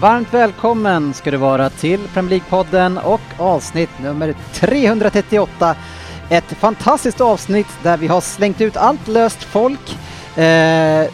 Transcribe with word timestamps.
Varmt 0.00 0.34
välkommen 0.34 1.14
ska 1.14 1.30
du 1.30 1.36
vara 1.36 1.70
till 1.70 2.08
Premier 2.08 2.30
League-podden 2.30 2.98
och 2.98 3.20
avsnitt 3.38 3.90
nummer 4.02 4.34
338. 4.52 5.76
Ett 6.30 6.44
fantastiskt 6.44 7.20
avsnitt 7.20 7.66
där 7.82 7.96
vi 7.96 8.06
har 8.06 8.20
slängt 8.20 8.60
ut 8.60 8.76
allt 8.76 9.08
löst 9.08 9.42
folk. 9.42 9.98
Eh, 10.38 11.06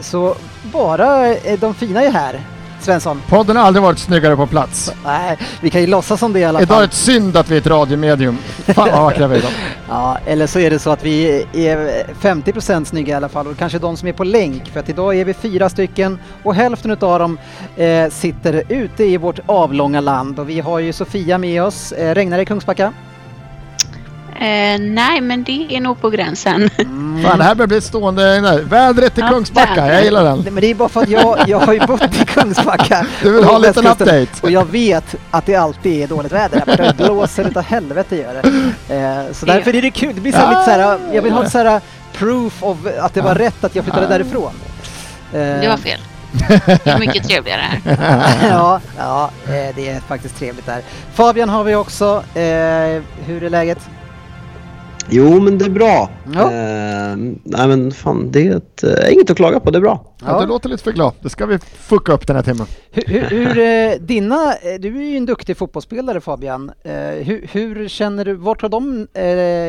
så 0.00 0.34
bara 0.62 1.34
eh, 1.34 1.58
de 1.58 1.74
fina 1.74 2.02
är 2.02 2.10
här. 2.10 2.40
Svensson. 2.82 3.22
Podden 3.28 3.56
har 3.56 3.64
aldrig 3.64 3.82
varit 3.82 3.98
snyggare 3.98 4.36
på 4.36 4.46
plats. 4.46 4.92
Nej, 5.04 5.38
vi 5.60 5.70
kan 5.70 5.80
ju 5.80 5.86
låtsas 5.86 6.20
som 6.20 6.32
det 6.32 6.38
i 6.40 6.44
alla 6.44 6.62
Idag 6.62 6.76
är 6.76 6.80
fall. 6.80 6.88
det 6.88 6.94
synd 6.94 7.36
att 7.36 7.50
vi 7.50 7.54
är 7.54 7.60
ett 7.60 7.66
radiomedium. 7.66 8.38
Fan 8.66 8.88
vad 8.92 9.02
vackra 9.02 9.26
vi 9.28 9.34
är 9.34 9.38
idag. 9.38 9.50
Ja, 9.88 10.18
eller 10.26 10.46
så 10.46 10.58
är 10.58 10.70
det 10.70 10.78
så 10.78 10.90
att 10.90 11.04
vi 11.04 11.44
är 11.52 12.04
50% 12.20 12.84
snygga 12.84 13.12
i 13.12 13.16
alla 13.16 13.28
fall 13.28 13.46
och 13.46 13.58
kanske 13.58 13.78
de 13.78 13.96
som 13.96 14.08
är 14.08 14.12
på 14.12 14.24
länk 14.24 14.68
för 14.72 14.80
att 14.80 14.88
idag 14.88 15.16
är 15.16 15.24
vi 15.24 15.34
fyra 15.34 15.68
stycken 15.68 16.18
och 16.42 16.54
hälften 16.54 16.90
utav 16.90 17.18
dem 17.18 17.38
eh, 17.76 18.08
sitter 18.10 18.62
ute 18.68 19.04
i 19.04 19.16
vårt 19.16 19.40
avlånga 19.46 20.00
land 20.00 20.38
och 20.38 20.48
vi 20.48 20.60
har 20.60 20.78
ju 20.78 20.92
Sofia 20.92 21.38
med 21.38 21.62
oss. 21.62 21.92
Eh, 21.92 22.14
regnar 22.14 22.36
det 22.36 22.42
i 22.42 22.46
Kungsbacka? 22.46 22.92
Eh, 24.42 24.78
nej, 24.80 25.20
men 25.20 25.44
det 25.44 25.76
är 25.76 25.80
nog 25.80 26.00
på 26.00 26.10
gränsen. 26.10 26.70
Fan 27.24 27.38
det 27.38 27.44
här 27.44 27.54
börjar 27.54 27.66
bli 27.66 27.80
stående... 27.80 28.40
Nej, 28.40 28.62
vädret 28.64 29.18
i 29.18 29.20
Ja, 29.20 29.28
Kungsbacka, 29.28 29.92
jag 29.92 30.04
gillar 30.04 30.24
den. 30.24 30.38
Men 30.40 30.54
det 30.54 30.66
är 30.66 30.74
bara 30.74 30.88
för 30.88 31.02
att 31.02 31.08
jag, 31.08 31.38
jag 31.46 31.58
har 31.58 31.72
ju 31.72 31.80
bott 31.86 32.02
i 32.22 32.24
Kungsbacka. 32.24 33.06
Du 33.22 33.32
vill 33.32 33.44
ha 33.44 33.54
en 33.56 33.62
liten 33.62 33.86
update. 33.86 34.26
Och 34.42 34.50
jag 34.50 34.64
vet 34.64 35.14
att 35.30 35.46
det 35.46 35.54
alltid 35.56 36.02
är 36.02 36.06
dåligt 36.06 36.32
väder 36.32 36.62
här. 36.66 36.76
Det 36.96 37.04
blåser 37.04 37.44
utav 37.48 37.62
helvete 37.62 38.16
gör 38.16 38.42
det. 38.42 38.48
Eh, 38.94 39.32
så 39.32 39.46
därför 39.46 39.76
är 39.76 39.82
det 39.82 39.90
kul. 39.90 40.14
Det 40.14 40.20
blir 40.20 40.32
så 40.32 40.38
här 40.38 40.48
lite 40.50 40.64
så 40.64 40.70
här, 40.70 40.98
jag 41.14 41.22
vill 41.22 41.32
ha 41.32 41.50
så 41.50 41.58
här 41.58 41.80
proof 42.12 42.62
of 42.62 42.78
att 43.00 43.14
det 43.14 43.20
var 43.22 43.34
rätt 43.34 43.64
att 43.64 43.74
jag 43.74 43.84
flyttade 43.84 44.06
därifrån. 44.06 44.52
Eh, 45.32 45.38
Det 45.40 45.68
var 45.68 45.76
fel. 45.76 46.00
Det 46.66 46.86
är 46.90 46.98
mycket 46.98 47.28
trevligare 47.28 47.60
här. 47.60 47.80
ja, 48.50 48.80
ja 48.98 49.30
eh, 49.46 49.74
det 49.76 49.88
är 49.88 50.00
faktiskt 50.00 50.38
trevligt 50.38 50.66
där. 50.66 50.82
Fabian 51.14 51.48
har 51.48 51.64
vi 51.64 51.74
också. 51.74 52.24
Eh, 52.34 53.02
hur 53.26 53.42
är 53.42 53.50
läget? 53.50 53.78
Jo, 55.10 55.40
men 55.40 55.58
det 55.58 55.64
är 55.64 55.70
bra. 55.70 56.10
Ja. 56.34 56.42
Eh, 56.42 57.16
nej 57.44 57.68
men 57.68 57.92
fan, 57.92 58.30
det 58.30 58.48
är 58.48 58.56
ett, 58.56 58.84
eh, 58.84 59.12
inget 59.12 59.30
att 59.30 59.36
klaga 59.36 59.60
på, 59.60 59.70
det 59.70 59.78
är 59.78 59.80
bra. 59.80 60.14
Ja, 60.26 60.40
du 60.40 60.46
låter 60.46 60.68
lite 60.68 60.82
för 60.84 60.92
glad. 60.92 61.12
Det 61.20 61.30
ska 61.30 61.46
vi 61.46 61.58
fucka 61.58 62.12
upp 62.12 62.26
den 62.26 62.36
här 62.36 62.42
timmen. 62.42 62.66
Hur, 62.90 63.02
hur, 63.06 63.20
hur 63.20 63.58
eh, 63.92 64.00
dina, 64.00 64.54
eh, 64.54 64.80
du 64.80 64.98
är 64.98 65.10
ju 65.10 65.16
en 65.16 65.26
duktig 65.26 65.56
fotbollsspelare 65.56 66.20
Fabian. 66.20 66.72
Eh, 66.82 66.92
hur, 66.94 67.46
hur 67.52 67.88
känner 67.88 68.24
du, 68.24 68.34
vart 68.34 68.62
har 68.62 68.68
de 68.68 69.06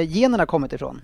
generna 0.07 0.45
kommit 0.45 0.73
ifrån? 0.73 1.01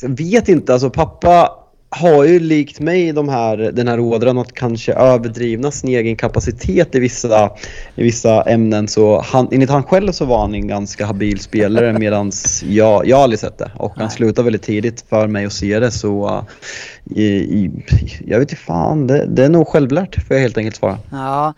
Jag 0.00 0.16
vet 0.18 0.48
inte, 0.48 0.72
alltså 0.72 0.90
pappa 0.90 1.61
har 1.94 2.24
ju 2.24 2.38
likt 2.38 2.80
mig 2.80 3.12
de 3.12 3.28
här, 3.28 3.56
den 3.56 3.88
här 3.88 4.00
ådran 4.00 4.38
att 4.38 4.52
kanske 4.52 4.92
överdrivna 4.92 5.70
sin 5.70 5.90
egen 5.90 6.16
kapacitet 6.16 6.94
i 6.94 6.98
vissa, 6.98 7.50
i 7.94 8.02
vissa 8.02 8.42
ämnen. 8.42 8.88
Så 8.88 9.20
han, 9.20 9.48
enligt 9.52 9.70
han 9.70 9.82
själv 9.82 10.12
så 10.12 10.24
var 10.24 10.40
han 10.40 10.54
en 10.54 10.68
ganska 10.68 11.06
habil 11.06 11.40
spelare 11.40 11.92
medan 11.98 12.32
jag, 12.64 13.06
jag 13.06 13.20
aldrig 13.20 13.38
sett 13.38 13.58
det. 13.58 13.70
Och 13.76 13.92
han 13.96 14.10
slutade 14.10 14.44
väldigt 14.44 14.62
tidigt 14.62 15.04
för 15.08 15.26
mig 15.26 15.44
att 15.44 15.52
se 15.52 15.80
det 15.80 15.90
så 15.90 16.28
uh, 16.28 16.42
i, 17.04 17.24
i, 17.24 17.70
jag 18.26 18.38
vet 18.38 18.50
inte 18.50 18.62
fan, 18.62 19.06
det, 19.06 19.26
det 19.26 19.44
är 19.44 19.48
nog 19.48 19.68
självlärt 19.68 20.26
får 20.26 20.36
jag 20.36 20.42
helt 20.42 20.58
enkelt 20.58 20.76
svara. 20.76 20.98
Ja, 21.10 21.54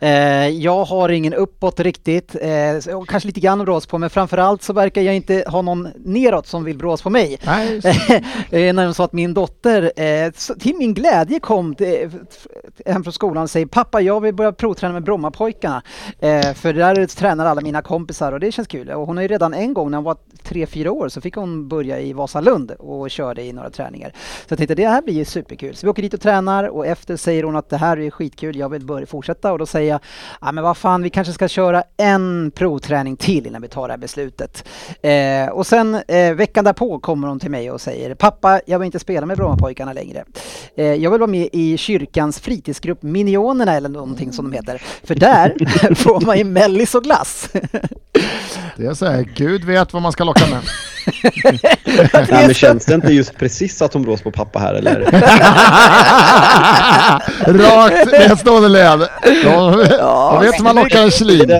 eh, 0.00 0.48
jag 0.48 0.84
har 0.84 1.08
ingen 1.08 1.34
uppåt 1.34 1.80
riktigt, 1.80 2.36
eh, 2.40 2.94
och 2.96 3.08
kanske 3.08 3.26
lite 3.26 3.40
grann 3.40 3.60
att 3.60 3.66
brås 3.66 3.86
på, 3.86 3.98
men 3.98 4.10
framförallt 4.10 4.62
så 4.62 4.72
verkar 4.72 5.02
jag 5.02 5.16
inte 5.16 5.44
ha 5.46 5.62
någon 5.62 5.88
neråt 6.04 6.46
som 6.46 6.64
vill 6.64 6.78
brås 6.78 7.02
på 7.02 7.10
mig. 7.10 7.38
Nej, 7.46 7.80
Det 8.50 8.58
är 8.58 8.72
nämligen 8.72 8.94
så 8.94 9.02
att 9.02 9.12
min 9.12 9.34
dotter, 9.34 9.71
eh, 9.80 10.30
till 10.58 10.76
min 10.76 10.94
glädje 10.94 11.40
kom 11.40 11.74
till, 11.74 12.10
hem 12.86 13.04
från 13.04 13.12
skolan 13.12 13.42
och 13.42 13.50
säger 13.50 13.66
pappa 13.66 14.00
jag 14.00 14.20
vill 14.20 14.34
börja 14.34 14.52
provträna 14.52 14.92
med 14.92 15.04
Brommapojkarna. 15.04 15.82
Eh, 16.20 16.52
för 16.52 16.72
där 16.72 17.06
tränar 17.06 17.46
alla 17.46 17.60
mina 17.60 17.82
kompisar 17.82 18.32
och 18.32 18.40
det 18.40 18.52
känns 18.52 18.68
kul. 18.68 18.90
Och 18.90 19.06
hon 19.06 19.16
har 19.16 19.22
ju 19.22 19.28
redan 19.28 19.54
en 19.54 19.74
gång 19.74 19.90
när 19.90 19.98
hon 19.98 20.04
var 20.04 20.16
tre 20.42 20.66
fyra 20.66 20.92
år 20.92 21.08
så 21.08 21.20
fick 21.20 21.34
hon 21.34 21.68
börja 21.68 22.00
i 22.00 22.12
Vasalund 22.12 22.70
och 22.70 23.10
körde 23.10 23.42
i 23.42 23.52
några 23.52 23.70
träningar. 23.70 24.12
Så 24.16 24.46
jag 24.48 24.58
tänkte 24.58 24.74
det 24.74 24.88
här 24.88 25.02
blir 25.02 25.14
ju 25.14 25.24
superkul. 25.24 25.76
Så 25.76 25.86
vi 25.86 25.90
åker 25.90 26.02
dit 26.02 26.14
och 26.14 26.20
tränar 26.20 26.64
och 26.64 26.86
efter 26.86 27.16
säger 27.16 27.42
hon 27.42 27.56
att 27.56 27.68
det 27.68 27.76
här 27.76 27.98
är 27.98 28.10
skitkul, 28.10 28.56
jag 28.56 28.68
vill 28.68 28.86
börja 28.86 29.06
fortsätta 29.06 29.52
och 29.52 29.58
då 29.58 29.66
säger 29.66 29.90
jag, 29.90 30.00
ja 30.40 30.52
men 30.52 30.64
vad 30.64 30.76
fan 30.76 31.02
vi 31.02 31.10
kanske 31.10 31.32
ska 31.32 31.48
köra 31.48 31.82
en 31.96 32.50
provträning 32.54 33.16
till 33.16 33.46
innan 33.46 33.62
vi 33.62 33.68
tar 33.68 33.88
det 33.88 33.92
här 33.92 33.98
beslutet. 33.98 34.68
Eh, 35.02 35.48
och 35.52 35.66
sen 35.66 35.94
eh, 35.94 36.34
veckan 36.34 36.64
därpå 36.64 36.98
kommer 36.98 37.28
hon 37.28 37.40
till 37.40 37.50
mig 37.50 37.70
och 37.70 37.80
säger 37.80 38.14
pappa 38.14 38.60
jag 38.66 38.78
vill 38.78 38.86
inte 38.86 38.98
spela 38.98 39.26
med 39.26 39.38
Brommapojkarna 39.62 39.92
längre. 39.92 40.24
Eh, 40.76 40.84
jag 40.84 41.10
vill 41.10 41.20
vara 41.20 41.30
med 41.30 41.48
i 41.52 41.76
kyrkans 41.78 42.40
fritidsgrupp 42.40 43.02
Minionerna 43.02 43.74
eller 43.76 43.88
någonting 43.88 44.32
som 44.32 44.50
de 44.50 44.56
heter. 44.56 44.82
För 45.04 45.14
där 45.14 45.54
får 45.94 46.20
man 46.20 46.38
ju 46.38 46.44
mellis 46.44 46.94
och 46.94 47.04
glass. 47.04 47.48
det 48.76 48.86
är 48.86 48.94
så 48.94 49.06
här, 49.06 49.22
Gud 49.34 49.64
vet 49.64 49.92
vad 49.92 50.02
man 50.02 50.12
ska 50.12 50.24
locka 50.24 50.46
med. 50.46 50.60
Nej 52.30 52.46
men 52.46 52.54
känns 52.54 52.84
det 52.84 52.94
inte 52.94 53.12
just 53.12 53.36
precis 53.38 53.82
att 53.82 53.92
hon 53.92 54.02
brås 54.02 54.22
på 54.22 54.30
pappa 54.30 54.58
här 54.58 54.74
eller? 54.74 55.00
Rakt 57.46 58.12
nedstående 58.12 58.68
led. 58.68 59.08
De, 59.22 59.86
de 59.98 60.40
vet 60.40 60.58
hur 60.58 60.64
man 60.64 60.76
lockar 60.76 61.02
en 61.02 61.10
slid. 61.10 61.52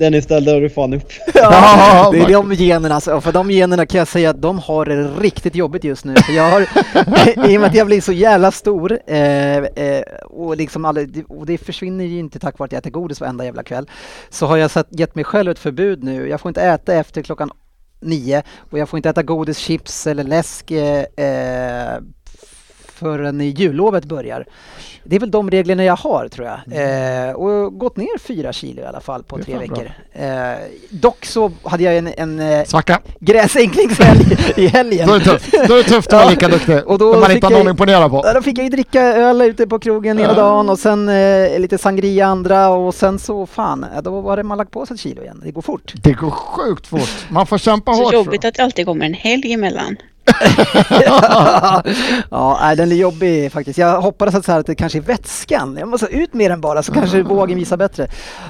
Den- 0.00 0.12
den- 0.12 0.12
Dennis, 0.12 0.24
ställde 0.24 0.60
du 0.60 0.70
fan 0.70 0.94
upp. 0.94 1.12
Ja, 1.34 2.10
det 2.12 2.18
är 2.20 2.32
de 2.32 2.52
generna, 2.54 2.94
alltså. 2.94 3.20
för 3.20 3.32
de 3.32 3.50
generna 3.50 3.86
kan 3.86 3.98
jag 3.98 4.08
säga 4.08 4.30
att 4.30 4.42
de 4.42 4.58
har 4.58 4.84
det 4.86 5.02
riktigt 5.02 5.54
jobbigt 5.54 5.84
just 5.84 6.04
nu. 6.04 6.14
För 6.16 6.32
jag 6.32 6.50
har, 6.50 6.60
I 7.50 7.56
och 7.56 7.60
med 7.60 7.68
att 7.70 7.74
jag 7.74 7.86
blir 7.86 8.00
så 8.00 8.12
jävla 8.12 8.50
stor 8.50 8.98
eh, 9.06 9.56
eh, 9.56 10.02
och, 10.24 10.56
liksom 10.56 10.84
aldrig, 10.84 11.24
och 11.30 11.46
det 11.46 11.58
försvinner 11.58 12.04
ju 12.04 12.18
inte 12.18 12.38
tack 12.38 12.58
vare 12.58 12.64
att 12.66 12.72
jag 12.72 12.78
äter 12.78 12.90
godis 12.90 13.20
varenda 13.20 13.44
jävla 13.44 13.62
kväll, 13.62 13.88
så 14.30 14.46
har 14.46 14.56
jag 14.56 14.70
satt, 14.70 14.86
gett 14.90 15.14
mig 15.14 15.24
själv 15.24 15.50
ett 15.50 15.58
förbud 15.58 16.04
nu. 16.04 16.28
Jag 16.28 16.40
får 16.40 16.48
inte 16.48 16.62
äta 16.62 16.94
efter 16.94 17.22
klockan 17.22 17.50
nio 18.00 18.42
och 18.70 18.78
jag 18.78 18.88
får 18.88 18.96
inte 18.96 19.08
äta 19.10 19.22
godis, 19.22 19.58
chips 19.58 20.06
eller 20.06 20.24
läsk 20.24 20.70
eh, 20.70 21.04
eh, 21.16 21.98
förrän 23.00 23.40
jullovet 23.40 24.04
börjar. 24.04 24.44
Det 25.04 25.16
är 25.16 25.20
väl 25.20 25.30
de 25.30 25.50
reglerna 25.50 25.84
jag 25.84 25.96
har 25.96 26.28
tror 26.28 26.46
jag. 26.46 26.58
Eh, 27.28 27.32
och 27.32 27.78
gått 27.78 27.96
ner 27.96 28.18
fyra 28.18 28.52
kilo 28.52 28.82
i 28.82 28.84
alla 28.84 29.00
fall 29.00 29.22
på 29.22 29.38
tre 29.38 29.58
veckor. 29.58 29.90
Eh, 30.12 30.52
dock 30.90 31.24
så 31.24 31.52
hade 31.64 31.82
jag 31.82 31.96
en, 31.96 32.06
en 32.16 32.40
eh, 32.40 32.64
Svacka. 32.64 33.00
gräsänklingshelg 33.20 34.20
i 34.56 34.66
helgen. 34.66 35.08
Då 35.08 35.14
är 35.14 35.18
det 35.18 35.24
tufft. 35.24 35.52
Då 35.68 35.74
är 35.74 35.82
det 35.82 35.88
tufft 35.88 36.08
att 36.08 36.12
vara 36.12 36.24
Ja. 36.24 36.30
lika 36.30 36.48
duktig. 36.48 36.86
Och 36.86 36.98
då 36.98 37.12
man 37.12 37.24
fick 37.24 37.34
inte 37.34 37.46
har 37.46 37.50
jag- 37.52 37.58
någon 37.58 37.66
att 37.66 37.72
imponera 37.72 38.08
på. 38.08 38.22
Då 38.34 38.42
fick 38.42 38.58
jag 38.58 38.64
ju 38.64 38.70
dricka 38.70 39.00
öl 39.02 39.42
ute 39.42 39.66
på 39.66 39.78
krogen 39.78 40.18
Ja. 40.18 40.32
dagen 40.32 40.70
och 40.70 40.78
sen 40.78 41.08
eh, 41.08 41.58
lite 41.58 41.78
sangria 41.78 42.26
andra 42.26 42.68
och 42.68 42.94
sen 42.94 43.18
så 43.18 43.46
fan, 43.46 43.86
ja, 43.94 44.00
då 44.00 44.20
var 44.20 44.36
det 44.36 44.42
man 44.42 44.58
lagt 44.58 44.70
på 44.70 44.86
sig 44.86 44.94
ett 44.94 45.00
kilo 45.00 45.22
igen. 45.22 45.40
Det 45.44 45.50
går 45.50 45.62
fort. 45.62 45.92
Det 46.02 46.12
går 46.12 46.30
sjukt 46.30 46.86
fort. 46.86 47.26
Man 47.28 47.46
får 47.46 47.58
kämpa 47.58 47.94
Så 47.94 48.04
hårt. 48.04 48.12
jobbigt 48.14 48.44
att 48.44 48.54
det 48.54 48.62
alltid 48.62 48.86
kommer 48.86 49.06
en 49.06 49.14
helg 49.14 49.52
emellan. 49.52 49.96
ja, 52.30 52.74
den 52.76 52.92
är 52.92 52.96
jobbig 52.96 53.52
faktiskt. 53.52 53.78
Jag 53.78 54.00
hoppades 54.00 54.34
att, 54.34 54.44
så 54.44 54.52
här, 54.52 54.60
att 54.60 54.66
det 54.66 54.74
kanske 54.74 54.98
är 54.98 55.02
vätskan. 55.02 55.76
Jag 55.80 55.88
måste 55.88 56.06
ut 56.06 56.34
med 56.34 56.50
den 56.50 56.60
bara 56.60 56.82
så 56.82 56.92
kanske 56.92 57.22
vågen 57.22 57.58
visar 57.58 57.76
bättre. 57.76 58.06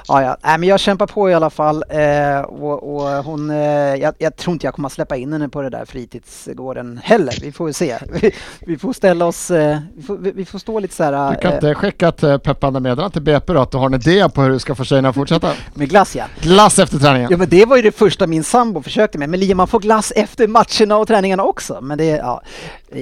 Ja, 0.09 0.23
ja. 0.23 0.37
Nej, 0.43 0.59
men 0.59 0.69
jag 0.69 0.81
kämpar 0.81 1.07
på 1.07 1.31
i 1.31 1.35
alla 1.35 1.51
fall. 1.51 1.85
Eh, 1.89 2.41
och, 2.41 2.97
och 2.97 3.25
hon, 3.25 3.51
eh, 3.51 3.57
jag, 3.95 4.15
jag 4.19 4.37
tror 4.37 4.53
inte 4.53 4.67
jag 4.67 4.75
kommer 4.75 4.87
att 4.87 4.93
släppa 4.93 5.17
in 5.17 5.33
henne 5.33 5.49
på 5.49 5.63
det 5.63 5.71
där 5.71 5.85
fritidsgården 5.85 7.01
heller. 7.05 7.35
Vi 7.41 7.53
får 7.53 7.73
se. 7.73 7.99
Vi, 8.21 8.33
vi 8.67 8.79
får 8.79 8.93
ställa 8.93 9.27
oss, 9.27 9.51
eh, 9.51 9.79
vi, 9.97 10.03
får, 10.03 10.17
vi, 10.17 10.33
vi 10.33 10.45
får 10.45 10.59
stå 10.59 10.81
lite 10.81 10.95
så 10.95 11.05
här 11.05 11.31
Du 11.31 11.37
kan 11.37 11.51
eh, 11.51 11.55
inte 11.55 11.75
skicka 11.75 12.09
ett 12.09 12.23
eh, 12.23 12.39
peppande 12.39 12.81
meddelande 12.81 13.13
till 13.13 13.23
BP 13.23 13.53
då 13.53 13.61
att 13.61 13.71
du 13.71 13.79
har 13.79 13.87
en 13.87 13.95
idé 13.95 14.29
på 14.29 14.43
hur 14.43 14.51
du 14.51 14.59
ska 14.59 14.75
få 14.75 14.85
tjejerna 14.85 15.09
att 15.09 15.15
fortsätta? 15.15 15.53
med 15.75 15.89
glass 15.89 16.17
ja. 16.17 16.25
Glass 16.41 16.79
efter 16.79 16.99
träningen. 16.99 17.29
Ja 17.31 17.37
men 17.37 17.49
det 17.49 17.65
var 17.65 17.77
ju 17.77 17.83
det 17.83 17.93
första 17.93 18.27
min 18.27 18.45
sambo 18.45 18.83
försökte 18.83 19.19
med. 19.19 19.29
Men 19.29 19.41
Lia 19.41 19.55
man 19.55 19.69
får 19.69 19.81
glass 19.81 20.13
efter 20.17 20.49
matcherna 20.49 20.97
och 20.97 21.09
träningarna 21.09 21.43
också. 21.43 21.70
Men 21.81 21.99
det, 21.99 22.05
ja, 22.05 22.43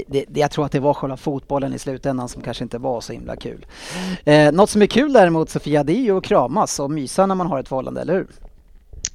det, 0.06 0.24
det, 0.28 0.40
jag 0.40 0.50
tror 0.50 0.64
att 0.66 0.72
det 0.72 0.80
var 0.80 0.94
själva 0.94 1.16
fotbollen 1.16 1.74
i 1.74 1.78
slutändan 1.78 2.28
som 2.28 2.42
kanske 2.42 2.64
inte 2.64 2.78
var 2.78 3.00
så 3.00 3.12
himla 3.12 3.36
kul. 3.36 3.66
Eh, 4.24 4.52
något 4.52 4.70
som 4.70 4.82
är 4.82 4.86
kul 4.86 5.12
däremot 5.12 5.50
Sofia, 5.50 5.84
det 5.84 5.92
är 5.92 6.02
ju 6.02 6.18
att 6.18 6.24
kramas 6.24 6.80
och 6.80 6.90
mysa 6.90 7.26
när 7.26 7.34
man 7.34 7.46
har 7.46 7.60
ett 7.60 7.68
förhållande, 7.68 8.00
eller 8.00 8.14
hur? 8.14 8.26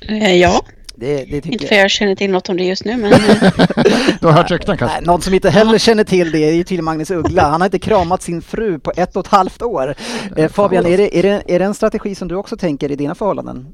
Eh, 0.09 0.35
ja, 0.35 0.61
Det, 0.95 1.15
det 1.15 1.25
tycker 1.25 1.51
Inte 1.51 1.63
jag. 1.63 1.69
för 1.69 1.75
jag 1.75 1.91
känner 1.91 2.15
till 2.15 2.31
något 2.31 2.49
om 2.49 2.57
det 2.57 2.63
just 2.63 2.85
nu 2.85 2.97
men 2.97 3.13
eh, 3.13 3.19
Du 4.21 4.27
har 4.27 4.31
hört 4.31 4.51
rykten 4.51 4.77
kanske? 4.77 4.97
Nej, 4.97 5.05
någon 5.05 5.21
som 5.21 5.33
inte 5.33 5.49
heller 5.49 5.77
känner 5.77 6.03
till 6.03 6.31
det 6.31 6.39
är 6.39 6.53
ju 6.53 6.63
till 6.63 6.81
Magnus 6.81 7.11
Uggla. 7.11 7.41
Han 7.41 7.61
har 7.61 7.65
inte 7.67 7.79
kramat 7.79 8.21
sin 8.21 8.41
fru 8.41 8.79
på 8.79 8.91
ett 8.95 9.15
och 9.15 9.25
ett 9.25 9.31
halvt 9.31 9.61
år. 9.61 9.95
Eh, 10.37 10.49
Fabian, 10.51 10.85
är 10.85 10.97
det, 10.97 11.19
är, 11.19 11.23
det, 11.23 11.43
är 11.47 11.59
det 11.59 11.65
en 11.65 11.73
strategi 11.73 12.15
som 12.15 12.27
du 12.27 12.35
också 12.35 12.57
tänker 12.57 12.91
i 12.91 12.95
dina 12.95 13.15
förhållanden? 13.15 13.67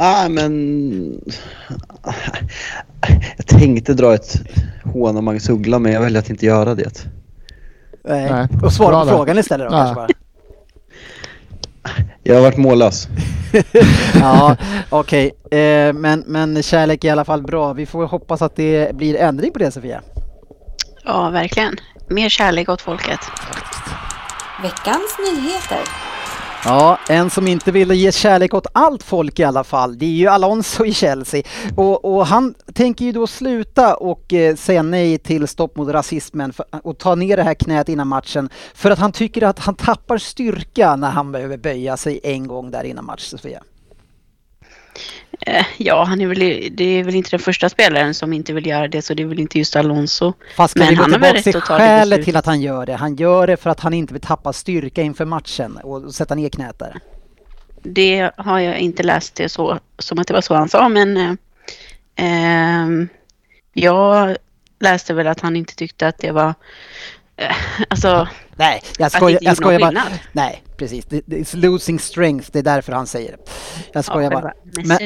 Nej 0.00 0.28
men... 0.28 1.20
Jag 3.36 3.46
tänkte 3.46 3.94
dra 3.94 4.14
ett 4.14 4.34
hån 4.84 5.16
av 5.16 5.22
Magnus 5.22 5.48
Uggla 5.48 5.78
men 5.78 5.92
jag 5.92 6.00
väljer 6.00 6.18
att 6.18 6.30
inte 6.30 6.46
göra 6.46 6.74
det. 6.74 7.06
Nej. 8.04 8.32
Nej. 8.32 8.48
Och 8.62 8.72
svara 8.72 9.00
på 9.04 9.08
frågan 9.08 9.38
istället 9.38 9.70
då 9.70 9.74
Ja. 9.76 9.78
kanske 9.78 9.94
bara. 9.94 10.08
Jag 12.22 12.34
har 12.34 12.42
varit 12.42 12.56
mållös. 12.56 13.08
Ja, 14.20 14.56
okej. 14.90 15.30
Eh, 15.50 15.92
men, 15.92 16.24
men 16.26 16.62
kärlek 16.62 17.04
är 17.04 17.08
i 17.08 17.10
alla 17.10 17.24
fall 17.24 17.42
bra. 17.42 17.72
Vi 17.72 17.86
får 17.86 18.06
hoppas 18.06 18.42
att 18.42 18.56
det 18.56 18.96
blir 18.96 19.16
ändring 19.16 19.52
på 19.52 19.58
det 19.58 19.70
Sofia. 19.70 20.00
ja, 21.04 21.30
verkligen. 21.30 21.76
Mer 22.08 22.28
kärlek 22.28 22.68
åt 22.68 22.80
folket. 22.80 23.20
Veckans 24.62 25.16
nyheter. 25.32 25.78
Ja, 26.64 26.98
en 27.08 27.30
som 27.30 27.48
inte 27.48 27.72
ville 27.72 27.94
ge 27.94 28.12
kärlek 28.12 28.54
åt 28.54 28.66
allt 28.72 29.02
folk 29.02 29.38
i 29.38 29.44
alla 29.44 29.64
fall, 29.64 29.98
det 29.98 30.06
är 30.06 30.10
ju 30.10 30.26
Alonso 30.26 30.84
i 30.84 30.94
Chelsea. 30.94 31.42
Och, 31.76 32.04
och 32.04 32.26
han 32.26 32.54
tänker 32.74 33.04
ju 33.04 33.12
då 33.12 33.26
sluta 33.26 33.94
och 33.94 34.32
eh, 34.32 34.56
säga 34.56 34.82
nej 34.82 35.18
till 35.18 35.48
stopp 35.48 35.76
mot 35.76 35.88
rasismen 35.88 36.52
för, 36.52 36.66
och 36.82 36.98
ta 36.98 37.14
ner 37.14 37.36
det 37.36 37.42
här 37.42 37.54
knät 37.54 37.88
innan 37.88 38.08
matchen. 38.08 38.48
För 38.74 38.90
att 38.90 38.98
han 38.98 39.12
tycker 39.12 39.42
att 39.42 39.58
han 39.58 39.74
tappar 39.74 40.18
styrka 40.18 40.96
när 40.96 41.10
han 41.10 41.32
behöver 41.32 41.56
böja 41.56 41.96
sig 41.96 42.20
en 42.22 42.46
gång 42.46 42.70
där 42.70 42.84
innan 42.84 43.04
match, 43.04 43.22
Sofia. 43.22 43.62
Eh, 45.46 45.66
ja, 45.76 46.04
han 46.04 46.20
är 46.20 46.26
väl, 46.26 46.68
det 46.76 46.84
är 46.84 47.04
väl 47.04 47.14
inte 47.14 47.30
den 47.30 47.40
första 47.40 47.68
spelaren 47.68 48.14
som 48.14 48.32
inte 48.32 48.52
vill 48.52 48.66
göra 48.66 48.88
det 48.88 49.02
så 49.02 49.14
det 49.14 49.22
är 49.22 49.26
väl 49.26 49.40
inte 49.40 49.58
just 49.58 49.76
Alonso. 49.76 50.32
Fast 50.56 50.76
Men 50.76 50.88
vi 50.88 50.94
gå 50.94 51.02
han 51.02 51.12
tillbaka 51.12 51.42
till 51.42 51.60
skälet 51.60 52.24
till 52.24 52.36
att 52.36 52.46
han 52.46 52.60
gör 52.60 52.86
det? 52.86 52.94
Han 52.94 53.16
gör 53.16 53.46
det 53.46 53.56
för 53.56 53.70
att 53.70 53.80
han 53.80 53.94
inte 53.94 54.12
vill 54.12 54.22
tappa 54.22 54.52
styrka 54.52 55.02
inför 55.02 55.24
matchen 55.24 55.76
och, 55.76 56.14
sätta 56.14 56.34
ner 56.34 56.48
knät 56.48 56.78
där. 56.78 57.00
Det 57.82 58.30
har 58.36 58.58
jag 58.58 58.78
inte 58.78 59.02
läst 59.02 59.34
det 59.34 59.48
så, 59.48 59.78
som 59.98 60.18
att 60.18 60.26
det 60.26 60.34
var 60.34 60.40
så 60.40 60.54
han 60.54 60.68
sa 60.68 60.88
men 60.88 61.16
eh, 61.16 61.34
ehm, 62.16 63.08
jag 63.72 64.36
läste 64.80 65.14
väl 65.14 65.26
att 65.26 65.40
han 65.40 65.56
inte 65.56 65.74
tyckte 65.74 66.08
att 66.08 66.18
det 66.18 66.30
var 66.30 66.54
alltså 67.88 68.28
Nej, 68.56 68.82
jag 68.98 69.06
att 69.06 69.12
det 69.12 69.18
skojar, 69.18 69.38
jag 69.42 69.56
skojar 69.56 69.80
bara. 69.80 69.86
skillnad. 69.88 70.06
Nej, 70.32 70.62
precis. 70.76 71.04
Det, 71.04 71.22
det 71.26 71.36
är 71.54 71.56
losing 71.56 71.98
strength, 71.98 72.48
det 72.52 72.58
är 72.58 72.62
därför 72.62 72.92
han 72.92 73.06
säger 73.06 73.30
det. 73.32 73.38
Jag 73.92 74.04
skojar 74.04 74.30
Ja, 74.32 74.40
bara. 74.40 74.52
Men, 74.84 74.98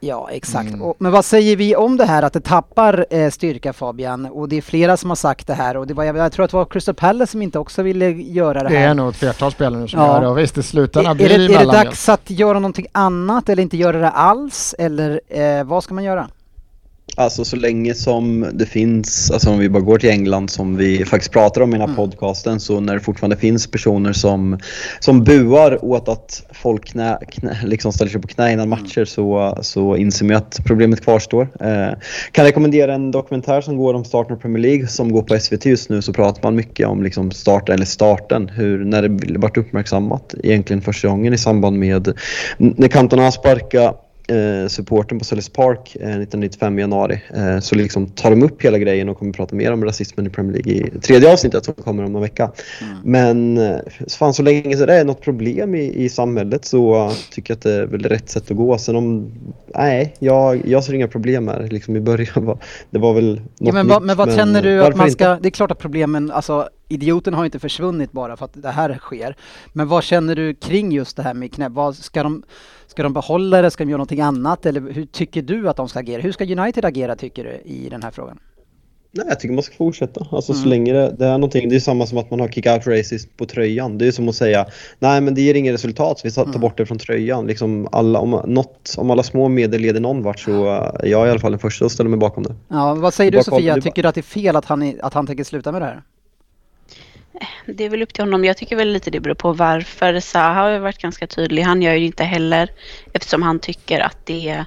ja, 0.00 0.28
exakt. 0.32 0.70
Och, 0.82 0.96
men 0.98 1.12
vad 1.12 1.24
säger 1.24 1.56
vi 1.56 1.76
om 1.76 1.96
det 1.96 2.04
här 2.04 2.22
att 2.22 2.32
det 2.32 2.40
tappar 2.40 3.06
eh, 3.10 3.30
styrka 3.30 3.72
Fabian? 3.72 4.26
Och 4.26 4.48
det 4.48 4.56
är 4.56 4.62
flera 4.62 4.96
som 4.96 5.10
har 5.10 5.16
sagt 5.16 5.46
det 5.46 5.54
här 5.54 5.76
och 5.76 5.86
det 5.86 5.94
var, 5.94 6.04
jag, 6.04 6.16
jag 6.16 6.32
tror 6.32 6.44
att 6.44 6.50
det 6.50 6.56
var 6.56 6.64
Crystal 6.64 6.94
Palace 6.94 7.30
som 7.32 7.42
inte 7.42 7.58
också 7.58 7.82
ville 7.82 8.10
göra 8.10 8.62
det 8.62 8.68
Det 8.68 8.78
här. 8.78 8.88
är 8.88 8.94
nog 8.94 9.08
ett 9.08 9.16
flertal 9.16 9.52
spelare 9.52 9.88
som 9.88 10.00
Ja. 10.00 10.06
gör 10.06 10.20
det 10.20 10.28
och 10.28 10.38
visst 10.38 10.56
i 10.56 10.60
Är, 10.60 10.62
slutändan 10.62 11.10
är, 11.10 11.14
blir 11.14 11.28
det, 11.28 11.48
det 11.48 11.54
är 11.54 11.58
det 11.58 11.72
dags 11.72 12.08
att 12.08 12.30
göra 12.30 12.58
någonting 12.58 12.86
annat 12.92 13.48
eller 13.48 13.62
inte 13.62 13.76
göra 13.76 13.98
det 13.98 14.10
alls? 14.10 14.74
Eller 14.78 15.20
eh, 15.28 15.64
vad 15.64 15.84
ska 15.84 15.94
man 15.94 16.04
göra? 16.04 16.28
Alltså 17.18 17.44
så 17.44 17.56
länge 17.56 17.94
som 17.94 18.46
det 18.52 18.66
finns, 18.66 19.30
alltså 19.30 19.50
om 19.50 19.58
vi 19.58 19.68
bara 19.68 19.82
går 19.82 19.98
till 19.98 20.10
England 20.10 20.50
som 20.50 20.76
vi 20.76 21.04
faktiskt 21.04 21.32
pratar 21.32 21.60
om 21.60 21.74
i 21.74 21.78
den 21.78 21.88
här 21.88 21.96
podcasten, 21.96 22.60
så 22.60 22.80
när 22.80 22.94
det 22.94 23.00
fortfarande 23.00 23.36
finns 23.36 23.66
personer 23.66 24.12
som, 24.12 24.58
som 25.00 25.24
buar 25.24 25.84
åt 25.84 26.08
att 26.08 26.46
folk 26.52 26.84
knä, 26.84 27.18
knä, 27.28 27.58
liksom 27.64 27.92
ställer 27.92 28.10
sig 28.10 28.20
på 28.20 28.28
knä 28.28 28.52
innan 28.52 28.68
matcher 28.68 29.04
så, 29.04 29.58
så 29.62 29.96
inser 29.96 30.26
man 30.26 30.36
att 30.36 30.60
problemet 30.64 31.00
kvarstår. 31.00 31.48
Eh, 31.60 31.98
kan 32.32 32.44
rekommendera 32.44 32.94
en 32.94 33.10
dokumentär 33.10 33.60
som 33.60 33.76
går 33.76 33.94
om 33.94 34.04
starten 34.04 34.36
av 34.36 34.40
Premier 34.40 34.62
League 34.62 34.86
som 34.86 35.12
går 35.12 35.22
på 35.22 35.38
SVT 35.38 35.66
just 35.66 35.90
nu 35.90 36.02
så 36.02 36.12
pratar 36.12 36.42
man 36.42 36.54
mycket 36.54 36.88
om 36.88 37.02
liksom 37.02 37.30
starten, 37.30 37.74
eller 37.74 37.86
starten, 37.86 38.48
hur, 38.48 38.84
när 38.84 39.02
det 39.02 39.38
vart 39.38 39.56
uppmärksammat 39.56 40.34
egentligen 40.42 40.82
första 40.82 41.08
gången 41.08 41.34
i 41.34 41.38
samband 41.38 41.78
med 41.78 42.18
när 42.58 42.88
Cantona 42.88 43.30
sparkade 43.32 43.94
eh, 44.28 44.68
supporten 44.68 45.18
på 45.18 45.24
Sellers 45.24 45.48
Park 45.48 45.96
eh, 46.00 46.00
1995 46.00 46.78
i 46.78 46.82
januari 46.82 47.22
eh, 47.34 47.58
så 47.60 47.74
liksom 47.74 48.06
tar 48.06 48.30
de 48.30 48.42
upp 48.42 48.64
hela 48.64 48.78
grejen 48.78 49.08
och 49.08 49.18
kommer 49.18 49.32
prata 49.32 49.56
mer 49.56 49.72
om 49.72 49.84
rasismen 49.84 50.26
i 50.26 50.30
Premier 50.30 50.62
League 50.62 50.72
i 50.72 51.00
tredje 51.00 51.32
avsnittet 51.32 51.64
som 51.64 51.74
kommer 51.74 52.04
om 52.04 52.12
någon 52.12 52.22
vecka. 52.22 52.52
Men 53.04 53.58
eh, 53.58 53.78
fan, 54.18 54.34
så 54.34 54.42
länge 54.42 54.76
så 54.76 54.86
det 54.86 54.94
är 54.94 55.04
något 55.04 55.20
problem 55.20 55.74
i, 55.74 56.04
i 56.04 56.08
samhället 56.08 56.64
så 56.64 57.12
tycker 57.30 57.52
jag 57.52 57.56
att 57.56 57.62
det 57.62 57.72
är 57.72 57.86
väl 57.86 58.02
rätt 58.02 58.30
sätt 58.30 58.50
att 58.50 58.56
gå. 58.56 58.78
Sen 58.78 58.96
om, 58.96 59.32
nej, 59.74 60.14
jag, 60.18 60.66
jag 60.66 60.84
ser 60.84 60.94
inga 60.94 61.08
problem 61.08 61.48
här. 61.48 61.68
Liksom 61.70 61.96
I 61.96 62.00
början 62.00 62.44
var 62.44 62.58
det 62.90 62.98
var 62.98 63.14
väl 63.14 63.34
något 63.34 63.44
Ja, 63.58 63.72
men, 63.72 63.88
vad, 63.88 64.02
nytt, 64.02 64.06
men 64.06 64.16
vad 64.16 64.34
känner 64.34 64.62
du 64.62 64.84
att 64.84 64.96
man 64.96 65.06
inte? 65.06 65.24
ska, 65.24 65.38
det 65.42 65.48
är 65.48 65.50
klart 65.50 65.70
att 65.70 65.78
problemen, 65.78 66.30
alltså 66.30 66.68
idioten 66.88 67.34
har 67.34 67.44
inte 67.44 67.58
försvunnit 67.58 68.12
bara 68.12 68.36
för 68.36 68.44
att 68.44 68.62
det 68.62 68.70
här 68.70 68.98
sker. 68.98 69.36
Men 69.72 69.88
vad 69.88 70.04
känner 70.04 70.36
du 70.36 70.54
kring 70.54 70.92
just 70.92 71.16
det 71.16 71.22
här 71.22 71.34
med 71.34 71.54
knä? 71.54 71.68
Vad, 71.68 71.96
ska, 71.96 72.22
de, 72.22 72.42
ska 72.98 73.02
de 73.02 73.12
behålla 73.12 73.62
det? 73.62 73.70
Ska 73.70 73.84
de 73.84 73.90
göra 73.90 73.96
någonting 73.98 74.20
annat? 74.20 74.66
Eller 74.66 74.80
hur 74.92 75.04
tycker 75.06 75.42
du 75.42 75.68
att 75.68 75.76
de 75.76 75.88
ska 75.88 75.98
agera? 75.98 76.22
Hur 76.22 76.32
ska 76.32 76.44
United 76.44 76.84
agera 76.84 77.16
tycker 77.16 77.44
du 77.44 77.70
i 77.70 77.88
den 77.90 78.02
här 78.02 78.10
frågan? 78.10 78.38
Nej, 79.12 79.26
jag 79.28 79.40
tycker 79.40 79.54
man 79.54 79.62
ska 79.62 79.74
fortsätta. 79.76 80.26
Alltså 80.30 80.52
Mm. 80.52 80.62
så 80.62 80.68
länge 80.68 80.92
det, 80.92 81.14
det 81.18 81.26
är 81.26 81.32
någonting. 81.32 81.68
Det 81.68 81.76
är 81.76 81.80
samma 81.80 82.06
som 82.06 82.18
att 82.18 82.30
man 82.30 82.40
har 82.40 82.48
kick-out 82.48 82.86
races 82.86 83.26
på 83.36 83.46
tröjan. 83.46 83.98
Det 83.98 84.06
är 84.06 84.12
som 84.12 84.28
att 84.28 84.34
säga 84.34 84.66
nej 84.98 85.20
men 85.20 85.34
det 85.34 85.40
ger 85.42 85.54
ingen 85.54 85.72
resultat 85.72 86.18
så 86.18 86.28
vi 86.28 86.32
tar 86.34 86.44
Mm. 86.44 86.60
bort 86.60 86.76
det 86.78 86.86
från 86.86 86.98
tröjan. 86.98 87.46
Liksom 87.46 87.88
alla, 87.92 88.18
om, 88.18 88.30
något, 88.46 88.94
om 88.98 89.10
alla 89.10 89.22
små 89.22 89.48
medel 89.48 89.80
leder 89.80 90.00
någon 90.00 90.22
vart 90.22 90.38
så 90.40 90.66
är 91.00 91.06
jag 91.08 91.26
i 91.26 91.30
alla 91.30 91.40
fall 91.40 91.52
den 91.52 91.58
första 91.58 91.84
att 91.84 91.92
ställa 91.92 92.08
mig 92.08 92.18
bakom 92.18 92.42
det. 92.42 92.54
Ja, 92.68 92.94
vad 92.94 93.14
säger 93.14 93.30
du 93.30 93.36
kolla, 93.42 93.56
Sofia? 93.56 93.80
Tycker 93.80 94.02
du 94.02 94.08
att 94.08 94.14
det 94.14 94.20
är 94.20 94.22
fel 94.22 94.56
att 94.56 94.64
han, 94.64 94.92
att 95.02 95.14
han 95.14 95.26
tänker 95.26 95.44
sluta 95.44 95.72
med 95.72 95.82
det 95.82 95.86
här? 95.86 96.02
Det 97.66 97.84
är 97.84 97.90
väl 97.90 98.02
upp 98.02 98.14
till 98.14 98.24
honom. 98.24 98.44
Jag 98.44 98.56
tycker 98.56 98.76
väl 98.76 98.92
lite 98.92 99.10
det 99.10 99.20
beror 99.20 99.34
på 99.34 99.52
varför. 99.52 100.20
Zaha 100.20 100.62
har 100.62 100.70
ju 100.70 100.78
varit 100.78 100.98
ganska 100.98 101.26
tydlig. 101.26 101.62
Han 101.62 101.82
gör 101.82 101.92
ju 101.92 101.98
det 101.98 102.06
inte 102.06 102.24
heller 102.24 102.68
eftersom 103.12 103.42
han 103.42 103.58
tycker 103.58 104.00
att 104.00 104.26
det, 104.26 104.64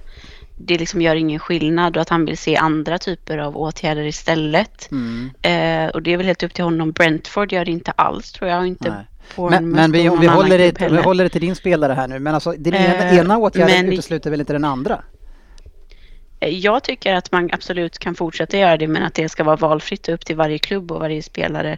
det 0.57 0.77
liksom 0.77 1.01
gör 1.01 1.15
ingen 1.15 1.39
skillnad 1.39 1.95
och 1.97 2.01
att 2.01 2.09
han 2.09 2.25
vill 2.25 2.37
se 2.37 2.55
andra 2.55 2.97
typer 2.97 3.37
av 3.37 3.57
åtgärder 3.57 4.03
istället. 4.03 4.91
Mm. 4.91 5.29
Eh, 5.41 5.89
och 5.91 6.01
det 6.01 6.13
är 6.13 6.17
väl 6.17 6.25
helt 6.25 6.43
upp 6.43 6.53
till 6.53 6.63
honom. 6.63 6.91
Brentford 6.91 7.51
gör 7.53 7.65
det 7.65 7.71
inte 7.71 7.91
alls 7.91 8.31
tror 8.31 8.49
jag. 8.49 8.67
Inte 8.67 8.89
Nej. 8.89 9.05
Men, 9.49 9.69
men 9.69 9.91
vi, 9.91 10.09
om 10.09 10.19
vi 10.19 10.27
håller, 10.27 10.57
det, 10.57 10.81
vi 10.91 10.97
håller 11.01 11.23
det 11.23 11.29
till 11.29 11.41
din 11.41 11.55
spelare 11.55 11.93
här 11.93 12.07
nu, 12.07 12.19
men 12.19 12.33
alltså 12.33 12.51
den 12.57 12.73
ena, 12.73 12.93
Eh, 13.09 13.17
ena 13.17 13.37
åtgärden 13.37 13.85
men- 13.85 13.93
utesluter 13.93 14.29
väl 14.29 14.39
inte 14.39 14.53
den 14.53 14.65
andra? 14.65 15.03
Eh, 16.39 16.49
Jag 16.49 16.83
tycker 16.83 17.13
att 17.15 17.31
man 17.31 17.49
absolut 17.53 17.99
kan 17.99 18.15
fortsätta 18.15 18.57
göra 18.57 18.77
det 18.77 18.87
men 18.87 19.03
att 19.03 19.13
det 19.13 19.29
ska 19.29 19.43
vara 19.43 19.55
valfritt 19.55 20.09
upp 20.09 20.25
till 20.25 20.35
varje 20.35 20.57
klubb 20.59 20.91
och 20.91 20.99
varje 20.99 21.23
spelare 21.23 21.77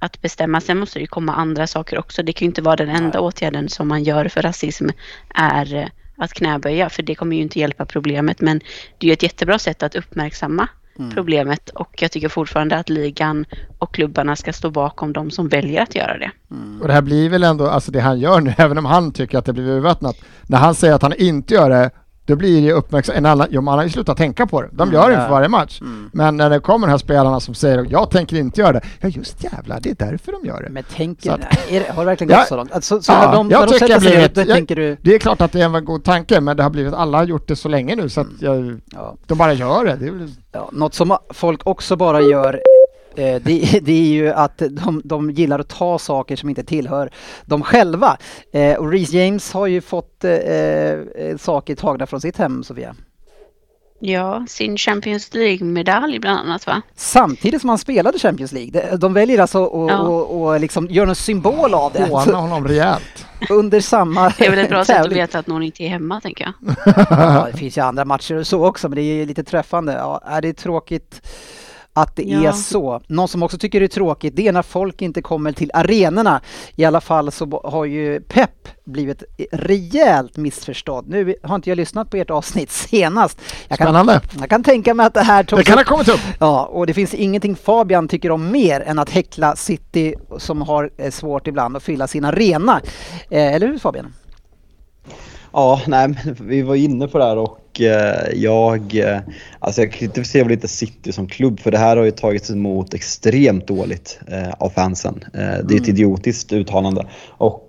att 0.00 0.22
bestämma. 0.22 0.60
Sen 0.60 0.78
måste 0.78 0.98
det 0.98 1.00
ju 1.00 1.06
komma 1.06 1.34
andra 1.34 1.66
saker 1.66 1.98
också. 1.98 2.22
Det 2.22 2.32
kan 2.32 2.46
ju 2.46 2.50
inte 2.50 2.62
vara 2.62 2.76
den 2.76 2.88
enda 2.88 3.20
åtgärden 3.20 3.68
som 3.68 3.88
man 3.88 4.04
gör 4.04 4.28
för 4.28 4.42
rasism 4.42 4.88
är 5.34 5.74
eh, 5.74 5.86
att 6.16 6.32
knäböja 6.32 6.88
för 6.88 7.02
det 7.02 7.14
kommer 7.14 7.36
ju 7.36 7.42
inte 7.42 7.58
hjälpa 7.58 7.84
problemet 7.86 8.40
men 8.40 8.58
det 8.98 9.06
är 9.06 9.08
ju 9.08 9.12
ett 9.12 9.22
jättebra 9.22 9.58
sätt 9.58 9.82
att 9.82 9.94
uppmärksamma 9.94 10.68
problemet 11.14 11.68
och 11.68 12.02
jag 12.02 12.12
tycker 12.12 12.28
fortfarande 12.28 12.76
att 12.76 12.88
ligan 12.88 13.44
och 13.78 13.94
klubbarna 13.94 14.36
ska 14.36 14.52
stå 14.52 14.70
bakom 14.70 15.12
de 15.12 15.30
som 15.30 15.48
väljer 15.48 15.82
att 15.82 15.94
göra 15.94 16.18
det. 16.18 16.30
Och 16.80 16.88
det 16.88 16.94
här 16.94 17.02
blir 17.02 17.28
väl 17.28 17.44
ändå, 17.44 17.66
alltså 17.66 17.90
det 17.90 18.00
han 18.00 18.20
gör 18.20 18.40
nu, 18.40 18.54
även 18.58 18.78
om 18.78 18.84
han 18.84 19.12
tycker 19.12 19.38
att 19.38 19.44
det 19.44 19.52
blir 19.52 19.68
urvattnat. 19.68 20.16
När 20.46 20.58
han 20.58 20.74
säger 20.74 20.94
att 20.94 21.02
han 21.02 21.14
inte 21.18 21.54
gör 21.54 21.70
det, 21.70 21.90
då 22.30 22.36
blir 22.36 22.62
det 22.66 22.72
uppmärksamt. 22.72 23.18
En 23.18 23.26
annan, 23.26 23.46
jo, 23.50 23.60
man 23.60 23.78
har 23.78 23.84
ju 23.84 23.90
slutat 23.90 24.16
tänka 24.16 24.46
på 24.46 24.62
det. 24.62 24.68
De 24.72 24.92
gör 24.92 25.08
det 25.08 25.14
ja. 25.14 25.20
inför 25.20 25.30
varje 25.30 25.48
match. 25.48 25.80
Men 26.12 26.36
när 26.36 26.50
det 26.50 26.60
kommer 26.60 26.86
de 26.86 26.90
här 26.90 26.98
spelarna 26.98 27.40
som 27.40 27.54
säger 27.54 27.86
jag 27.90 28.10
tänker 28.10 28.36
inte 28.36 28.60
göra 28.60 28.72
det. 28.72 28.80
Ja 29.00 29.08
just 29.08 29.44
jävlar, 29.44 29.80
det 29.80 29.90
är 29.90 30.10
därför 30.10 30.32
de 30.32 30.46
gör 30.48 30.62
det. 30.62 30.70
Men 30.70 30.82
tänker, 30.82 31.30
att- 31.32 31.40
är 31.70 31.80
det, 31.80 31.90
har 31.92 32.02
det 32.02 32.06
verkligen 32.06 32.28
gått 32.28 32.38
Ja. 32.38 32.44
så 32.48 32.56
långt? 32.56 32.72
Alltså, 32.72 33.02
så 33.02 33.12
Ja, 33.12 33.26
när 33.26 33.32
de, 33.36 33.50
jag 33.50 33.60
när 33.60 33.66
de 33.66 33.78
sätter 33.78 34.00
sig 34.00 34.30
jag- 34.34 34.46
tänker 34.48 34.76
du... 34.76 34.96
Det 35.02 35.14
är 35.14 35.18
klart 35.18 35.40
att 35.40 35.52
det 35.52 35.60
är 35.60 35.76
en 35.76 35.84
god 35.84 36.04
tanke, 36.04 36.40
men 36.40 36.56
det 36.56 36.62
har 36.62 36.70
blivit, 36.70 36.94
alla 36.94 37.18
har 37.18 37.24
gjort 37.24 37.48
det 37.48 37.56
så 37.56 37.68
länge 37.68 37.96
nu 37.96 38.08
så 38.08 38.20
att 38.20 38.26
jag, 38.40 38.80
Ja. 38.92 39.14
de 39.26 39.38
bara 39.38 39.52
gör 39.52 39.84
det. 39.84 39.96
det 39.96 40.06
är 40.06 40.28
Ja, 40.52 40.68
något 40.72 40.94
som 40.94 41.16
folk 41.30 41.60
också 41.66 41.96
bara 41.96 42.20
gör 42.20 42.60
det, 43.14 43.80
det 43.82 43.92
är 43.92 44.12
ju 44.12 44.30
att 44.30 44.62
de, 44.70 45.02
de 45.04 45.30
gillar 45.30 45.58
att 45.58 45.68
ta 45.68 45.98
saker 45.98 46.36
som 46.36 46.48
inte 46.48 46.64
tillhör 46.64 47.10
dem 47.44 47.62
själva. 47.62 48.16
Eh, 48.52 48.76
och 48.76 48.92
Reece 48.92 49.12
James 49.12 49.52
har 49.52 49.66
ju 49.66 49.80
fått 49.80 50.24
eh, 50.24 50.32
eh, 50.32 51.36
saker 51.38 51.74
tagna 51.74 52.06
från 52.06 52.20
sitt 52.20 52.36
hem, 52.36 52.64
Sofia. 52.64 52.94
Ja, 54.02 54.44
sin 54.48 54.76
Champions 54.76 55.34
League-medalj 55.34 56.18
bland 56.18 56.38
annat 56.38 56.66
va? 56.66 56.82
Samtidigt 56.94 57.60
som 57.60 57.68
han 57.68 57.78
spelade 57.78 58.18
Champions 58.18 58.52
League. 58.52 58.70
De, 58.90 58.96
de 58.96 59.14
väljer 59.14 59.38
alltså 59.38 59.64
att 59.64 59.90
Ja. 59.90 59.98
och, 59.98 60.42
och 60.42 60.60
liksom 60.60 60.86
göra 60.86 61.08
en 61.08 61.14
symbol 61.14 61.74
av 61.74 61.92
det 61.92 62.04
håna 62.04 62.36
honom 62.36 62.68
rejält. 62.68 63.26
under 63.50 63.80
samma 63.80 64.32
Det 64.38 64.46
är 64.46 64.50
väl 64.50 64.58
ett 64.58 64.68
bra 64.68 64.84
sätt 64.84 65.06
att 65.06 65.12
veta 65.12 65.38
att 65.38 65.46
någon 65.46 65.62
inte 65.62 65.82
är 65.82 65.88
hemma 65.88 66.20
tänker 66.20 66.44
jag. 66.44 66.74
Ja, 67.10 67.48
det 67.52 67.58
finns 67.58 67.78
ju 67.78 67.80
andra 67.80 68.04
matcher 68.04 68.34
och 68.34 68.46
så 68.46 68.66
också, 68.66 68.88
men 68.88 68.96
det 68.96 69.02
är 69.02 69.14
ju 69.14 69.26
lite 69.26 69.44
träffande. 69.44 69.92
Ja, 69.92 70.20
är 70.24 70.42
det 70.42 70.48
är 70.48 70.52
tråkigt 70.52 71.22
att 72.02 72.16
det 72.16 72.30
är 72.32 72.42
Ja. 72.44 72.52
så. 72.52 73.00
Någon 73.06 73.28
som 73.28 73.42
också 73.42 73.58
tycker 73.58 73.80
det 73.80 73.86
är 73.86 73.88
tråkigt 73.88 74.36
det 74.36 74.48
är 74.48 74.52
när 74.52 74.62
folk 74.62 75.02
inte 75.02 75.22
kommer 75.22 75.52
till 75.52 75.70
arenorna. 75.74 76.40
I 76.76 76.84
alla 76.84 77.00
fall 77.00 77.32
så 77.32 77.60
har 77.64 77.84
ju 77.84 78.20
Pep 78.20 78.50
blivit 78.84 79.22
rejält 79.52 80.36
missförstådd. 80.36 81.08
Nu 81.08 81.34
har 81.42 81.54
inte 81.54 81.70
jag 81.70 81.76
lyssnat 81.76 82.10
på 82.10 82.16
ert 82.16 82.30
avsnitt 82.30 82.70
senast. 82.90 83.40
Jag 83.68 83.78
kan, 83.78 83.86
Spännande. 83.86 84.20
jag 84.40 84.50
kan 84.50 84.62
tänka 84.62 84.94
mig 84.94 85.06
att 85.06 85.14
det 85.14 85.20
här 85.22 85.42
Det 85.56 85.64
kan 85.64 85.78
ha 85.78 85.84
kommit 85.84 86.08
upp. 86.08 86.20
Ja, 86.38 86.64
och 86.64 86.86
det 86.86 86.94
finns 86.94 87.14
ingenting 87.14 87.56
Fabian 87.56 88.08
tycker 88.08 88.30
om 88.30 88.50
mer 88.50 88.80
än 88.80 88.98
att 88.98 89.10
häckla 89.10 89.56
City 89.56 90.14
som 90.38 90.62
har 90.62 90.90
eh, 90.96 91.10
svårt 91.10 91.46
ibland 91.46 91.76
att 91.76 91.82
fylla 91.82 92.06
sin 92.06 92.24
arena. 92.24 92.80
Eh, 93.30 93.54
eller 93.54 93.66
hur 93.66 93.78
Fabian? 93.78 94.14
Ja, 95.52 95.80
nej, 95.86 96.08
men 96.08 96.36
vi 96.40 96.62
var 96.62 96.74
inne 96.74 97.08
på 97.08 97.18
det 97.18 97.24
här 97.24 97.36
och 97.36 97.58
eh, 97.80 98.32
jag, 98.34 98.96
eh, 98.96 99.20
alltså 99.58 99.80
jag 99.80 99.92
kritiserar 99.92 100.44
väl 100.44 100.52
inte 100.52 100.68
City 100.68 101.12
som 101.12 101.26
klubb 101.26 101.60
för 101.60 101.70
det 101.70 101.78
här 101.78 101.96
har 101.96 102.04
ju 102.04 102.10
tagits 102.10 102.50
emot 102.50 102.94
extremt 102.94 103.66
dåligt 103.66 104.20
eh, 104.26 104.50
av 104.58 104.70
fansen. 104.70 105.24
Det 105.32 105.74
är 105.74 105.80
ett 105.80 105.88
idiotiskt 105.88 106.52
uttalande 106.52 107.06
och 107.28 107.66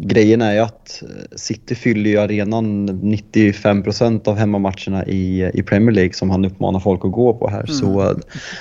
grejen 0.00 0.42
är 0.42 0.52
ju 0.52 0.58
att 0.58 1.02
eh, 1.02 1.36
City 1.36 1.74
fyller 1.74 2.10
ju 2.10 2.18
arenan 2.18 2.88
95% 2.88 4.28
av 4.28 4.36
hemmamatcherna 4.36 5.06
i, 5.06 5.50
i 5.54 5.62
Premier 5.62 5.90
League 5.94 6.12
som 6.12 6.30
han 6.30 6.44
uppmanar 6.44 6.80
folk 6.80 7.04
att 7.04 7.12
gå 7.12 7.34
på 7.34 7.48
här. 7.48 7.66
Så 7.66 8.00
eh, 8.10 8.16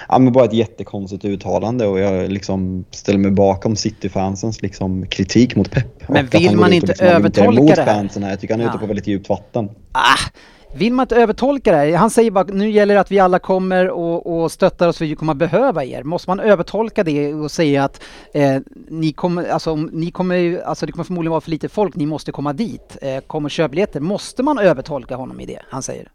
ja, 0.09 0.19
men 0.19 0.33
bara 0.33 0.45
ett 0.45 0.53
jättekonstigt 0.53 1.25
uttalande 1.25 1.85
och 1.87 1.99
jag 1.99 2.31
liksom 2.31 2.85
ställer 2.91 3.19
mig 3.19 3.31
bakom 3.31 3.75
City-fansens 3.75 4.61
liksom 4.61 5.05
kritik 5.07 5.55
mot 5.55 5.71
Pep. 5.71 6.09
Men 6.09 6.27
vill 6.27 6.57
man 6.57 6.73
inte 6.73 6.87
liksom 6.87 7.07
övertolka 7.07 7.75
det 7.75 7.81
här? 7.81 7.85
fansen 7.95 8.23
här. 8.23 8.29
Jag 8.29 8.39
tycker 8.39 8.53
han 8.53 8.61
är 8.61 8.65
Ja. 8.65 8.69
ute 8.71 8.79
på 8.79 8.85
väldigt 8.85 9.07
djupt 9.07 9.29
vatten. 9.29 9.69
Ah, 9.91 10.29
vill 10.75 10.93
man 10.93 11.03
inte 11.03 11.15
övertolka 11.15 11.71
det 11.71 11.77
här? 11.77 11.95
Han 11.95 12.09
säger 12.09 12.31
bara 12.31 12.43
nu 12.43 12.69
gäller 12.69 12.93
det 12.93 12.99
att 12.99 13.11
vi 13.11 13.19
alla 13.19 13.39
kommer 13.39 13.89
och, 13.89 14.43
och 14.43 14.51
stöttar 14.51 14.87
oss 14.87 14.97
för 14.97 15.05
vi 15.05 15.15
kommer 15.15 15.33
behöva 15.33 15.83
er. 15.83 16.03
Måste 16.03 16.29
man 16.29 16.39
övertolka 16.39 17.03
det 17.03 17.33
och 17.33 17.51
säga 17.51 17.83
att 17.83 18.01
eh, 18.33 18.57
ni 18.87 19.11
kommer, 19.11 19.45
alltså, 19.49 19.75
ni 19.75 20.11
kommer, 20.11 20.61
alltså 20.61 20.85
det 20.85 20.91
kommer 20.91 21.03
förmodligen 21.03 21.31
vara 21.31 21.41
för 21.41 21.51
lite 21.51 21.69
folk, 21.69 21.95
ni 21.95 22.05
måste 22.05 22.31
komma 22.31 22.53
dit. 22.53 22.97
Eh, 23.01 23.19
kom 23.19 23.45
och 23.45 23.51
köp 23.51 23.71
biljetter. 23.71 23.99
Måste 23.99 24.43
man 24.43 24.59
övertolka 24.59 25.15
honom 25.15 25.39
i 25.39 25.45
det 25.45 25.59
han 25.69 25.83
säger? 25.83 26.11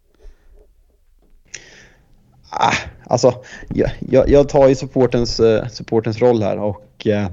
Ah, 2.50 2.74
alltså, 3.06 3.34
jag, 3.68 3.90
jag, 4.00 4.28
jag 4.28 4.48
tar 4.48 4.68
ju 4.68 4.74
supportens, 4.74 5.40
eh, 5.40 5.66
supportens 5.66 6.18
roll 6.18 6.42
här 6.42 6.58
och 6.58 7.06
eh, 7.06 7.28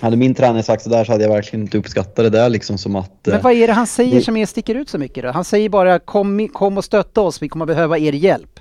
hade 0.00 0.16
min 0.16 0.34
tränare 0.34 0.62
sagt 0.62 0.82
sådär 0.82 1.04
så 1.04 1.12
hade 1.12 1.24
jag 1.24 1.30
verkligen 1.30 1.62
inte 1.64 1.78
uppskattat 1.78 2.16
det 2.16 2.30
där 2.30 2.48
liksom 2.48 2.78
som 2.78 2.96
att... 2.96 3.10
Men 3.24 3.34
eh, 3.34 3.42
vad 3.42 3.52
är 3.52 3.66
det 3.66 3.72
han 3.72 3.86
säger 3.86 4.14
det- 4.14 4.20
som 4.22 4.46
sticker 4.46 4.74
ut 4.74 4.88
så 4.88 4.98
mycket 4.98 5.24
då? 5.24 5.30
Han 5.30 5.44
säger 5.44 5.68
bara 5.68 5.98
kom, 5.98 6.48
kom 6.48 6.78
och 6.78 6.84
stötta 6.84 7.20
oss, 7.20 7.42
vi 7.42 7.48
kommer 7.48 7.66
behöva 7.66 7.98
er 7.98 8.12
hjälp. 8.12 8.60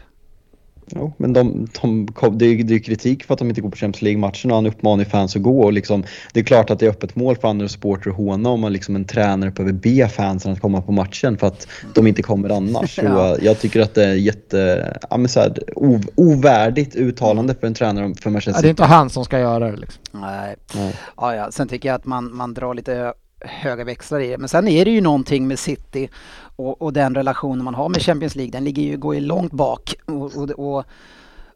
Jo, 0.87 1.13
men 1.17 1.33
de, 1.33 1.67
de, 1.81 2.07
det 2.37 2.45
är 2.45 2.49
ju 2.49 2.63
det 2.63 2.73
är 2.73 2.75
ju 2.75 2.79
kritik 2.79 3.23
för 3.23 3.33
att 3.33 3.39
de 3.39 3.49
inte 3.49 3.61
går 3.61 3.69
på 3.69 3.77
Champions 3.77 4.01
League-matcherna 4.01 4.49
och 4.49 4.55
han 4.55 4.65
uppmanar 4.65 5.03
ju 5.03 5.09
fans 5.09 5.35
att 5.35 5.41
gå. 5.41 5.61
Och 5.63 5.73
liksom, 5.73 6.03
det 6.33 6.39
är 6.39 6.43
klart 6.43 6.69
att 6.69 6.79
det 6.79 6.85
är 6.85 6.89
öppet 6.89 7.15
mål 7.15 7.35
för 7.37 7.47
andra 7.47 7.67
supportrar 7.67 8.11
att 8.11 8.17
håna 8.17 8.49
om 8.49 8.59
man 8.59 8.73
liksom 8.73 8.95
en 8.95 9.05
tränare 9.05 9.51
behöver 9.51 9.73
be 9.73 10.07
fansen 10.07 10.51
att 10.51 10.59
komma 10.61 10.81
på 10.81 10.91
matchen 10.91 11.37
för 11.37 11.47
att 11.47 11.67
de 11.93 12.07
inte 12.07 12.21
kommer 12.21 12.49
annars. 12.49 12.95
Så 12.95 13.01
Ja. 13.05 13.37
jag 13.41 13.59
tycker 13.59 13.81
att 13.81 13.93
det 13.93 14.05
är 14.05 14.13
jätte, 14.13 14.93
ja, 15.09 15.17
men 15.17 15.29
så 15.29 15.39
här, 15.39 15.53
ov, 15.75 16.01
ovärdigt 16.15 16.95
uttalande 16.95 17.55
för 17.55 17.67
en 17.67 17.73
tränare 17.73 18.13
för 18.21 18.29
Ja, 18.29 18.29
Manchester 18.29 18.61
det 18.61 18.67
är 18.67 18.69
inte 18.69 18.83
han 18.85 19.09
som 19.09 19.25
ska 19.25 19.39
göra 19.39 19.71
det. 19.71 19.77
Liksom. 19.77 20.01
Nej. 20.11 20.55
Nej. 20.75 20.95
Ja, 21.17 21.35
ja. 21.35 21.51
Sen 21.51 21.67
tycker 21.67 21.89
jag 21.89 21.95
att 21.95 22.05
man, 22.05 22.35
man 22.35 22.53
drar 22.53 22.73
lite 22.73 22.93
hö- 22.93 23.13
höga 23.39 23.83
växlar 23.83 24.19
i 24.19 24.27
det. 24.27 24.37
Men 24.37 24.49
sen 24.49 24.67
är 24.67 24.85
det 24.85 24.91
ju 24.91 25.01
någonting 25.01 25.47
med 25.47 25.59
City 25.59 26.09
och, 26.55 26.81
och 26.81 26.93
den 26.93 27.15
relationen 27.15 27.63
man 27.63 27.75
har 27.75 27.89
med 27.89 28.01
Champions 28.01 28.35
League. 28.35 28.51
Den 28.51 28.63
ligger 28.63 28.83
ju, 28.83 28.97
går 28.97 29.15
ju 29.15 29.21
långt 29.21 29.51
bak. 29.53 29.95
Och, 30.05 30.35
och, 30.37 30.49
och 30.77 30.85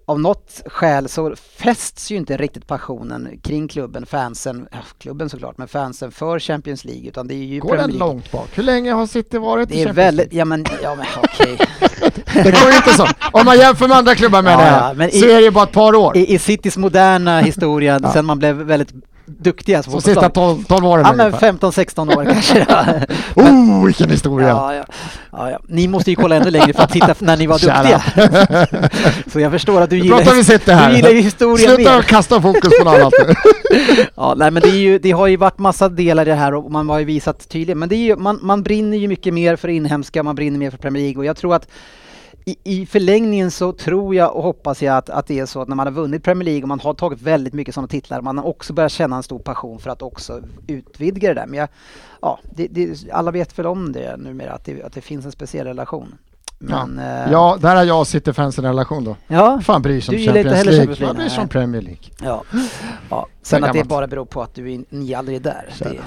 av 0.05 0.19
något 0.19 0.61
skäl 0.65 1.09
så 1.09 1.35
fästs 1.35 2.11
ju 2.11 2.15
inte 2.17 2.37
riktigt 2.37 2.67
passionen 2.67 3.39
kring 3.43 3.67
klubben, 3.67 4.05
fansen, 4.05 4.67
ja, 4.71 4.77
klubben 4.97 5.29
såklart, 5.29 5.57
men 5.57 5.67
fansen 5.67 6.11
för 6.11 6.39
Champions 6.39 6.85
League. 6.85 7.07
Utan 7.07 7.27
det 7.27 7.33
är 7.33 7.45
ju 7.45 7.59
Går 7.59 7.77
den 7.77 7.91
långt 7.91 8.31
bak? 8.31 8.47
Hur 8.53 8.63
länge 8.63 8.91
har 8.93 9.07
City 9.07 9.37
varit 9.37 9.71
i 9.71 9.73
Det 9.75 9.81
är 9.81 9.85
Champions 9.85 9.97
väldigt, 10.07 10.33
League? 10.33 10.39
ja 10.39 10.45
men, 10.45 10.65
ja 10.83 10.95
men 10.95 11.05
okej. 11.23 11.57
Det 12.33 12.51
går 12.61 12.71
ju 12.71 12.75
inte 12.77 12.93
så. 12.93 13.07
Om 13.31 13.45
man 13.45 13.57
jämför 13.57 13.87
med 13.87 13.97
andra 13.97 14.15
klubbar 14.15 14.41
menar 14.41 14.61
Ja, 14.63 14.67
jag, 14.67 14.89
ja, 14.89 14.93
men 14.93 15.11
så 15.11 15.17
i- 15.25 15.31
är 15.31 15.35
det 15.35 15.41
ju 15.43 15.51
bara 15.51 15.63
ett 15.63 15.71
par 15.71 15.95
år. 15.95 16.17
I, 16.17 16.33
I 16.33 16.39
Citys 16.39 16.77
moderna 16.77 17.39
historia, 17.41 17.99
sen 18.13 18.25
man 18.25 18.39
blev 18.39 18.55
väldigt 18.55 18.93
duktiga 19.39 19.83
Så 19.83 20.01
sista 20.01 20.21
fotbollslag. 20.21 20.33
12, 20.33 20.63
12 20.63 20.85
åren 20.85 21.05
Ja 21.07 21.13
men 21.13 21.25
ungefär. 21.27 21.51
15-16 21.53 22.17
år 22.17 22.25
kanske. 22.25 22.65
då. 22.69 23.15
Oh, 23.43 23.85
vilken 23.85 24.09
historia! 24.09 24.47
Ja, 24.47 24.75
ja. 24.75 24.83
Ja, 25.31 25.51
ja. 25.51 25.59
Ni 25.67 25.87
måste 25.87 26.09
ju 26.09 26.15
kolla 26.15 26.35
ännu 26.35 26.51
längre 26.51 26.73
för 26.73 26.83
att 26.83 26.91
titta 26.91 27.15
när 27.19 27.37
ni 27.37 27.47
var 27.47 27.59
duktiga. 27.59 28.01
Så 29.31 29.39
jag 29.39 29.51
förstår 29.51 29.81
att 29.81 29.89
du 29.89 29.99
gillar, 29.99 30.35
vi 30.35 30.43
City 30.43 30.71
här. 30.71 30.89
du 30.89 30.95
gillar 30.95 31.13
historia 31.13 31.75
Sluta 31.75 31.95
mer. 31.95 32.01
kasta 32.01 32.41
fokus 32.41 32.73
på 32.79 32.85
något 32.85 32.93
annat. 32.99 33.13
Ja, 34.15 34.33
nej, 34.37 34.51
men 34.51 34.61
det, 34.61 34.69
är 34.69 34.79
ju, 34.79 34.99
det 34.99 35.11
har 35.11 35.27
ju 35.27 35.37
varit 35.37 35.57
massa 35.57 35.89
delar 35.89 36.27
i 36.27 36.29
det 36.29 36.35
här 36.35 36.53
och 36.53 36.71
man 36.71 36.89
har 36.89 36.99
ju 36.99 37.05
visat 37.05 37.49
tydligt. 37.49 37.77
Men 37.77 37.89
ju, 37.89 38.15
man, 38.15 38.39
man 38.41 38.63
brinner 38.63 38.97
ju 38.97 39.07
mycket 39.07 39.33
mer 39.33 39.55
för 39.55 39.67
inhemska, 39.67 40.23
man 40.23 40.35
brinner 40.35 40.59
mer 40.59 40.71
för 40.71 40.77
Premier 40.77 41.03
League 41.03 41.17
och 41.17 41.25
jag 41.25 41.37
tror 41.37 41.55
att 41.55 41.67
i, 42.45 42.57
i 42.63 42.85
förlängningen 42.85 43.51
så 43.51 43.73
tror 43.73 44.15
jag 44.15 44.35
och 44.35 44.43
hoppas 44.43 44.81
jag 44.81 44.97
att, 44.97 45.09
att 45.09 45.27
det 45.27 45.39
är 45.39 45.45
så 45.45 45.61
att 45.61 45.67
när 45.67 45.75
man 45.75 45.87
har 45.87 45.93
vunnit 45.93 46.23
Premier 46.23 46.45
League 46.45 46.61
och 46.61 46.67
man 46.67 46.79
har 46.79 46.93
tagit 46.93 47.21
väldigt 47.21 47.53
mycket 47.53 47.75
sådana 47.75 47.87
titlar, 47.87 48.21
man 48.21 48.37
har 48.37 48.45
också 48.45 48.73
börjat 48.73 48.91
känna 48.91 49.15
en 49.15 49.23
stor 49.23 49.39
passion 49.39 49.79
för 49.79 49.89
att 49.89 50.01
också 50.01 50.41
utvidga 50.67 51.29
det 51.29 51.41
där. 51.41 51.47
Men 51.47 51.59
jag, 51.59 51.69
ja, 52.21 52.39
det, 52.55 52.67
det, 52.67 53.11
alla 53.11 53.31
vet 53.31 53.59
väl 53.59 53.67
om 53.67 53.91
det 53.91 54.17
numera, 54.17 54.51
att 54.51 54.65
det, 54.65 54.83
att 54.83 54.93
det 54.93 55.01
finns 55.01 55.25
en 55.25 55.31
speciell 55.31 55.67
relation. 55.67 56.15
Men, 56.59 56.99
eh, 56.99 57.31
Ja, 57.31 57.57
där 57.61 57.75
har 57.75 57.83
jag 57.83 57.99
och 57.99 58.07
en 58.57 58.65
relation 58.65 59.03
då. 59.03 59.15
ja, 59.27 59.61
Fan 59.63 59.81
bryr 59.81 60.01
sig 60.01 60.17
om 60.17 60.25
Champions 60.25 60.65
League. 60.65 60.65
Champions 60.65 60.99
League, 60.99 61.07
Man 61.07 61.15
bryr 61.15 61.29
sig 61.29 61.41
om. 61.41 61.47
Premier 61.49 61.81
League. 61.81 62.03
Ja. 62.21 62.43
ja. 63.09 63.27
Sen 63.41 63.63
att 63.63 63.73
det 63.73 63.83
bara 63.83 64.07
beror 64.07 64.25
på 64.25 64.41
att 64.41 64.55
du 64.55 64.83
ni 64.89 65.13
aldrig 65.13 65.37
är 65.37 65.41
där. 65.41 65.73
Det, 65.79 65.99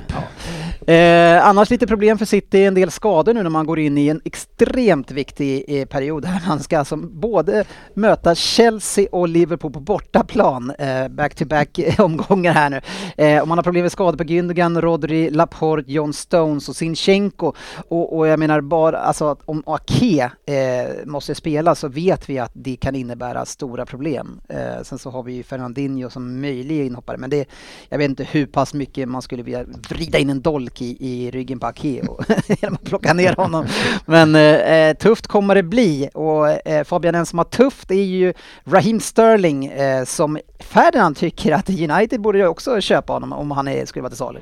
ja. 0.86 0.92
eh, 0.92 1.46
annars 1.48 1.70
lite 1.70 1.86
problem 1.86 2.18
för 2.18 2.24
City, 2.24 2.64
en 2.64 2.74
del 2.74 2.90
skador 2.90 3.34
nu 3.34 3.42
när 3.42 3.50
man 3.50 3.66
går 3.66 3.78
in 3.78 3.98
i 3.98 4.08
en 4.08 4.20
extremt 4.24 5.10
viktig 5.10 5.64
eh, 5.68 5.84
period. 5.86 6.24
här. 6.24 6.48
Man 6.48 6.60
ska 6.60 6.78
alltså 6.78 6.96
både 6.96 7.64
möta 7.94 8.34
Chelsea 8.34 9.06
och 9.12 9.28
Liverpool 9.28 9.72
på 9.72 9.80
bortaplan, 9.80 10.72
eh, 10.78 11.08
back-to-back 11.08 11.80
omgångar 11.98 12.52
här 12.52 12.70
nu. 12.70 12.80
Eh, 13.24 13.42
och 13.42 13.48
man 13.48 13.58
har 13.58 13.62
problem 13.62 13.82
med 13.82 13.92
skador 13.92 14.18
på 14.18 14.24
Gündogan, 14.24 14.80
Rodri, 14.80 15.30
Laporte, 15.30 15.92
John 15.92 16.12
Stones 16.12 16.68
och 16.68 16.76
Sinchenko. 16.76 17.52
Och, 17.88 18.16
och 18.16 18.26
jag 18.26 18.38
menar 18.38 18.60
bara, 18.60 18.98
alltså 18.98 19.28
att 19.28 19.40
om 19.44 19.62
Ake 19.66 20.30
eh, 20.46 21.06
måste 21.06 21.34
spela 21.34 21.74
så 21.74 21.88
vet 21.88 22.28
vi 22.28 22.38
att 22.38 22.50
det 22.54 22.76
kan 22.76 22.94
innebära 22.94 23.44
stora 23.44 23.86
problem. 23.86 24.40
Eh, 24.48 24.82
sen 24.82 24.98
så 24.98 25.10
har 25.10 25.22
vi 25.22 25.32
ju 25.32 25.42
Fernandinho 25.42 26.10
som 26.10 26.40
möjlig 26.40 26.86
inhoppare, 26.86 27.16
men 27.16 27.30
det, 27.30 27.48
jag 27.88 27.98
vet 27.98 28.10
inte 28.10 28.24
hur 28.24 28.46
pass 28.46 28.74
mycket 28.74 29.08
man 29.08 29.22
skulle 29.22 29.42
vilja 29.42 29.64
vrida 29.88 30.18
in 30.18 30.30
en 30.30 30.40
dolk 30.40 30.82
i, 30.82 30.96
i 31.00 31.30
ryggen 31.30 31.60
på 31.60 31.66
Ake 31.66 32.00
och 32.00 32.24
genom 32.62 32.74
att 32.74 32.84
plocka 32.84 33.14
ner 33.14 33.36
honom. 33.36 33.66
Men 34.06 34.34
eh, 34.34 34.96
tufft 34.96 35.26
kommer 35.26 35.54
det 35.54 35.62
bli 35.62 36.10
och 36.14 36.68
eh, 36.68 36.84
Fabian, 36.84 37.14
en 37.14 37.26
som 37.26 37.38
har 37.38 37.44
tufft 37.44 37.90
är 37.90 37.94
ju 37.94 38.34
Raheem 38.64 39.00
Sterling 39.00 39.66
eh, 39.66 40.04
som 40.04 40.38
Ferdinand 40.58 41.16
tycker 41.16 41.52
att 41.52 41.70
United 41.70 42.20
borde 42.20 42.38
ju 42.38 42.46
också 42.46 42.80
köpa 42.80 43.12
honom 43.12 43.32
om 43.32 43.50
han 43.50 43.68
är, 43.68 43.86
skulle 43.86 44.02
vara 44.02 44.10
till 44.10 44.18
salu. 44.18 44.40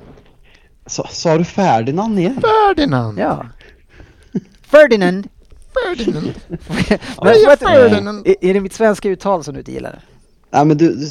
Sa, 0.86 1.06
sa 1.10 1.38
du 1.38 1.44
Ferdinand 1.44 2.18
igen? 2.18 2.40
Ferdinand! 2.40 3.18
Ja. 3.18 3.46
Ferdinand! 4.62 5.28
Ferdinand! 5.96 6.32
Vet- 7.22 7.60
Ferdinand. 7.60 8.26
är, 8.26 8.34
är 8.40 8.54
det 8.54 8.60
mitt 8.60 8.72
svenska 8.72 9.08
uttal 9.08 9.44
som 9.44 9.54
du 9.54 9.60
inte 9.60 9.72
gillar? 9.72 10.00
Nej 10.52 10.64
men 10.64 10.76
du, 10.76 11.08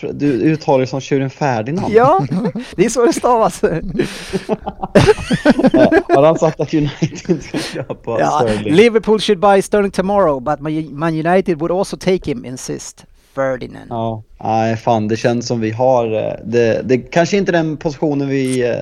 du, 0.00 0.12
du 0.12 0.26
uttalar 0.32 0.78
det 0.80 0.86
som 0.86 1.00
tjuren 1.00 1.30
Ferdinand. 1.30 1.92
Ja, 1.92 2.26
det 2.76 2.84
är 2.84 2.88
så 2.88 3.06
det 3.06 3.12
stavas. 3.12 3.62
Ja, 5.72 5.92
Har 6.08 6.22
han 6.22 6.38
sagt 6.38 6.60
att 6.60 6.74
United 6.74 7.30
inte 7.30 7.44
ska 7.48 7.58
köpa 7.58 8.20
Ja, 8.20 8.40
Sterling? 8.44 8.74
Liverpool 8.74 9.20
should 9.20 9.40
buy 9.40 9.62
Sterling 9.62 9.90
tomorrow, 9.90 10.40
but 10.42 10.60
Man 10.60 10.98
Man 10.98 11.26
United 11.26 11.58
would 11.58 11.72
also 11.72 11.96
take 11.96 12.30
him, 12.30 12.44
insist 12.44 13.04
Ferdinand. 13.34 13.86
Ja, 13.88 14.22
nej 14.44 14.76
fan 14.76 15.08
det 15.08 15.16
känns 15.16 15.46
som 15.46 15.60
vi 15.60 15.70
har, 15.70 16.12
eh, 16.12 16.32
det, 16.44 16.82
det 16.84 16.98
kanske 16.98 17.36
inte 17.36 17.50
är 17.50 17.52
den 17.52 17.76
positionen 17.76 18.28
vi, 18.28 18.68
eh, 18.68 18.76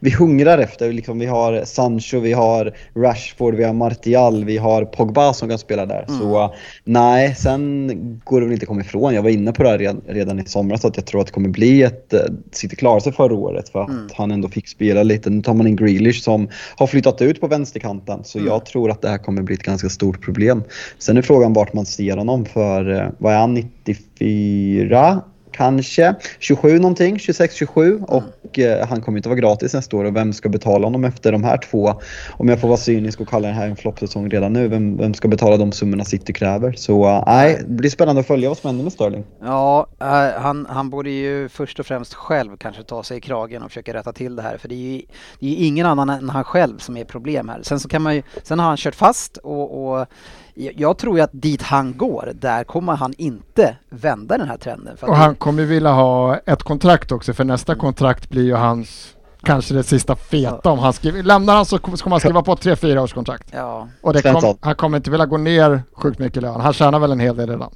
vi 0.00 0.10
hungrar 0.10 0.58
efter. 0.58 0.92
Liksom, 0.92 1.18
vi 1.18 1.26
har 1.26 1.64
Sancho, 1.64 2.20
vi 2.20 2.32
har 2.32 2.72
Rashford, 2.96 3.54
vi 3.54 3.64
har 3.64 3.72
Martial, 3.72 4.44
vi 4.44 4.56
har 4.56 4.84
Pogba 4.84 5.32
som 5.32 5.48
kan 5.48 5.58
spela 5.58 5.86
där. 5.86 6.04
Så 6.08 6.42
eh, 6.42 6.50
nej, 6.84 7.34
sen 7.34 7.88
går 8.24 8.40
det 8.40 8.46
väl 8.46 8.52
inte 8.52 8.64
att 8.64 8.68
komma 8.68 8.80
ifrån. 8.80 9.14
Jag 9.14 9.22
var 9.22 9.30
inne 9.30 9.52
på 9.52 9.62
det 9.62 9.68
här 9.68 9.78
redan, 9.78 10.02
redan 10.06 10.38
i 10.38 10.44
somras 10.44 10.84
att 10.84 10.96
jag 10.96 11.06
tror 11.06 11.20
att 11.20 11.26
det 11.26 11.32
kommer 11.32 11.48
bli 11.48 11.82
ett, 11.82 12.12
eh, 12.12 12.20
City 12.52 12.76
klarade 12.76 13.00
sig 13.00 13.12
förra 13.12 13.34
året 13.34 13.68
för 13.68 13.82
att 13.82 14.12
han 14.14 14.30
ändå 14.30 14.48
fick 14.48 14.68
spela 14.68 15.02
lite. 15.02 15.30
Nu 15.30 15.42
tar 15.42 15.54
man 15.54 15.66
in 15.66 15.76
Grealish 15.76 16.22
som 16.22 16.48
har 16.76 16.86
flyttat 16.86 17.22
ut 17.22 17.40
på 17.40 17.46
vänsterkanten 17.46 18.24
så 18.24 18.38
jag 18.38 18.66
tror 18.66 18.90
att 18.90 19.02
det 19.02 19.08
här 19.08 19.18
kommer 19.18 19.42
bli 19.42 19.54
ett 19.54 19.62
ganska 19.62 19.88
stort 19.88 20.22
problem. 20.22 20.62
Sen 20.98 21.16
är 21.16 21.22
frågan 21.22 21.52
vart 21.52 21.72
man 21.72 21.86
ser 21.86 22.16
honom 22.16 22.44
för, 22.44 23.12
vad 23.18 23.32
är 23.32 23.38
han, 23.38 23.56
94 24.20 25.22
kanske 25.56 26.14
27 26.38 26.78
någonting, 26.78 27.16
26-27 27.16 28.04
och 28.04 28.58
eh, 28.58 28.88
han 28.88 29.00
kommer 29.00 29.18
inte 29.18 29.28
vara 29.28 29.38
gratis 29.38 29.74
nästa 29.74 29.96
år 29.96 30.04
och 30.04 30.16
vem 30.16 30.32
ska 30.32 30.48
betala 30.48 30.86
honom 30.86 31.04
efter 31.04 31.32
de 31.32 31.44
här 31.44 31.58
två? 31.58 31.94
Om 32.30 32.48
jag 32.48 32.60
får 32.60 32.68
vara 32.68 32.78
cynisk 32.78 33.20
och 33.20 33.28
kalla 33.28 33.48
det 33.48 33.54
här 33.54 33.68
en 33.68 33.76
floppsäsong 33.76 34.30
redan 34.30 34.52
nu, 34.52 34.68
vem, 34.68 34.96
vem 34.96 35.14
ska 35.14 35.28
betala 35.28 35.56
de 35.56 35.72
summorna 35.72 36.04
City 36.04 36.32
kräver? 36.32 36.72
Så 36.72 37.08
eh, 37.08 37.22
nej, 37.26 37.62
det 37.66 37.74
blir 37.74 37.90
spännande 37.90 38.20
att 38.20 38.26
följa 38.26 38.48
vad 38.48 38.58
som 38.58 38.68
händer 38.68 38.84
med 38.84 38.92
Sterling. 38.92 39.24
Ja, 39.40 39.86
eh, 40.00 40.40
han, 40.40 40.66
han 40.70 40.90
borde 40.90 41.10
ju 41.10 41.48
först 41.48 41.80
och 41.80 41.86
främst 41.86 42.14
själv 42.14 42.56
kanske 42.56 42.82
ta 42.82 43.02
sig 43.02 43.16
i 43.16 43.20
kragen 43.20 43.62
och 43.62 43.70
försöka 43.70 43.94
rätta 43.94 44.12
till 44.12 44.36
det 44.36 44.42
här 44.42 44.58
för 44.58 44.68
det 44.68 44.74
är 44.74 44.92
ju, 44.92 45.02
det 45.40 45.46
är 45.46 45.66
ingen 45.66 45.86
annan 45.86 46.08
än 46.08 46.28
han 46.28 46.44
själv 46.44 46.78
som 46.78 46.96
är 46.96 47.04
problem 47.04 47.48
här. 47.48 47.62
Sen 47.62 47.80
så 47.80 47.88
kan 47.88 48.02
man 48.02 48.14
ju, 48.14 48.22
sen 48.42 48.58
har 48.58 48.66
han 48.66 48.76
kört 48.76 48.94
fast 48.94 49.36
och, 49.36 49.98
och 49.98 50.06
jag 50.56 50.98
tror 50.98 51.16
ju 51.16 51.22
att 51.24 51.30
dit 51.32 51.62
han 51.62 51.96
går, 51.96 52.32
där 52.34 52.64
kommer 52.64 52.96
han 52.96 53.14
inte 53.18 53.76
vända 53.90 54.38
den 54.38 54.48
här 54.48 54.56
trenden. 54.56 54.96
För 54.96 55.06
att 55.06 55.10
Och 55.10 55.16
det- 55.16 55.22
han 55.22 55.34
kommer 55.34 55.62
ju 55.62 55.68
vilja 55.68 55.92
ha 55.92 56.36
ett 56.36 56.62
kontrakt 56.62 57.12
också 57.12 57.32
för 57.34 57.44
nästa 57.44 57.74
kontrakt 57.74 58.30
blir 58.30 58.44
ju 58.44 58.54
hans 58.54 59.12
kanske 59.42 59.74
det 59.74 59.82
sista 59.82 60.16
feta 60.16 60.70
om 60.70 60.78
han 60.78 60.92
skriver. 60.92 61.22
Lämnar 61.22 61.56
han 61.56 61.64
så 61.66 61.78
kommer 61.78 62.08
man 62.08 62.20
skriva 62.20 62.42
på 62.42 62.52
ett 62.52 62.60
3-4 62.60 62.98
års 63.02 63.12
kontrakt. 63.12 63.48
Ja, 63.52 63.88
Och 64.02 64.12
det 64.12 64.22
kom, 64.22 64.56
han 64.60 64.74
kommer 64.74 64.96
inte 64.96 65.10
vilja 65.10 65.26
gå 65.26 65.36
ner 65.36 65.82
sjukt 65.92 66.18
mycket 66.18 66.36
i 66.36 66.40
lön. 66.40 66.60
Han 66.60 66.72
tjänar 66.72 66.98
väl 66.98 67.12
en 67.12 67.20
hel 67.20 67.36
del 67.36 67.48
redan. 67.50 67.70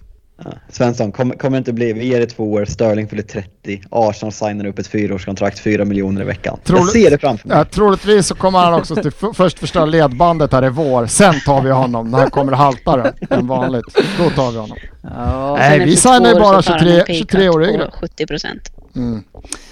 Ja. 0.44 0.50
Svensson, 0.70 1.12
kommer 1.12 1.34
kommer 1.36 1.58
inte 1.58 1.72
bli, 1.72 1.92
vi 1.92 2.06
ger 2.06 2.20
det 2.20 2.26
två 2.26 2.52
år, 2.52 2.64
Sterling 2.64 3.08
fyller 3.08 3.22
30, 3.22 3.82
Arsenal 3.90 4.32
signar 4.32 4.64
upp 4.66 4.78
ett 4.78 4.86
fyraårskontrakt, 4.86 5.58
4 5.58 5.84
miljoner 5.84 6.22
i 6.22 6.24
veckan. 6.24 6.56
Jag 6.58 6.64
Troligt- 6.76 6.92
ser 6.92 7.10
det 7.10 7.18
framför 7.18 7.48
mig. 7.48 7.56
Ja, 7.56 7.64
troligtvis 7.64 8.26
så 8.26 8.34
kommer 8.34 8.58
han 8.58 8.74
också 8.74 8.96
till 8.96 9.12
först 9.34 9.58
förstöra 9.58 9.84
ledbandet 9.84 10.52
här 10.52 10.64
i 10.64 10.68
vår. 10.68 11.06
Sen 11.06 11.34
tar 11.46 11.62
vi 11.62 11.70
honom 11.70 12.10
när 12.10 12.18
han 12.18 12.30
kommer 12.30 12.52
haltare 12.52 13.12
än 13.30 13.46
vanligt. 13.46 13.84
Då 14.18 14.30
tar 14.30 14.50
vi 14.50 14.58
honom. 14.58 14.76
ja, 15.02 15.56
Nej, 15.58 15.84
vi 15.84 15.96
signar 15.96 16.28
ju 16.34 16.40
bara 16.40 16.62
så 16.62 16.72
tar 16.72 16.78
han 16.78 16.86
23 16.88 17.00
en 17.00 17.06
pay 17.06 17.18
23 17.18 17.40
cut 17.46 17.54
år 17.54 17.64
yngre. 17.64 17.90
70 18.00 18.26
procent 18.26 18.72
Mm. 18.96 19.22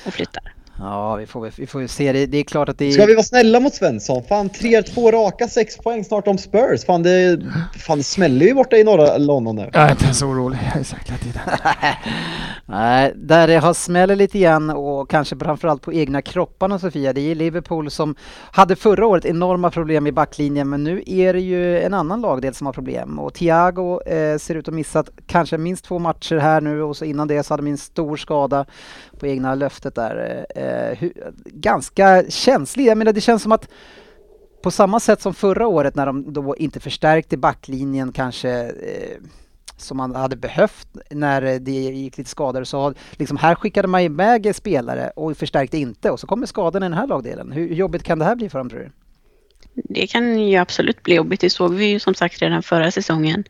och 0.06 0.12
flyttar. 0.12 0.42
Ja 0.78 1.16
vi, 1.16 1.26
får, 1.26 1.50
vi 1.56 1.66
får 1.66 1.86
se. 1.86 2.12
Det, 2.12 2.26
det 2.26 2.38
är 2.38 2.44
klart 2.44 2.68
att 2.68 2.78
det 2.78 2.92
Ska 2.92 3.06
vi 3.06 3.14
vara 3.14 3.24
snälla 3.24 3.60
mot 3.60 3.74
Svensson? 3.74 4.22
Fan, 4.28 4.48
tre, 4.48 4.82
två 4.82 5.10
raka, 5.10 5.48
sex 5.48 5.76
poäng 5.76 6.04
snart 6.04 6.28
om 6.28 6.38
Spurs. 6.38 6.84
Fan 6.84 7.02
det, 7.02 7.40
fan, 7.78 7.98
det 7.98 8.04
smäller 8.04 8.46
ju 8.46 8.54
borta 8.54 8.76
i 8.76 8.84
norra 8.84 9.18
London 9.18 9.56
nu. 9.56 9.70
Jag 9.72 9.82
är 9.82 9.90
inte 9.90 10.04
ens 10.04 10.22
orolig. 10.22 10.58
Jag 10.72 10.80
är 10.80 10.84
säker 10.84 11.14
tiden. 11.14 11.40
Nej, 12.66 13.12
där 13.16 13.48
det 13.48 13.56
har 13.56 13.74
smäller 13.74 14.16
lite 14.16 14.38
grann 14.38 14.70
och 14.70 15.10
kanske 15.10 15.36
framförallt 15.36 15.82
på 15.82 15.92
egna 15.92 16.22
kropparna 16.22 16.78
Sofia. 16.78 17.12
Det 17.12 17.20
är 17.20 17.34
Liverpool 17.34 17.90
som 17.90 18.14
hade 18.50 18.76
förra 18.76 19.06
året 19.06 19.24
enorma 19.24 19.70
problem 19.70 20.06
i 20.06 20.12
backlinjen 20.12 20.68
men 20.68 20.84
nu 20.84 21.02
är 21.06 21.32
det 21.32 21.40
ju 21.40 21.80
en 21.80 21.94
annan 21.94 22.20
lagdel 22.20 22.54
som 22.54 22.66
har 22.66 22.72
problem 22.72 23.18
och 23.18 23.34
Thiago 23.34 24.00
eh, 24.06 24.38
ser 24.38 24.54
ut 24.54 24.68
att 24.68 24.72
ha 24.72 24.76
missat 24.76 25.10
kanske 25.26 25.58
minst 25.58 25.84
två 25.84 25.98
matcher 25.98 26.36
här 26.36 26.60
nu 26.60 26.82
och 26.82 26.96
så 26.96 27.04
innan 27.04 27.28
det 27.28 27.42
så 27.42 27.52
hade 27.52 27.62
de 27.62 27.70
en 27.70 27.78
stor 27.78 28.16
skada 28.16 28.66
på 29.18 29.26
egna 29.26 29.54
löftet 29.54 29.94
där. 29.94 30.46
Eh, 30.56 30.67
Eh, 30.68 30.98
hur, 30.98 31.12
ganska 31.44 32.24
känslig, 32.28 32.86
jag 32.86 32.98
menar 32.98 33.12
det 33.12 33.20
känns 33.20 33.42
som 33.42 33.52
att 33.52 33.68
på 34.62 34.70
samma 34.70 35.00
sätt 35.00 35.22
som 35.22 35.34
förra 35.34 35.66
året 35.66 35.94
när 35.94 36.06
de 36.06 36.32
då 36.32 36.56
inte 36.56 36.80
förstärkte 36.80 37.36
backlinjen 37.36 38.12
kanske 38.12 38.50
eh, 38.62 39.16
som 39.76 39.96
man 39.96 40.14
hade 40.14 40.36
behövt 40.36 40.88
när 41.10 41.58
det 41.58 41.72
gick 41.72 42.18
lite 42.18 42.30
skador 42.30 42.64
så 42.64 42.94
liksom 43.12 43.36
här 43.36 43.54
skickade 43.54 43.88
man 43.88 44.00
iväg 44.00 44.54
spelare 44.54 45.10
och 45.16 45.36
förstärkte 45.36 45.78
inte 45.78 46.10
och 46.10 46.20
så 46.20 46.26
kommer 46.26 46.46
skadan 46.46 46.82
i 46.82 46.86
den 46.86 46.98
här 46.98 47.06
lagdelen. 47.06 47.52
Hur 47.52 47.74
jobbigt 47.74 48.02
kan 48.02 48.18
det 48.18 48.24
här 48.24 48.36
bli 48.36 48.48
för 48.48 48.58
dem 48.58 48.70
tror 48.70 48.80
du? 48.80 48.90
Det 49.74 50.06
kan 50.06 50.40
ju 50.40 50.56
absolut 50.56 51.02
bli 51.02 51.14
jobbigt. 51.14 51.40
Det 51.40 51.50
såg 51.50 51.74
vi 51.74 51.84
ju 51.86 52.00
som 52.00 52.14
sagt 52.14 52.42
redan 52.42 52.62
förra 52.62 52.90
säsongen. 52.90 53.44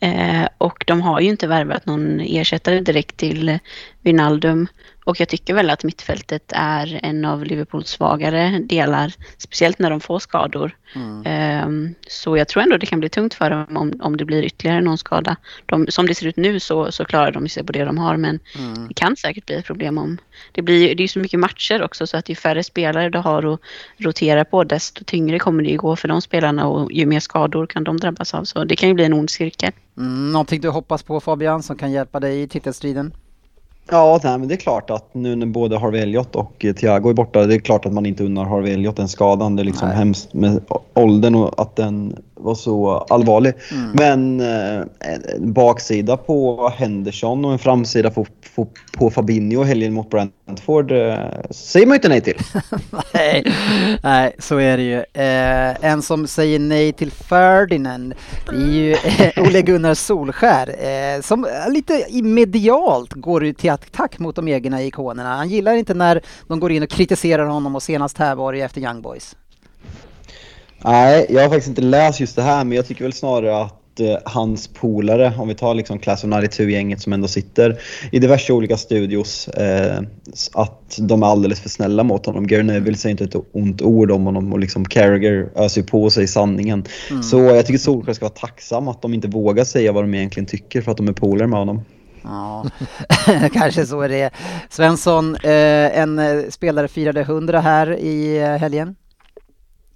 Eh, 0.00 0.48
och 0.58 0.84
de 0.86 1.02
har 1.02 1.20
ju 1.20 1.28
inte 1.28 1.46
värvat 1.46 1.86
någon 1.86 2.20
ersättare 2.20 2.80
direkt 2.80 3.16
till 3.16 3.48
eh, 3.48 3.58
Wijnaldum. 4.02 4.66
Och 5.04 5.20
jag 5.20 5.28
tycker 5.28 5.54
väl 5.54 5.70
att 5.70 5.84
mittfältet 5.84 6.52
är 6.54 7.00
en 7.02 7.24
av 7.24 7.44
Liverpools 7.44 7.88
svagare 7.88 8.58
delar. 8.58 9.12
Speciellt 9.38 9.78
när 9.78 9.90
de 9.90 10.00
får 10.00 10.18
skador. 10.18 10.76
Eh, 11.24 11.68
så 12.08 12.36
jag 12.36 12.48
tror 12.48 12.62
ändå 12.62 12.76
det 12.76 12.86
kan 12.86 13.00
bli 13.00 13.08
tungt 13.08 13.34
för 13.34 13.50
dem 13.50 13.76
om, 13.76 13.92
om 14.00 14.16
det 14.16 14.24
blir 14.24 14.42
ytterligare 14.42 14.80
någon 14.80 14.98
skada. 14.98 15.36
De, 15.66 15.86
som 15.88 16.06
det 16.06 16.14
ser 16.14 16.26
ut 16.26 16.36
nu 16.36 16.60
så, 16.60 16.92
så 16.92 17.04
klarar 17.04 17.32
de 17.32 17.48
sig 17.48 17.64
på 17.64 17.72
det 17.72 17.84
de 17.84 17.98
har. 17.98 18.16
Men 18.16 18.40
det 18.88 18.94
kan 18.94 19.16
säkert 19.16 19.46
bli 19.46 19.54
ett 19.54 19.64
problem 19.64 19.98
om... 19.98 20.18
Det, 20.52 20.62
blir, 20.62 20.94
det 20.94 21.00
är 21.00 21.04
ju 21.04 21.08
så 21.08 21.18
mycket 21.18 21.40
matcher 21.40 21.82
också 21.82 22.06
så 22.06 22.16
att 22.16 22.28
ju 22.28 22.34
färre 22.34 22.64
spelare 22.64 23.10
du 23.10 23.18
har 23.18 23.54
att 23.54 23.60
rotera 23.96 24.44
på 24.44 24.64
desto 24.64 25.04
tyngre 25.04 25.38
kommer 25.38 25.62
det 25.62 25.70
ju 25.70 25.76
gå 25.76 25.96
för 25.96 26.08
de 26.08 26.22
spelarna 26.22 26.66
och 26.66 26.92
ju 26.92 27.06
mer 27.06 27.20
skador 27.20 27.66
kan 27.66 27.84
de 27.84 27.96
drabbas 27.96 28.34
av. 28.34 28.44
Så 28.44 28.64
det 28.64 28.76
kan 28.76 28.88
ju 28.88 28.94
bli 28.94 29.04
en 29.04 29.12
ond 29.12 29.30
cirkel. 29.30 29.72
Mm, 29.96 30.32
någonting 30.32 30.60
du 30.60 30.68
hoppas 30.68 31.02
på 31.02 31.20
Fabian 31.20 31.62
som 31.62 31.76
kan 31.76 31.92
hjälpa 31.92 32.20
dig 32.20 32.42
i 32.42 32.48
titelstriden? 32.48 33.12
Ja, 33.90 34.20
nej, 34.24 34.38
men 34.38 34.48
det 34.48 34.54
är 34.54 34.56
klart 34.56 34.90
att 34.90 35.14
nu 35.14 35.36
när 35.36 35.46
både 35.46 35.78
Harvey 35.78 36.00
Elliot 36.00 36.36
och 36.36 36.64
eh, 36.64 36.74
Thiago 36.74 37.10
är 37.10 37.14
borta, 37.14 37.46
det 37.46 37.54
är 37.54 37.58
klart 37.58 37.86
att 37.86 37.92
man 37.92 38.06
inte 38.06 38.24
unnar 38.24 38.44
Harvey 38.44 38.72
Elliot 38.72 38.96
den 38.96 39.08
skadan. 39.08 39.56
Det 39.56 39.62
är 39.62 39.64
liksom 39.64 39.88
Nej. 39.88 39.96
hemskt 39.96 40.34
med 40.34 40.60
åldern 40.94 41.34
och 41.34 41.60
att 41.60 41.76
den 41.76 42.16
var 42.34 42.54
så 42.54 43.06
allvarlig. 43.10 43.52
Men 43.92 44.40
eh, 44.40 44.80
en 45.38 45.52
baksida 45.52 46.16
på 46.16 46.68
Henderson 46.76 47.44
och 47.44 47.52
en 47.52 47.58
framsida 47.58 48.10
på, 48.10 48.26
på, 48.54 48.68
på 48.92 49.10
Fabinho 49.10 49.62
helgen 49.62 49.92
mot 49.92 50.10
Brentford 50.10 50.92
eh, 50.92 51.16
säger 51.50 51.86
man 51.86 51.94
ju 51.94 51.96
inte 51.96 52.08
nej 52.08 52.20
till. 52.20 52.38
nej, 53.14 53.52
nej, 54.02 54.36
så 54.38 54.58
är 54.58 54.76
det 54.76 54.82
ju. 54.82 54.98
Eh, 54.98 55.84
en 55.90 56.02
som 56.02 56.26
säger 56.26 56.58
nej 56.58 56.92
till 56.92 57.10
Ferdinand, 57.10 58.14
det 58.50 58.56
är 58.56 58.72
ju 58.72 58.92
eh, 58.92 59.42
Ole 59.42 59.62
Gunnar 59.62 59.94
Solskär 59.94 60.68
eh, 60.68 61.20
som 61.20 61.46
lite 61.68 62.06
medialt 62.22 63.12
går 63.12 63.44
ut 63.44 63.58
till 63.58 63.70
attack 63.74 64.18
mot 64.18 64.36
de 64.36 64.48
egna 64.48 64.82
ikonerna. 64.82 65.36
Han 65.36 65.48
gillar 65.48 65.74
inte 65.74 65.94
när 65.94 66.20
de 66.48 66.60
går 66.60 66.72
in 66.72 66.82
och 66.82 66.90
kritiserar 66.90 67.46
honom 67.46 67.74
och 67.74 67.82
senast 67.82 68.18
här 68.18 68.34
var 68.34 68.52
det 68.52 68.60
efter 68.60 68.80
Young 68.80 69.02
Boys. 69.02 69.36
Nej, 70.84 71.26
jag 71.28 71.42
har 71.42 71.48
faktiskt 71.48 71.68
inte 71.68 71.82
läst 71.82 72.20
just 72.20 72.36
det 72.36 72.42
här, 72.42 72.64
men 72.64 72.76
jag 72.76 72.86
tycker 72.86 73.04
väl 73.04 73.12
snarare 73.12 73.62
att 73.62 74.00
eh, 74.00 74.16
hans 74.24 74.68
polare, 74.68 75.32
om 75.38 75.48
vi 75.48 75.54
tar 75.54 75.74
liksom 75.74 75.98
Class 75.98 76.24
of 76.24 76.30
92-gänget 76.30 77.02
som 77.02 77.12
ändå 77.12 77.28
sitter 77.28 77.78
i 78.12 78.18
diverse 78.18 78.52
olika 78.52 78.76
studios, 78.76 79.48
eh, 79.48 80.02
att 80.52 80.98
de 80.98 81.22
är 81.22 81.26
alldeles 81.26 81.60
för 81.60 81.68
snälla 81.68 82.02
mot 82.02 82.26
honom. 82.26 82.46
Gary 82.46 82.62
Neville 82.62 82.96
säger 82.96 83.10
inte 83.10 83.38
ett 83.38 83.44
ont 83.52 83.82
ord 83.82 84.10
om 84.10 84.24
honom 84.24 84.52
och 84.52 84.58
liksom 84.58 84.84
Carragher 84.84 85.48
öser 85.56 85.82
på 85.82 86.10
sig 86.10 86.26
sanningen. 86.26 86.84
Så 87.22 87.38
jag 87.38 87.66
tycker 87.66 87.78
Solskjaer 87.78 88.14
ska 88.14 88.24
vara 88.24 88.34
tacksam 88.34 88.88
att 88.88 89.02
de 89.02 89.14
inte 89.14 89.28
vågar 89.28 89.64
säga 89.64 89.92
vad 89.92 90.04
de 90.04 90.14
egentligen 90.14 90.46
tycker 90.46 90.82
för 90.82 90.90
att 90.90 90.96
de 90.96 91.08
är 91.08 91.12
polare 91.12 91.48
med 91.48 91.58
honom. 91.58 91.80
Ja, 92.24 92.64
kanske 93.52 93.86
så 93.86 94.00
är 94.00 94.08
det. 94.08 94.30
Svensson, 94.70 95.36
eh, 95.36 95.98
en 95.98 96.18
eh, 96.18 96.50
spelare 96.50 96.88
firade 96.88 97.20
100 97.20 97.60
här 97.60 97.96
i 97.98 98.38
eh, 98.42 98.48
helgen. 98.56 98.96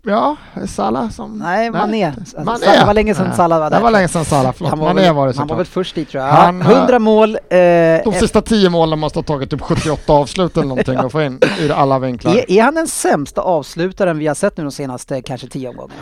Ja, 0.07 0.37
Salah 0.67 1.11
som... 1.11 1.39
Nej, 1.39 1.71
Mané. 1.71 2.05
Alltså, 2.19 2.41
Mané. 2.41 2.59
Salah 2.65 2.87
var 2.87 2.95
länge 2.95 3.15
sedan 3.15 3.27
Nej, 3.27 3.37
Salah 3.37 3.59
var 3.61 3.71
Det 3.71 3.77
där. 3.77 3.83
var 3.83 3.91
länge 3.91 4.09
sedan 4.09 4.25
Salah, 4.25 4.53
förlåt. 4.53 4.71
Han 4.71 4.79
var, 4.79 4.87
Mané 4.89 5.03
väl, 5.03 5.15
var 5.15 5.27
det 5.29 5.37
han 5.39 5.47
var 5.47 5.57
väl 5.57 5.67
såklart. 5.67 5.85
först 5.85 5.95
dit 5.95 6.09
tror 6.09 6.25
jag. 6.25 6.31
Han 6.33 6.63
har- 6.63 6.73
100 6.75 6.99
mål. 6.99 7.35
Eh, 7.35 7.59
De 8.05 8.13
sista 8.21 8.43
tio 8.43 8.71
målen 8.71 8.99
måste 8.99 9.19
ha 9.19 9.23
tagit 9.25 9.51
typ 9.51 9.61
78 9.61 10.13
avslut 10.13 10.57
eller 10.57 10.67
någonting 10.69 10.97
att 10.99 11.13
få 11.13 11.23
in 11.23 11.41
ur 11.61 11.71
alla 11.73 11.99
vinklar. 11.99 12.35
är, 12.37 12.51
är 12.51 12.63
han 12.63 12.75
den 12.75 12.89
sämsta 12.89 13.41
avslutaren 13.41 14.19
vi 14.19 14.27
har 14.27 14.35
sett 14.35 14.57
nu 14.57 14.63
de 14.65 14.73
senaste 14.73 15.23
kanske 15.23 15.47
tio 15.49 15.69
omgångarna? 15.69 16.01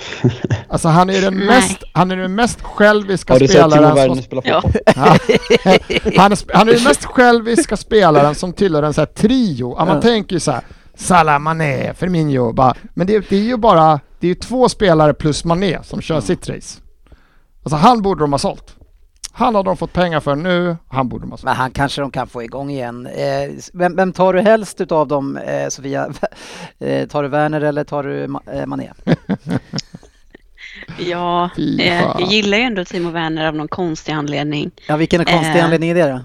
Alltså 0.68 0.88
han 0.88 1.10
är 1.10 1.20
den 1.20 1.34
mest, 1.38 1.84
han 1.92 2.10
är 2.10 2.16
den 2.16 2.34
mest 2.34 2.62
själviska 2.62 3.32
Har 3.32 3.40
spelaren 3.46 4.06
som... 4.14 4.22
spela 4.22 4.42
Ja. 4.44 4.62
han, 6.16 6.32
är, 6.32 6.56
han 6.56 6.68
är 6.68 6.72
den 6.74 6.84
mest 6.84 7.04
själviska 7.04 7.76
spelaren 7.76 8.34
som 8.34 8.52
tillhör 8.52 8.82
en 8.82 8.94
så 8.94 9.00
här 9.00 9.06
trio. 9.06 9.74
Ja, 9.78 9.84
man 9.84 9.94
Ja. 9.96 10.02
tänker 10.02 10.36
ju 10.36 10.40
så 10.40 10.50
här, 10.50 10.60
Salah, 10.94 11.38
Mané, 11.38 11.94
Firmino, 11.94 12.52
bara, 12.52 12.74
men 12.94 13.06
det, 13.06 13.28
det 13.28 13.36
är 13.36 13.40
ju 13.42 13.56
bara, 13.56 14.00
det 14.20 14.26
är 14.26 14.28
ju 14.28 14.34
två 14.34 14.68
spelare 14.68 15.14
plus 15.14 15.44
Mané 15.44 15.78
som 15.82 16.00
kör 16.00 16.20
sitt 16.20 16.48
race. 16.48 16.80
Alltså 17.62 17.76
han 17.76 18.02
borde 18.02 18.20
de 18.24 18.32
ha 18.32 18.38
sålt. 18.38 18.72
Han 19.32 19.54
har 19.54 19.62
de 19.62 19.76
fått 19.76 19.92
pengar 19.92 20.20
för 20.20 20.34
nu, 20.36 20.76
han 20.88 21.08
borde 21.08 21.24
de 21.24 21.30
ha 21.30 21.36
sålt. 21.36 21.44
Men 21.44 21.54
han 21.56 21.70
kanske 21.70 22.00
de 22.00 22.10
kan 22.10 22.26
få 22.26 22.42
igång 22.42 22.70
igen. 22.70 23.06
Eh, 23.06 23.50
vem, 23.72 23.96
vem 23.96 24.12
tar 24.12 24.32
du 24.32 24.40
helst 24.40 24.80
utav 24.80 25.08
dem, 25.08 25.36
eh, 25.36 25.68
Sofia? 25.68 26.08
Eh, 26.78 27.08
tar 27.08 27.22
du 27.22 27.28
Werner 27.28 27.60
eller 27.60 27.84
tar 27.84 28.02
du 28.02 28.26
Ma- 28.26 28.60
eh, 28.60 28.66
Mané? 28.66 28.92
Ja, 30.98 31.50
eh, 31.78 32.02
jag 32.02 32.20
gillar 32.20 32.58
ju 32.58 32.64
ändå 32.64 32.84
Timo 32.84 33.10
Werner 33.10 33.46
av 33.46 33.54
någon 33.54 33.68
konstig 33.68 34.12
anledning. 34.12 34.70
Ja, 34.88 34.96
vilken 34.96 35.20
är 35.20 35.24
konstig 35.24 35.58
Eh. 35.58 35.64
anledning 35.64 35.90
är 35.90 35.94
det 35.94 36.02
då? 36.02 36.20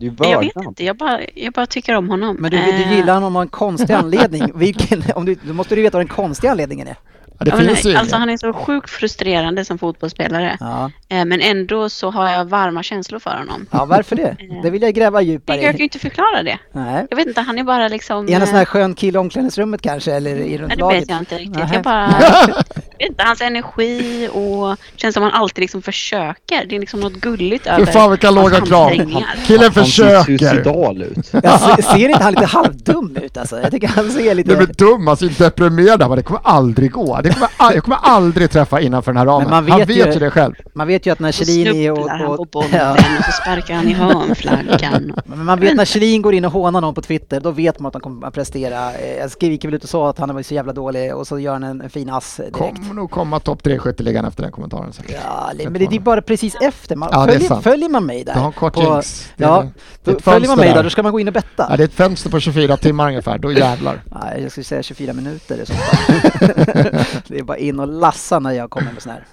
Är 0.00 0.04
ju 0.04 0.12
Jag 0.30 0.40
vet 0.40 0.56
inte, 0.56 0.84
jag 0.84 0.96
bara, 0.96 1.20
jag 1.34 1.52
bara 1.52 1.66
tycker 1.66 1.94
om 1.96 2.08
honom. 2.10 2.36
Men 2.40 2.50
du, 2.50 2.56
du 2.56 2.62
Eh, 2.70 2.96
gillar 2.96 3.14
honom 3.14 3.36
av 3.36 3.42
en 3.42 3.48
konstig 3.48 3.92
anledning. 3.94 4.42
Vilken, 4.54 5.02
om 5.14 5.24
du, 5.24 5.34
då 5.42 5.52
måste 5.54 5.74
du 5.74 5.82
veta 5.82 5.98
vad 5.98 6.06
den 6.06 6.14
konstiga 6.16 6.50
anledningen 6.50 6.88
är. 6.88 6.96
Ja, 7.40 7.44
det 7.44 7.50
ja, 7.50 7.56
men 7.56 7.66
finns 7.66 7.86
ju 7.86 7.90
nej, 7.90 7.98
alltså 7.98 8.16
han 8.16 8.30
är 8.30 8.36
så 8.36 8.52
sjukt 8.52 8.90
frustrerande 8.90 9.64
som 9.64 9.78
fotbollsspelare. 9.78 10.56
Ja, 10.60 10.90
Eh, 11.08 11.24
Men 11.24 11.40
ändå 11.40 11.88
så 11.88 12.10
har 12.10 12.28
jag 12.30 12.44
varma 12.44 12.82
känslor 12.82 13.18
för 13.18 13.30
honom. 13.30 13.66
ja 13.70 13.84
varför 13.84 14.16
det? 14.16 14.36
Det 14.62 14.70
vill 14.70 14.82
jag 14.82 14.94
gräva 14.94 15.22
djupare 15.22 15.56
Jag 15.56 15.64
kan 15.70 15.76
ju 15.78 15.82
i. 15.82 15.84
inte 15.84 15.98
förklara 15.98 16.42
det. 16.42 16.58
Nej. 16.72 17.06
Jag 17.10 17.16
vet 17.16 17.26
inte, 17.26 17.40
han 17.40 17.58
är 17.58 17.64
bara 17.64 17.88
liksom... 17.88 18.28
Är 18.28 18.32
han 18.32 18.40
en 18.40 18.46
sån 18.46 18.54
eh, 18.54 18.58
här 18.58 18.64
skön 18.64 18.94
kille 18.94 19.16
i 19.16 19.20
omklädningsrummet 19.20 19.82
kanske? 19.82 20.12
Eller 20.14 20.36
i 20.36 20.58
runt 20.58 20.68
Nej, 20.68 20.76
det 20.76 20.80
laget? 20.82 21.02
vet 21.02 21.10
jag 21.10 21.18
inte 21.18 21.34
riktigt. 21.38 21.56
Nej. 21.56 21.68
Jag 21.72 21.82
bara... 21.82 22.06
vet 22.98 23.08
inte, 23.10 23.22
hans 23.24 23.40
energi 23.40 24.28
och 24.32 24.76
känns 24.96 25.14
som 25.14 25.22
han 25.22 25.32
alltid 25.32 25.62
liksom 25.62 25.82
försöker. 25.82 26.64
Det 26.68 26.76
är 26.76 26.80
liksom 26.80 27.00
något 27.00 27.12
gulligt 27.14 27.64
Fy 27.64 27.70
över 27.70 27.86
fan 27.86 28.10
vilka 28.10 28.30
låga 28.30 28.60
krav. 28.60 28.90
Killen 28.90 29.22
Han 29.46 29.46
ser 29.46 29.70
försöker. 29.70 30.22
suicidal 30.24 31.02
ut. 31.02 31.32
Jag 31.42 31.60
se- 31.60 31.82
ser 31.82 32.08
inte 32.08 32.22
han 32.24 32.32
lite 32.32 32.46
halvdum 32.46 33.16
ut 33.22 33.36
alltså? 33.36 33.60
Jag 33.62 33.70
tycker 33.70 33.88
han 33.88 34.10
ser 34.10 34.34
lite... 34.34 34.54
Du 34.54 34.62
är 34.62 34.66
dum, 34.66 35.08
alltså 35.08 35.24
inte 35.24 35.44
deprimerad. 35.44 36.00
Han 36.00 36.10
bara, 36.10 36.16
Det 36.16 36.22
kommer 36.22 36.40
aldrig 36.44 36.90
gå. 36.92 37.20
Det 37.22 37.29
kommer, 37.34 37.48
all- 37.56 37.74
jag 37.74 37.84
kommer 37.84 37.98
aldrig 38.02 38.50
träffa 38.50 38.80
innanför 38.80 39.12
den 39.12 39.18
här 39.18 39.26
ramen. 39.26 39.42
Men 39.42 39.50
man 39.64 39.70
han 39.70 39.80
vet 39.80 39.88
vet 39.88 40.08
ju- 40.08 40.12
ju 40.12 40.18
det 40.18 40.30
själv. 40.30 40.54
Man 40.74 40.86
vet 40.86 41.06
ju 41.06 41.10
att 41.12 41.18
när 41.20 41.32
Så 41.32 41.44
Chiellini 41.44 41.90
och... 41.90 41.96
snubblar 41.96 42.18
han 42.18 42.26
på 42.26 42.32
och 42.32 42.46
bollen 42.46 42.70
ja, 42.72 42.92
och 42.92 43.24
så 43.24 43.32
sparkar 43.42 43.74
han 43.74 43.88
i 43.88 43.92
hörnflaggan. 43.92 45.12
men 45.24 45.44
man 45.44 45.60
vet 45.60 45.76
när 45.76 45.84
Chiellin 45.84 46.22
går 46.22 46.34
in 46.34 46.44
och 46.44 46.52
hånar 46.52 46.80
någon 46.80 46.94
på 46.94 47.02
Twitter, 47.02 47.40
då 47.40 47.50
vet 47.50 47.78
man 47.78 47.88
att 47.88 47.94
han 47.94 48.00
kommer 48.00 48.26
att 48.26 48.34
prestera. 48.34 48.92
Eh, 48.92 49.16
Jag 49.18 49.30
skriker 49.30 49.68
väl 49.68 49.74
ut 49.74 49.82
och 49.84 49.90
sa 49.90 50.10
att 50.10 50.18
han 50.18 50.34
var 50.34 50.42
så 50.42 50.54
jävla 50.54 50.72
dålig 50.72 51.14
och 51.14 51.26
så 51.26 51.38
gör 51.38 51.52
han 51.52 51.62
en, 51.64 51.80
en 51.80 51.90
fin 51.90 52.10
ass 52.10 52.36
direkt. 52.36 52.54
Kommer 52.56 52.94
nog 52.94 53.10
komma 53.10 53.40
topp 53.40 53.62
tre 53.62 53.74
i 53.74 53.78
skytteligan 53.78 54.24
efter 54.24 54.42
den 54.42 54.52
kommentaren. 54.52 54.92
säkert. 54.92 55.16
Ja, 55.24 55.50
men 55.64 55.72
det 55.72 55.96
är 55.96 56.00
bara 56.00 56.22
precis 56.22 56.54
efter. 56.60 56.96
Man, 56.96 57.08
Ja, 57.12 57.26
det 57.26 57.32
följer, 57.32 57.60
följer 57.60 57.88
man 57.88 58.06
mig 58.06 58.24
där? 58.24 58.34
Du 58.34 58.38
har 58.40 58.46
en 58.46 58.52
kort 58.52 58.74
på, 58.74 58.80
jinx. 58.82 59.28
Det 59.36 59.44
är- 59.44 59.48
Ja, 59.48 59.64
det 60.04 60.22
följer 60.22 60.48
man 60.48 60.58
mig 60.58 60.74
där. 60.74 60.82
då 60.82 60.90
ska 60.90 61.02
man 61.02 61.12
gå 61.12 61.20
in 61.20 61.28
och 61.28 61.34
betta. 61.34 61.66
Ja, 61.70 61.76
det 61.76 61.82
är 61.82 61.84
ett 61.84 61.94
fönster 61.94 62.30
på 62.30 62.40
24 62.40 62.76
timmar 62.76 63.08
ungefär, 63.08 63.38
då 63.38 63.52
jävlar. 63.52 64.02
Nej, 64.22 64.42
jag 64.42 64.50
skulle 64.50 64.64
säga 64.64 64.82
24 64.82 65.12
minuter 65.12 65.56
i 65.62 65.66
så 65.66 65.72
fall. 65.74 67.04
det 67.28 67.38
är 67.38 67.42
bara 67.42 67.58
in 67.58 67.80
och 67.80 67.88
lassa 67.88 68.38
när 68.38 68.50
jag 68.50 68.70
kommer 68.70 68.92
med 68.92 69.02
sån 69.02 69.12
här. 69.12 69.26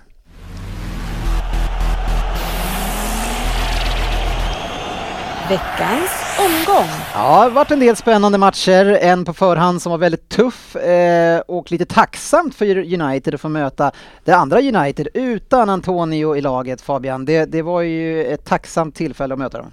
Veckans 5.49 6.11
omgång. 6.39 6.89
Ja, 7.13 7.35
det 7.35 7.43
har 7.43 7.49
varit 7.49 7.71
en 7.71 7.79
del 7.79 7.95
spännande 7.95 8.37
matcher. 8.37 8.85
En 9.01 9.25
på 9.25 9.33
förhand 9.33 9.81
som 9.81 9.89
var 9.89 9.97
väldigt 9.97 10.29
tuff 10.29 10.75
eh, 10.75 11.39
och 11.39 11.71
lite 11.71 11.85
tacksamt 11.85 12.55
för 12.55 13.01
United 13.01 13.33
att 13.33 13.41
få 13.41 13.49
möta 13.49 13.91
det 14.23 14.31
andra 14.31 14.59
United 14.59 15.07
utan 15.13 15.69
Antonio 15.69 16.35
i 16.35 16.41
laget, 16.41 16.81
Fabian. 16.81 17.25
Det, 17.25 17.45
det 17.45 17.61
var 17.61 17.81
ju 17.81 18.25
ett 18.25 18.45
tacksamt 18.45 18.95
tillfälle 18.95 19.33
att 19.33 19.39
möta 19.39 19.57
dem. 19.57 19.71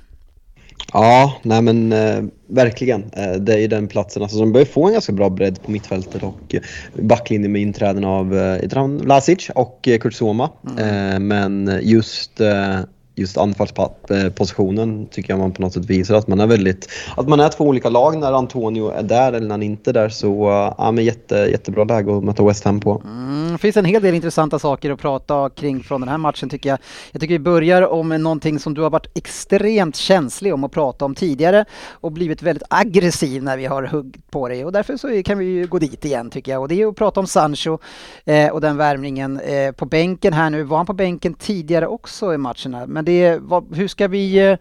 Ja, 0.93 1.35
nej 1.43 1.63
men 1.63 1.93
eh, 1.93 2.25
verkligen. 2.47 3.05
Eh, 3.13 3.33
det 3.33 3.55
är 3.55 3.59
ju 3.59 3.67
den 3.67 3.89
platsen. 3.89 4.23
Alltså, 4.23 4.39
de 4.39 4.53
börjar 4.53 4.67
få 4.67 4.87
en 4.87 4.93
ganska 4.93 5.13
bra 5.13 5.31
bredd 5.31 5.63
på 5.63 5.71
mittfältet 5.71 6.23
och 6.23 6.55
eh, 6.55 6.61
backlinjen 7.03 7.53
med 7.53 7.63
inträden 7.63 8.05
av 8.05 8.39
eh, 8.39 8.89
Lasic 9.05 9.51
och 9.55 9.89
eh, 9.89 9.99
Kurt 9.99 10.15
Soma. 10.15 10.51
Eh, 10.79 11.19
men 11.19 11.81
just 11.83 12.41
eh, 12.41 12.81
Just 13.17 13.39
anfallspositionen 13.39 15.07
tycker 15.07 15.33
jag 15.33 15.41
man 15.41 15.53
på 15.53 15.63
något 15.63 15.73
sätt 15.73 15.85
visar 15.85 16.15
att 16.15 16.29
man 16.29 16.41
är 16.41 16.47
väldigt, 16.47 16.89
att 17.17 17.29
man 17.29 17.41
är 17.41 17.49
två 17.49 17.65
olika 17.65 17.89
lag 17.89 18.19
när 18.19 18.33
Antonio 18.33 18.91
är 18.91 19.03
där 19.03 19.33
eller 19.33 19.47
när 19.47 19.55
han 19.55 19.63
inte 19.63 19.91
är 19.91 19.95
där. 19.95 20.09
Så 20.09 20.45
ja, 20.79 20.91
men 20.91 21.05
jätte, 21.05 21.35
jättebra 21.35 21.85
läge 21.85 22.17
att 22.17 22.25
möta 22.25 22.45
West 22.45 22.65
Ham 22.65 22.81
på. 22.81 23.03
Mm, 23.05 23.53
det 23.53 23.59
finns 23.59 23.77
en 23.77 23.85
hel 23.85 24.03
del 24.03 24.15
intressanta 24.15 24.59
saker 24.59 24.91
att 24.91 25.01
prata 25.01 25.51
kring 25.51 25.83
från 25.83 26.01
den 26.01 26.09
här 26.09 26.19
matchen 26.19 26.49
tycker 26.49 26.69
jag. 26.69 26.79
Jag 27.13 27.21
tycker 27.21 27.35
vi 27.35 27.39
börjar 27.39 27.83
om 27.83 28.09
någonting 28.09 28.59
som 28.59 28.75
du 28.75 28.81
har 28.81 28.91
varit 28.91 29.19
extremt 29.19 29.97
känslig 29.97 30.55
om 30.55 30.65
att 30.65 30.73
prata 30.73 31.05
om 31.05 31.15
tidigare 31.15 31.65
och 31.91 32.13
blivit 32.13 32.43
väldigt 32.43 32.65
aggressiv 32.71 33.43
när 33.43 33.57
vi 33.57 33.67
har 33.67 33.83
huggit 33.83 34.31
på 34.31 34.49
dig 34.49 34.65
och 34.65 34.73
därför 34.73 34.97
så 34.97 35.23
kan 35.23 35.39
vi 35.39 35.45
ju 35.45 35.67
gå 35.67 35.79
dit 35.79 36.05
igen 36.05 36.31
tycker 36.31 36.53
jag 36.53 36.63
och 36.63 36.69
det 36.69 36.83
är 36.83 36.87
att 36.87 36.97
prata 36.97 37.21
om 37.21 37.27
Sancho 37.27 37.79
eh, 38.25 38.49
och 38.53 38.61
den 38.61 38.77
värvningen 38.77 39.41
eh, 39.41 39.73
på 39.73 39.87
bänken 39.87 40.33
här 40.33 40.51
nu. 40.51 40.63
Var 40.63 40.77
han 40.77 40.87
på 40.87 40.93
bänken 40.93 41.35
tidigare 41.35 41.87
också 41.87 42.35
i 42.35 42.39
matcherna? 42.39 42.87
Men 42.87 43.04
det, 43.05 43.39
vad, 43.43 43.77
hur 43.77 43.89
ska 43.89 44.09
vi 44.09 44.49
eh, 44.51 44.57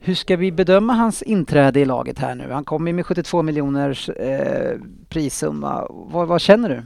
hur 0.00 0.14
ska 0.14 0.36
vi 0.36 0.52
bedöma 0.52 0.92
hans 0.92 1.22
inträde 1.22 1.80
i 1.80 1.84
laget 1.84 2.18
här 2.18 2.34
nu? 2.34 2.50
Han 2.50 2.64
kommer 2.64 2.92
med 2.92 3.06
72 3.06 3.42
miljoners 3.42 4.08
eh, 4.08 4.76
prissumma. 5.08 5.86
Vad, 5.90 6.28
vad 6.28 6.40
känner 6.40 6.68
du? 6.68 6.82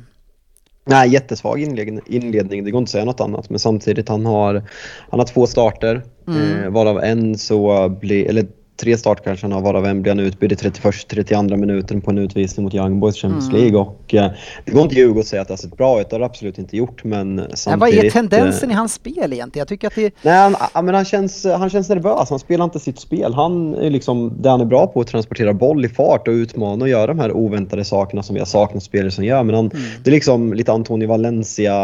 Nej, 0.84 1.08
jättesvag 1.08 1.60
inledning, 1.60 2.00
inledning, 2.06 2.64
det 2.64 2.70
går 2.70 2.78
inte 2.78 2.88
att 2.88 2.92
säga 2.92 3.04
något 3.04 3.20
annat. 3.20 3.50
Men 3.50 3.58
samtidigt, 3.58 4.08
han 4.08 4.26
har, 4.26 4.62
han 5.10 5.20
har 5.20 5.26
två 5.26 5.46
starter, 5.46 6.02
Mm. 6.28 6.62
eh, 6.64 6.70
varav 6.70 6.98
en 7.02 7.38
så 7.38 7.88
blir, 7.88 8.28
eller 8.28 8.46
tre 8.76 8.96
starter 8.96 9.24
kanske 9.24 9.44
han 9.46 9.52
har, 9.52 9.60
varav 9.60 9.86
en 9.86 10.02
blir 10.02 10.10
han 10.10 10.20
utbytt 10.20 10.52
i 10.52 10.54
31-32 10.54 11.56
minuten 11.56 12.00
på 12.00 12.10
en 12.10 12.18
utvisning 12.18 12.64
mot 12.64 12.74
Young 12.74 13.00
Boys 13.00 13.16
Champions 13.16 13.48
Mm. 13.48 13.60
League. 13.60 13.78
Och, 13.80 14.14
eh, 14.14 14.30
det 14.64 14.72
går 14.72 14.82
inte 14.82 14.92
att 14.92 14.98
ljuga 14.98 15.20
och 15.20 15.26
säga 15.26 15.42
att 15.42 15.48
det 15.48 15.52
har 15.52 15.58
sett 15.58 15.76
bra 15.76 16.00
ut, 16.00 16.10
det 16.10 16.14
har 16.16 16.20
det 16.20 16.26
absolut 16.26 16.58
inte 16.58 16.76
gjort. 16.76 17.04
Men 17.04 17.42
samtidigt... 17.54 17.80
vad 17.98 18.04
är 18.06 18.10
tendensen 18.10 18.70
eh, 18.70 18.74
i 18.74 18.76
hans 18.76 18.92
spel 18.94 19.32
egentligen? 19.32 19.50
Jag 19.60 19.68
tycker 19.68 19.86
att 19.86 19.94
det... 19.94 20.14
Nej, 20.22 20.34
han, 20.34 20.56
ja, 20.74 20.82
men 20.82 20.94
han, 20.94 21.04
känns, 21.04 21.44
han 21.44 21.70
känns 21.70 21.88
nervös. 21.88 22.30
Han 22.30 22.38
spelar 22.38 22.64
inte 22.64 22.78
sitt 22.78 22.98
spel. 23.00 23.34
Han 23.34 23.74
är 23.74 23.90
liksom, 23.90 24.32
det 24.40 24.50
han 24.50 24.60
är 24.60 24.64
bra 24.64 24.86
på 24.86 25.00
att 25.00 25.06
transportera 25.06 25.52
boll 25.52 25.84
i 25.84 25.88
fart 25.88 26.28
och 26.28 26.32
utmana 26.32 26.84
och 26.84 26.88
göra 26.88 27.06
de 27.06 27.18
här 27.18 27.32
oväntade 27.32 27.84
sakerna 27.84 28.22
som 28.22 28.34
vi 28.34 28.40
har 28.40 28.46
saknat 28.46 28.82
spelare 28.82 29.10
som 29.10 29.24
gör. 29.24 29.42
Men 29.42 29.54
han, 29.54 29.68
det 30.04 30.10
är 30.10 30.12
liksom 30.12 30.52
lite 30.52 30.72
Antonio 30.72 31.08
Valencia, 31.08 31.74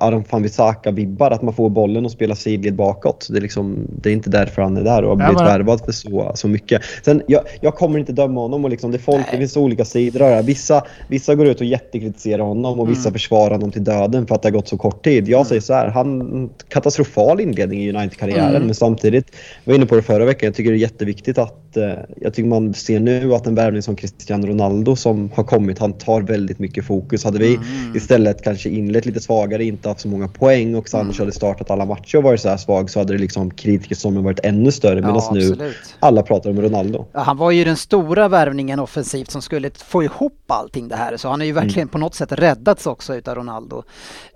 Aron 0.00 0.24
van 0.30 0.42
Bissaka-vibbar. 0.42 1.30
Att 1.30 1.42
man 1.42 1.54
får 1.54 1.70
bollen 1.70 2.04
och 2.04 2.10
spelar 2.12 2.34
sidled 2.34 2.74
bakåt. 2.74 3.26
Det 3.30 3.36
är, 3.36 3.40
liksom, 3.42 3.76
det 4.02 4.08
är 4.08 4.12
inte 4.12 4.30
därför 4.30 4.62
han 4.62 4.76
är 4.76 4.82
där 4.84 5.02
och 5.04 5.08
har 5.10 5.24
Ja, 5.24 5.28
blivit 5.28 5.36
men- 5.36 5.46
värvad 5.46 5.80
för 5.84 5.92
så, 5.92 6.30
så 6.34 6.48
mycket. 6.48 6.82
Sen, 7.04 7.22
jag, 7.26 7.42
jag 7.60 7.74
kommer 7.74 7.98
inte 7.98 8.12
döma 8.12 8.40
honom. 8.40 8.64
Och 8.64 8.70
liksom, 8.70 8.90
det, 8.90 8.98
folk, 8.98 9.26
det 9.30 9.36
finns 9.38 9.56
olika 9.56 9.84
sidor 9.84 10.22
av 10.22 10.28
det 10.28 10.34
här. 10.34 10.42
Vissa, 10.42 10.82
vissa 11.08 11.34
går 11.34 11.46
ut 11.46 11.60
och 11.60 11.66
jättekritiserar 11.66 12.42
honom 12.42 12.80
och 12.80 12.90
vissa 12.90 13.12
försvarar 13.12 13.50
honom 13.50 13.72
till 13.72 13.84
döden 13.84 14.26
för 14.26 14.34
att 14.34 14.42
det 14.42 14.48
har 14.48 14.52
gått 14.52 14.68
så 14.68 14.76
kort 14.78 15.04
tid. 15.04 15.28
Jag 15.28 15.46
säger 15.46 15.60
så 15.60 15.74
här, 15.74 15.88
han 15.88 16.50
katastrofal 16.68 17.40
inledning 17.40 17.84
i 17.84 17.92
United-karriären 17.92 18.54
Mm. 18.54 18.62
men 18.66 18.74
samtidigt, 18.74 19.26
jag 19.64 19.72
var 19.72 19.76
inne 19.76 19.86
på 19.86 19.94
det 19.94 20.02
förra 20.02 20.24
veckan, 20.24 20.46
jag 20.46 20.54
tycker 20.54 20.70
det 20.70 20.76
är 20.76 20.80
jätteviktigt 20.80 21.38
att, 21.38 21.76
eh, 21.76 21.84
jag 22.20 22.34
tycker 22.34 22.48
man 22.48 22.74
ser 22.74 23.00
nu 23.00 23.34
att 23.34 23.46
en 23.46 23.54
värvning 23.54 23.82
som 23.82 23.96
Cristiano 23.96 24.46
Ronaldo 24.46 24.96
som 24.96 25.30
har 25.34 25.44
kommit, 25.44 25.78
han 25.78 25.92
tar 25.92 26.22
väldigt 26.22 26.58
mycket 26.58 26.84
fokus. 26.84 27.24
Hade 27.24 27.38
vi 27.38 27.54
Mm. 27.54 27.96
istället 27.96 28.42
kanske 28.42 28.68
inlett 28.68 29.06
lite 29.06 29.20
svagare, 29.20 29.64
inte 29.64 29.88
haft 29.88 30.00
så 30.00 30.08
många 30.08 30.28
poäng 30.28 30.74
och 30.74 30.88
Sancho 30.88 31.18
hade 31.22 31.32
startat 31.32 31.70
alla 31.70 31.84
matcher 31.84 32.16
och 32.16 32.22
varit 32.24 32.40
så 32.40 32.48
här 32.48 32.56
svag 32.56 32.90
så 32.90 32.98
hade 32.98 33.12
det 33.12 33.18
liksom 33.18 33.50
kritikerstormen 33.50 34.24
varit 34.24 34.40
ännu 34.42 34.72
större 34.72 34.94
medan 34.94 35.14
Ja, 35.14 35.30
nu 35.34 35.72
alla 36.00 36.22
pratar 36.26 36.50
om 36.50 36.62
Ronaldo. 36.62 37.04
Ja, 37.12 37.20
han 37.20 37.36
var 37.36 37.50
ju 37.50 37.64
den 37.64 37.76
stora 37.76 38.28
värvningen 38.28 38.80
offensivt 38.80 39.30
som 39.30 39.42
skulle 39.42 39.70
få 39.70 40.02
ihop 40.02 40.40
allting 40.46 40.88
det 40.88 40.96
här. 40.96 41.16
Så 41.16 41.28
han 41.28 41.40
är 41.40 41.44
ju 41.44 41.50
Mm. 41.50 41.64
verkligen 41.64 41.88
på 41.88 41.98
något 41.98 42.14
sätt 42.14 42.32
räddats 42.32 42.86
också 42.86 43.14
utav 43.14 43.34
Ronaldo. 43.34 43.82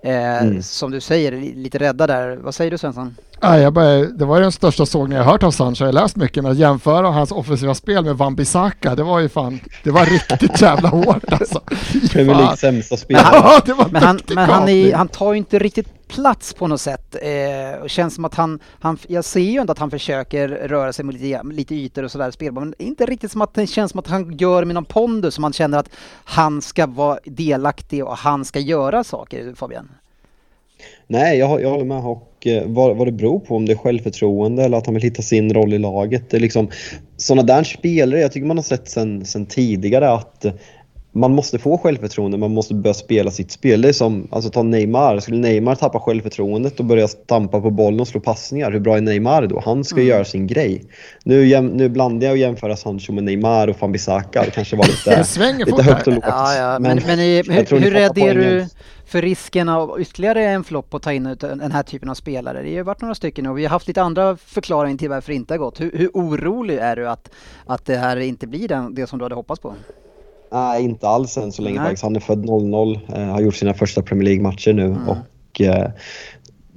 Eh, 0.03 0.41
Mm. 0.43 0.61
Som 0.63 0.91
du 0.91 1.01
säger, 1.01 1.31
li- 1.31 1.53
lite 1.55 1.77
rädda 1.77 2.07
där. 2.07 2.35
Vad 2.37 2.55
säger 2.55 2.71
du 2.71 2.77
Svensson? 2.77 3.15
Nej, 3.43 3.61
jag 3.61 3.73
bara, 3.73 3.85
det 3.97 4.25
var 4.25 4.35
ju 4.37 4.41
den 4.41 4.51
största 4.51 4.85
sågningen 4.85 5.17
jag 5.23 5.31
hört 5.31 5.43
av 5.43 5.51
Sancho. 5.51 5.83
Jag 5.83 5.87
har 5.87 5.93
läst 5.93 6.15
mycket, 6.15 6.43
men 6.43 6.51
att 6.51 6.57
jämföra 6.57 7.07
hans 7.11 7.31
offensiva 7.31 7.75
spel 7.75 8.05
med 8.05 8.17
Van 8.17 8.35
Bissaka, 8.35 8.95
det 8.95 9.03
var 9.03 9.19
ju 9.19 9.29
fan, 9.29 9.59
det 9.83 9.91
var 9.91 10.05
riktigt 10.05 10.61
jävla 10.61 10.89
hårt 10.89 11.23
alltså. 11.31 11.61
Premier 12.11 12.33
fan. 12.33 12.41
Leagues 12.41 12.59
sämsta 12.59 12.97
spelare. 12.97 13.25
Ja, 13.33 13.61
det 13.65 13.73
var 13.73 13.87
Men 13.91 14.03
han, 14.03 14.19
men 14.27 14.49
han, 14.49 14.69
är, 14.69 14.93
han 14.93 15.07
tar 15.07 15.31
ju 15.33 15.37
inte 15.37 15.59
riktigt 15.59 15.87
plats 16.09 16.53
på 16.53 16.67
något 16.67 16.81
sätt. 16.81 17.15
Eh, 17.21 17.81
och 17.81 17.89
känns 17.89 18.15
som 18.15 18.25
att 18.25 18.35
han, 18.35 18.59
han, 18.79 18.97
jag 19.07 19.25
ser 19.25 19.39
ju 19.39 19.59
ändå 19.59 19.71
att 19.71 19.79
han 19.79 19.91
försöker 19.91 20.47
röra 20.47 20.93
sig 20.93 21.05
med 21.05 21.15
lite, 21.15 21.41
lite 21.43 21.75
ytor 21.75 22.03
och 22.03 22.11
sådär 22.11 22.31
spelbar, 22.31 22.61
men 22.61 22.73
inte 22.77 23.05
riktigt 23.05 23.31
som 23.31 23.41
att 23.41 23.53
det 23.53 23.67
känns 23.67 23.91
som 23.91 23.99
att 23.99 24.07
han 24.07 24.37
gör 24.37 24.65
med 24.65 24.73
någon 24.73 24.85
pondus 24.85 25.33
som 25.33 25.41
man 25.41 25.53
känner 25.53 25.77
att 25.77 25.89
han 26.23 26.61
ska 26.61 26.87
vara 26.87 27.19
delaktig 27.23 28.05
och 28.05 28.17
han 28.17 28.45
ska 28.45 28.59
göra 28.59 29.03
saker, 29.03 29.53
Fabian. 29.55 29.89
Nej, 31.07 31.37
jag, 31.37 31.61
jag 31.61 31.69
håller 31.69 31.85
med. 31.85 32.05
Och 32.05 32.47
eh, 32.47 32.63
vad, 32.67 32.97
vad 32.97 33.07
det 33.07 33.11
beror 33.11 33.39
på, 33.39 33.55
om 33.55 33.65
det 33.65 33.73
är 33.73 33.77
självförtroende 33.77 34.63
eller 34.63 34.77
att 34.77 34.85
han 34.85 34.95
vill 34.95 35.03
hitta 35.03 35.21
sin 35.21 35.53
roll 35.53 35.73
i 35.73 35.77
laget. 35.77 36.29
Det 36.29 36.37
är 36.37 36.41
liksom, 36.41 36.69
sådana 37.17 37.43
där 37.43 37.63
spelare, 37.63 38.19
jag 38.19 38.31
tycker 38.31 38.47
man 38.47 38.57
har 38.57 38.63
sett 38.63 38.89
sen, 38.89 39.25
sen 39.25 39.45
tidigare 39.45 40.11
att 40.11 40.45
man 41.11 41.31
måste 41.31 41.59
få 41.59 41.77
självförtroende, 41.77 42.37
man 42.37 42.51
måste 42.53 42.73
börja 42.73 42.93
spela 42.93 43.31
sitt 43.31 43.51
spel. 43.51 43.81
Det 43.81 43.89
är 43.89 43.93
som, 43.93 44.27
alltså 44.31 44.49
ta 44.49 44.63
Neymar. 44.63 45.19
Skulle 45.19 45.37
Neymar 45.37 45.75
tappa 45.75 45.99
självförtroendet 45.99 46.79
och 46.79 46.85
börja 46.85 47.07
stampa 47.07 47.61
på 47.61 47.69
bollen 47.71 47.99
och 47.99 48.07
slå 48.07 48.19
passningar, 48.19 48.71
hur 48.71 48.79
bra 48.79 48.97
är 48.97 49.01
Neymar 49.01 49.47
då? 49.47 49.61
Han 49.65 49.83
ska 49.83 50.01
göra 50.01 50.25
sin 50.25 50.47
grej. 50.47 50.83
Nu, 51.23 51.45
jäm, 51.47 51.67
nu 51.67 51.89
blandar 51.89 52.27
jag 52.27 52.31
och 52.31 52.37
jämför 52.37 52.75
Sancho 52.75 53.11
med 53.13 53.23
Neymar 53.23 53.67
och 53.67 53.75
van 53.79 53.91
Bissaka. 53.91 54.43
Det 54.45 54.51
kanske 54.51 54.75
var 54.75 54.85
lite, 54.85 55.23
svänger 55.23 55.65
lite 55.65 55.83
högt 55.83 56.07
och 56.07 56.13
lågt. 56.13 56.23
Ja, 56.27 56.55
ja. 56.55 56.79
Men, 56.79 57.01
men, 57.07 57.19
i- 57.19 57.43
jag 57.47 57.53
hur, 57.53 57.79
hur 57.79 57.91
rädd 57.91 58.17
är 58.17 58.35
du 58.35 58.65
för 59.05 59.21
risken 59.21 59.69
av 59.69 60.01
ytterligare 60.01 60.43
en 60.45 60.63
flopp 60.63 60.93
att 60.93 61.01
ta 61.01 61.13
in 61.13 61.23
den 61.39 61.71
här 61.71 61.83
typen 61.83 62.09
av 62.09 62.13
spelare? 62.13 62.57
Det 62.61 62.69
har 62.69 62.75
ju 62.75 62.83
varit 62.83 63.01
några 63.01 63.15
stycken 63.15 63.47
och 63.47 63.57
vi 63.57 63.63
har 63.63 63.69
haft 63.69 63.87
lite 63.87 64.01
andra 64.01 64.37
förklaringar 64.37 64.97
till 64.97 65.09
varför 65.09 65.31
det 65.31 65.35
inte 65.35 65.53
har 65.53 65.59
gått. 65.59 65.81
Hur, 65.81 65.91
hur 65.93 66.09
orolig 66.13 66.77
är 66.77 66.95
du 66.95 67.09
att, 67.09 67.29
att 67.65 67.85
det 67.85 67.97
här 67.97 68.17
inte 68.17 68.47
blir 68.47 68.67
den, 68.67 68.95
det 68.95 69.07
som 69.07 69.19
du 69.19 69.25
hade 69.25 69.35
hoppats 69.35 69.61
på? 69.61 69.73
Nej, 70.51 70.83
inte 70.83 71.07
alls 71.07 71.37
än 71.37 71.51
så 71.51 71.61
länge 71.61 71.79
Nej. 71.79 71.85
faktiskt. 71.85 72.03
Han 72.03 72.15
är 72.15 72.19
född 72.19 72.45
00, 72.45 72.99
eh, 73.13 73.25
har 73.25 73.41
gjort 73.41 73.55
sina 73.55 73.73
första 73.73 74.01
Premier 74.01 74.25
League-matcher 74.25 74.73
nu 74.73 74.97
och 75.07 75.61
eh, 75.61 75.91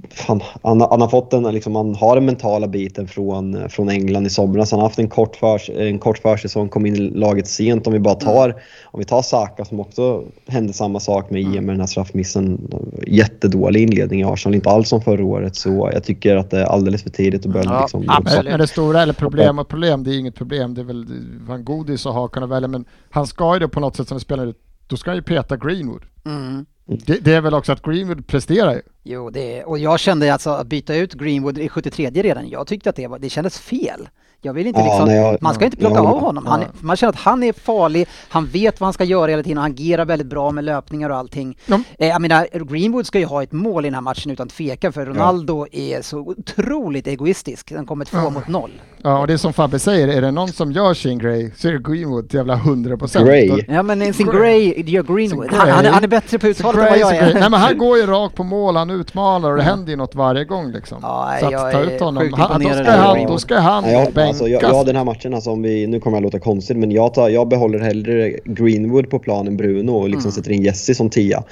fan, 0.09 0.41
han, 0.63 0.81
han 0.81 1.01
har 1.01 1.07
fått 1.07 1.31
den, 1.31 1.53
liksom, 1.53 1.75
han 1.75 1.95
har 1.95 2.15
den 2.15 2.25
mentala 2.25 2.67
biten 2.67 3.07
från, 3.07 3.55
eh, 3.55 3.67
från 3.67 3.89
England 3.89 4.27
i 4.27 4.29
somras. 4.29 4.71
Han 4.71 4.79
har 4.79 4.87
haft 4.87 4.99
en 4.99 5.09
kort, 5.09 5.35
förs, 5.35 5.69
en 5.69 5.99
kort 5.99 6.17
försäsong, 6.17 6.69
kom 6.69 6.85
in 6.85 6.95
i 6.95 6.99
laget 6.99 7.47
sent. 7.47 7.87
Om 7.87 7.93
vi 7.93 7.99
bara 7.99 8.15
tar, 8.15 8.49
om 8.83 8.99
vi 8.99 9.05
tar 9.05 9.21
Saka 9.21 9.65
som 9.65 9.79
också 9.79 10.23
hände 10.47 10.73
samma 10.73 10.99
sak 10.99 11.29
med 11.29 11.41
IM 11.41 11.65
med 11.65 11.73
den 11.73 11.79
här 11.79 11.87
straffmissen. 11.87 12.71
Jättedålig 13.07 13.81
inledning 13.81 14.21
i 14.21 14.23
Arsenal, 14.23 14.55
inte 14.55 14.69
alls 14.69 14.89
som 14.89 15.01
förra 15.01 15.25
året. 15.25 15.55
Så 15.55 15.89
jag 15.93 16.03
tycker 16.03 16.35
att 16.35 16.49
det 16.49 16.59
är 16.59 16.65
alldeles 16.65 17.03
för 17.03 17.09
tidigt 17.09 17.45
att 17.45 17.51
börja 17.51 17.65
Ja, 17.65 17.81
liksom, 17.81 18.03
absolut. 18.07 18.51
Men, 18.51 18.59
det 18.59 18.67
stora, 18.67 19.01
eller 19.01 19.13
problem 19.13 19.59
och 19.59 19.67
problem, 19.67 20.03
det 20.03 20.15
är 20.15 20.19
inget 20.19 20.35
problem. 20.35 20.73
Det 20.73 20.81
är 20.81 20.85
väl 20.85 21.05
Van 21.47 21.65
Godis 21.65 22.05
att 22.05 22.13
ha 22.13 22.27
kunnat 22.27 22.49
välja, 22.49 22.67
men 22.67 22.85
han 23.09 23.27
ska 23.27 23.53
ju 23.53 23.59
det 23.59 23.67
på 23.67 23.79
något 23.79 23.95
sätt 23.95 24.07
som 24.07 24.17
vi 24.17 24.21
spelar 24.21 24.45
ut, 24.45 24.57
då 24.87 24.97
ska 24.97 25.09
han 25.09 25.17
ju 25.17 25.23
peta 25.23 25.57
Greenwood. 25.57 26.01
Mm. 26.25 26.65
Det, 26.85 27.19
det 27.19 27.33
är 27.33 27.41
väl 27.41 27.53
också 27.53 27.71
att 27.71 27.81
Greenwood 27.81 28.27
presterar 28.27 28.73
ju. 28.73 28.81
Jo, 29.03 29.29
det, 29.29 29.63
och 29.63 29.79
jag 29.79 29.99
kände 29.99 30.33
alltså 30.33 30.49
att 30.49 30.67
byta 30.67 30.95
ut 30.95 31.13
Greenwood 31.13 31.57
i 31.57 31.69
73 31.69 32.09
redan, 32.09 32.49
jag 32.49 32.67
tyckte 32.67 32.89
att 32.89 32.95
det, 32.95 33.07
var, 33.07 33.19
det 33.19 33.29
kändes 33.29 33.59
fel. 33.59 34.09
Jag 34.45 34.53
vill 34.53 34.67
inte 34.67 34.79
Ja, 34.79 34.85
liksom, 34.85 35.05
nej, 35.07 35.17
jag- 35.17 35.37
man 35.41 35.53
ska 35.53 35.65
inte 35.65 35.77
plocka 35.77 35.99
av 35.99 36.19
honom. 36.19 36.45
Han, 36.45 36.63
man 36.79 36.95
känner 36.95 37.13
att 37.13 37.19
han 37.19 37.43
är 37.43 37.53
farlig, 37.53 38.07
han 38.29 38.45
vet 38.45 38.79
vad 38.79 38.85
han 38.85 38.93
ska 38.93 39.03
göra 39.03 39.31
hela 39.31 39.43
tiden, 39.43 39.57
han 39.57 39.71
agerar 39.71 40.05
väldigt 40.05 40.27
bra 40.27 40.51
med 40.51 40.63
löpningar 40.63 41.09
och 41.09 41.17
allting. 41.17 41.57
Ja. 41.65 41.79
Eh, 41.99 42.07
jag 42.07 42.21
menar, 42.21 42.47
Greenwood 42.73 43.05
ska 43.07 43.19
ju 43.19 43.25
ha 43.25 43.43
ett 43.43 43.51
mål 43.51 43.85
i 43.85 43.87
den 43.87 43.93
här 43.93 44.01
matchen 44.01 44.31
utan 44.31 44.47
tvekan, 44.47 44.93
för 44.93 45.05
Ronaldo 45.05 45.65
är 45.71 46.01
så 46.01 46.19
otroligt 46.19 47.07
egoistisk. 47.07 47.73
Han 47.75 47.85
kommer 47.85 48.05
två 48.05 48.29
mot 48.29 48.47
noll. 48.47 48.71
Ja, 49.05 49.19
och 49.19 49.27
det 49.27 49.33
är 49.33 49.37
som 49.37 49.53
Fabbe 49.53 49.79
säger, 49.79 50.07
är 50.07 50.21
det 50.21 50.31
någon 50.31 50.47
som 50.47 50.71
gör 50.71 50.93
sin 50.93 51.19
grej 51.19 51.53
så 51.57 51.67
är 51.67 51.71
det 51.71 51.79
Greenwood 51.79 52.29
till 52.29 52.37
jävla 52.37 52.55
100 52.55 52.97
procent. 52.97 53.25
Gray. 53.25 53.65
Ja 53.67 53.83
men 53.83 54.13
sin 54.13 54.27
Gray. 54.27 54.73
Gray 54.73 54.83
gör 54.89 55.03
Greenwood. 55.03 55.49
Gray. 55.49 55.59
Han, 55.59 55.69
han, 55.69 55.85
är, 55.85 55.89
han 55.89 56.03
är 56.03 56.07
bättre 56.07 56.39
på 56.39 56.47
uttalet 56.47 56.81
än 56.81 56.89
vad 56.89 56.99
jag 56.99 57.15
är. 57.17 57.33
Nej 57.33 57.49
men 57.49 57.53
han 57.59 57.77
går 57.83 57.97
ju 57.97 58.05
rakt 58.05 58.35
på 58.35 58.43
mål, 58.43 58.75
han 58.75 58.89
utmanar 58.89 59.51
och 59.51 59.57
det 59.57 59.63
händer 59.63 59.89
ju 59.91 59.95
något 59.95 60.15
varje 60.15 60.45
gång 60.45 60.71
liksom. 60.71 60.97
Ja, 61.01 61.37
så 61.39 61.45
att 61.45 61.71
ta 61.71 61.79
ut 61.81 62.01
honom, 62.01 62.33
han, 62.33 62.61
då, 62.61 62.69
ska 62.69 62.91
han, 62.91 63.25
då 63.27 63.37
ska 63.37 63.59
han 63.59 63.83
Nej, 63.83 63.93
jag. 63.93 64.13
Alltså, 64.33 64.47
jag, 64.47 64.63
jag 64.63 64.85
den 64.85 64.95
här 64.95 65.03
matchen, 65.03 65.33
alltså, 65.33 65.51
om 65.51 65.61
vi, 65.61 65.87
nu 65.87 65.99
kommer 65.99 66.17
jag 66.17 66.23
låta 66.23 66.39
konstigt, 66.39 66.77
men 66.77 66.91
jag, 66.91 67.13
tar, 67.13 67.29
jag 67.29 67.47
behåller 67.47 67.79
hellre 67.79 68.39
Greenwood 68.45 69.09
på 69.09 69.19
planen 69.19 69.57
Bruno 69.57 69.91
och 69.91 70.09
liksom 70.09 70.31
sätter 70.31 70.51
in 70.51 70.61
Jesse 70.61 70.95
som 70.95 71.09
tia. 71.09 71.43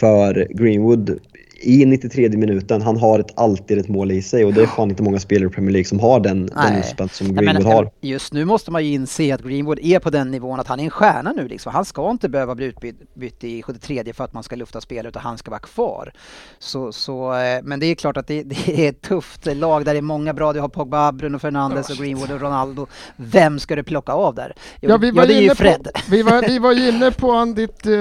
För 0.00 0.48
Greenwood 0.50 1.18
i 1.60 1.86
93 1.86 2.28
minuten, 2.28 2.82
han 2.82 2.96
har 2.96 3.18
ett, 3.18 3.32
alltid 3.34 3.78
ett 3.78 3.88
mål 3.88 4.10
i 4.10 4.22
sig 4.22 4.44
och 4.44 4.52
det 4.52 4.62
är 4.62 4.66
fan 4.66 4.90
inte 4.90 5.02
många 5.02 5.18
spelare 5.18 5.48
i 5.48 5.52
Premier 5.52 5.72
League 5.72 5.84
som 5.84 6.00
har 6.00 6.20
den, 6.20 6.46
den 6.46 6.56
Nej. 6.56 6.78
utspänst 6.80 7.14
som 7.14 7.26
Nej, 7.26 7.44
men, 7.44 7.54
Greenwood 7.54 7.74
har. 7.74 7.90
Just 8.00 8.32
nu 8.32 8.44
måste 8.44 8.70
man 8.70 8.84
ju 8.84 8.92
inse 8.92 9.34
att 9.34 9.42
Greenwood 9.42 9.78
är 9.82 9.98
på 9.98 10.10
den 10.10 10.30
nivån 10.30 10.60
att 10.60 10.66
han 10.66 10.80
är 10.80 10.84
en 10.84 10.90
stjärna 10.90 11.32
nu 11.32 11.48
liksom. 11.48 11.72
Han 11.72 11.84
ska 11.84 12.10
inte 12.10 12.28
behöva 12.28 12.54
bli 12.54 12.66
utbytt 12.66 13.14
bytt 13.14 13.44
i 13.44 13.62
73 13.62 14.12
för 14.12 14.24
att 14.24 14.32
man 14.32 14.42
ska 14.42 14.56
lufta 14.56 14.80
spelare 14.80 15.08
utan 15.08 15.22
han 15.22 15.38
ska 15.38 15.50
vara 15.50 15.60
kvar. 15.60 16.12
Så, 16.58 16.92
så, 16.92 17.34
eh, 17.34 17.60
men 17.62 17.80
det 17.80 17.86
är 17.86 17.94
klart 17.94 18.16
att 18.16 18.26
det, 18.26 18.42
det 18.42 18.86
är 18.86 18.88
ett 18.88 19.02
tufft 19.02 19.46
lag 19.46 19.84
där 19.84 19.92
det 19.92 19.98
är 19.98 20.02
många 20.02 20.34
bra. 20.34 20.52
Du 20.52 20.60
har 20.60 20.68
Pogba, 20.68 21.12
Bruno 21.12 21.38
Fernandes 21.38 21.90
och 21.90 21.96
Greenwood 21.96 22.30
och 22.30 22.40
Ronaldo. 22.40 22.86
Vem 23.16 23.58
ska 23.58 23.76
du 23.76 23.82
plocka 23.82 24.12
av 24.12 24.34
där? 24.34 24.52
Jo, 24.80 24.90
Ja, 24.90 24.96
vi 24.96 25.10
var, 25.10 25.26
det 25.26 25.34
är 25.34 25.38
ju 25.38 25.44
inne 25.44 25.54
Fred. 25.54 25.88
på, 25.94 26.00
vi, 26.10 26.22
var, 26.22 26.42
vi 26.42 26.58
var 26.58 26.88
inne 26.88 27.10
på 27.10 27.30
en 27.30 27.54
ditt 27.54 27.86
eh, 27.86 27.92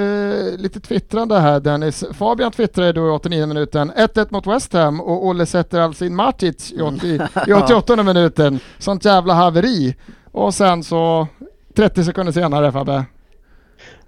lite 0.58 0.80
twittrande 0.80 1.40
här 1.40 1.60
Dennis. 1.60 2.04
Fabian 2.14 2.52
twittrade 2.52 2.94
då 2.94 3.08
i 3.08 3.12
89 3.12 3.47
minuten 3.48 3.92
1-1 3.92 4.28
mot 4.30 4.48
West 4.48 4.74
Ham 4.74 5.02
och 5.02 5.26
Olle 5.28 5.46
sätter 5.46 5.80
alltså 5.80 6.06
in 6.06 6.16
Matic 6.16 6.72
i, 6.72 6.82
80, 6.82 7.08
i 7.48 7.54
88 7.54 8.04
minuten. 8.04 8.60
Sånt 8.78 9.06
jävla 9.06 9.34
haveri. 9.34 9.96
Och 10.32 10.54
sen 10.54 10.84
så 10.84 11.28
30 11.76 12.04
sekunder 12.04 12.34
senare 12.34 12.72
Fabbe, 12.72 13.06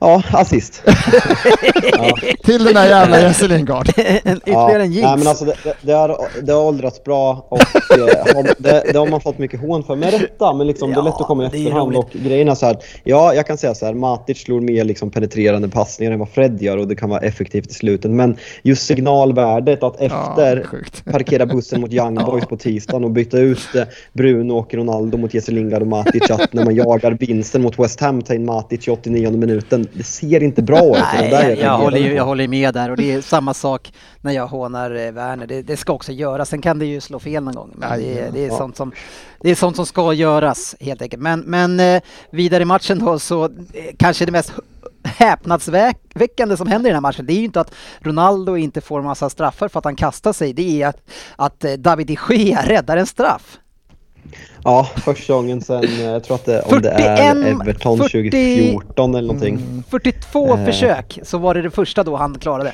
Ja, 0.02 0.24
assist. 0.32 0.84
till 2.44 2.64
den 2.64 2.74
där 2.74 2.86
jävla 2.90 3.22
Jesse 3.22 3.48
Lingard. 3.48 3.90
En- 3.98 4.38
Ytterligare 4.38 4.84
en 4.84 4.90
Nej, 4.90 5.00
jinx. 5.00 5.18
men 5.18 5.28
alltså 5.28 5.46
det, 5.46 5.56
det, 5.82 5.92
har, 5.94 6.18
det 6.42 6.52
har 6.52 6.62
åldrats 6.64 7.04
bra 7.04 7.48
och 7.50 7.60
eh, 7.98 8.44
det, 8.58 8.84
det 8.94 9.00
har 9.00 9.08
man 9.08 9.22
fått 9.22 9.38
mycket 9.38 9.60
hån 9.62 9.84
för. 9.84 9.96
Med 9.96 10.22
rätta, 10.22 10.54
men 10.54 10.68
liksom, 10.68 10.94
det 10.94 11.00
är 11.00 11.04
lätt 11.04 11.14
att 11.22 11.28
komma 11.28 11.44
i 11.44 11.46
Ja, 11.46 11.52
det 11.52 11.58
är 11.58 11.62
efterhand. 11.68 11.96
Och 11.96 12.10
grejen 12.12 12.50
är 12.50 12.56
så 12.56 12.66
här, 12.66 12.78
ja, 13.04 13.34
jag 13.34 13.48
kan 13.48 13.58
säga 13.58 13.76
så 13.76 13.86
här, 13.86 13.94
Matic 13.94 14.42
slår 14.42 14.62
mer 14.62 14.84
liksom 14.84 15.12
penetrerande 15.12 15.70
passningar 15.70 16.12
än 16.12 16.20
vad 16.20 16.30
Fred 16.30 16.62
gör 16.62 16.78
och 16.78 16.88
det 16.88 16.96
kan 16.96 17.10
vara 17.10 17.20
effektivt 17.20 17.72
i 17.72 17.74
slutet. 17.74 18.12
Men 18.12 18.38
just 18.64 18.86
signalvärdet 18.86 19.84
att 19.84 20.02
efter 20.02 20.64
sjukt. 20.64 21.06
parkera 21.12 21.46
bussen 21.46 21.82
mot 21.82 21.94
Young 21.94 22.16
Boys 22.16 22.46
på 22.46 22.58
tisdagen 22.58 23.04
och 23.04 23.12
byta 23.12 23.38
ut 23.40 23.76
eh, 23.76 23.84
Bruno 24.14 24.54
och 24.54 24.74
Ronaldo 24.74 25.18
mot 25.18 25.34
Jesse 25.34 25.52
Lingard 25.52 25.82
och 25.82 25.88
Matic. 25.88 26.30
Att 26.32 26.54
när 26.54 26.66
man 26.66 26.76
jagar 26.76 27.12
vinsten 27.12 27.62
mot 27.62 27.80
West 27.80 28.00
Ham 28.00 28.22
ta 28.22 28.34
in 28.34 28.46
Matic 28.46 28.88
i 28.88 28.92
89 28.92 29.32
minuten. 29.32 29.86
Det 29.94 30.04
ser 30.04 30.44
inte 30.44 30.62
bra 30.62 30.80
ut. 30.88 30.94
det 30.94 31.02
Nej, 31.22 31.32
jag, 31.32 31.42
är 31.44 31.56
jag, 31.66 31.78
håller, 31.78 32.00
jag 32.16 32.26
håller 32.26 32.48
med 32.48 32.74
där 32.74 32.90
och 32.92 32.98
det 32.98 33.12
är 33.12 33.22
samma 33.22 33.54
sak 33.54 33.94
när 34.22 34.32
jag 34.32 34.48
hånar 34.48 34.92
eh, 34.92 35.12
Werner. 35.12 35.48
Det, 35.48 35.62
det 35.62 35.78
ska 35.78 35.94
också 35.94 36.12
göras. 36.12 36.50
Sen 36.50 36.62
kan 36.62 36.80
det 36.80 36.86
ju 36.86 37.02
slå 37.02 37.20
fel 37.20 37.44
någon 37.44 37.56
gång. 37.56 37.74
Men 37.76 38.00
det, 38.00 38.20
är- 38.20 38.32
det, 38.32 38.46
är 38.46 38.48
Ja. 38.48 38.58
sånt 38.58 38.78
som, 38.78 38.92
det 39.42 39.50
är 39.50 39.56
sånt 39.56 39.76
som 39.76 39.86
ska 39.86 40.14
göras 40.14 40.76
helt 40.80 41.02
enkelt. 41.02 41.22
Men, 41.24 41.40
men 41.40 41.80
eh, 41.80 42.02
vidare 42.32 42.62
i 42.64 42.66
matchen 42.66 43.00
då 43.00 43.20
så 43.20 43.44
eh, 43.46 43.50
kanske 43.98 44.26
det 44.26 44.32
mest 44.32 44.54
häpnadsväckande 45.04 46.58
som 46.58 46.68
händer 46.68 46.90
i 46.90 46.92
den 46.92 46.96
här 46.96 47.02
matchen 47.02 47.26
det 47.26 47.34
är 47.34 47.38
ju 47.38 47.44
inte 47.46 47.62
att 47.62 47.72
Ronaldo 48.00 48.58
inte 48.58 48.82
får 48.82 49.02
massa 49.02 49.30
straffar 49.30 49.68
för 49.68 49.80
att 49.80 49.86
han 49.86 49.96
kastar 49.96 50.34
sig. 50.34 50.54
Det 50.54 50.82
är 50.82 50.88
att, 50.88 51.02
att 51.36 51.60
David 51.60 52.08
de 52.08 52.18
Gea 52.36 52.62
räddar 52.68 52.98
en 52.98 53.06
straff. 53.06 53.60
Ja, 54.64 54.90
första 54.96 55.34
gången 55.34 55.62
sen, 55.62 55.84
eh, 55.84 56.02
jag 56.02 56.24
tror 56.24 56.36
att 56.36 56.46
det, 56.46 56.62
om 56.62 56.82
det 56.82 56.90
41, 56.92 57.20
är 57.20 57.44
Everton 57.46 57.98
40 57.98 58.10
2014 58.32 59.16
eller 59.16 59.28
någonting. 59.28 59.84
42 59.90 60.54
Eh. 60.58 60.66
försök 60.66 61.20
så 61.24 61.38
var 61.38 61.54
det 61.54 61.62
det 61.62 61.72
första 61.72 62.04
då 62.04 62.16
han 62.16 62.40
klarade. 62.40 62.74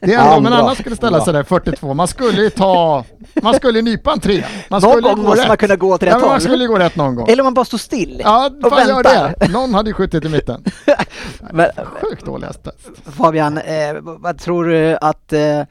Det 0.00 0.14
är 0.14 0.28
ändå, 0.28 0.40
men 0.40 0.52
annars 0.52 0.78
skulle 0.78 0.96
ställa 0.96 1.20
sig 1.20 1.32
där 1.32 1.42
42. 1.42 1.94
Man 1.94 2.08
skulle 2.08 2.42
ju 2.42 2.50
ta, 2.50 3.04
man 3.42 3.54
skulle 3.54 3.82
nypa 3.82 4.12
en 4.12 4.20
tre. 4.20 4.44
Man 4.68 4.80
Någon 4.80 4.90
skulle 4.92 5.08
gång 5.08 5.16
gå 5.16 5.22
måste 5.22 5.40
rätt. 5.42 5.48
man 5.48 5.56
kunna 5.56 5.76
gå 5.76 5.88
åt 5.94 6.02
rätt 6.02 6.08
ja, 6.10 6.14
men 6.16 6.20
Man 6.22 6.30
håll. 6.30 6.40
skulle 6.40 6.66
gå 6.66 6.78
rätt 6.78 6.96
någon 6.96 7.14
gång. 7.14 7.28
Eller 7.28 7.42
man 7.42 7.54
bara 7.54 7.64
står 7.64 7.78
still 7.78 8.20
Ja, 8.24 8.50
och 8.64 8.70
fan 8.70 8.88
gör 8.88 8.94
väntar. 8.94 9.34
det. 9.38 9.48
Någon 9.52 9.74
hade 9.74 9.90
ju 9.90 9.94
skjutit 9.94 10.24
i 10.24 10.28
mitten. 10.28 10.64
Men, 11.52 11.70
Sjukt 12.02 12.24
dåliga 12.26 12.52
stats. 12.52 12.86
Fabian, 13.16 13.58
eh, 13.58 13.94
vad 14.00 14.38
tror 14.38 14.64
du 14.64 14.96
att 15.00 15.32
eh, 15.32 15.62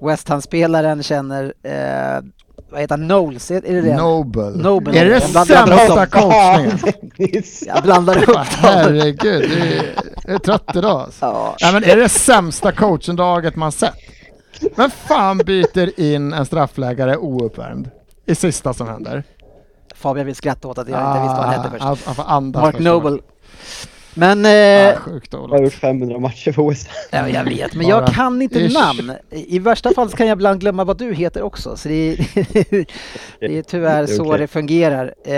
West 0.00 0.28
Ham-spelaren 0.28 1.02
känner, 1.02 1.44
eh, 1.62 2.22
vad 2.70 2.80
heter 2.80 2.96
han, 2.98 3.06
Knowles? 3.08 3.50
Är 3.50 3.60
det 3.60 3.80
det? 3.80 3.96
Noble. 3.96 4.50
Noble. 4.50 4.98
Är 5.00 5.04
det 5.04 5.20
sämsta 5.20 6.06
coachningen? 6.06 6.78
Jag 7.66 7.82
blandar 7.82 8.18
upp 8.18 8.26
dem. 8.26 8.44
Herregud, 8.48 9.50
jag 10.24 10.34
är 10.34 10.38
trött 10.38 10.70
idag 10.76 11.00
alltså. 11.00 11.24
Ja. 11.26 11.56
Nej, 11.62 11.72
men 11.72 11.84
är 11.84 11.96
det 11.96 12.08
sämsta 12.08 12.72
coachendraget 12.72 13.56
man 13.56 13.72
sett? 13.72 13.94
Men 14.76 14.90
fan 14.90 15.38
byter 15.38 16.00
in 16.00 16.32
en 16.32 16.46
straffläggare 16.46 17.16
ouppvärmd 17.16 17.90
i 18.26 18.34
sista 18.34 18.74
som 18.74 18.88
händer? 18.88 19.24
Fabian 19.94 20.26
vill 20.26 20.34
skratta 20.34 20.68
åt 20.68 20.78
att 20.78 20.88
jag 20.88 21.00
inte 21.00 21.20
visste 21.22 21.36
vad 21.36 21.44
han 21.46 21.54
hette 21.54 21.84
Ah, 21.84 21.96
först. 21.96 22.18
Mark. 22.54 22.78
Noble. 22.78 23.18
Men, 24.14 24.38
eh, 24.46 24.96
sjukt 24.96 25.32
Jag 25.32 25.38
har 25.40 25.48
dåligt. 25.48 25.64
gjort 25.64 25.72
500 25.80 26.18
matcher 26.18 26.52
för 26.52 26.68
West 26.68 26.88
Ham. 27.12 27.28
ja, 27.30 27.38
jag 27.38 27.44
vet, 27.44 27.74
men 27.74 27.86
jag 27.88 28.06
kan 28.06 28.42
inte 28.42 28.58
ish. 28.60 28.74
namn. 28.74 29.12
I 29.30 29.58
värsta 29.58 29.94
fall 29.94 30.10
så 30.10 30.16
kan 30.16 30.26
jag 30.26 30.36
ibland 30.36 30.60
glömma 30.60 30.84
vad 30.84 30.98
du 30.98 31.14
heter 31.14 31.42
också, 31.42 31.76
så 31.76 31.88
det 31.88 31.94
är, 31.94 32.16
det 33.40 33.58
är 33.58 33.62
tyvärr 33.62 33.96
Det 34.06 34.12
är 34.12 34.16
så 34.16 34.26
okej. 34.26 34.38
det 34.38 34.46
fungerar. 34.46 35.14
Ja, 35.24 35.32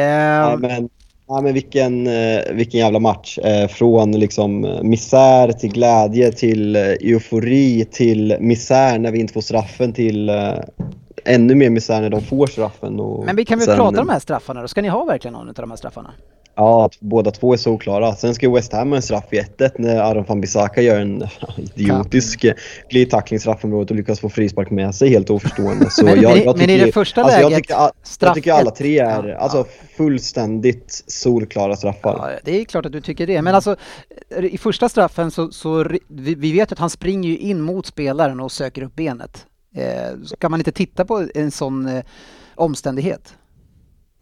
Eh, 0.53 0.59
men, 0.59 0.89
ja, 1.29 1.41
men 1.41 1.55
vilken, 1.55 2.07
eh, 2.07 2.41
vilken 2.53 2.81
jävla 2.81 2.99
match. 2.99 3.39
Eh, 3.39 3.69
från 3.69 4.13
liksom 4.13 4.65
eh, 4.65 4.83
misär 4.83 5.53
till 5.53 5.73
glädje 5.73 6.33
till 6.33 6.77
eufori 6.77 7.85
till 7.91 8.37
misär 8.41 8.99
när 8.99 9.11
vi 9.11 9.21
inte 9.21 9.33
får 9.33 9.41
straffen 9.41 9.93
till 9.93 10.31
ännu 11.25 11.55
mer 11.55 11.71
misär 11.71 12.01
när 12.01 12.11
de 12.11 12.21
får 12.23 12.47
straffen. 12.47 13.01
Och 13.01 13.25
men 13.25 13.37
vi 13.37 13.45
kan 13.45 13.59
väl 13.59 13.67
sen- 13.67 13.77
prata 13.77 14.01
om 14.01 14.07
de 14.07 14.13
här 14.13 14.19
straffarna 14.21 14.61
då? 14.63 14.69
Ska 14.69 14.83
ni 14.83 14.89
ha 14.89 15.05
verkligen 15.05 15.33
någon 15.33 15.49
av 15.49 15.55
de 15.55 15.71
här 15.71 15.77
straffarna? 15.77 16.11
Ja, 16.55 16.85
att 16.85 17.01
båda 17.01 17.31
två 17.31 17.53
är 17.53 17.57
så 17.57 17.79
klara. 17.79 18.15
Sen 18.15 18.35
ska 18.35 18.51
West 18.51 18.73
Ham 18.73 18.89
ha 18.89 18.97
en 18.97 19.03
straff 19.03 19.25
i 19.33 19.41
1-1 19.41 19.71
när 19.79 19.97
Aron 20.01 20.25
van 20.29 20.41
Bissaka 20.41 20.83
gör 20.83 21.01
en 21.01 21.25
idiotisk 21.75 22.45
eh, 22.45 22.55
glidtackling 22.91 23.37
i 23.37 23.41
straffområdet 23.41 23.91
och 23.91 23.97
lyckas 23.97 24.21
få 24.21 24.29
frispark 24.29 24.71
med 24.71 24.95
sig 24.95 25.09
helt 25.11 25.31
oförstående. 25.31 25.91
Så 25.91 26.05
Men- 26.05 26.23
jag, 26.23 26.39
jag 26.39 26.57
men 26.59 26.71
i 26.71 26.73
tycker- 26.73 26.87
det 26.87 26.93
första 26.93 27.23
alltså 27.23 27.41
jag 27.41 27.51
läget, 27.51 27.65
tycker, 27.65 27.75
a- 27.87 27.93
straff 28.03 28.29
jag 28.29 28.35
tycker 28.35 28.53
alla 28.53 28.71
tre 28.71 28.99
är 28.99 29.29
Ja, 29.29 29.37
alltså, 29.37 29.67
fullständigt 29.97 31.05
solklara 31.07 31.77
straffar. 31.77 32.31
Ja, 32.33 32.39
det 32.45 32.61
är 32.61 32.65
klart 32.65 32.87
att 32.87 32.93
du 32.93 33.01
tycker 33.01 33.27
det. 33.27 33.43
Men 33.43 33.55
alltså 33.55 33.77
i 34.51 34.59
första 34.59 34.89
straffen 34.89 35.31
så, 35.31 35.51
så 35.53 35.85
vi, 36.09 36.35
vi 36.35 36.53
vet 36.53 36.73
att 36.73 36.79
han 36.79 36.91
springer 36.91 37.29
ju 37.31 37.37
in 37.39 37.61
mot 37.61 37.87
spelaren 37.87 38.41
och 38.41 38.53
söker 38.53 38.83
upp 38.83 38.95
benet. 38.95 39.47
Eh, 39.77 40.19
så 40.25 40.37
kan 40.37 40.51
man 40.51 40.61
inte 40.61 40.73
titta 40.73 41.05
på 41.05 41.27
en 41.35 41.51
sån 41.51 41.89
eh, 41.89 42.03
omständighet? 42.55 43.35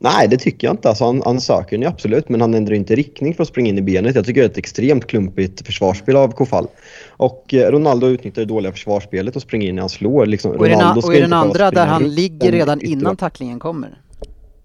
Nej, 0.03 0.29
det 0.29 0.37
tycker 0.37 0.67
jag 0.67 0.73
inte. 0.75 0.89
Alltså, 0.89 1.05
han, 1.05 1.23
han 1.25 1.41
söker 1.41 1.79
den 1.79 1.89
absolut, 1.89 2.29
men 2.29 2.41
han 2.41 2.55
ändrar 2.55 2.75
inte 2.75 2.95
riktning 2.95 3.35
för 3.35 3.43
att 3.43 3.49
springa 3.49 3.69
in 3.69 3.79
i 3.79 3.83
benet. 3.83 4.15
Jag 4.15 4.25
tycker 4.25 4.41
det 4.41 4.47
är 4.47 4.51
ett 4.51 4.59
extremt 4.59 5.07
klumpigt 5.07 5.67
försvarsspel 5.67 6.17
av 6.17 6.33
Kofall. 6.33 6.67
Och 7.09 7.55
eh, 7.55 7.71
Ronaldo 7.71 8.07
utnyttjar 8.07 8.43
det 8.43 8.47
dåliga 8.47 8.73
försvarsspelet 8.73 9.37
och 9.37 9.43
springer 9.43 9.69
in 9.69 9.75
när 9.75 9.83
han 9.83 9.89
slår. 9.89 10.27
Liksom, 10.27 10.51
Och 10.51 10.67
i 10.67 10.71
den, 10.71 10.99
och 10.99 11.15
i 11.15 11.21
den 11.21 11.33
andra 11.33 11.71
där 11.71 11.87
han 11.87 12.15
ligger 12.15 12.53
redan 12.53 12.81
innan 12.81 13.17
tacklingen 13.17 13.59
kommer. 13.59 14.01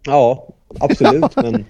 Ja, 0.05 0.47
absolut. 0.79 1.35
Men 1.35 1.65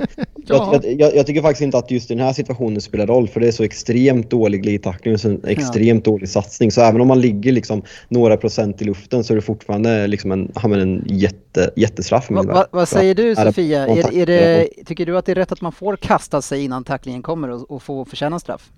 Ja. 0.47 0.79
jag, 0.83 0.99
jag, 0.99 1.15
jag 1.15 1.27
tycker 1.27 1.41
faktiskt 1.41 1.61
inte 1.61 1.77
att 1.77 1.91
just 1.91 2.09
den 2.09 2.19
här 2.19 2.33
situationen 2.33 2.81
spelar 2.81 3.07
roll 3.07 3.27
för 3.27 3.39
det 3.39 3.47
är 3.47 3.51
så 3.51 3.63
extremt 3.63 4.29
dålig 4.29 4.63
glidtackling 4.63 5.13
och 5.13 5.19
så 5.19 5.29
en 5.29 5.41
extremt 5.47 6.05
dålig 6.05 6.29
satsning. 6.29 6.71
Så 6.71 6.81
även 6.81 7.01
om 7.01 7.07
man 7.07 7.21
ligger 7.21 7.51
liksom 7.51 7.83
några 8.09 8.37
procent 8.37 8.81
i 8.81 8.85
luften 8.85 9.23
så 9.23 9.33
är 9.33 9.35
det 9.35 9.41
fortfarande 9.41 10.07
liksom 10.07 10.31
en, 10.31 10.51
ja, 10.55 10.75
en 10.75 11.03
jätte, 11.09 11.71
jättestraff. 11.75 12.31
Va, 12.31 12.43
va, 12.43 12.67
vad 12.71 12.89
säger 12.89 13.15
du 13.15 13.35
Sofia? 13.35 13.87
Är, 13.87 14.13
är 14.13 14.25
det, 14.25 14.67
tycker 14.85 15.05
du 15.05 15.17
att 15.17 15.25
det 15.25 15.31
är 15.31 15.35
rätt 15.35 15.51
att 15.51 15.61
man 15.61 15.71
får 15.71 15.95
kasta 15.95 16.41
sig 16.41 16.63
innan 16.63 16.83
tacklingen 16.83 17.21
kommer 17.21 17.49
och, 17.49 17.71
och 17.71 17.83
få 17.83 18.05
förtjäna 18.05 18.39
straff? 18.39 18.71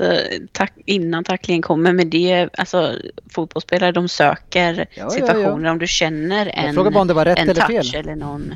Alltså, 0.00 0.22
tack, 0.52 0.72
innan 0.86 1.24
tacklingen 1.24 1.62
kommer, 1.62 1.92
men 1.92 2.10
det 2.10 2.48
alltså 2.58 2.98
fotbollsspelare 3.30 3.92
de 3.92 4.08
söker 4.08 4.86
ja, 4.94 5.10
situationer 5.10 5.70
om 5.70 5.78
du 5.78 5.86
känner 5.86 6.46
en, 6.46 6.68
en 7.38 7.48
eller 7.48 7.54
touch 7.54 7.92
fel. 7.92 8.00
eller 8.00 8.16
någon 8.16 8.54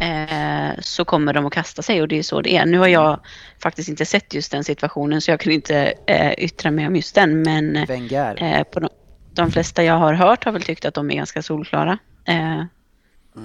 eh, 0.00 0.80
så 0.80 1.04
kommer 1.04 1.32
de 1.32 1.46
att 1.46 1.52
kasta 1.52 1.82
sig 1.82 2.02
och 2.02 2.08
det 2.08 2.18
är 2.18 2.22
så 2.22 2.40
det 2.40 2.56
är. 2.56 2.66
Nu 2.66 2.78
har 2.78 2.88
jag 2.88 3.20
faktiskt 3.62 3.88
inte 3.88 4.06
sett 4.06 4.34
just 4.34 4.52
den 4.52 4.64
situationen 4.64 5.20
så 5.20 5.30
jag 5.30 5.40
kan 5.40 5.52
inte 5.52 5.94
eh, 6.06 6.32
yttra 6.38 6.70
mig 6.70 6.86
om 6.86 6.96
just 6.96 7.14
den 7.14 7.42
men 7.42 7.76
eh, 7.76 8.64
på 8.64 8.80
de, 8.80 8.88
de 9.32 9.50
flesta 9.50 9.84
jag 9.84 9.98
har 9.98 10.12
hört 10.12 10.44
har 10.44 10.52
väl 10.52 10.62
tyckt 10.62 10.84
att 10.84 10.94
de 10.94 11.10
är 11.10 11.14
ganska 11.14 11.42
solklara. 11.42 11.98
Eh, 13.36 13.42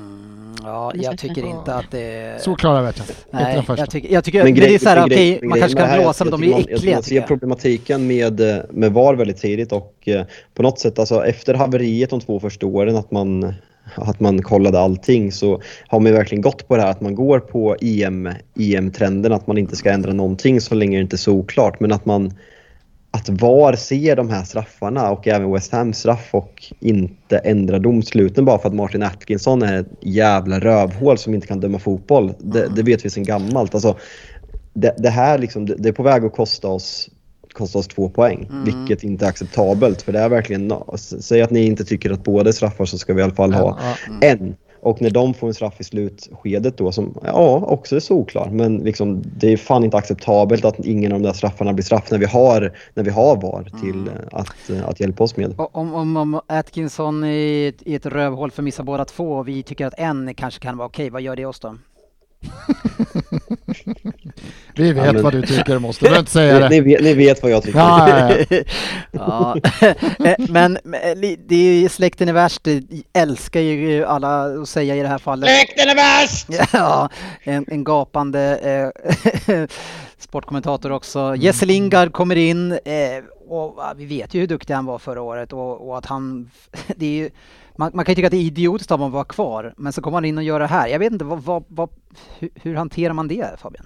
Ja, 0.64 0.92
jag 0.96 1.18
tycker 1.18 1.46
inte 1.46 1.74
att 1.76 1.92
det. 1.92 2.42
Så 2.42 2.56
klara 2.56 2.82
vet 2.82 2.98
jag 2.98 3.04
inte. 3.04 3.14
Inte 3.32 3.44
Nej, 3.44 3.64
första. 3.66 3.78
jag 3.82 3.90
tycker, 3.90 4.14
jag 4.14 4.24
tycker 4.24 4.38
Men 4.44 4.46
men 4.46 4.56
det 4.56 4.66
är 4.66 4.68
grej- 4.70 4.80
så 4.80 4.90
här, 4.90 5.06
okej, 5.06 5.30
grej- 5.32 5.50
man 5.50 5.60
kanske 5.60 5.80
kan 5.80 6.00
blåsa 6.02 6.24
att 6.24 6.30
men 6.32 6.42
de 6.42 6.48
är 6.48 6.52
man- 6.52 6.60
äckliga 6.62 6.94
Man 6.96 7.04
ser 7.04 7.22
problematiken 7.22 8.08
med, 8.08 8.42
eh, 8.42 8.58
med 8.72 8.94
VAR 8.94 9.14
väldigt 9.16 9.38
tidigt 9.38 9.72
och 9.72 9.96
eh, 10.06 10.26
på 10.54 10.64
något 10.64 10.80
sätt, 10.80 11.00
alltså 11.00 11.26
efter 11.26 11.54
haveriet 11.54 12.10
de 12.10 12.20
två 12.20 12.40
första 12.40 12.66
åren, 12.66 12.96
att 12.96 13.12
man 13.12 13.54
att 13.96 14.20
man 14.20 14.42
kollade 14.42 14.80
allting 14.80 15.32
så 15.32 15.62
har 15.88 16.00
man 16.00 16.12
ju 16.12 16.18
verkligen 16.18 16.42
gått 16.42 16.68
på 16.68 16.76
det 16.76 16.82
här 16.82 16.92
att 16.92 17.02
man 17.02 17.16
går 17.16 17.40
på 17.40 17.76
EM, 17.82 18.30
EM-trenden 18.60 19.34
att 19.34 19.48
man 19.48 19.58
inte 19.58 19.76
ska 19.76 19.92
ändra 19.92 20.14
någonting 20.14 20.62
så 20.62 20.76
länge 20.76 20.98
det 20.98 21.02
inte 21.02 21.16
är 21.16 21.18
så 21.18 21.32
oklart 21.34 21.80
men 21.80 21.92
att 21.92 22.06
man 22.06 22.34
att 23.12 23.30
VAR 23.30 23.76
ser 23.76 24.16
de 24.16 24.30
här 24.30 24.44
straffarna 24.44 25.12
och 25.12 25.28
även 25.28 25.52
West 25.52 25.72
Ham 25.72 25.94
straff 25.94 26.30
och 26.32 26.64
inte 26.80 27.38
ändrar 27.38 27.80
domsluten 27.80 28.46
bara 28.46 28.60
för 28.60 28.70
att 28.70 28.76
Martin 28.76 29.04
Atkinson 29.04 29.62
är 29.62 29.80
ett 29.80 29.88
jävla 30.02 30.60
rövhål 30.60 31.18
som 31.18 31.34
inte 31.34 31.48
kan 31.48 31.60
döma 31.60 31.80
fotboll. 31.80 32.34
Det, 32.40 32.68
det 32.76 32.84
vet 32.84 33.06
vi 33.06 33.10
sedan 33.10 33.24
gammalt. 33.24 33.74
Alltså, 33.74 33.98
det, 34.74 34.96
det 34.98 35.10
här 35.10 35.38
liksom, 35.38 35.66
det, 35.66 35.76
det 35.78 35.90
är 35.90 35.94
på 35.94 36.04
väg 36.04 36.26
att 36.26 36.36
kosta 36.36 36.68
oss, 36.68 37.10
kosta 37.54 37.80
oss 37.80 37.88
två 37.88 38.10
poäng, 38.10 38.48
Mm. 38.50 38.66
vilket 38.66 39.04
inte 39.04 39.26
är 39.26 39.30
acceptabelt. 39.30 40.02
För 40.02 40.12
det 40.12 40.20
är 40.20 40.30
verkligen, 40.30 40.74
säg 40.96 41.42
att 41.42 41.52
ni 41.52 41.66
inte 41.66 41.86
tycker 41.86 42.12
att 42.12 42.24
båda 42.24 42.50
är 42.50 42.54
straffar 42.54 42.86
så 42.86 42.98
ska 42.98 43.14
vi 43.14 43.20
i 43.20 43.24
alla 43.24 43.36
fall 43.36 43.54
ha 43.54 43.80
Ja, 43.82 44.18
en. 44.28 44.56
Och 44.82 45.02
när 45.02 45.10
de 45.10 45.34
får 45.34 45.48
en 45.48 45.54
straff 45.54 45.82
i 45.82 45.84
slutskedet 45.84 46.78
då 46.78 46.92
som, 46.92 47.18
ja, 47.24 47.64
också 47.68 47.96
är 47.96 48.00
solklar. 48.00 48.50
Men 48.50 48.78
liksom, 48.78 49.24
det 49.38 49.54
är 49.54 49.58
fan 49.58 49.84
inte 49.84 49.98
acceptabelt 49.98 50.66
att 50.66 50.86
ingen 50.86 51.12
av 51.12 51.20
de 51.20 51.28
där 51.28 51.34
straffarna 51.34 51.74
blir 51.74 51.86
straff 51.86 52.12
när 52.12 52.18
vi 52.18 52.26
har, 52.26 52.74
när 52.94 53.04
vi 53.04 53.10
har 53.10 53.36
VAR 53.36 53.64
till 53.82 54.00
Mm. 54.00 54.30
att, 54.32 54.90
att 54.90 55.00
hjälpa 55.00 55.24
oss 55.24 55.38
med. 55.38 55.54
Om, 55.58 55.94
om, 55.94 56.18
om 56.18 56.42
Atkinson 56.48 57.24
är 57.24 57.70
ett, 57.70 57.82
i 57.82 57.96
ett 57.96 58.06
rövhål 58.06 58.52
för 58.52 58.64
missa 58.64 58.84
båda 58.84 59.06
två 59.06 59.32
och 59.32 59.48
vi 59.48 59.64
tycker 59.64 59.86
att 59.86 59.94
en 59.98 60.34
kanske 60.36 60.60
kan 60.60 60.78
vara 60.78 60.88
okej, 60.88 61.10
vad 61.10 61.22
gör 61.22 61.36
det 61.36 61.46
oss 61.46 61.60
då? 61.60 61.76
Vi 64.76 64.94
vet 64.94 65.06
Ja, 65.06 65.14
men- 65.14 65.24
vad 65.24 65.34
du 65.34 65.42
tycker, 65.42 65.74
du 65.74 65.80
måste 65.80 66.10
du 66.10 66.20
inte 66.20 66.32
säga 66.32 66.54
Ni, 66.54 66.60
det. 66.60 66.70
ni, 66.70 66.82
vet, 66.82 67.04
ni 67.04 67.14
vet 67.14 67.44
vad 67.44 67.52
jag 67.52 67.64
tycker. 67.64 67.80
Ja, 67.80 68.10
ja, 68.10 68.46
ja. 68.50 68.64
ja, 69.12 69.58
Eh, 70.26 70.36
men 70.50 70.78
men, 70.84 71.20
li- 71.22 71.40
det 71.48 71.56
är 71.56 71.74
ju 71.82 71.90
släkten 71.90 72.30
är 72.30 72.34
värst, 72.34 72.64
det 72.64 72.84
älskar 73.14 73.60
ju 73.60 74.06
alla 74.06 74.44
att 74.62 74.70
säga 74.70 74.96
i 74.96 75.02
det 75.02 75.08
här 75.08 75.18
fallet. 75.18 75.50
Släkten 75.50 75.90
är 75.90 75.96
värst! 75.96 76.48
Ja, 76.74 77.10
en, 77.44 77.66
en 77.68 77.84
gapande 77.84 78.58
eh, 79.48 79.64
sportkommentator 80.18 80.92
också. 80.92 81.36
Jesse 81.36 81.66
Lingard 81.66 82.12
kommer 82.14 82.36
in 82.36 82.72
eh, 82.72 83.24
och 83.50 83.80
vi 83.98 84.06
vet 84.06 84.34
ju 84.34 84.40
hur 84.40 84.48
duktig 84.48 84.74
han 84.74 84.86
var 84.86 85.00
förra 85.00 85.22
året 85.22 85.54
och, 85.54 85.90
och 85.90 85.98
att 85.98 86.06
han, 86.06 86.52
det 86.96 87.06
är 87.06 87.10
ju, 87.24 87.30
man, 87.80 87.92
man 87.94 88.06
kan 88.06 88.12
ju 88.12 88.16
tycka 88.16 88.28
att 88.28 88.32
det 88.32 88.38
är 88.38 88.42
idiotiskt 88.42 88.92
av 88.92 89.00
honom 89.00 89.12
att 89.12 89.14
vara 89.14 89.24
kvar, 89.24 89.74
men 89.78 89.94
så 89.94 90.02
kommer 90.02 90.18
han 90.18 90.26
in 90.26 90.38
och 90.38 90.44
gör 90.44 90.60
det 90.60 90.68
här. 90.68 90.88
Jag 90.88 91.00
vet 91.00 91.12
inte, 91.14 91.26
vad, 91.26 91.44
vad, 91.44 91.64
vad, 91.68 91.90
hur, 92.40 92.50
hur 92.56 92.76
hanterar 92.76 93.14
man 93.14 93.28
det 93.28 93.60
Fabian? 93.60 93.86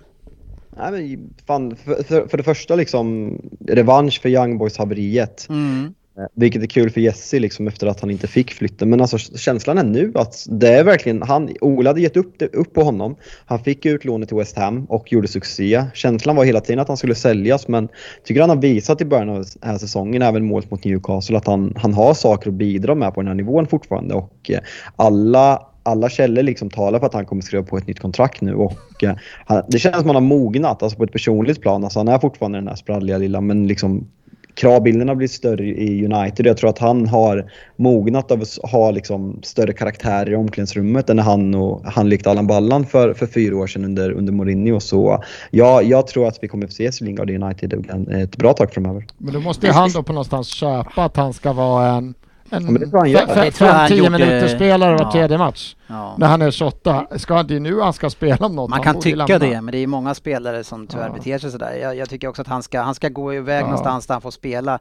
Nej, 0.77 0.91
men 0.91 1.33
fan, 1.47 1.75
för, 1.75 2.03
för, 2.03 2.27
för 2.27 2.37
det 2.37 2.43
första 2.43 2.75
liksom 2.75 3.37
revansch 3.67 4.21
för 4.21 4.29
Young 4.29 4.57
Boys 4.57 4.77
haveriet. 4.77 5.47
Mm. 5.49 5.93
Eh, 6.17 6.25
vilket 6.33 6.63
är 6.63 6.67
kul 6.67 6.89
för 6.89 7.01
Jesse 7.01 7.39
liksom 7.39 7.67
efter 7.67 7.87
att 7.87 7.99
han 7.99 8.11
inte 8.11 8.27
fick 8.27 8.53
flytten. 8.53 8.89
Men 8.89 9.01
alltså 9.01 9.17
känslan 9.17 9.77
är 9.77 9.83
nu 9.83 10.11
att 10.15 10.45
det 10.49 10.69
är 10.69 10.83
verkligen, 10.83 11.21
han, 11.21 11.49
Ola 11.61 11.89
hade 11.89 12.01
gett 12.01 12.17
upp, 12.17 12.39
det, 12.39 12.55
upp 12.55 12.73
på 12.73 12.81
honom. 12.81 13.15
Han 13.45 13.59
fick 13.59 13.85
utlånet 13.85 14.29
till 14.29 14.37
West 14.37 14.57
Ham 14.57 14.85
och 14.85 15.11
gjorde 15.11 15.27
succé. 15.27 15.85
Känslan 15.93 16.35
var 16.35 16.45
hela 16.45 16.61
tiden 16.61 16.79
att 16.79 16.87
han 16.87 16.97
skulle 16.97 17.15
säljas 17.15 17.67
men 17.67 17.89
tycker 18.23 18.41
han 18.41 18.49
har 18.49 18.57
visat 18.57 19.01
i 19.01 19.05
början 19.05 19.29
av 19.29 19.35
den 19.35 19.45
här 19.61 19.77
säsongen, 19.77 20.21
även 20.21 20.45
målet 20.45 20.71
mot 20.71 20.83
Newcastle, 20.83 21.37
att 21.37 21.47
han, 21.47 21.73
han 21.77 21.93
har 21.93 22.13
saker 22.13 22.49
att 22.49 22.55
bidra 22.55 22.95
med 22.95 23.13
på 23.13 23.21
den 23.21 23.27
här 23.27 23.35
nivån 23.35 23.67
fortfarande. 23.67 24.13
Och 24.13 24.51
eh, 24.51 24.59
alla 24.95 25.67
alla 25.85 26.09
källor 26.09 26.43
liksom 26.43 26.69
talar 26.69 26.99
för 26.99 27.05
att 27.05 27.13
han 27.13 27.25
kommer 27.25 27.41
skriva 27.41 27.63
på 27.63 27.77
ett 27.77 27.87
nytt 27.87 27.99
kontrakt 27.99 28.41
nu 28.41 28.55
och 28.55 29.03
eh, 29.03 29.15
han, 29.45 29.63
det 29.67 29.79
känns 29.79 29.95
som 29.95 30.01
att 30.01 30.15
han 30.15 30.15
har 30.15 30.37
mognat 30.37 30.83
alltså 30.83 30.97
på 30.97 31.03
ett 31.03 31.11
personligt 31.11 31.61
plan. 31.61 31.83
Alltså 31.83 31.99
han 31.99 32.07
är 32.07 32.19
fortfarande 32.19 32.57
den 32.57 32.67
här 32.67 32.75
spralliga 32.75 33.17
lilla 33.17 33.41
men 33.41 33.67
liksom 33.67 34.07
kravbilden 34.55 35.07
har 35.07 35.15
blivit 35.15 35.31
större 35.31 35.65
i 35.65 36.05
United. 36.05 36.45
Jag 36.45 36.57
tror 36.57 36.69
att 36.69 36.79
han 36.79 37.07
har 37.07 37.51
mognat 37.75 38.31
av 38.31 38.41
att 38.41 38.71
ha 38.71 38.91
liksom 38.91 39.39
större 39.43 39.73
karaktärer 39.73 40.31
i 40.31 40.35
omklädningsrummet 40.35 41.09
än 41.09 41.15
när 41.15 41.23
han 41.23 41.55
och 41.55 41.81
han 41.85 42.09
likt 42.09 42.27
Allan 42.27 42.47
Ballan 42.47 42.85
för, 42.85 43.13
för 43.13 43.25
fyra 43.25 43.57
år 43.57 43.67
sedan 43.67 43.85
under, 43.85 44.11
under 44.11 44.33
Mourinho. 44.33 44.79
Så 44.79 45.23
ja, 45.51 45.81
jag 45.81 46.07
tror 46.07 46.27
att 46.27 46.37
vi 46.41 46.47
kommer 46.47 46.65
att 46.65 46.73
se 46.73 46.91
Lingard 47.01 47.29
i 47.29 47.35
United 47.35 47.73
ett 48.11 48.37
bra 48.37 48.53
tag 48.53 48.73
framöver. 48.73 49.05
Men 49.17 49.33
då 49.33 49.39
måste 49.39 49.67
ju 49.67 49.73
han 49.73 49.91
då 49.91 50.03
på 50.03 50.13
någonstans 50.13 50.47
köpa 50.47 51.03
att 51.03 51.17
han 51.17 51.33
ska 51.33 51.53
vara 51.53 51.87
en, 51.87 52.13
en 52.49 52.65
Ja, 52.65 52.71
men 52.71 52.81
det 52.81 52.87
tror 52.89 52.93
jag 52.93 52.99
han 52.99 53.09
gör. 53.11 53.19
fe- 53.35 53.39
fe- 53.39 53.45
Det 53.45 53.51
tror 53.51 53.69
jag 53.69 53.75
han 53.75 53.87
10 53.87 53.97
gjorde- 53.97 54.09
minuters 54.09 54.51
spelare 54.51 54.93
var 54.93 55.01
Ja. 55.03 55.11
tredje 55.11 55.37
match. 55.37 55.75
Ja. 55.87 56.15
När 56.17 56.27
han 56.27 56.41
är 56.41 56.51
28. 56.51 57.07
Ska, 57.17 57.43
det 57.43 57.55
är 57.55 57.59
nu 57.59 57.79
han 57.81 57.93
ska 57.93 58.09
spela 58.09 58.45
om 58.45 58.55
något. 58.55 58.69
Man 58.69 58.77
Han 58.77 58.93
kan 58.93 59.01
tycka 59.01 59.15
lämna. 59.15 59.39
det, 59.39 59.61
men 59.61 59.71
det 59.71 59.77
är 59.77 59.87
många 59.87 60.13
spelare 60.13 60.63
som 60.63 60.87
tyvärr 60.87 61.07
Ja. 61.07 61.13
beter 61.13 61.37
sig 61.37 61.51
sådär. 61.51 61.73
Jag, 61.81 61.95
jag 61.95 62.09
tycker 62.09 62.27
också 62.27 62.41
att 62.41 62.47
han 62.47 62.63
ska, 62.63 62.81
han 62.81 62.95
ska 62.95 63.09
gå 63.09 63.33
iväg 63.33 63.61
Ja. 63.61 63.65
någonstans 63.65 64.07
där 64.07 64.13
han 64.15 64.21
får 64.21 64.31
spela 64.31 64.79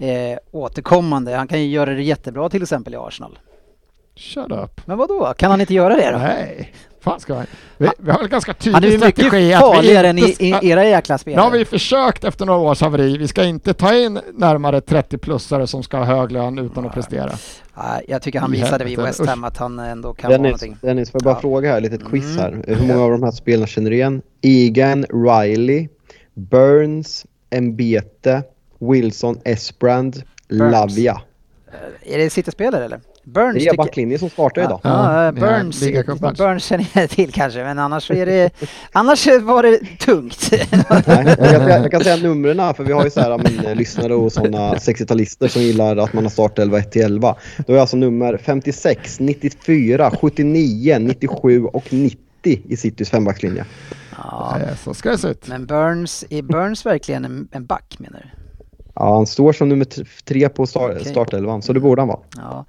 eh, 0.00 0.38
återkommande. 0.52 1.34
Han 1.36 1.48
kan 1.48 1.60
ju 1.60 1.66
göra 1.66 1.90
det 1.90 2.02
jättebra 2.02 2.48
till 2.48 2.62
exempel 2.62 2.94
i 2.94 2.96
Arsenal. 2.96 3.38
Shut 4.16 4.52
up. 4.52 4.80
Men 4.86 4.98
vad 4.98 5.08
då? 5.08 5.34
kan 5.36 5.50
han 5.50 5.60
inte 5.60 5.74
göra 5.74 5.96
det 5.96 6.10
då? 6.10 6.18
Nej. 6.18 6.72
Fan 7.00 7.20
ska 7.20 7.34
han. 7.34 7.46
Vi, 7.76 7.88
vi 7.98 8.10
har 8.10 8.18
väl 8.18 8.28
ganska 8.28 8.54
Han 8.64 8.74
är 8.74 8.80
tydlig 8.80 8.92
ju 8.92 8.98
mycket 9.06 9.26
strategi 9.26 9.54
att 9.54 9.62
vi 9.62 9.76
farligare 9.76 10.08
än 10.08 10.18
i, 10.18 10.36
i 10.38 10.70
era 10.70 10.84
jäkla 10.84 11.14
Nu 11.14 11.18
spelare. 11.18 11.42
har 11.42 11.50
vi 11.50 11.64
försökt 11.64 12.24
efter 12.24 12.46
några 12.46 12.58
års 12.60 12.80
haveri. 12.80 13.18
Vi 13.18 13.28
ska 13.28 13.44
inte 13.44 13.74
ta 13.74 13.94
in 13.94 14.20
närmare 14.34 14.80
30-plussare 14.80 15.66
som 15.66 15.82
ska 15.82 15.96
ha 15.96 16.04
hög 16.04 16.32
lön 16.32 16.58
utan 16.58 16.86
att 16.86 16.92
prestera. 16.94 17.32
Nej, 17.76 18.04
jag 18.08 18.22
tycker 18.22 18.40
han 18.40 18.50
visade 18.52 18.84
vid 18.84 18.98
West 18.98 19.26
Ham 19.26 19.44
att 19.44 19.56
han 19.56 19.78
ändå 19.78 20.14
kan 20.14 20.28
vara 20.30 20.38
Dennis, 20.38 20.62
någonting. 20.62 20.88
Dennis, 20.88 21.10
får 21.10 21.18
jag 21.18 21.24
bara 21.24 21.34
Ja. 21.34 21.40
fråga 21.40 21.72
här, 21.72 21.80
litet 21.80 22.04
quiz 22.04 22.38
Mm. 22.38 22.62
här. 22.66 22.74
Hur 22.74 22.86
många 22.86 23.00
av 23.04 23.10
de 23.10 23.22
här 23.22 23.30
spelarna 23.30 23.66
känner 23.66 23.90
du 23.90 23.96
igen? 23.96 24.22
Egan, 24.42 25.04
Riley, 25.04 25.88
Burns, 26.34 27.26
Mbete, 27.60 28.42
Wilson, 28.78 29.38
Esbrand, 29.44 30.22
Burns. 30.48 30.72
Lavia. 30.72 31.20
Är 32.02 32.18
det 32.18 32.30
City-spelare 32.30 32.84
eller? 32.84 33.00
Burns 33.26 33.54
Det 33.64 33.68
är 33.68 33.76
backlinjen 33.76 34.18
som 34.18 34.30
startar 34.30 34.62
idag. 34.62 34.80
Ja, 34.82 35.22
Ja, 35.22 35.26
eh, 35.28 35.32
Burns, 35.32 35.80
ligacup-match. 35.82 36.38
Burns 36.38 36.64
känner 36.64 36.86
jag 36.92 37.10
till 37.10 37.32
kanske, 37.32 37.64
men 37.64 37.78
annars 37.78 38.10
är 38.10 38.26
det, 38.26 38.50
annars 38.92 39.26
var 39.26 39.62
det 39.62 39.78
tungt. 39.98 40.48
Nej, 41.06 41.36
jag, 41.38 41.38
kan 41.38 41.60
säga, 41.64 41.78
jag 41.82 41.90
kan 41.90 42.04
säga 42.04 42.16
numren 42.16 42.74
för 42.74 42.84
vi 42.84 42.92
har 42.92 43.04
ju 43.04 43.10
så 43.10 43.20
här, 43.20 43.38
men, 43.38 43.66
eh, 43.66 43.74
lyssnare 43.74 44.14
och 44.14 44.32
sådana 44.32 44.74
60-talister 44.74 45.48
som 45.48 45.62
gillar 45.62 45.96
att 45.96 46.12
man 46.12 46.24
har 46.24 46.30
startelva 46.30 46.78
1 46.78 46.92
till 46.92 47.02
11. 47.02 47.34
Då 47.66 47.74
är 47.74 47.78
alltså 47.78 47.96
nummer 47.96 48.36
56, 48.36 49.20
94, 49.20 50.10
79, 50.20 50.98
97 50.98 51.64
och 51.64 51.92
90 51.92 52.18
i 52.42 52.76
Citys 52.76 53.10
fembackslinje. 53.10 53.64
Ja, 54.16 54.58
Så 54.84 54.94
ska 54.94 55.10
det 55.10 55.18
se 55.18 55.28
ut. 55.28 55.48
men 55.48 55.66
Burns, 55.66 56.24
är 56.30 56.42
Burns 56.42 56.86
verkligen 56.86 57.24
en, 57.24 57.48
en 57.52 57.66
back 57.66 57.96
menar 57.98 58.18
du? 58.18 58.28
Ja, 58.94 59.14
han 59.14 59.26
står 59.26 59.52
som 59.52 59.68
nummer 59.68 59.86
tre 60.24 60.48
på 60.48 60.66
star- 60.66 60.90
Okej. 60.96 61.04
startelvan, 61.04 61.62
så 61.62 61.72
det 61.72 61.80
borde 61.80 62.00
han 62.02 62.08
vara. 62.08 62.18
Ja, 62.36 62.64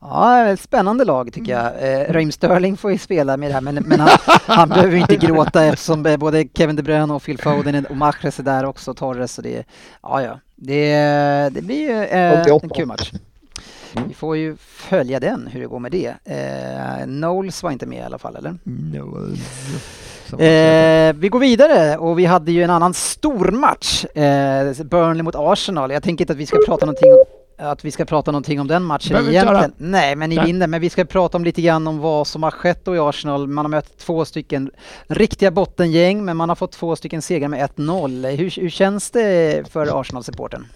ja 0.00 0.46
ett 0.46 0.60
spännande 0.60 1.04
lag 1.04 1.32
tycker 1.32 1.52
jag. 1.52 1.66
Eh, 1.66 2.12
Raheem 2.12 2.32
Sterling 2.32 2.76
får 2.76 2.92
ju 2.92 2.98
spela 2.98 3.36
med 3.36 3.50
det 3.50 3.54
här, 3.54 3.60
men, 3.60 3.74
men 3.74 4.00
han, 4.00 4.08
han 4.46 4.68
behöver 4.68 4.96
inte 4.96 5.16
gråta 5.16 5.64
eftersom 5.64 6.06
eh, 6.06 6.16
både 6.16 6.44
Kevin 6.54 6.76
De 6.76 6.82
Bruyne 6.82 7.14
och 7.14 7.22
Phil 7.22 7.38
Foden 7.38 7.86
och 7.86 7.96
Mahrez 7.96 8.38
är 8.38 8.42
där 8.42 8.64
också, 8.64 8.94
Torres, 8.94 9.32
så 9.32 9.42
det, 9.42 9.64
ja, 10.02 10.22
ja. 10.22 10.38
Det, 10.56 10.94
det 11.52 11.62
blir 11.62 11.80
ju 11.80 12.04
eh, 12.04 12.40
88. 12.40 12.60
en 12.62 12.70
kul 12.70 12.86
match. 12.86 13.12
Vi 14.08 14.14
får 14.14 14.36
ju 14.36 14.56
följa 14.56 15.20
den, 15.20 15.46
hur 15.52 15.60
det 15.60 15.66
går 15.66 15.78
med 15.78 15.92
det. 15.92 16.14
Eh, 16.24 17.04
Knowles 17.04 17.62
var 17.62 17.70
inte 17.70 17.86
med 17.86 17.98
i 17.98 18.02
alla 18.02 18.18
fall, 18.18 18.36
eller? 18.36 18.50
Eh, 20.38 21.12
vi 21.16 21.28
går 21.28 21.38
vidare 21.40 21.96
och 21.96 22.18
vi 22.18 22.24
hade 22.24 22.52
ju 22.52 22.62
en 22.62 22.70
annan 22.70 22.94
stor 22.94 23.50
match. 23.50 24.04
Eh, 24.04 24.84
Burnley 24.84 25.22
mot 25.22 25.34
Arsenal. 25.38 25.90
Jag 25.90 26.02
tänker 26.02 26.24
inte 26.24 26.32
att 26.32 26.38
vi 26.38 26.46
ska 26.46 26.58
prata 26.66 26.86
någonting 26.86 27.12
om 27.12 27.24
att 27.60 27.84
vi 27.84 27.90
ska 27.90 28.04
prata 28.04 28.30
någonting 28.30 28.60
om 28.60 28.66
den 28.66 28.84
matchen 28.84 29.12
Behöver 29.12 29.30
egentligen. 29.30 29.72
Nej, 29.76 30.16
men 30.16 30.30
ni 30.30 30.36
Nej. 30.36 30.46
vinner. 30.46 30.66
Men 30.66 30.80
vi 30.80 30.90
ska 30.90 31.04
prata 31.04 31.36
om 31.36 31.44
lite 31.44 31.62
grann 31.62 31.86
om 31.86 31.98
vad 31.98 32.26
som 32.26 32.42
har 32.42 32.50
skett 32.50 32.84
då 32.84 32.96
i 32.96 32.98
Arsenal. 32.98 33.46
Man 33.46 33.64
har 33.64 33.70
mött 33.70 33.98
två 33.98 34.24
stycken 34.24 34.70
riktiga 35.06 35.50
bottengäng, 35.50 36.24
men 36.24 36.36
man 36.36 36.48
har 36.48 36.56
fått 36.56 36.72
två 36.72 36.96
stycken 36.96 37.22
segrar 37.22 37.48
med 37.48 37.70
1-0. 37.70 38.36
Hur, 38.36 38.60
hur 38.60 38.70
känns 38.70 39.10
det 39.10 39.70
för 39.72 40.00
Arsenal-supporten? 40.00 40.66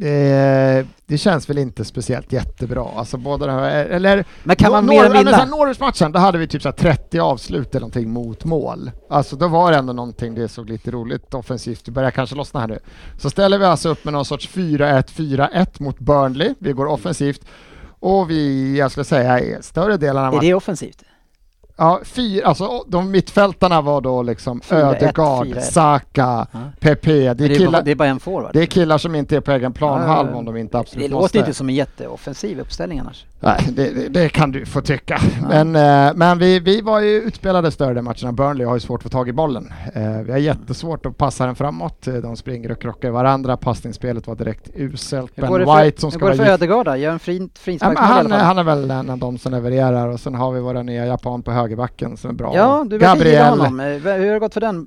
Eh, 0.00 0.86
det 1.06 1.18
känns 1.18 1.50
väl 1.50 1.58
inte 1.58 1.84
speciellt 1.84 2.32
jättebra. 2.32 2.88
Alltså 2.96 3.16
båda 3.16 3.46
de 3.46 3.52
här, 3.52 3.86
eller... 3.86 4.24
Men 4.44 4.56
kan 4.56 4.72
man 4.72 4.86
mer 4.86 5.08
men 5.08 5.24
vinna? 5.24 5.44
Norwich-matchen, 5.44 6.12
då 6.12 6.18
hade 6.18 6.38
vi 6.38 6.46
typ 6.46 6.62
så 6.62 6.68
här 6.68 6.76
30 6.76 7.18
avslut 7.18 7.70
eller 7.70 7.80
någonting 7.80 8.10
mot 8.10 8.44
mål. 8.44 8.90
Alltså 9.10 9.36
då 9.36 9.48
var 9.48 9.72
det 9.72 9.78
ändå 9.78 9.92
någonting, 9.92 10.34
det 10.34 10.48
såg 10.48 10.70
lite 10.70 10.90
roligt 10.90 11.34
offensivt. 11.34 11.84
Det 11.84 11.90
börjar 11.90 12.10
kanske 12.10 12.36
lossna 12.36 12.60
här 12.60 12.68
nu. 12.68 12.78
Så 13.18 13.30
ställer 13.30 13.58
vi 13.58 13.64
alltså 13.64 13.88
upp 13.88 14.04
med 14.04 14.12
någon 14.12 14.24
sorts 14.24 14.48
4-1, 14.48 15.04
4-1 15.10 15.82
mot 15.82 15.98
Burnley. 15.98 16.54
Vi 16.58 16.72
går 16.72 16.86
offensivt. 16.86 17.46
Och 18.00 18.30
vi, 18.30 18.78
jag 18.78 18.90
skulle 18.90 19.04
säga, 19.04 19.40
i 19.40 19.58
större 19.60 19.96
delen 19.96 20.24
av 20.24 20.32
Är 20.32 20.36
matchen... 20.36 20.48
det 20.48 20.54
offensivt? 20.54 21.03
Ja, 21.76 22.00
fyra, 22.04 22.46
alltså 22.46 22.84
de 22.88 23.10
mittfältarna 23.10 23.80
var 23.80 24.00
då 24.00 24.22
liksom 24.22 24.60
4-1, 24.60 24.74
Ödegaard, 24.74 25.46
4-1. 25.46 25.60
Saka, 25.60 26.46
Ja. 26.52 26.60
Pepe. 26.80 27.12
Det 27.12 27.26
är, 27.28 27.34
Det 27.34 27.54
killar, 27.54 27.82
det 27.82 27.90
är 27.90 27.94
bara 27.94 28.08
en 28.08 28.20
forward. 28.20 28.50
det 28.52 28.62
är 28.62 28.66
killar 28.66 28.98
som 28.98 29.14
inte 29.14 29.36
är 29.36 29.40
på 29.40 29.52
egen 29.52 29.72
planhalva 29.72 30.30
Ja, 30.32 30.38
om 30.38 30.44
de 30.44 30.56
inte 30.56 30.76
det 30.76 30.80
absolut 30.80 31.10
låter 31.10 31.22
måste. 31.22 31.38
inte 31.38 31.54
som 31.54 31.68
en 31.68 31.74
jätteoffensiv 31.74 32.60
uppställning 32.60 32.98
annars. 32.98 33.24
Nej, 33.44 33.68
det, 33.72 33.90
det, 33.90 34.08
det 34.08 34.28
kan 34.28 34.52
du 34.52 34.66
få 34.66 34.80
tycka. 34.80 35.20
Men, 35.48 35.76
eh, 35.76 36.12
men 36.14 36.38
vi, 36.38 36.60
vi 36.60 36.80
var 36.80 37.00
ju 37.00 37.16
utspelade 37.16 37.70
större 37.70 38.02
matcherna. 38.02 38.32
Burnley 38.32 38.66
har 38.66 38.74
ju 38.74 38.80
svårt 38.80 38.98
att 39.00 39.02
få 39.02 39.08
tag 39.08 39.28
i 39.28 39.32
bollen. 39.32 39.72
Eh, 39.94 40.02
vi 40.24 40.32
har 40.32 40.38
jättesvårt 40.38 41.06
att 41.06 41.18
passa 41.18 41.46
den 41.46 41.54
framåt. 41.54 42.06
Eh, 42.06 42.14
De 42.14 42.36
springer 42.36 42.70
och 42.72 42.80
krockar 42.80 43.10
varandra. 43.10 43.56
Passningsspelet 43.56 44.26
var 44.26 44.34
direkt 44.34 44.70
uselt. 44.74 45.32
Hur 45.34 45.42
Ben 45.42 45.84
White 45.84 46.00
som 46.00 46.06
hur 46.10 46.10
ska 46.10 46.26
går 46.26 46.30
det 46.32 46.36
vara 46.36 46.46
för 46.46 46.52
Ödegaard 46.52 46.86
då? 46.86 46.96
Gör 46.96 47.12
en 47.12 47.18
fin, 47.18 47.50
Ja, 47.64 47.92
han, 47.96 48.32
han 48.32 48.58
är 48.58 48.62
väl 48.64 48.90
en 48.90 49.10
av 49.10 49.18
de 49.18 49.38
som 49.38 49.52
levererar 49.52 50.08
och 50.08 50.20
sen 50.20 50.34
har 50.34 50.52
vi 50.52 50.60
våra 50.60 50.82
nya 50.82 51.06
japan 51.06 51.42
på 51.42 51.50
högerbacken 51.50 52.16
som 52.16 52.30
är 52.30 52.34
bra. 52.34 52.52
Ja, 52.56 52.84
du 52.90 52.98
verkar 52.98 53.24
gilla 53.24 53.50
honom. 53.50 53.80
Hur 53.80 54.26
har 54.26 54.32
det 54.32 54.38
gått 54.38 54.54
för 54.54 54.60
den? 54.60 54.86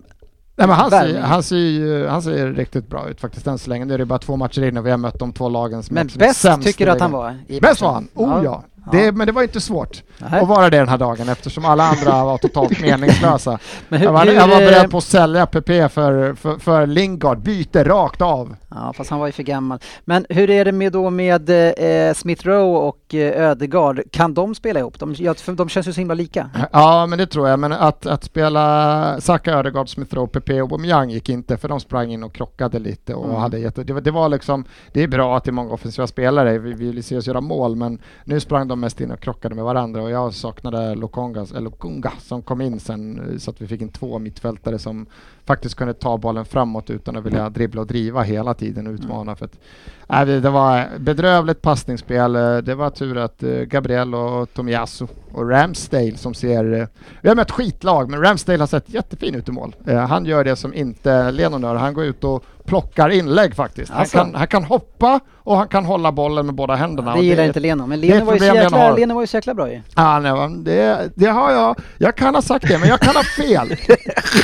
Nej, 0.57 0.67
men 0.67 0.75
han, 0.75 0.91
ser, 0.91 1.19
han, 1.19 1.43
ser 1.43 2.07
han 2.07 2.21
ser 2.21 2.53
riktigt 2.53 2.89
bra 2.89 3.09
ut 3.09 3.21
faktiskt 3.21 3.47
än 3.47 3.57
så 3.57 3.69
länge. 3.69 3.85
Nu 3.85 3.93
är 3.93 3.97
det 3.97 4.05
bara 4.05 4.19
två 4.19 4.35
matcher 4.35 4.63
in 4.63 4.77
och 4.77 4.85
vi 4.85 4.91
har 4.91 4.97
mött 4.97 5.19
de 5.19 5.33
två 5.33 5.49
lagen 5.49 5.83
som 5.83 5.93
Men 5.93 6.09
bäst 6.15 6.45
tycker 6.63 6.85
du 6.85 6.91
att 6.91 7.01
han 7.01 7.11
var? 7.11 7.37
Bäst 7.61 7.81
var 7.81 7.93
han, 7.93 8.07
oh 8.13 8.41
ja. 8.43 8.63
Det, 8.91 9.11
men 9.11 9.27
det 9.27 9.33
var 9.33 9.43
inte 9.43 9.61
svårt 9.61 10.03
Nej. 10.17 10.39
att 10.41 10.47
vara 10.47 10.69
det 10.69 10.77
den 10.77 10.89
här 10.89 10.97
dagen 10.97 11.29
eftersom 11.29 11.65
alla 11.65 11.83
andra 11.83 12.11
var 12.25 12.37
totalt 12.37 12.81
meningslösa. 12.81 13.59
Men 13.89 13.99
hur, 13.99 14.05
Jag 14.05 14.13
var, 14.13 14.25
jag 14.25 14.47
var 14.47 14.61
eh, 14.61 14.69
beredd 14.69 14.91
på 14.91 14.97
att 14.97 15.03
sälja 15.03 15.45
PP 15.45 15.89
för, 15.89 16.33
för, 16.33 16.57
för 16.57 16.87
Lingard, 16.87 17.39
byte 17.39 17.83
rakt 17.83 18.21
av. 18.21 18.55
Ja, 18.69 18.93
fast 18.93 19.09
han 19.09 19.19
var 19.19 19.25
ju 19.25 19.31
för 19.31 19.43
gammal. 19.43 19.79
Men 20.05 20.25
hur 20.29 20.49
är 20.49 20.65
det 20.65 20.71
med 20.71 20.91
då 20.91 21.09
med 21.09 21.49
eh, 21.49 22.13
Smith 22.13 22.45
Rowe 22.47 22.77
och 22.87 23.15
eh, 23.15 23.49
Ödegaard? 23.49 24.01
Kan 24.11 24.33
de 24.33 24.55
spela 24.55 24.79
ihop? 24.79 24.99
De, 24.99 25.15
ja, 25.17 25.33
de 25.45 25.69
känns 25.69 25.87
ju 25.87 25.93
så 25.93 25.99
himla 26.01 26.13
lika. 26.13 26.49
Ja, 26.71 27.05
men 27.05 27.17
det 27.19 27.27
tror 27.27 27.49
jag. 27.49 27.59
Men 27.59 27.71
att, 27.71 28.05
att 28.05 28.23
spela 28.23 29.21
Saka, 29.21 29.51
Ödegaard, 29.51 29.89
Smith 29.89 30.15
Rowe, 30.15 30.27
PP 30.39 30.49
och 30.53 30.59
Aubameyang 30.59 31.09
gick 31.09 31.29
inte 31.29 31.57
för 31.57 31.67
de 31.67 31.79
sprang 31.79 32.11
in 32.11 32.23
och 32.23 32.33
krockade 32.33 32.79
lite 32.79 33.13
och 33.13 33.27
Mm. 33.27 33.41
hade 33.41 33.59
jätte, 33.59 33.83
det, 33.83 34.01
det 34.01 34.11
var 34.11 34.29
liksom, 34.29 34.65
det 34.93 35.03
är 35.03 35.07
bra 35.07 35.37
att 35.37 35.43
det 35.43 35.49
är 35.49 35.53
många 35.53 35.73
offensiva 35.73 36.07
spelare, 36.07 36.57
vi 36.57 36.73
vi 36.73 36.91
vill 36.91 37.03
se 37.03 37.17
oss 37.17 37.27
göra 37.27 37.41
mål, 37.41 37.75
men 37.75 37.99
nu 38.23 38.39
sprang 38.39 38.67
de 38.67 38.76
mest 38.77 39.01
in 39.01 39.11
och 39.11 39.19
krockade 39.19 39.55
med 39.55 39.63
varandra 39.63 40.03
och 40.03 40.09
jag 40.09 40.33
saknade 40.33 40.95
Lokonga, 40.95 41.41
eller 41.41 41.61
Lokonga 41.61 42.11
som 42.19 42.41
kom 42.41 42.61
in 42.61 42.79
sen 42.79 43.29
eh, 43.31 43.37
så 43.37 43.51
att 43.51 43.61
vi 43.61 43.67
fick 43.67 43.81
in 43.81 43.89
två 43.91 44.19
mittfältare 44.19 44.79
som 44.79 45.05
faktiskt 45.47 45.75
kunde 45.75 45.93
ta 45.93 46.17
bollen 46.17 46.45
framåt 46.45 46.89
utan 46.89 47.17
att 47.17 47.25
vilja 47.25 47.49
dribbla 47.49 47.81
och 47.81 47.87
driva 47.87 48.21
hela 48.21 48.53
tiden 48.53 48.87
och 48.87 48.93
utmana. 48.93 49.35
För 49.35 49.45
att, 49.45 49.59
nej, 50.07 50.25
det- 50.25 50.39
det 50.39 50.49
var 50.49 50.85
bedrövligt 50.99 51.61
passningsspel. 51.61 52.35
Eh, 52.35 52.57
Det 52.57 52.75
var 52.75 52.89
tur 52.89 53.17
att 53.17 53.43
eh, 53.43 53.49
Gabriel 53.49 54.15
och 54.15 54.53
Tomiyasu 54.53 55.07
och 55.31 55.49
Ramsdale 55.49 56.17
som 56.17 56.33
ser... 56.33 56.73
eh, 56.81 56.87
Vi 57.21 57.29
har 57.29 57.35
mött 57.35 57.51
skitlag 57.51 58.09
men 58.09 58.21
Ramsdale 58.21 58.59
har 58.59 58.67
sett 58.67 58.89
jättefin 58.93 59.35
ut 59.35 59.49
i 59.49 59.51
mål. 59.51 59.75
Han 60.09 60.25
gör 60.25 60.43
det 60.43 60.55
som 60.55 60.73
inte 60.73 61.31
Lennon 61.31 61.61
gör. 61.61 61.75
Han 61.75 61.93
går 61.93 62.03
ut 62.05 62.23
och 62.23 62.43
plockar 62.65 63.09
inlägg 63.09 63.55
faktiskt. 63.55 63.91
Han, 63.91 63.99
Alltså. 63.99 64.17
kan, 64.17 64.35
han 64.35 64.47
kan 64.47 64.63
hoppa 64.63 65.19
och 65.35 65.57
han 65.57 65.67
kan 65.67 65.85
hålla 65.85 66.11
bollen 66.11 66.45
med 66.45 66.55
båda 66.55 66.75
händerna. 66.75 67.15
Det 67.15 67.21
gillar 67.21 67.43
är- 67.43 67.47
inte 67.47 67.59
Leno, 67.59 67.87
men 67.87 68.01
det 68.01 68.07
Leno 68.07 68.25
var, 68.25 68.33
ju 68.33 68.45
jäkla. 68.45 68.95
Leno 68.95 69.13
var 69.13 69.21
ju 69.21 69.27
så 69.27 69.37
jäkla 69.37 69.53
bra 69.53 69.71
ju. 69.71 69.81
Ja, 69.95 70.19
nej, 70.19 70.49
det, 70.57 71.09
det 71.15 71.25
har 71.25 71.51
jag. 71.51 71.75
Jag 71.97 72.15
kan 72.15 72.35
ha 72.35 72.41
sagt 72.41 72.67
det 72.67 72.77
men 72.77 72.89
jag 72.89 72.99
kan 72.99 73.15
ha 73.15 73.23
fel. 73.23 73.67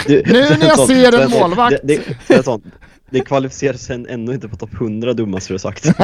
Du, 0.08 0.24
Nu 0.34 0.42
när 0.58 0.66
jag 0.68 0.80
ser 0.94 1.22
en 1.22 1.30
målvakt. 1.32 1.76
Det, 1.84 1.96
det, 1.98 2.18
Svensson, 2.28 2.62
det 3.10 3.20
kvalificerar 3.20 3.78
sig 3.78 4.06
ännu 4.10 4.34
inte 4.34 4.50
på 4.50 4.56
topp 4.56 4.74
100 4.74 5.14
dummaste 5.14 5.50
du 5.50 5.54
har 5.54 5.60
sagt. 5.60 5.86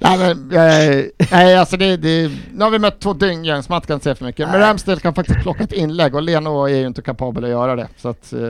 nej, 0.00 0.18
men, 0.18 0.50
eh, 0.52 1.04
nej, 1.30 1.56
alltså 1.56 1.76
det, 1.76 1.96
det, 1.96 2.30
nu 2.54 2.64
har 2.64 2.70
vi 2.70 2.78
mött 2.78 3.00
två 3.00 3.12
dyngjärn 3.12 3.62
som 3.62 3.72
man 3.72 3.76
inte 3.76 3.86
kan 3.86 4.00
säga 4.00 4.14
för 4.14 4.24
mycket. 4.24 4.48
Men 4.48 4.60
Nej. 4.60 4.68
Ramsdale 4.68 5.00
kan 5.00 5.14
faktiskt 5.14 5.40
plocka 5.42 5.64
ett 5.64 5.72
inlägg 5.72 6.14
och 6.14 6.22
Leno 6.22 6.64
är 6.64 6.76
ju 6.76 6.86
inte 6.86 7.02
kapabel 7.02 7.44
att 7.44 7.50
göra 7.50 7.76
det. 7.76 7.88
Så 7.96 8.08
att, 8.08 8.32
eh, 8.32 8.40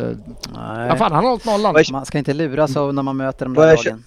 ja, 0.55 0.97
fan, 0.99 1.13
han 1.13 1.25
har 1.25 1.31
hållit 1.31 1.45
nollan. 1.45 1.77
Är- 1.77 1.93
Man 1.93 2.07
ska 2.07 2.19
inte 2.19 2.33
luras 2.35 2.77
av 2.77 2.95
när 2.95 3.03
man 3.03 3.17
möter 3.17 3.47
de 3.47 3.55
där 3.55 3.63
är 3.63 3.77
lagen. 3.77 4.05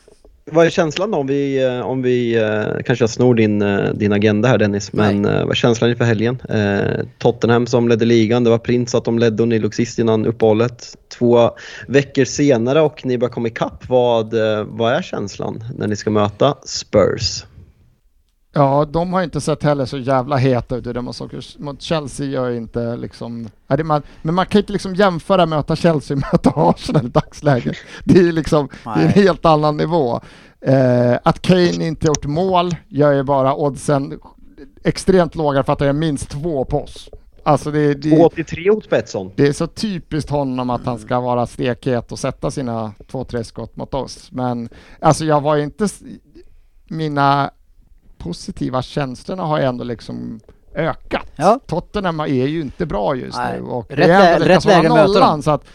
Vad 0.52 0.66
är 0.66 0.70
känslan 0.70 1.12
då 1.12 1.18
om 1.18 1.28
vi, 1.28 1.64
eh, 1.66 1.80
om 1.80 2.02
vi 2.02 2.36
eh, 2.36 2.84
kanske 2.86 3.04
jag 3.04 3.10
snor 3.10 3.36
din, 3.36 3.62
eh, 3.62 3.94
din 3.94 4.14
agenda 4.14 4.50
här 4.50 4.58
Dennis, 4.58 4.94
men 4.94 5.26
eh, 5.26 5.42
vad 5.42 5.52
är 5.52 5.56
känslan 5.56 5.90
inför 5.90 6.06
helgen? 6.06 6.42
Eh, 6.50 7.06
Tottenham 7.18 7.68
som 7.68 7.90
ledde 7.90 8.06
ligan, 8.06 8.44
det 8.44 8.50
var 8.50 8.58
Prince 8.58 8.98
att 8.98 9.06
de 9.06 9.20
ledde 9.20 9.44
och 9.44 9.50
ni 9.50 9.60
låg 9.60 9.76
sist 9.76 10.00
innan 10.00 10.26
uppehållet. 10.26 10.98
Två 11.18 11.52
veckor 11.88 12.26
senare 12.26 12.82
och 12.82 13.06
ni 13.06 13.18
börjar 13.18 13.32
komma 13.32 13.48
ikapp. 13.48 13.90
Vad, 13.90 14.34
vad 14.68 14.94
är 14.94 15.02
känslan 15.02 15.64
när 15.78 15.88
ni 15.88 15.96
ska 15.96 16.10
möta 16.10 16.56
Spurs? 16.64 17.44
Ja, 18.58 18.86
de 18.86 19.14
har 19.14 19.24
inte 19.24 19.42
sett 19.42 19.64
heller 19.64 19.86
så 19.86 19.98
jävla 19.98 20.36
heta 20.36 20.76
ut 20.76 20.88
i 20.88 20.94
det 20.94 21.02
mot, 21.58 21.82
Chelsea 21.82 22.28
gör 22.28 22.52
inte 22.52 22.96
liksom... 22.96 23.50
Man, 23.84 24.02
men 24.22 24.36
man 24.36 24.46
kan 24.46 24.60
inte 24.60 24.74
liksom 24.74 24.96
jämföra 24.96 25.46
möta 25.46 25.76
Chelsea 25.76 26.18
med 26.18 26.26
möta 26.34 26.52
Arsenal 26.56 27.06
i 27.06 27.10
dagsläget. 27.10 27.76
Det 28.04 28.20
är 28.20 28.32
liksom 28.32 28.70
det 28.84 28.90
är 28.90 29.06
en 29.06 29.10
helt 29.10 29.46
annan 29.46 29.78
nivå. 29.78 30.22
Eh, 30.62 31.16
att 31.24 31.42
Kane 31.42 31.88
inte 31.88 32.08
gjort 32.08 32.26
mål 32.26 32.76
gör 32.88 33.12
ju 33.12 33.24
bara 33.24 33.56
oddsen 33.56 34.20
extremt 34.84 35.36
låga 35.36 35.64
för 35.64 35.74
att 35.74 35.80
det 35.80 35.88
är 35.88 35.94
minst 35.94 36.30
två 36.30 36.66
på 36.66 36.84
oss. 36.84 37.10
Alltså 37.44 37.72
det, 37.72 37.94
det, 37.94 38.10
2,83 38.10 38.70
åt 38.70 38.90
Betsson. 38.90 39.32
det 39.36 39.48
är 39.48 39.54
så 39.54 39.68
typiskt 39.68 40.30
honom 40.30 40.70
att 40.70 40.86
han 40.86 41.00
ska 41.00 41.20
vara 41.20 41.48
stekhet 41.48 42.12
och 42.12 42.20
sätta 42.20 42.52
sina 42.52 42.94
två, 43.12 43.24
tre 43.24 43.44
skott 43.44 43.76
mot 43.76 43.94
oss. 43.94 44.32
Men 44.32 44.70
alltså 45.02 45.26
jag 45.26 45.42
var 45.42 45.58
inte... 45.58 45.88
Mina 46.90 47.52
positiva 48.28 48.82
känslorna 48.82 49.44
har 49.44 49.60
ändå 49.60 49.84
liksom 49.84 50.40
ökat. 50.76 51.32
Ja. 51.36 51.60
Tottenham 51.68 52.20
är 52.20 52.26
ju 52.26 52.62
inte 52.62 52.86
bra 52.86 53.16
just 53.16 53.38
Nej. 53.38 53.62
nu 53.62 53.68
och 53.68 53.86
Rätt 53.90 54.10
vi 54.10 54.12
är 54.12 54.34
ändå 54.34 54.46
rätt 54.46 54.66
läge 54.66 54.90
nollan 54.90 55.44
så 55.44 55.52
att 55.52 55.66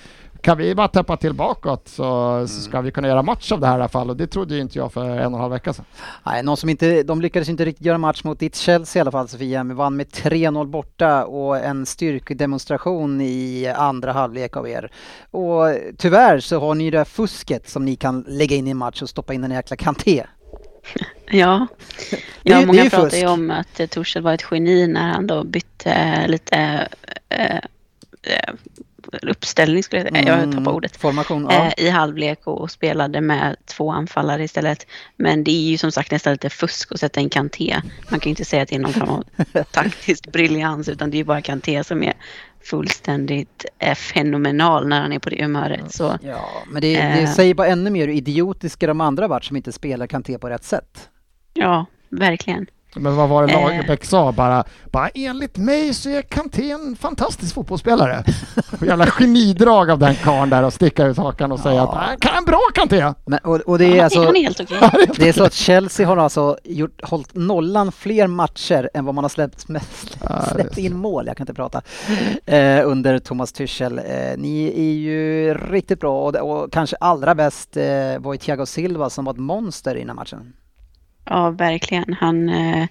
kan 0.40 0.59
vi 0.59 0.74
bara 0.74 0.88
täppa 0.88 1.16
till 1.16 1.34
bakåt 1.34 1.88
så, 1.88 2.44
så 2.48 2.61
ska 2.61 2.80
vi 2.80 2.90
kunna 2.90 3.09
göra 3.09 3.22
match 3.22 3.53
av 3.53 3.61
det 3.61 3.66
här 3.66 3.74
i 3.74 3.80
alla 3.80 3.88
fall 3.88 4.11
och 4.11 4.16
det 4.16 4.26
trodde 4.26 4.55
ju 4.55 4.61
inte 4.61 4.78
jag 4.78 4.92
för 4.92 5.05
en 5.05 5.18
och 5.18 5.32
en 5.32 5.40
halv 5.40 5.53
vecka 5.53 5.72
sedan. 5.72 5.84
Nej, 6.26 6.42
någon 6.42 6.57
som 6.57 6.68
inte, 6.68 7.03
de 7.03 7.20
lyckades 7.20 7.48
inte 7.48 7.64
riktigt 7.64 7.86
göra 7.86 7.98
match 7.98 8.24
mot 8.24 8.38
ditt 8.38 8.57
Chelsea 8.57 9.00
i 9.00 9.03
alla 9.03 9.11
fall 9.11 9.28
Sofia, 9.28 9.64
men 9.64 9.76
vann 9.76 9.96
med 9.96 10.07
3-0 10.07 10.66
borta 10.66 11.24
och 11.24 11.59
en 11.59 11.86
styrkedemonstration 11.86 13.20
i 13.20 13.72
andra 13.76 14.12
halvlek 14.12 14.57
av 14.57 14.68
er. 14.68 14.92
Och 15.30 15.64
tyvärr 15.98 16.40
så 16.40 16.61
har 16.61 16.74
ni 16.74 16.90
det 16.90 16.98
här 16.98 17.05
fusket 17.05 17.68
som 17.68 17.84
ni 17.84 17.96
kan 17.96 18.24
lägga 18.28 18.57
in 18.57 18.66
i 18.66 18.70
en 18.70 18.76
match 18.76 19.03
och 19.03 19.09
stoppa 19.09 19.34
in 19.34 19.44
en 19.44 19.50
jäkla 19.50 19.76
Kanté. 19.76 20.24
Ja, 21.34 21.66
Det 22.10 22.18
ja 22.42 22.60
det 22.60 22.66
många 22.66 22.84
ju 22.84 22.90
pratar 22.90 23.16
ju 23.16 23.26
om 23.26 23.50
att 23.50 23.80
eh, 23.80 23.86
Torshäll 23.86 24.22
var 24.22 24.34
ett 24.34 24.44
geni 24.50 24.86
när 24.86 25.12
han 25.12 25.26
då 25.26 25.44
bytte 25.44 25.92
eh, 25.92 26.28
lite 26.28 26.88
eh, 27.28 27.56
eh, 28.22 28.54
uppställning, 29.22 29.82
skulle 29.82 30.02
jag 30.02 30.12
säga. 30.12 30.38
Jag 30.38 30.52
tappade 30.52 30.70
ordet. 30.70 30.96
Formation, 30.96 31.46
ja. 31.50 31.72
i 31.76 31.88
halvlek 31.88 32.46
och 32.46 32.70
spelade 32.70 33.20
med 33.20 33.56
två 33.66 33.90
anfallare 33.90 34.44
istället. 34.44 34.86
Men 35.16 35.44
det 35.44 35.50
är 35.50 35.70
ju 35.70 35.78
som 35.78 35.92
sagt 35.92 36.10
nästan 36.10 36.32
lite 36.32 36.50
fusk 36.50 36.92
att 36.92 37.00
sätta 37.00 37.20
in 37.20 37.30
Kanté. 37.30 37.76
Man 38.10 38.20
kan 38.20 38.28
ju 38.28 38.30
inte 38.30 38.44
säga 38.44 38.62
att 38.62 38.68
det 38.68 38.74
är 38.74 38.80
någon 38.80 38.92
form 38.92 39.08
av 39.08 39.24
taktisk 39.70 40.32
briljans 40.32 40.88
utan 40.88 41.10
det 41.10 41.16
är 41.16 41.18
ju 41.18 41.24
bara 41.24 41.42
Kanté 41.42 41.84
som 41.84 42.02
är 42.02 42.14
fullständigt 42.64 43.64
eh, 43.78 43.94
fenomenal 43.94 44.88
när 44.88 45.00
han 45.00 45.12
är 45.12 45.18
på 45.18 45.30
det 45.30 45.42
humöret. 45.42 45.94
Så 45.94 46.18
Ja, 46.22 46.48
men 46.66 46.82
det, 46.82 46.92
det 46.96 46.98
Eh. 47.22 47.30
säger 47.32 47.54
bara 47.54 47.66
ännu 47.66 47.90
mer 47.90 48.08
hur 48.08 48.14
idiotiska 48.14 48.86
de 48.86 49.00
andra 49.00 49.28
varit 49.28 49.44
som 49.44 49.56
inte 49.56 49.72
spelar 49.72 50.06
Kanté 50.06 50.38
på 50.38 50.48
rätt 50.48 50.64
sätt. 50.64 51.08
ja, 51.54 51.86
verkligen. 52.08 52.66
Men 52.95 53.16
vad 53.16 53.28
var 53.28 53.47
det 53.47 53.53
Eh. 53.53 53.61
Lagerbäck 53.62 54.05
sa? 54.05 54.32
Bara, 54.32 54.64
bara 54.90 55.09
enligt 55.09 55.57
mig 55.57 55.95
så 55.95 56.09
är 56.11 56.22
Kanté 56.22 56.70
en 56.70 56.97
fantastisk 56.97 57.55
fotbollsspelare. 57.55 58.24
Jävla 58.86 59.07
genidrag 59.07 59.90
av 59.90 59.99
den 59.99 60.14
karln 60.14 60.51
där 60.51 60.62
och 60.62 60.72
sticka 60.72 61.07
ut 61.07 61.16
hakan 61.16 61.53
och 61.53 61.61
säga 61.61 61.82
att 61.82 61.88
"Ah, 61.88 62.16
kan 62.20 62.36
en 62.38 62.45
bra 62.45 62.61
Kanté. 62.74 63.12
Men, 63.26 63.38
och, 63.38 63.57
och 63.61 63.78
det 63.78 63.84
är 63.86 63.97
Ja, 63.97 64.05
alltså... 64.05 64.24
han 64.24 64.36
är 64.36 64.40
helt 64.43 64.61
okej. 64.61 64.78
Det 65.16 65.28
är 65.28 65.32
så 65.32 65.45
att 65.45 65.53
Chelsea 65.53 66.07
har 66.07 66.16
alltså 66.16 66.57
gjort, 66.64 67.01
hållit 67.03 67.34
nollan 67.34 67.93
fler 67.93 68.26
matcher 68.26 68.90
än 68.95 69.05
vad 69.05 69.14
man 69.14 69.24
har 69.24 69.28
släppt, 69.28 69.66
Ja, 70.28 70.43
släppt 70.53 70.78
in 70.78 70.97
mål, 70.97 71.26
jag 71.26 71.36
kan 71.36 71.45
inte 71.45 71.55
prata, 71.55 71.82
eh, 72.47 72.80
under 72.88 73.18
Thomas 73.18 73.53
Tuchel. 73.53 73.99
Eh, 73.99 74.05
ni 74.36 74.64
är 74.76 74.93
ju 74.93 75.55
riktigt 75.55 76.01
bra 76.01 76.22
och, 76.28 76.34
och 76.36 76.72
kanske 76.72 76.97
allra 77.01 77.34
bäst 77.34 77.76
eh, 77.76 77.84
var 78.18 78.32
ju 78.32 78.38
Thiago 78.38 78.66
Silva 78.66 79.11
som 79.11 79.24
var 79.24 79.32
ett 79.32 79.38
monster 79.38 79.95
i 79.95 79.99
den 79.99 80.09
här 80.09 80.16
matchen. 80.16 80.53
Ja, 81.24 81.50
verkligen. 81.50 82.16
Han 82.20 82.48
eh, 82.48 82.86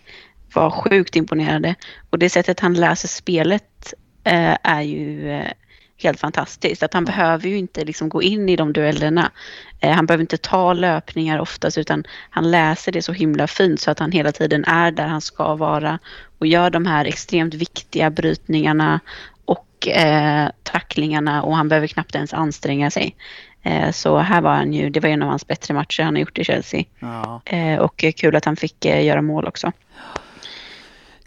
var 0.54 0.70
sjukt 0.70 1.16
imponerande. 1.16 1.76
Och 2.10 2.20
det 2.20 2.30
sättet 2.30 2.60
han 2.60 2.74
läser 2.74 3.08
spelet 3.08 3.94
eh, 4.24 4.58
är 4.64 4.82
ju 4.82 5.32
eh, 5.32 5.52
helt 5.98 6.20
fantastiskt. 6.20 6.84
Att 6.84 6.94
han 6.94 7.06
behöver 7.06 7.48
ju 7.48 7.58
inte 7.58 7.86
liksom 7.86 8.10
gå 8.10 8.22
in 8.22 8.50
i 8.50 8.56
de 8.56 8.74
duellerna. 8.74 9.32
Eh, 9.80 9.92
han 9.92 10.06
behöver 10.06 10.22
inte 10.22 10.38
ta 10.38 10.74
löpningar 10.74 11.40
oftast 11.40 11.78
utan 11.78 12.04
han 12.30 12.52
läser 12.52 12.92
det 12.92 13.02
så 13.02 13.14
himla 13.14 13.48
fint 13.48 13.82
så 13.82 13.92
att 13.92 14.00
han 14.00 14.12
hela 14.12 14.32
tiden 14.32 14.66
är 14.66 14.92
där 14.92 15.08
han 15.08 15.22
ska 15.22 15.56
vara 15.56 16.00
och 16.40 16.48
gör 16.48 16.70
de 16.70 16.86
här 16.86 17.06
extremt 17.06 17.54
viktiga 17.54 18.10
brytningarna 18.10 19.00
och 19.46 19.88
eh, 19.88 20.50
tacklingarna 20.64 21.44
och 21.44 21.56
han 21.56 21.70
behöver 21.70 21.88
knappt 21.88 22.16
ens 22.16 22.34
anstränga 22.34 22.92
sig. 22.92 23.16
Eh, 23.64 23.92
så 23.92 24.18
här 24.18 24.42
var 24.42 24.54
han 24.54 24.74
ju, 24.74 24.90
det 24.90 25.00
var 25.00 25.10
en 25.10 25.22
av 25.22 25.30
hans 25.30 25.48
bättre 25.48 25.74
matcher 25.74 26.04
han 26.04 26.16
har 26.16 26.20
gjort 26.20 26.38
i 26.40 26.44
Chelsea. 26.44 26.84
Ja. 27.00 27.42
Eh, 27.46 27.78
och 27.80 28.06
kul 28.18 28.36
att 28.36 28.46
han 28.46 28.56
fick 28.56 28.86
eh, 28.86 29.06
göra 29.06 29.22
mål 29.22 29.48
också. 29.48 29.72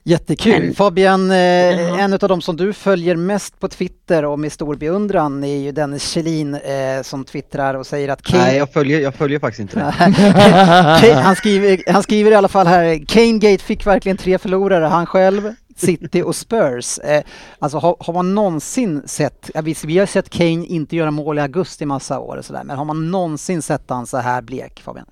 Jättekul! 0.07 0.63
Men- 0.63 0.75
Fabian, 0.75 1.31
Ja. 1.31 1.99
en 1.99 2.13
av 2.13 2.19
de 2.19 2.43
som 2.43 2.57
du 2.57 2.73
följer 2.73 3.17
mest 3.17 3.61
på 3.61 3.69
Twitter 3.69 4.25
och 4.25 4.39
med 4.39 4.53
stor 4.53 4.75
beundran 4.77 5.45
är 5.45 5.57
ju 5.57 5.73
Dennis 5.73 6.11
Kjellin 6.11 6.55
eh, 6.55 7.03
som 7.03 7.25
twittrar 7.25 7.75
och 7.75 7.87
säger 7.87 8.09
att 8.09 8.23
Kane... 8.23 8.43
Nej, 8.43 8.57
jag 8.57 8.73
följer, 8.73 9.01
jag 9.01 9.15
följer 9.15 9.39
faktiskt 9.39 9.61
inte 9.61 9.79
det. 9.79 9.91
Han, 11.23 11.37
skriver, 11.37 11.93
han 11.93 12.03
skriver 12.03 12.31
i 12.31 12.35
alla 12.35 12.49
fall 12.49 12.67
här, 12.67 13.05
Kane 13.09 13.39
Gate 13.39 13.65
fick 13.65 13.87
verkligen 13.87 14.17
tre 14.17 14.39
förlorare, 14.39 14.85
han 14.85 15.07
själv, 15.07 15.55
City 15.75 16.23
och 16.23 16.37
Spurs. 16.37 16.99
Eh, 16.99 17.23
alltså 17.59 17.79
har, 17.79 17.97
har 18.01 18.15
man 18.15 18.35
någonsin 18.35 19.03
sett, 19.07 19.51
vi 19.85 19.99
har 19.99 20.07
sett 20.07 20.31
Kane 20.31 20.67
inte 20.67 20.97
göra 20.97 21.11
mål 21.11 21.39
i 21.39 21.41
augusti 21.41 21.87
massa 21.87 22.19
år 22.19 22.37
och 22.37 22.45
sådär, 22.45 22.65
men 22.65 22.79
har 22.79 22.85
man 22.85 23.11
någonsin 23.11 23.63
sett 23.63 23.83
han 23.89 24.07
så 24.07 24.17
här 24.17 24.43
blek 24.43 24.81
Fabian? 24.81 25.07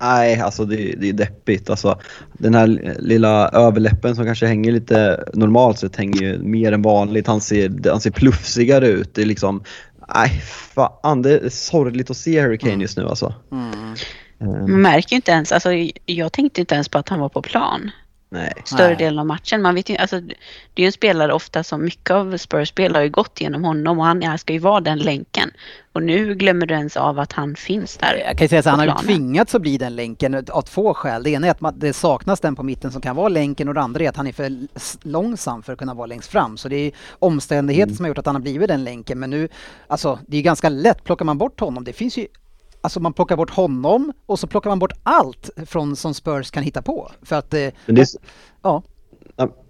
Nej, 0.00 0.40
alltså 0.40 0.64
det, 0.64 0.76
det 0.76 1.08
är 1.08 1.12
deppigt. 1.12 1.70
Alltså, 1.70 1.98
den 2.32 2.54
här 2.54 2.94
lilla 2.98 3.48
överläppen 3.48 4.16
som 4.16 4.24
kanske 4.24 4.46
hänger 4.46 4.72
lite 4.72 5.24
normalt 5.34 5.78
sett 5.78 5.96
hänger 5.96 6.22
ju 6.22 6.38
mer 6.38 6.72
än 6.72 6.82
vanligt. 6.82 7.26
Han 7.26 7.40
ser, 7.40 7.90
han 7.90 8.00
ser 8.00 8.10
plufsigare 8.10 8.88
ut. 8.88 9.14
Det 9.14 9.22
är 9.22 9.26
liksom, 9.26 9.62
nej 10.14 10.30
fan 10.74 11.22
det 11.22 11.38
är 11.38 11.48
sorgligt 11.48 12.10
att 12.10 12.16
se 12.16 12.40
Harry 12.40 12.58
Kane 12.58 12.82
just 12.82 12.96
nu 12.96 13.08
alltså. 13.08 13.34
Eh, 14.40 14.46
Man 14.48 14.82
märker 14.82 15.12
ju 15.12 15.16
inte 15.16 15.30
ens, 15.30 15.52
alltså 15.52 15.70
jag 16.06 16.32
tänkte 16.32 16.60
inte 16.60 16.74
ens 16.74 16.88
på 16.88 16.98
att 16.98 17.08
han 17.08 17.20
var 17.20 17.28
på 17.28 17.42
plan 17.42 17.90
nej. 18.28 18.52
större 18.64 18.94
delen 18.94 19.18
av 19.18 19.26
matchen. 19.26 19.62
Man 19.62 19.74
vet 19.74 19.88
ju, 19.90 19.96
alltså, 19.96 20.20
det 20.20 20.34
är 20.74 20.80
ju 20.80 20.86
en 20.86 20.92
spelare 20.92 21.32
ofta 21.32 21.64
som 21.64 21.84
mycket 21.84 22.10
av 22.10 22.36
Spurs 22.36 22.68
spel 22.68 22.94
har 22.94 23.02
ju 23.02 23.10
gått 23.10 23.40
genom 23.40 23.64
honom 23.64 23.98
och 23.98 24.04
han 24.04 24.22
han 24.22 24.38
ska 24.38 24.52
ju 24.52 24.58
vara 24.58 24.80
den 24.80 24.98
länken. 24.98 25.50
Och 25.92 26.02
nu 26.02 26.34
glömmer 26.34 26.66
du 26.66 26.74
ens 26.74 26.96
av 26.96 27.18
att 27.18 27.32
han 27.32 27.56
finns 27.56 27.96
där. 27.96 28.22
Jag 28.26 28.38
kan 28.38 28.44
ju 28.44 28.48
säga 28.48 28.62
så 28.62 28.70
han 28.70 28.78
har 28.78 28.86
ju 28.86 29.06
tvingats 29.06 29.54
att 29.54 29.62
bli 29.62 29.78
den 29.78 29.96
länken 29.96 30.44
av 30.52 30.62
två 30.62 30.94
skäl. 30.94 31.22
Det 31.22 31.30
ena 31.30 31.46
är 31.46 31.50
att 31.50 31.60
man, 31.60 31.78
det 31.78 31.92
saknas 31.92 32.40
den 32.40 32.56
på 32.56 32.62
mitten 32.62 32.92
som 32.92 33.00
kan 33.00 33.16
vara 33.16 33.28
länken 33.28 33.68
och 33.68 33.74
det 33.74 33.80
andra 33.80 34.04
är 34.04 34.08
att 34.08 34.16
han 34.16 34.26
är 34.26 34.32
för 34.32 34.52
långsam 35.02 35.62
för 35.62 35.72
att 35.72 35.78
kunna 35.78 35.94
vara 35.94 36.06
längst 36.06 36.30
fram. 36.30 36.56
Så 36.56 36.68
det 36.68 36.76
är 36.76 36.92
omständigheter 37.18 37.94
som 37.94 38.04
har 38.04 38.08
gjort 38.08 38.18
att 38.18 38.26
han 38.26 38.34
har 38.34 38.42
blivit 38.42 38.68
den 38.68 38.84
länken. 38.84 39.18
Men 39.18 39.30
nu, 39.30 39.48
alltså 39.86 40.18
det 40.26 40.36
är 40.36 40.42
ganska 40.42 40.68
lätt, 40.68 41.04
plockar 41.04 41.24
man 41.24 41.38
bort 41.38 41.60
honom, 41.60 41.84
det 41.84 41.92
finns 41.92 42.18
ju 42.18 42.26
Alltså 42.86 43.00
man 43.00 43.12
plockar 43.12 43.36
bort 43.36 43.50
honom 43.50 44.12
och 44.26 44.38
så 44.38 44.46
plockar 44.46 44.70
man 44.70 44.78
bort 44.78 44.92
allt 45.02 45.50
från 45.66 45.96
som 45.96 46.14
Spurs 46.14 46.50
kan 46.50 46.62
hitta 46.62 46.82
på. 46.82 47.10
För 47.22 47.36
att, 47.36 47.54
eh, 47.54 47.68
det 47.86 48.06
ja, 48.62 48.82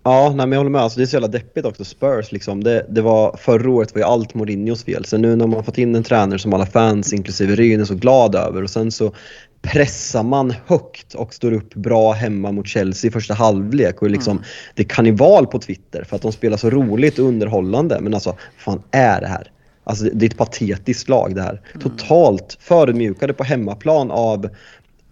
Ja, 0.03 0.29
nej, 0.29 0.37
men 0.37 0.53
jag 0.53 0.59
håller 0.59 0.71
med. 0.71 0.81
Alltså, 0.81 0.99
det 0.99 1.05
är 1.05 1.07
så 1.07 1.15
jävla 1.17 1.29
deppigt 1.29 1.67
också. 1.67 1.85
Spurs 1.85 2.33
liksom. 2.33 2.65
Det, 2.65 2.87
det 2.89 3.03
var, 3.03 3.37
förra 3.37 3.71
året 3.71 3.95
var 3.95 4.01
ju 4.01 4.05
allt 4.05 4.35
Mourinhos 4.35 4.85
fel. 4.85 5.05
Så 5.05 5.17
nu 5.17 5.37
när 5.37 5.47
man 5.47 5.65
fått 5.65 5.79
in 5.79 5.95
en 5.95 6.03
tränare 6.03 6.39
som 6.39 6.55
alla 6.55 6.67
fans, 6.67 7.13
inklusive 7.13 7.55
Ryn, 7.55 7.81
är 7.81 7.85
så 7.85 7.95
glad 7.95 8.35
över 8.35 8.63
och 8.63 8.71
sen 8.71 8.93
så 8.93 9.13
pressar 9.63 10.23
man 10.23 10.55
högt 10.67 11.15
och 11.15 11.35
står 11.35 11.53
upp 11.53 11.75
bra 11.75 12.13
hemma 12.13 12.53
mot 12.53 12.67
Chelsea 12.67 13.09
i 13.09 13.13
första 13.13 13.35
halvlek. 13.35 14.03
Och 14.03 14.11
liksom, 14.11 14.43
Det 14.75 14.83
är 14.83 14.89
karneval 14.89 15.47
på 15.47 15.59
Twitter 15.59 16.05
för 16.05 16.17
att 16.17 16.23
de 16.23 16.33
spelar 16.33 16.57
så 16.57 16.71
roligt 16.71 17.19
och 17.19 17.25
underhållande. 17.25 18.01
Men 18.01 18.15
alltså, 18.15 18.31
vad 18.31 18.39
fan 18.77 18.83
är 18.91 19.21
det 19.21 19.27
här? 19.27 19.51
Alltså, 19.89 20.05
det 20.13 20.27
är 20.27 20.31
ett 20.31 20.37
patetiskt 20.39 21.09
lag 21.09 21.35
det 21.35 21.43
här. 21.43 21.61
Totalt 21.81 22.57
förödmjukade 22.61 23.33
på 23.33 23.45
hemmaplan 23.45 24.11
av 24.11 24.49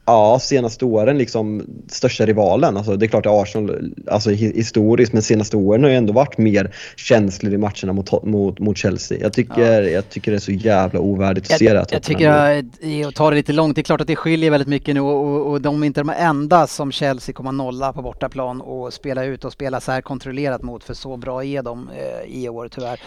Ja, 0.07 0.39
senaste 0.39 0.85
åren 0.85 1.19
liksom 1.19 1.63
största 1.89 2.27
rivalen. 2.27 2.77
Alltså, 2.77 2.97
det 2.97 3.07
är 3.07 3.09
klart 3.09 3.27
att 3.27 3.33
Arsenal 3.43 3.95
alltså, 4.07 4.31
hi- 4.31 4.55
historiskt, 4.55 5.13
men 5.13 5.23
senaste 5.23 5.57
åren 5.57 5.83
har 5.83 5.91
ju 5.91 5.97
ändå 5.97 6.13
varit 6.13 6.39
mer 6.39 6.75
känslig 6.97 7.53
i 7.53 7.59
matcherna 7.59 7.93
mot, 7.93 8.25
mot, 8.25 8.59
mot 8.59 8.79
Chelsea. 8.79 9.19
Jag 9.21 9.33
tycker, 9.33 9.83
jag 9.83 10.09
tycker 10.09 10.31
det 10.31 10.37
är 10.37 10.41
så 10.41 10.53
jävla 10.53 11.01
ovärdigt 11.01 11.45
att 11.45 11.51
Jag, 11.51 11.59
se 11.59 11.73
det 11.73 11.79
här 11.79 11.87
jag 11.91 12.03
tycker 12.03 12.25
jag, 12.25 12.65
jag 13.03 13.15
tar 13.15 13.31
det 13.31 13.37
lite 13.37 13.53
långt. 13.53 13.75
Det 13.75 13.81
är 13.81 13.83
klart 13.83 14.01
att 14.01 14.07
det 14.07 14.17
skiljer 14.17 14.51
väldigt 14.51 14.69
mycket 14.69 14.95
nu 14.95 15.01
och, 15.01 15.25
och, 15.25 15.51
och 15.51 15.61
de 15.61 15.83
är 15.83 15.87
inte 15.87 16.01
de 16.01 16.11
enda 16.11 16.67
som 16.67 16.93
Chelsea 16.93 17.33
kommer 17.33 17.53
nolla 17.53 17.93
på 17.93 18.03
bortaplan 18.03 18.61
och 18.61 18.93
spela 18.93 19.25
ut 19.25 19.45
och 19.45 19.53
spela 19.53 19.81
så 19.81 19.93
här 19.93 20.01
kontrollerat 20.01 20.63
mot 20.63 20.85
för 20.85 20.95
så 20.95 21.17
bra 21.17 21.45
är 21.45 21.63
de 21.63 21.89
eh, 21.89 22.35
i 22.43 22.49
år 22.49 22.69
tyvärr. 22.75 23.01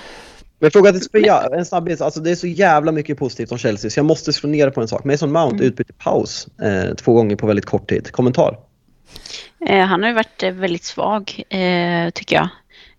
Men 0.60 0.72
fråga 0.72 0.91
till 0.91 1.01
Sofia, 1.01 1.49
en 1.53 1.66
snabbis. 1.66 2.01
Alltså 2.01 2.20
det 2.20 2.32
är 2.32 2.36
så 2.36 2.47
jävla 2.47 2.91
mycket 2.91 3.18
positivt 3.18 3.51
om 3.51 3.58
Chelsea 3.58 3.91
så 3.91 3.99
jag 3.99 4.05
måste 4.05 4.34
slå 4.34 4.49
ner 4.49 4.70
på 4.70 4.82
en 4.82 4.88
sak. 4.88 5.03
Mason 5.03 5.32
Mount 5.32 5.55
Mm. 5.55 5.68
utbytt 5.68 5.89
i 5.89 5.93
paus 5.93 6.47
eh, 6.62 6.95
två 6.95 7.14
gånger 7.14 7.36
på 7.36 7.47
väldigt 7.47 7.66
kort 7.66 7.89
tid. 7.89 8.12
Kommentar? 8.12 8.58
Eh, 9.68 9.86
han 9.86 10.01
har 10.01 10.10
ju 10.10 10.16
varit 10.16 10.43
eh, 10.43 10.51
väldigt 10.51 10.84
svag, 10.84 11.43
eh, 11.49 12.10
tycker 12.10 12.36
jag. 12.36 12.49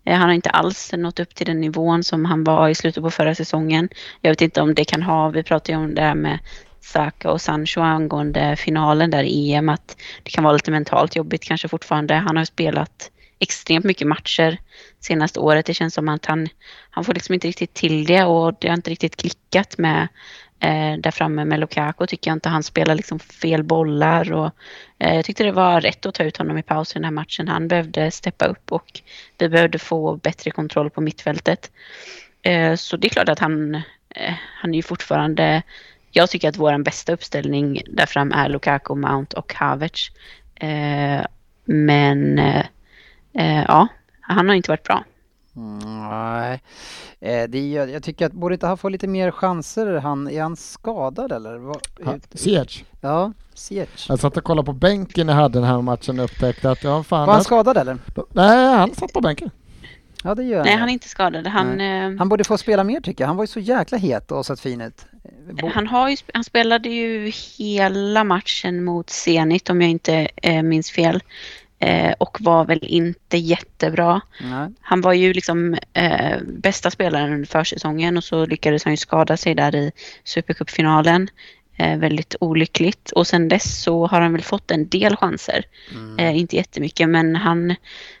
Eh, 0.05 0.17
han 0.17 0.27
har 0.27 0.35
inte 0.35 0.49
alls 0.49 0.91
nått 0.97 1.19
upp 1.19 1.35
till 1.35 1.45
den 1.45 1.61
nivån 1.61 2.03
som 2.03 2.25
han 2.25 2.43
var 2.43 2.69
i 2.69 2.75
slutet 2.75 3.03
på 3.03 3.11
förra 3.11 3.35
säsongen. 3.35 3.89
Jag 4.21 4.31
vet 4.31 4.41
inte 4.41 4.61
om 4.61 4.73
det 4.73 4.85
kan 4.85 5.01
ha, 5.03 5.29
vi 5.29 5.43
pratade 5.43 5.71
ju 5.71 5.83
om 5.83 5.95
det 5.95 6.01
här 6.01 6.15
med 6.15 6.39
Saka 6.81 7.31
och 7.31 7.41
Sancho 7.41 7.81
angående 7.81 8.55
finalen 8.55 9.11
där 9.11 9.23
i 9.23 9.53
EM, 9.53 9.69
att 9.69 9.97
det 10.23 10.29
kan 10.29 10.43
vara 10.43 10.53
lite 10.53 10.71
mentalt 10.71 11.15
jobbigt 11.15 11.43
kanske 11.43 11.67
fortfarande. 11.67 12.13
Han 12.13 12.35
har 12.35 12.41
ju 12.41 12.45
spelat 12.45 13.11
extremt 13.39 13.85
mycket 13.85 14.07
matcher 14.07 14.59
senaste 14.99 15.39
året. 15.39 15.65
Det 15.65 15.73
känns 15.73 15.93
som 15.93 16.09
att 16.09 16.25
han, 16.25 16.47
han 16.89 17.03
får 17.03 17.13
liksom 17.13 17.33
inte 17.33 17.47
riktigt 17.47 17.73
till 17.73 18.05
det 18.05 18.23
och 18.23 18.53
det 18.59 18.67
har 18.67 18.75
inte 18.75 18.91
riktigt 18.91 19.15
klickat 19.15 19.77
med 19.77 20.07
eh, 20.59 20.99
där 20.99 21.11
framme 21.11 21.45
med 21.45 21.59
Lukaku 21.59 22.05
tycker 22.07 22.31
jag 22.31 22.35
inte. 22.35 22.49
Han 22.49 22.63
spelar 22.63 22.95
liksom 22.95 23.19
fel 23.19 23.63
bollar 23.63 24.33
och 24.33 24.51
eh, 24.99 25.15
jag 25.15 25.25
tyckte 25.25 25.43
det 25.43 25.51
var 25.51 25.81
rätt 25.81 26.05
att 26.05 26.15
ta 26.15 26.23
ut 26.23 26.37
honom 26.37 26.57
i 26.57 26.63
paus 26.63 26.91
i 26.91 26.93
den 26.93 27.03
här 27.03 27.11
matchen. 27.11 27.47
Han 27.47 27.67
behövde 27.67 28.11
steppa 28.11 28.45
upp 28.45 28.71
och 28.71 29.01
vi 29.37 29.49
behövde 29.49 29.79
få 29.79 30.15
bättre 30.15 30.51
kontroll 30.51 30.89
på 30.89 31.01
mittfältet. 31.01 31.71
Eh, 32.41 32.75
så 32.75 32.97
det 32.97 33.07
är 33.07 33.09
klart 33.09 33.29
att 33.29 33.39
han, 33.39 33.75
eh, 34.09 34.33
han 34.61 34.73
är 34.73 34.75
ju 34.75 34.83
fortfarande 34.83 35.63
jag 36.11 36.29
tycker 36.29 36.49
att 36.49 36.57
vår 36.57 36.83
bästa 36.83 37.13
uppställning 37.13 37.81
där 37.87 38.05
fram 38.05 38.31
är 38.31 38.49
Lukaku, 38.49 38.95
Mount 38.95 39.37
och 39.37 39.53
Havertz. 39.53 40.11
Eh, 40.55 41.25
men 41.65 42.39
eh, 42.39 42.65
eh 43.33 43.63
ja, 43.67 43.87
han 44.33 44.47
har 44.47 44.55
inte 44.55 44.71
varit 44.71 44.83
bra. 44.83 45.03
Nej, 46.09 46.61
eh, 47.19 47.49
det 47.49 47.77
är, 47.77 47.87
jag 47.87 48.03
tycker 48.03 48.25
att 48.25 48.31
borde 48.31 48.55
inte 48.55 48.67
han 48.67 48.77
få 48.77 48.89
lite 48.89 49.07
mer 49.07 49.31
chanser? 49.31 49.95
Han, 49.95 50.27
är 50.27 50.41
han 50.41 50.55
skadad 50.55 51.31
eller? 51.31 51.59
Ziyech. 52.37 52.85
Ja, 53.01 53.33
Ziyech. 53.53 54.09
Jag 54.09 54.19
satt 54.19 54.37
och 54.37 54.43
kollade 54.43 54.65
på 54.65 54.73
bänken 54.73 55.27
jag 55.27 55.35
hade 55.35 55.59
den 55.59 55.67
här 55.67 55.81
matchen 55.81 56.19
och 56.19 56.25
upptäckte 56.25 56.71
att 56.71 56.83
ja, 56.83 57.03
fan. 57.03 57.27
Var 57.27 57.33
han 57.33 57.43
skadad 57.43 57.77
eller? 57.77 57.97
Nej, 58.31 58.75
han 58.75 58.95
satt 58.95 59.13
på 59.13 59.21
bänken. 59.21 59.49
Ja, 60.23 60.35
det 60.35 60.43
gör 60.43 60.63
Nej, 60.63 60.71
han. 60.71 60.79
han 60.79 60.89
är 60.89 60.93
inte 60.93 61.09
skadad. 61.09 61.47
Han, 61.47 61.81
eh, 61.81 62.17
Han 62.17 62.29
borde 62.29 62.43
få 62.43 62.57
spela 62.57 62.83
mer 62.83 63.01
tycker 63.01 63.23
jag. 63.23 63.27
Han 63.27 63.37
var 63.37 63.43
ju 63.43 63.47
så 63.47 63.59
jäkla 63.59 63.97
het 63.97 64.31
och 64.31 64.45
sett 64.45 64.59
fin 64.59 64.81
ut. 64.81 65.05
Han, 65.73 65.87
har 65.87 66.09
ju, 66.09 66.17
han 66.33 66.43
spelade 66.43 66.89
ju 66.89 67.31
hela 67.57 68.23
matchen 68.23 68.83
mot 68.83 69.09
Zenit 69.09 69.69
om 69.69 69.81
jag 69.81 69.89
inte 69.89 70.27
eh, 70.35 70.63
minns 70.63 70.91
fel. 70.91 71.23
Eh, 71.81 72.13
och 72.17 72.37
var 72.41 72.65
väl 72.65 72.79
inte 72.83 73.37
jättebra. 73.37 74.21
Nej. 74.41 74.69
Han 74.81 75.01
var 75.01 75.13
ju 75.13 75.33
liksom 75.33 75.77
eh, 75.93 76.37
bästa 76.47 76.91
spelaren 76.91 77.33
under 77.33 77.47
försäsongen 77.47 78.17
och 78.17 78.23
så 78.23 78.45
lyckades 78.45 78.83
han 78.83 78.93
ju 78.93 78.97
skada 78.97 79.37
sig 79.37 79.55
där 79.55 79.75
i 79.75 79.91
Supercupfinalen. 80.23 81.29
Eh, 81.77 81.97
väldigt 81.97 82.35
olyckligt. 82.39 83.11
Och 83.11 83.27
sen 83.27 83.47
dess 83.47 83.81
så 83.81 84.07
har 84.07 84.21
han 84.21 84.33
väl 84.33 84.41
fått 84.41 84.71
en 84.71 84.89
del 84.89 85.15
chanser. 85.15 85.63
Eh, 86.17 86.37
inte 86.37 86.55
jättemycket 86.55 87.09
men 87.09 87.35
han, 87.35 87.75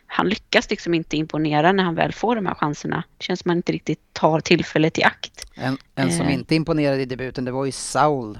han 0.07 0.29
lyckas 0.29 0.69
liksom 0.69 0.93
inte 0.93 1.17
imponera 1.17 1.71
när 1.71 1.83
han 1.83 1.95
väl 1.95 2.11
får 2.13 2.35
de 2.35 2.45
här 2.45 2.55
chanserna. 2.55 3.03
Det 3.17 3.23
känns 3.23 3.39
som 3.39 3.49
att 3.49 3.51
han 3.51 3.57
inte 3.57 3.71
riktigt 3.71 3.99
tar 4.13 4.39
tillfället 4.39 4.97
i 4.97 5.03
akt. 5.03 5.45
En, 5.55 5.77
en 5.95 6.11
som 6.11 6.27
Eh. 6.27 6.33
inte 6.33 6.55
imponerade 6.55 7.01
i 7.01 7.05
debuten 7.05 7.45
det 7.45 7.51
var 7.51 7.65
ju 7.65 7.71
Saul. 7.71 8.39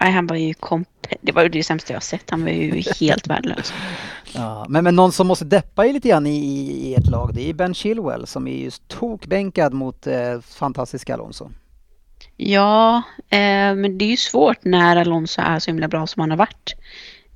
Nej, 0.00 0.12
han 0.12 0.26
var 0.26 0.36
ju 0.36 0.52
komp- 0.52 0.86
det 1.20 1.32
var 1.32 1.42
ju 1.42 1.48
det 1.48 1.62
sämsta 1.62 1.92
jag 1.92 2.02
sett. 2.02 2.30
Han 2.30 2.42
var 2.42 2.50
ju 2.50 2.82
helt 3.00 3.26
värdelös. 3.30 3.72
Ja, 4.34 4.66
men, 4.68 4.84
men 4.84 4.96
någon 4.96 5.12
som 5.12 5.26
måste 5.26 5.44
deppa 5.44 5.86
i 5.86 5.92
lite 5.92 6.08
grann 6.08 6.26
i, 6.26 6.36
i 6.36 6.94
ert 6.94 7.06
lag 7.06 7.30
det 7.34 7.50
är 7.50 7.54
Ben 7.54 7.74
Chilwell 7.74 8.26
som 8.26 8.48
är 8.48 8.56
just 8.56 8.88
tokbänkad 8.88 9.72
mot 9.72 10.06
eh, 10.06 10.40
fantastiska 10.40 11.14
Alonso. 11.14 11.50
Ja, 12.36 12.96
eh, 13.30 13.74
men 13.74 13.98
det 13.98 14.04
är 14.04 14.10
ju 14.10 14.16
svårt 14.16 14.64
när 14.64 14.96
Alonso 14.96 15.40
är 15.40 15.58
så 15.58 15.70
himla 15.70 15.88
bra 15.88 16.06
som 16.06 16.20
han 16.20 16.30
har 16.30 16.38
varit. 16.38 16.74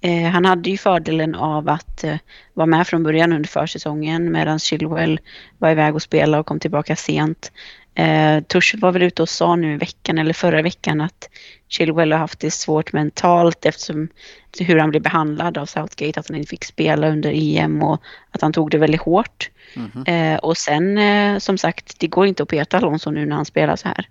Eh, 0.00 0.30
han 0.30 0.44
hade 0.44 0.70
ju 0.70 0.76
fördelen 0.78 1.34
av 1.34 1.68
att 1.68 2.04
eh, 2.04 2.16
vara 2.54 2.66
med 2.66 2.86
från 2.86 3.02
början 3.02 3.32
under 3.32 3.48
försäsongen 3.48 4.32
medan 4.32 4.58
Chilwell 4.58 5.20
var 5.58 5.70
iväg 5.70 5.94
och 5.94 6.02
spelade 6.02 6.40
och 6.40 6.46
kom 6.46 6.60
tillbaka 6.60 6.96
sent. 6.96 7.52
Eh, 7.94 8.40
Tuchel 8.40 8.80
var 8.80 8.92
väl 8.92 9.02
ute 9.02 9.22
och 9.22 9.28
sa 9.28 9.56
nu 9.56 9.74
i 9.74 9.76
veckan 9.76 10.18
eller 10.18 10.32
förra 10.32 10.62
veckan 10.62 11.00
att 11.00 11.28
Chilwell 11.68 12.12
har 12.12 12.18
haft 12.18 12.40
det 12.40 12.50
svårt 12.50 12.92
mentalt 12.92 13.66
eftersom 13.66 14.08
hur 14.58 14.78
han 14.78 14.90
blev 14.90 15.02
behandlad 15.02 15.58
av 15.58 15.66
Southgate, 15.66 16.20
att 16.20 16.28
han 16.28 16.36
inte 16.36 16.48
fick 16.50 16.64
spela 16.64 17.08
under 17.08 17.32
EM 17.34 17.82
och 17.82 18.02
att 18.30 18.42
han 18.42 18.52
tog 18.52 18.70
det 18.70 18.78
väldigt 18.78 19.00
hårt. 19.00 19.50
Eh, 20.06 20.36
och 20.36 20.56
sen 20.56 20.98
eh, 20.98 21.38
som 21.38 21.58
sagt, 21.58 21.94
det 22.00 22.06
går 22.06 22.26
inte 22.26 22.42
att 22.42 22.48
peta 22.48 22.76
Alonso 22.76 23.10
nu 23.10 23.26
när 23.26 23.36
han 23.36 23.44
spelar 23.44 23.76
så 23.76 23.88
här. 23.88 24.08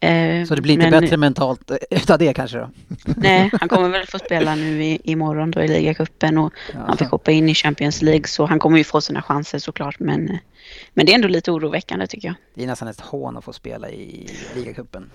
Nej. 0.00 0.40
Eh, 0.40 0.44
Så 0.46 0.54
det 0.54 0.62
blir 0.62 0.74
inte 0.74 0.90
men- 0.90 1.00
bättre 1.02 1.16
mentalt 1.16 1.70
eh, 1.70 1.76
utav 1.90 2.18
det 2.18 2.32
kanske 2.34 2.58
då? 2.58 2.70
Nej, 3.16 3.50
han 3.60 3.68
kommer 3.68 3.88
väl 3.88 4.06
få 4.06 4.18
spela 4.18 4.54
nu 4.54 4.84
i, 4.84 5.00
imorgon 5.04 5.50
då 5.50 5.62
i 5.62 5.68
ligacupen 5.68 6.38
och 6.38 6.52
han 6.86 6.96
fick 6.96 7.08
hoppa 7.08 7.30
in 7.30 7.48
i 7.48 7.54
Champions 7.54 8.02
League 8.02 8.26
så 8.26 8.46
han 8.46 8.58
kommer 8.58 8.78
ju 8.78 8.84
få 8.84 9.00
sina 9.00 9.22
chanser 9.22 9.58
såklart 9.58 9.98
men, 10.00 10.38
men 10.94 11.06
det 11.06 11.12
är 11.12 11.14
ändå 11.14 11.28
lite 11.28 11.50
oroväckande 11.52 12.06
tycker 12.06 12.28
jag. 12.28 12.34
Det 12.54 12.62
är 12.62 12.66
nästan 12.66 12.88
ett 12.88 13.00
hån 13.00 13.36
att 13.36 13.44
få 13.44 13.52
spela 13.52 13.90
i 13.90 14.30
ligacupen. 14.54 15.10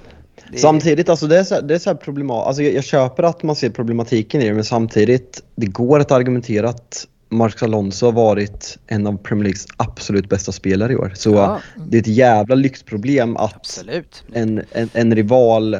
Är- 0.54 0.58
Samtidigt, 0.58 1.10
alltså 1.10 1.28
det 1.28 1.40
är 1.40 1.44
så 1.44 1.56
här, 1.56 1.62
det 1.62 1.74
är 1.76 1.80
så 1.80 1.90
här 1.90 1.98
problematiskt. 1.98 2.48
Alltså 2.48 2.64
jag, 2.64 2.74
jag 2.74 2.84
köper 2.84 3.24
att 3.24 3.44
man 3.44 3.56
ser 3.56 3.70
problematiken 3.70 4.42
i 4.42 4.46
det, 4.50 4.53
men 4.54 4.64
samtidigt, 4.64 5.44
det 5.56 5.66
går 5.66 6.00
att 6.00 6.12
argumentera 6.12 6.70
att 6.70 7.08
Marcus 7.30 7.64
Alonso 7.64 8.06
har 8.06 8.14
varit 8.14 8.78
en 8.88 9.08
av 9.08 9.18
Premier 9.18 9.44
Leagues 9.44 9.68
absolut 9.78 10.30
bästa 10.30 10.52
spelare 10.52 10.94
i 10.94 10.96
år. 10.96 11.12
Så 11.16 11.34
Ja. 11.34 11.60
det 11.90 11.98
är 11.98 12.02
ett 12.02 12.08
jävla 12.08 12.56
lyxproblem 12.56 13.38
att 13.38 13.84
en, 14.34 14.62
en, 14.72 14.90
en 14.94 15.16
rival 15.16 15.78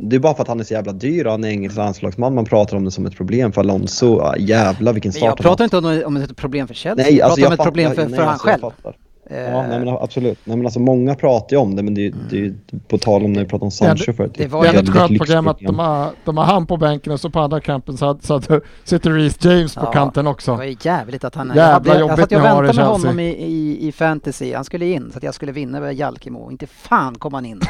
det 0.00 0.16
är 0.16 0.20
bara 0.20 0.34
för 0.34 0.42
att 0.42 0.48
han 0.48 0.60
är 0.60 0.64
så 0.64 0.74
jävla 0.74 0.92
dyr 0.92 1.24
och 1.24 1.30
han 1.30 1.44
är 1.44 1.48
engelsk 1.48 1.76
landslagsman 1.76 2.34
man 2.34 2.44
pratar 2.44 2.76
om 2.76 2.84
det 2.84 2.90
som 2.90 3.06
ett 3.06 3.16
problem 3.16 3.52
för 3.52 3.60
Alonso. 3.60 4.36
Jävlar 4.38 4.92
vilken 4.92 5.08
Men 5.08 5.12
start 5.12 5.22
jag 5.22 5.28
han 5.28 5.36
pratar 5.36 5.64
inte 5.64 5.76
om, 5.76 6.02
om 6.06 6.16
ett 6.16 6.36
problem 6.36 6.66
för 6.66 6.74
Chelsea, 6.74 7.04
Nej, 7.04 7.16
jag 7.16 7.24
alltså 7.24 7.40
pratar 7.40 7.46
om 7.46 7.52
jag 7.52 7.60
ett 7.60 7.64
problem 7.64 7.94
för, 7.94 8.06
nej, 8.06 8.16
för 8.16 8.22
han 8.24 8.32
alltså, 8.32 8.48
jag 8.48 8.60
själv. 8.60 8.94
Fattar. 9.28 9.36
Eh, 9.40 9.50
Ja, 9.50 9.66
nej, 9.68 9.78
men 9.78 9.88
absolut. 9.88 10.38
Nej, 10.44 10.56
men 10.56 10.66
alltså, 10.66 10.80
många 10.80 11.14
pratar 11.14 11.56
ju 11.56 11.62
om 11.62 11.76
det, 11.76 11.82
men 11.82 11.94
det, 11.94 12.06
är- 12.06 12.14
det 12.30 12.36
är 12.36 12.40
ju 12.40 12.54
på 12.88 12.98
tal 12.98 13.24
om 13.24 13.32
när 13.32 13.40
vi 13.40 13.46
pratade 13.46 13.64
om 13.64 13.70
Sancho 13.70 14.12
förut. 14.12 14.32
det 14.38 14.46
var 14.46 14.64
Det 14.64 14.72
ju 14.72 14.78
ett 14.78 14.88
skönt 14.88 15.18
program 15.18 15.48
att 15.48 15.58
de 15.58 15.78
har, 15.78 16.08
de 16.24 16.36
har 16.36 16.44
han 16.44 16.66
på 16.66 16.76
bänken 16.76 17.12
och 17.12 17.20
så 17.20 17.30
på 17.30 17.40
andra 17.40 17.60
kampen 17.60 17.96
så, 17.96 18.18
så 18.22 18.40
sitter 18.84 19.10
Reece 19.10 19.44
James 19.44 19.74
på 19.74 19.80
Ja, 19.84 19.92
kanten 19.92 20.24
Det 20.24 20.30
också. 20.30 20.54
var 20.54 20.64
ju 20.64 20.76
jävligt 20.82 21.24
att 21.24 21.34
han... 21.34 21.48
Jävla 21.48 21.62
jag, 21.66 21.72
hade, 21.72 21.88
jag, 21.88 22.00
jobbigt 22.00 22.18
satt 22.18 22.30
jag 22.32 22.38
har 22.40 22.46
i 22.46 22.66
väntade 22.66 22.66
med 22.66 22.74
Chelsea. 22.74 22.88
honom 23.10 23.20
i, 23.20 23.28
i, 23.30 23.88
i 23.88 23.92
fantasy. 23.92 24.54
Han 24.54 24.64
skulle 24.64 24.86
in 24.86 25.08
så 25.12 25.18
att 25.18 25.24
jag 25.24 25.34
skulle 25.34 25.52
vinna 25.52 25.78
över 25.78 25.90
Jalkemo. 25.92 26.50
Inte 26.50 26.66
fan 26.66 27.14
kom 27.14 27.34
han 27.34 27.46
in. 27.46 27.60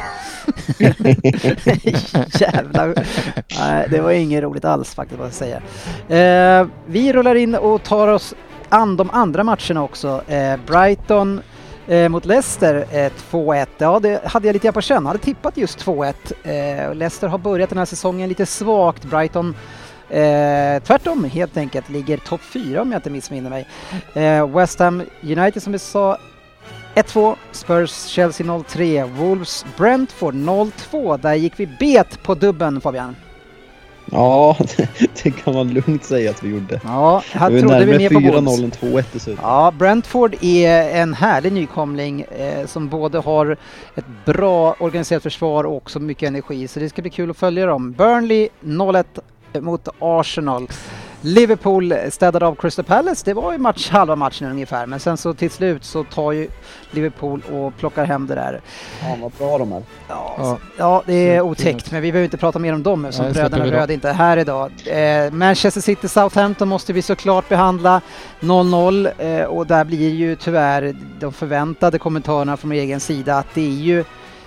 Jävlar. 2.39 2.93
Nej, 3.59 3.87
det 3.91 4.01
var 4.01 4.11
inget 4.11 4.43
roligt 4.43 4.65
alls 4.65 4.93
faktiskt 4.95 5.19
vad 5.19 5.27
jag 5.27 5.33
säga. 5.33 5.61
Eh, 6.61 6.67
vi 6.87 7.13
rullar 7.13 7.35
in 7.35 7.55
och 7.55 7.83
tar 7.83 8.07
oss 8.07 8.33
an 8.69 8.97
de 8.97 9.09
andra 9.09 9.43
matcherna 9.43 9.83
också. 9.83 10.21
Eh, 10.27 10.59
Brighton 10.67 11.41
eh, 11.87 12.09
mot 12.09 12.25
Leicester 12.25 12.85
eh, 12.91 13.11
2-1. 13.31 13.67
Ja, 13.77 13.99
det 13.99 14.25
hade 14.25 14.47
jag 14.47 14.53
lite 14.53 14.71
på 14.71 14.81
känn. 14.81 15.03
Jag 15.03 15.07
hade 15.07 15.19
tippat 15.19 15.57
just 15.57 15.85
2-1. 15.85 16.13
Eh, 16.43 16.95
Leicester 16.95 17.27
har 17.27 17.37
börjat 17.37 17.69
den 17.69 17.77
här 17.77 17.85
säsongen 17.85 18.29
lite 18.29 18.45
svagt. 18.45 19.05
Brighton 19.05 19.55
Eh, 20.09 20.83
tvärtom 20.83 21.23
helt 21.23 21.57
enkelt, 21.57 21.89
ligger 21.89 22.17
topp 22.17 22.41
4 22.41 22.81
om 22.81 22.91
jag 22.91 22.97
inte 22.99 23.09
missminner 23.09 23.49
mig. 23.49 23.67
Eh, 24.13 24.47
West 24.47 24.79
Ham 24.79 25.03
United 25.21 25.63
som 25.63 25.73
vi 25.73 25.79
sa 25.79 26.17
1-2, 26.95 27.35
Spurs 27.51 28.05
Chelsea 28.05 28.47
0-3, 28.47 29.03
Wolves 29.17 29.65
Brentford 29.77 30.35
0-2. 30.35 31.17
Där 31.17 31.33
gick 31.33 31.59
vi 31.59 31.67
bet 31.79 32.23
på 32.23 32.35
dubben 32.35 32.81
Fabian. 32.81 33.15
Ja, 34.11 34.57
det, 35.23 35.31
kan 35.31 35.53
man 35.53 35.69
lugnt 35.69 36.03
säga 36.03 36.29
att 36.29 36.43
vi 36.43 36.49
gjorde. 36.49 36.81
Ja, 36.83 37.23
här 37.31 37.49
Vi 37.49 37.61
trodde 37.61 37.85
vi 37.85 37.97
mer 37.97 38.09
på 38.09 38.19
Wolves. 38.19 38.59
4-0 38.59 38.63
än 38.63 38.71
2-1 38.71 39.03
dessutom. 39.11 39.39
Ja, 39.43 39.73
Brentford 39.77 40.35
är 40.41 40.89
en 41.01 41.13
härlig 41.13 41.53
nykomling 41.53 42.21
eh, 42.21 42.65
som 42.65 42.89
både 42.89 43.19
har 43.19 43.57
ett 43.95 44.05
bra 44.25 44.75
organiserat 44.79 45.23
försvar 45.23 45.63
och 45.63 45.75
också 45.75 45.99
mycket 45.99 46.27
energi. 46.27 46.67
Så 46.67 46.79
det 46.79 46.89
ska 46.89 47.01
bli 47.01 47.11
kul 47.11 47.29
att 47.29 47.37
följa 47.37 47.65
dem. 47.65 47.91
Burnley 47.91 48.49
0-1 48.61 49.05
mot 49.61 49.87
Arsenal. 49.99 50.67
Liverpool 51.25 51.93
städade 52.09 52.45
av 52.45 52.55
Crystal 52.55 52.85
Palace. 52.85 53.21
Det 53.25 53.33
var 53.33 53.51
ju 53.51 53.57
match, 53.57 53.89
halva 53.89 54.15
matchen 54.15 54.51
ungefär. 54.51 54.85
Men 54.85 54.99
sen 54.99 55.17
så 55.17 55.33
till 55.33 55.51
slut 55.51 55.83
så 55.83 56.03
tar 56.03 56.31
ju 56.31 56.47
Liverpool 56.91 57.41
och 57.51 57.77
plockar 57.77 58.05
hem 58.05 58.27
det 58.27 58.35
där. 58.35 58.61
Ja, 59.01 59.17
vad 59.21 59.31
bra 59.31 59.57
de 59.57 59.71
är. 59.71 59.83
Ja, 60.07 60.35
Ja. 60.37 60.57
ja 60.77 61.03
det 61.05 61.35
är 61.35 61.41
otäckt. 61.41 61.91
Men 61.91 62.01
vi 62.01 62.11
behöver 62.11 62.25
inte 62.25 62.37
prata 62.37 62.59
mer 62.59 62.73
om 62.73 62.83
dem 62.83 63.05
eftersom 63.05 63.31
bröderna. 63.33 63.65
Röd 63.65 63.91
inte 63.91 64.09
är 64.09 64.13
här 64.13 64.37
idag. 64.37 64.71
Eh, 64.85 65.31
Manchester 65.31 65.81
City 65.81 66.07
Southampton 66.07 66.67
måste 66.67 66.93
vi 66.93 67.01
såklart 67.01 67.49
behandla. 67.49 68.01
0-0 68.39 69.11
eh, 69.17 69.45
och 69.45 69.67
där 69.67 69.83
blir 69.83 70.09
ju 70.13 70.35
tyvärr 70.35 70.95
de 71.19 71.33
förväntade 71.33 71.99
kommentarerna 71.99 72.57
från 72.57 72.69
min 72.69 72.79
egen 72.79 72.99
sida 72.99 73.37
att 73.37 73.47
det 73.53 73.61
är 73.61 73.81
ju 73.81 74.03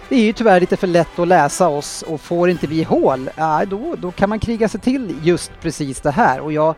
det 0.08 0.16
är 0.16 0.24
ju 0.24 0.32
tyvärr 0.32 0.60
lite 0.60 0.76
för 0.76 0.86
lätt 0.86 1.18
att 1.18 1.28
läsa 1.28 1.68
oss 1.68 2.02
och 2.02 2.20
får 2.20 2.50
inte 2.50 2.66
vi 2.66 2.82
hål, 2.82 3.30
äh, 3.36 3.60
då, 3.60 3.94
då 3.98 4.10
kan 4.10 4.28
man 4.28 4.40
kriga 4.40 4.68
sig 4.68 4.80
till 4.80 5.16
just 5.22 5.52
precis 5.60 6.00
det 6.00 6.10
här. 6.10 6.40
Och 6.40 6.52
jag, 6.52 6.74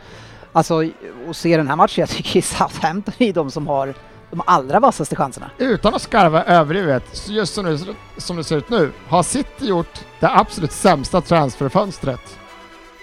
alltså, 0.53 0.85
och 1.29 1.37
se 1.37 1.57
den 1.57 1.69
här 1.69 1.77
matchen, 1.77 2.01
jag 2.01 2.09
tycker 2.09 2.43
Southampton 2.43 3.15
är 3.19 3.33
de 3.33 3.51
som 3.51 3.67
har 3.67 3.95
de 4.31 4.43
allra 4.47 4.81
vassaste 4.81 5.17
chanserna. 5.17 5.51
Utan 5.59 5.95
att 5.95 6.03
skarva 6.03 6.45
överdrivet, 6.45 7.29
just 7.29 7.55
som, 7.55 7.65
nu, 7.65 7.79
som 8.17 8.37
det 8.37 8.45
ser 8.45 8.57
ut 8.57 8.71
nu, 8.71 8.93
har 9.09 9.23
City 9.23 9.67
gjort 9.67 10.01
det 10.21 10.29
absolut 10.29 10.73
sämsta 10.73 11.21
transferfönstret 11.21 12.39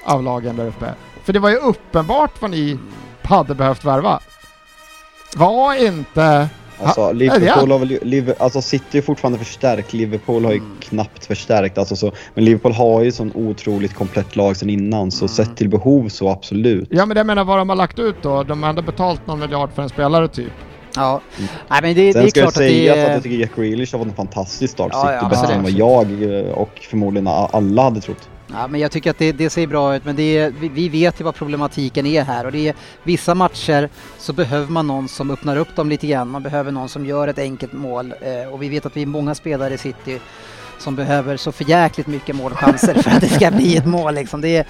av 0.06 0.24
lagen 0.24 0.56
där 0.56 0.68
uppe. 0.68 0.94
För 1.24 1.34
det 1.34 1.40
var 1.40 1.50
ju 1.50 1.56
uppenbart 1.56 2.42
vad 2.42 2.52
ni 2.52 2.80
hade 3.24 3.56
behövt 3.56 3.84
värva. 3.84 4.20
Var 5.36 5.74
inte... 5.74 6.50
Alltså, 6.82 7.02
Ha- 7.02 7.12
Liverpool 7.12 7.48
ja. 7.48 7.74
har 7.74 7.80
väl, 7.80 8.00
Liver- 8.02 8.36
alltså 8.40 8.62
City 8.62 8.98
är 8.98 9.02
fortfarande 9.02 9.40
förstärkt, 9.40 9.94
Liverpool 9.94 10.46
har 10.46 10.52
ju 10.52 10.58
Mm. 10.58 10.72
knappt 10.80 11.26
förstärkt. 11.26 11.78
Alltså 11.78 11.96
så, 11.96 12.12
men 12.34 12.46
Liverpool 12.46 12.72
har 12.72 13.02
ju 13.04 13.12
sån 13.12 13.32
otroligt 13.36 13.94
komplett 13.94 14.36
lag 14.36 14.58
sedan 14.58 14.70
innan, 14.70 15.12
så 15.12 15.26
Mm. 15.26 15.30
sett 15.30 15.58
till 15.58 15.70
behov 15.70 16.10
så 16.10 16.30
absolut. 16.30 16.88
Ja 16.92 17.06
men 17.06 17.18
jag 17.18 17.26
menar 17.26 17.44
vad 17.44 17.58
de 17.58 17.70
har 17.70 17.76
lagt 17.76 18.00
ut 18.00 18.16
då. 18.22 18.44
De 18.44 18.64
har 18.64 18.70
ändå 18.70 18.82
betalt 18.82 19.28
någon 19.28 19.40
miljard 19.40 19.70
för 19.76 19.82
en 19.84 19.90
spelare 19.90 20.28
typ. 20.28 20.52
Ja, 20.96 21.22
Mm. 21.38 21.50
nej 21.70 21.80
men 21.82 21.96
det, 21.96 22.06
det 22.06 22.14
Sen 22.14 22.24
är 22.26 22.28
ska 22.30 22.42
klart 22.42 22.44
jag 22.44 22.48
att 22.48 22.54
det 22.70 22.76
säga 22.78 22.92
att 22.92 22.98
är... 23.10 23.14
jag 23.14 23.24
tycker 23.24 23.38
Jack 23.38 23.56
Grealish 23.56 23.92
har 23.94 24.00
fått 24.00 24.08
en 24.08 24.14
fantastisk 24.16 24.74
start. 24.74 24.90
Ja, 24.94 25.02
City 25.02 25.14
ja, 25.22 25.30
bättre 25.30 25.54
än 25.56 25.64
vad 25.64 25.72
jag 25.72 26.24
eh, 26.40 26.52
och 26.52 26.70
förmodligen 26.90 27.28
alla 27.28 27.82
hade 27.82 28.02
trott. 28.02 28.30
Ja, 28.52 28.68
men 28.68 28.82
jag 28.82 28.92
tycker 28.92 29.12
att 29.12 29.18
det, 29.18 29.32
det 29.32 29.50
ser 29.50 29.68
bra 29.68 29.96
ut, 29.96 30.06
men 30.06 30.16
det 30.16 30.38
är, 30.38 30.50
vi, 30.50 30.70
vi 30.70 30.90
vet 30.90 31.20
ju 31.20 31.24
vad 31.24 31.36
problematiken 31.36 32.06
är 32.06 32.24
här 32.24 32.46
och 32.46 32.52
det 32.52 32.68
är 32.68 32.76
vissa 33.04 33.36
matcher 33.36 33.90
så 34.18 34.34
behöver 34.34 34.72
man 34.72 34.88
någon 34.88 35.08
som 35.08 35.32
öppnar 35.32 35.58
upp 35.58 35.76
dem 35.76 35.90
lite 35.90 36.08
grann. 36.08 36.30
Man 36.30 36.44
behöver 36.44 36.72
någon 36.72 36.90
som 36.90 37.06
gör 37.06 37.28
ett 37.28 37.40
enkelt 37.40 37.74
mål 37.74 38.14
eh, 38.22 38.54
och 38.54 38.64
vi 38.64 38.70
vet 38.70 38.86
att 38.86 38.98
vi 38.98 39.02
är 39.02 39.06
många 39.06 39.36
spelare 39.36 39.74
i 39.74 39.78
City 39.78 40.20
som 40.78 40.96
behöver 40.96 41.38
så 41.38 41.52
förjäkligt 41.52 42.08
mycket 42.08 42.36
målchanser 42.36 42.94
för 42.94 43.12
att 43.12 43.22
det 43.22 43.30
ska 43.30 43.52
bli 43.52 43.78
ett 43.78 43.86
mål 43.86 44.16
liksom. 44.16 44.42
Det 44.42 44.58
är, 44.58 44.66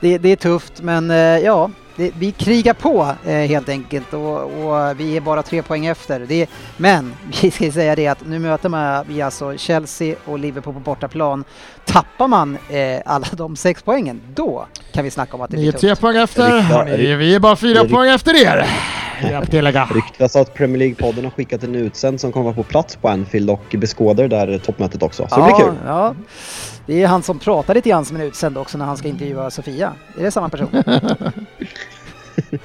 det, 0.00 0.18
det 0.18 0.28
är 0.28 0.36
tufft, 0.36 0.82
men 0.82 1.10
eh, 1.10 1.16
ja, 1.16 1.70
det, 1.96 2.12
vi 2.18 2.32
krigar 2.32 2.74
på 2.74 3.14
eh, 3.24 3.32
helt 3.32 3.68
enkelt 3.68 4.14
och, 4.14 4.42
och 4.42 5.00
vi 5.00 5.16
är 5.16 5.20
bara 5.20 5.42
tre 5.42 5.62
poäng 5.62 5.86
efter. 5.86 6.20
Det, 6.20 6.50
men 6.76 7.14
vi 7.42 7.50
ska 7.50 7.64
ju 7.64 7.72
säga 7.72 7.96
det 7.96 8.06
att 8.06 8.26
nu 8.26 8.38
möter 8.38 8.68
man 8.68 9.04
vi 9.08 9.22
alltså 9.22 9.56
Chelsea 9.56 10.16
och 10.24 10.38
Liverpool 10.38 10.74
på 10.74 10.80
bortaplan. 10.80 11.44
Tappar 11.86 12.28
man 12.28 12.58
eh, 12.70 13.00
alla 13.04 13.26
de 13.32 13.56
sex 13.56 13.82
poängen, 13.82 14.20
då 14.34 14.66
kan 14.92 15.04
vi 15.04 15.10
snacka 15.10 15.34
om 15.36 15.40
att 15.42 15.50
det 15.50 15.56
Ni 15.56 15.66
är 15.68 15.72
blir 15.72 15.80
tre 15.80 15.90
tufft. 15.90 16.00
poäng 16.02 16.16
efter 16.16 16.84
ni, 16.96 17.14
vi 17.14 17.34
är 17.34 17.40
bara 17.40 17.56
fyra 17.56 17.84
poäng 17.84 18.10
efter 18.10 18.46
er. 18.46 18.66
Ryktas 19.94 20.36
att 20.36 20.54
Premier 20.54 20.78
League-podden 20.78 21.24
har 21.24 21.30
skickat 21.30 21.62
en 21.62 21.74
utsänd 21.74 22.20
som 22.20 22.32
kommer 22.32 22.44
vara 22.44 22.54
på 22.54 22.62
plats 22.62 22.96
på 22.96 23.08
Anfield 23.08 23.50
och 23.50 23.64
beskådar 23.78 24.28
det 24.28 24.36
där 24.46 24.58
toppmötet 24.58 25.02
också. 25.02 25.26
Så 25.30 25.36
det 25.36 25.42
blir 25.42 25.54
kul. 25.66 25.74
Ja, 25.86 26.14
det 26.86 27.02
är 27.02 27.06
han 27.06 27.22
som 27.22 27.38
pratar 27.38 27.74
lite 27.74 27.88
grann 27.88 28.04
som 28.04 28.16
en 28.16 28.22
utsänd 28.22 28.58
också 28.58 28.78
när 28.78 28.84
han 28.84 28.96
ska 28.96 29.08
intervjua 29.08 29.50
Sofia. 29.50 29.92
Är 30.18 30.22
det 30.22 30.30
samma 30.30 30.48
person? 30.48 30.68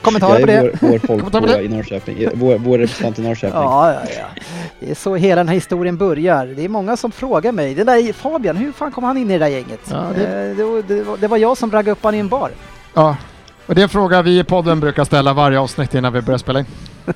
Kommentarer 0.02 0.40
på 0.40 0.46
det? 0.46 0.62
vår, 0.82 0.90
vår 0.90 1.00
folk 1.00 1.32
på 1.32 1.40
det? 1.40 1.62
i 1.64 1.68
Norrköping. 1.68 2.30
Vår, 2.34 2.56
vår 2.58 2.78
representant 2.78 3.20
i 3.20 3.22
Norrköping. 3.22 3.60
Ja, 3.62 3.94
ja, 3.94 4.00
ja. 4.18 4.42
Det 4.80 4.92
är 4.92 4.96
så 4.96 5.16
hela 5.16 5.36
den 5.40 5.48
här 5.48 5.56
historien 5.56 5.98
börjar. 5.98 6.46
Det 6.46 6.66
är 6.66 6.70
många 6.70 6.98
som 6.98 7.12
frågar 7.12 7.52
mig. 7.52 7.74
Det 7.74 7.84
där 7.84 8.14
Fabian, 8.14 8.56
hur 8.58 8.72
fan 8.72 8.92
kom 8.92 9.04
han 9.04 9.18
in 9.18 9.32
i 9.32 9.34
det 9.34 9.40
där 9.46 9.48
gänget? 9.52 9.80
Ja, 9.92 10.06
det- 10.16 10.50
Eh, 10.50 10.56
det, 10.58 10.64
var- 10.64 10.82
det, 10.88 11.22
det 11.22 11.28
var 11.28 11.38
jag 11.38 11.58
som 11.58 11.72
raggade 11.72 11.92
upp 11.92 12.04
han 12.04 12.16
i 12.16 12.18
en 12.18 12.28
bar. 12.28 12.52
Ja. 12.94 13.18
Och 13.66 13.76
det 13.76 13.82
är 13.82 13.84
en 13.84 13.90
fråga 13.90 14.22
vi 14.22 14.40
i 14.40 14.44
podden 14.44 14.80
brukar 14.80 15.04
ställa 15.04 15.34
varje 15.34 15.60
avsnitt 15.60 15.94
innan 15.96 16.14
vi 16.14 16.22
börjar 16.22 16.38
spela 16.38 16.60
in. 16.60 16.66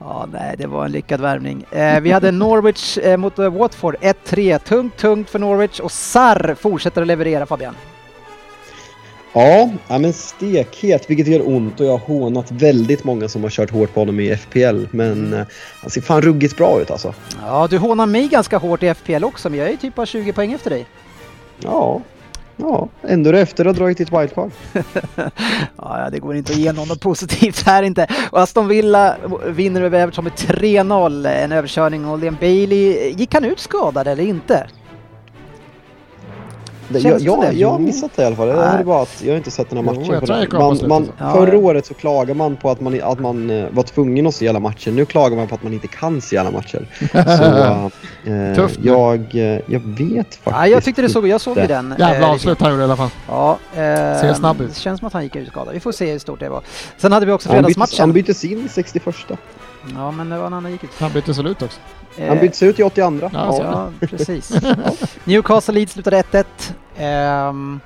Ja, 0.00 0.26
nej, 0.32 0.54
det 0.58 0.66
var 0.66 0.84
en 0.84 0.92
lyckad 0.92 1.20
värvning. 1.20 1.64
Eh, 1.70 2.00
vi 2.00 2.10
hade 2.10 2.30
Norwich 2.30 2.98
eh, 2.98 3.16
mot 3.16 3.38
eh, 3.38 3.50
Watford, 3.52 3.96
1-3. 4.00 4.58
Tungt, 4.58 4.96
tungt 4.96 5.30
för 5.30 5.38
Norwich 5.38 5.80
och 5.80 5.92
Sarr 5.92 6.54
fortsätter 6.60 7.00
att 7.02 7.08
leverera 7.08 7.46
Fabian. 7.46 7.74
Ja, 9.32 9.70
ja, 9.88 9.98
men 9.98 10.12
stekhet, 10.12 11.10
vilket 11.10 11.26
gör 11.26 11.48
ont 11.48 11.80
och 11.80 11.86
jag 11.86 11.92
har 11.92 11.98
hånat 11.98 12.50
väldigt 12.50 13.04
många 13.04 13.28
som 13.28 13.42
har 13.42 13.50
kört 13.50 13.70
hårt 13.70 13.94
på 13.94 14.00
honom 14.00 14.20
i 14.20 14.36
FPL. 14.36 14.84
Men 14.90 15.32
eh, 15.32 15.46
han 15.80 15.90
ser 15.90 16.00
fan 16.00 16.22
ruggigt 16.22 16.56
bra 16.56 16.80
ut 16.80 16.90
alltså. 16.90 17.14
Ja, 17.42 17.66
du 17.70 17.78
hånar 17.78 18.06
mig 18.06 18.28
ganska 18.28 18.58
hårt 18.58 18.82
i 18.82 18.94
FPL 18.94 19.24
också, 19.24 19.50
men 19.50 19.58
jag 19.58 19.70
är 19.70 19.76
typ 19.76 19.94
bara 19.94 20.06
20 20.06 20.32
poäng 20.32 20.52
efter 20.52 20.70
dig. 20.70 20.86
Ja, 21.60 22.00
ja. 22.56 22.88
ändå 23.02 23.32
efter 23.32 23.64
att 23.64 23.76
ha 23.76 23.82
dragit 23.82 23.98
ditt 23.98 24.12
wildcard. 24.12 24.50
Ja, 25.82 26.00
ja, 26.00 26.10
det 26.10 26.18
går 26.18 26.36
inte 26.36 26.52
att 26.52 26.58
ge 26.58 26.72
någon 26.72 26.88
något 26.88 27.00
positivt 27.00 27.66
här 27.66 27.82
inte. 27.82 28.06
Och 28.30 28.40
Aston 28.40 28.68
Villa 28.68 29.16
vinner 29.46 29.82
över 29.82 30.00
Everton 30.00 30.24
med 30.24 30.32
3-0. 30.32 31.28
En 31.28 31.52
överkörning 31.52 32.06
och 32.06 32.18
Liam 32.18 32.36
Bailey, 32.40 33.10
gick 33.10 33.34
han 33.34 33.44
ut 33.44 33.60
skadad 33.60 34.08
eller 34.08 34.24
inte? 34.24 34.66
Det, 36.88 36.98
jag, 36.98 37.18
det 37.18 37.24
jag, 37.24 37.40
det? 37.42 37.52
jag 37.52 37.68
har 37.70 37.78
Jo. 37.78 37.84
missat 37.84 38.10
det 38.16 38.22
i 38.22 38.24
alla 38.26 38.36
fall. 38.36 38.48
Jag, 38.48 38.56
Nej. 38.56 38.68
hörde 38.68 38.84
bara 38.84 39.02
att 39.02 39.22
jag 39.24 39.32
har 39.32 39.36
inte 39.36 39.50
sett 39.50 39.70
den 39.70 39.78
här 39.78 39.84
Jo, 39.84 40.00
matchen. 40.00 40.12
jag 40.12 40.20
för 40.20 40.26
tror 40.26 40.36
det. 40.36 40.42
jag 40.50 40.58
man, 40.60 40.76
slutet. 40.76 40.88
man, 40.88 41.08
Ja, 41.18 41.32
förra 41.34 41.52
ja. 41.52 41.58
året 41.58 41.86
så 41.86 41.94
klagade 41.94 42.34
man 42.34 42.56
på 42.56 42.70
att 42.70 42.80
man, 42.80 43.02
att 43.02 43.20
man 43.20 43.50
eh, 43.50 43.66
var 43.70 43.82
tvungen 43.82 44.26
att 44.26 44.34
se 44.34 44.48
alla 44.48 44.60
matcher. 44.60 44.90
Nu 44.90 45.04
klagar 45.04 45.36
man 45.36 45.46
på 45.48 45.54
att 45.54 45.62
man 45.62 45.72
inte 45.72 45.86
kan 45.88 46.20
se 46.20 46.36
alla 46.36 46.50
matcher. 46.50 46.86
Så 48.24 48.30
eh, 48.30 48.54
Tufft 48.54 48.78
jag, 48.82 49.20
eh, 49.34 49.60
jag 49.66 49.80
vet 49.80 50.16
faktiskt 50.34 50.40
Ja, 50.44 50.66
jag 50.66 50.84
tyckte 50.84 51.02
det 51.02 51.08
såg, 51.08 51.28
jag 51.28 51.40
såg 51.40 51.56
ju 51.58 51.66
den. 51.66 51.92
eh, 51.92 51.98
Jävla 51.98 52.28
avslut 52.28 52.60
han 52.60 52.70
gjorde 52.70 52.82
i 52.82 52.84
alla 52.84 52.96
fall. 52.96 53.10
Ja, 53.28 53.58
eh, 53.74 53.78
Ser 54.20 54.34
snabb 54.34 54.60
ut. 54.60 54.68
Det 54.74 54.80
känns 54.80 54.98
som 54.98 55.06
att 55.06 55.12
han 55.12 55.22
gick 55.22 55.36
ut 55.36 55.48
skadad. 55.48 55.74
Vi 55.74 55.80
får 55.80 55.92
se 55.92 56.12
hur 56.12 56.18
stort 56.18 56.40
det 56.40 56.48
var. 56.48 56.62
Sen 56.98 57.12
hade 57.12 57.26
vi 57.26 57.32
också 57.32 57.48
Han 57.48 57.56
byttes, 57.62 57.74
fredagsmatchen. 57.74 58.00
han 58.02 58.12
byttes 58.12 58.44
in 58.44 58.66
i 58.66 58.68
61. 58.68 59.14
Ja, 59.94 60.10
men 60.10 60.28
det 60.30 60.38
var 60.38 60.46
en 60.46 60.52
annan 60.54 60.72
gick 60.72 60.84
ut. 60.84 60.90
Han 60.98 61.12
byttes 61.12 61.38
väl 61.38 61.46
ut 61.46 61.62
också. 61.62 61.80
Eh, 62.18 62.28
Han 62.28 62.38
byttes 62.38 62.62
ut 62.62 62.78
i 62.78 62.82
82. 62.82 63.30
Ja, 63.32 63.52
så. 63.52 63.62
Ja, 63.62 63.90
precis. 64.06 64.52
Newcastle 65.24 65.74
Leeds 65.74 65.92
slutade 65.92 66.22
1-1. 66.22 66.44
Ehm, 66.98 67.80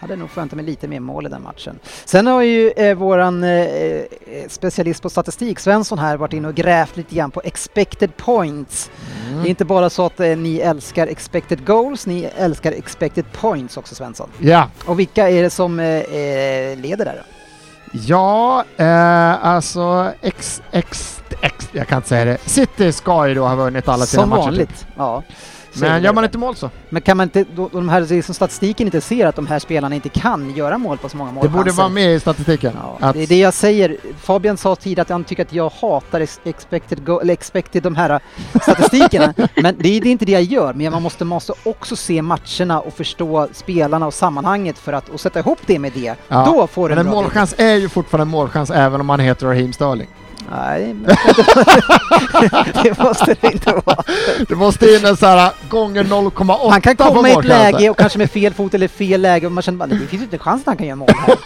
hade 0.00 0.16
nog 0.16 0.30
förväntat 0.30 0.56
mig 0.56 0.64
lite 0.64 0.88
mer 0.88 1.00
mål 1.00 1.26
i 1.26 1.28
den 1.28 1.42
matchen. 1.42 1.78
Sen 2.04 2.26
har 2.26 2.42
ju 2.42 2.70
eh, 2.70 2.94
våran 2.96 3.44
eh, 3.44 3.50
eh, 3.60 4.04
specialist 4.48 5.02
på 5.02 5.10
statistik, 5.10 5.58
Svensson 5.58 5.98
här, 5.98 6.16
varit 6.16 6.32
inne 6.32 6.48
och 6.48 6.54
grävt 6.54 6.96
lite 6.96 7.14
grann 7.14 7.30
på 7.30 7.40
expected 7.44 8.16
points. 8.16 8.90
Det 9.42 9.48
är 9.48 9.50
inte 9.50 9.64
bara 9.64 9.90
så 9.90 10.06
att 10.06 10.20
eh, 10.20 10.36
ni 10.36 10.56
älskar 10.58 11.06
expected 11.06 11.66
goals, 11.66 12.06
ni 12.06 12.28
älskar 12.36 12.72
expected 12.72 13.24
points 13.32 13.76
också 13.76 13.94
Svensson. 13.94 14.28
Ja, 14.38 14.68
Och 14.86 14.98
vilka 14.98 15.30
är 15.30 15.42
det 15.42 15.50
som 15.50 15.80
eh, 15.80 15.86
eh, 15.86 16.78
leder 16.78 17.04
där 17.04 17.14
då? 17.16 17.39
Ja 17.90 18.64
eh, 18.76 19.44
alltså 19.46 20.12
X, 20.22 20.62
X, 20.70 21.20
X, 21.40 21.68
jag 21.72 21.88
kan 21.88 21.96
inte 21.96 22.08
säga 22.08 22.24
det. 22.24 22.38
City 22.46 22.92
ska 22.92 23.28
ju 23.28 23.34
då 23.34 23.46
ha 23.46 23.54
vunnit 23.54 23.88
alla 23.88 24.06
sina 24.06 24.22
Som 24.22 24.30
matcher. 24.30 24.40
vanligt. 24.42 24.68
typ. 24.68 24.88
Ja. 24.96 25.22
Men 25.74 25.92
det. 25.92 26.06
gör 26.06 26.12
man 26.12 26.24
inte 26.24 26.38
mål 26.38 26.56
så. 26.56 26.70
Men 26.88 27.02
kan 27.02 27.16
man 27.16 27.24
inte, 27.24 27.44
då, 27.54 27.68
de 27.72 27.88
här 27.88 28.00
liksom 28.00 28.34
statistiken 28.34 28.86
inte 28.86 29.00
ser 29.00 29.26
att 29.26 29.36
de 29.36 29.46
här 29.46 29.58
spelarna 29.58 29.94
inte 29.94 30.08
kan 30.08 30.54
göra 30.56 30.78
mål 30.78 30.98
på 30.98 31.08
så 31.08 31.16
många 31.16 31.30
Det 31.30 31.34
målchanser. 31.34 31.58
borde 31.58 31.70
vara 31.72 31.88
med 31.88 32.14
i 32.14 32.20
statistiken. 32.20 32.72
Ja, 32.82 32.96
att, 33.00 33.14
Det 33.16 33.22
är 33.22 33.26
det 33.26 33.38
jag 33.38 33.54
säger. 33.54 33.96
Fabian 34.20 34.56
sa 34.56 34.76
tidigare 34.76 35.02
att 35.02 35.08
han 35.08 35.24
tycker 35.24 35.42
att 35.42 35.52
jag 35.52 35.72
hatar 35.80 36.20
ex- 36.20 36.40
expected, 36.44 37.04
go- 37.04 37.20
eller 37.20 37.32
expected 37.32 37.82
de 37.82 37.96
här 37.96 38.20
statistikerna. 38.62 39.34
men 39.62 39.74
det 39.78 39.88
är, 39.96 40.00
det 40.00 40.08
är 40.08 40.12
inte 40.12 40.24
det 40.24 40.32
jag 40.32 40.42
gör. 40.42 40.72
Men 40.74 40.92
man 40.92 41.02
måste, 41.02 41.24
måste 41.24 41.52
också 41.64 41.96
se 41.96 42.22
matcherna 42.22 42.80
och 42.80 42.92
förstå 42.92 43.48
spelarna 43.52 44.06
och 44.06 44.14
sammanhanget 44.14 44.78
för 44.78 44.92
att 44.92 45.08
och 45.08 45.20
sätta 45.20 45.38
ihop 45.38 45.58
det 45.66 45.78
med 45.78 45.92
det. 45.94 46.14
Ja, 46.28 46.44
Då 46.46 46.66
får 46.66 46.88
du 46.88 46.94
men 46.94 46.98
en 47.00 47.06
en 47.06 47.12
bra 47.12 47.22
målchans 47.22 47.54
är 47.58 47.74
ju 47.74 47.88
fortfarande 47.88 48.22
en 48.22 48.28
målchans 48.28 48.70
även 48.70 49.00
om 49.00 49.06
man 49.06 49.20
heter 49.20 49.46
Raheem 49.46 49.72
Sterling. 49.72 50.08
Nej, 50.50 50.94
men 50.94 51.04
det 52.82 52.98
måste 52.98 53.36
det 53.40 53.52
inte 53.52 53.72
vara. 53.72 54.02
Det 54.48 54.54
måste 54.54 54.86
in 54.86 55.06
en 55.06 55.16
så 55.16 55.26
här 55.26 55.52
gånger 55.68 56.04
0,8 56.04 56.70
Han 56.70 56.80
kan 56.80 56.96
komma 56.96 57.28
i 57.28 57.32
ett 57.32 57.44
läge 57.44 57.90
och 57.90 57.98
kanske 57.98 58.18
med 58.18 58.30
fel 58.30 58.54
fot 58.54 58.74
eller 58.74 58.88
fel 58.88 59.20
läge 59.20 59.46
och 59.46 59.52
man 59.52 59.62
känner 59.62 59.78
bara 59.78 59.86
det 59.86 60.06
finns 60.06 60.22
inte 60.22 60.36
en 60.36 60.40
chans 60.40 60.60
att 60.60 60.66
han 60.66 60.76
kan 60.76 60.86
göra 60.86 60.96
mål 60.96 61.08
här. 61.26 61.36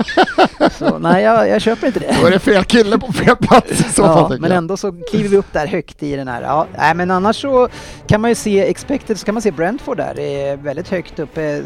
Så 0.79 0.99
nej, 0.99 1.23
jag, 1.23 1.49
jag 1.49 1.61
köper 1.63 1.87
inte 1.87 2.01
det. 2.01 2.17
Då 2.21 2.27
är 2.27 2.31
det 2.31 2.39
fel 2.39 2.65
kille 2.65 2.99
på 2.99 3.13
fel 3.13 3.37
plats 3.37 3.95
så 3.95 4.03
Ja, 4.03 4.37
men 4.41 4.53
ändå 4.53 4.77
så 4.77 4.93
kliver 5.11 5.29
vi 5.29 5.37
upp 5.37 5.53
där 5.53 5.67
högt 5.67 6.03
i 6.03 6.17
den 6.17 6.29
här. 6.29 6.43
Ja, 6.43 6.67
nej, 6.79 6.95
men 6.95 7.11
annars 7.11 7.41
så 7.41 7.69
kan 8.07 8.21
man 8.21 8.31
ju 8.31 8.35
se 8.35 8.61
expected, 8.61 9.19
så 9.19 9.25
kan 9.25 9.35
man 9.35 9.43
se 9.43 9.51
Brentford 9.51 9.97
där, 9.97 10.19
är 10.19 10.57
väldigt 10.57 10.89
högt 10.89 11.19
uppe. 11.19 11.63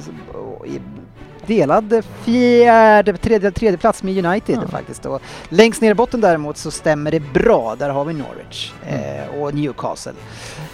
Delad 1.49 2.03
fjärde, 2.24 3.16
tredje, 3.16 3.51
tredje 3.51 3.78
plats 3.78 4.03
med 4.03 4.24
United 4.26 4.59
faktiskt. 4.70 5.07
Och 5.07 5.22
längst 5.49 5.82
ner 5.82 5.90
i 5.90 5.94
botten 5.94 6.20
däremot 6.20 6.57
så 6.57 6.70
stämmer 6.70 7.11
det 7.11 7.20
bra. 7.20 7.76
Där 7.78 7.90
har 7.90 8.05
vi 8.05 8.14
Norwich 8.14 8.72
eh, 8.86 9.40
och 9.40 9.55
Newcastle. 9.55 10.12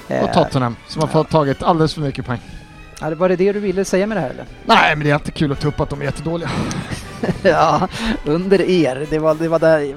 Eh, 0.09 0.25
Och 0.25 0.33
Tottenham 0.33 0.77
som 0.89 1.01
har 1.03 1.09
fått 1.09 1.31
tagit 1.31 1.63
alldeles 1.63 1.95
för 1.95 2.01
mycket 2.01 2.27
poäng. 2.27 2.41
ja, 3.01 3.15
var 3.15 3.29
det 3.29 3.37
det 3.37 3.53
du 3.53 3.61
ville 3.61 3.85
säga 3.85 4.07
med 4.07 4.17
det 4.17 4.21
här 4.21 4.31
eller? 4.31 4.45
Nej, 4.65 4.97
men 4.97 5.05
det 5.05 5.11
är 5.11 5.15
alltid 5.15 5.35
kul 5.35 5.53
att 5.53 5.61
ta 5.61 5.69
upp 5.69 5.81
att 5.81 5.91
de 5.91 6.01
är 6.01 6.05
jättedåliga. 6.05 6.51
ja, 7.43 7.89
under 8.25 8.61
er. 8.61 9.07
Det 9.11 9.19
var, 9.19 9.35
det 9.35 9.49
var 9.49 9.59
där, 9.59 9.95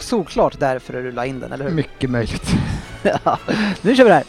såklart 0.00 0.58
därför 0.58 0.92
du 0.92 1.12
la 1.12 1.26
in 1.26 1.40
den, 1.40 1.52
eller 1.52 1.64
hur? 1.64 1.72
Mycket 1.72 2.10
möjligt. 2.10 2.50
Ja, 3.24 3.38
nu 3.82 3.96
kör 3.96 4.04
vi 4.04 4.08
det 4.10 4.14
här. 4.14 4.24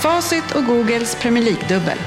Facit 0.00 0.54
och 0.54 0.64
Googles 0.64 1.14
Premier 1.14 1.44
League-dubbel. 1.44 1.98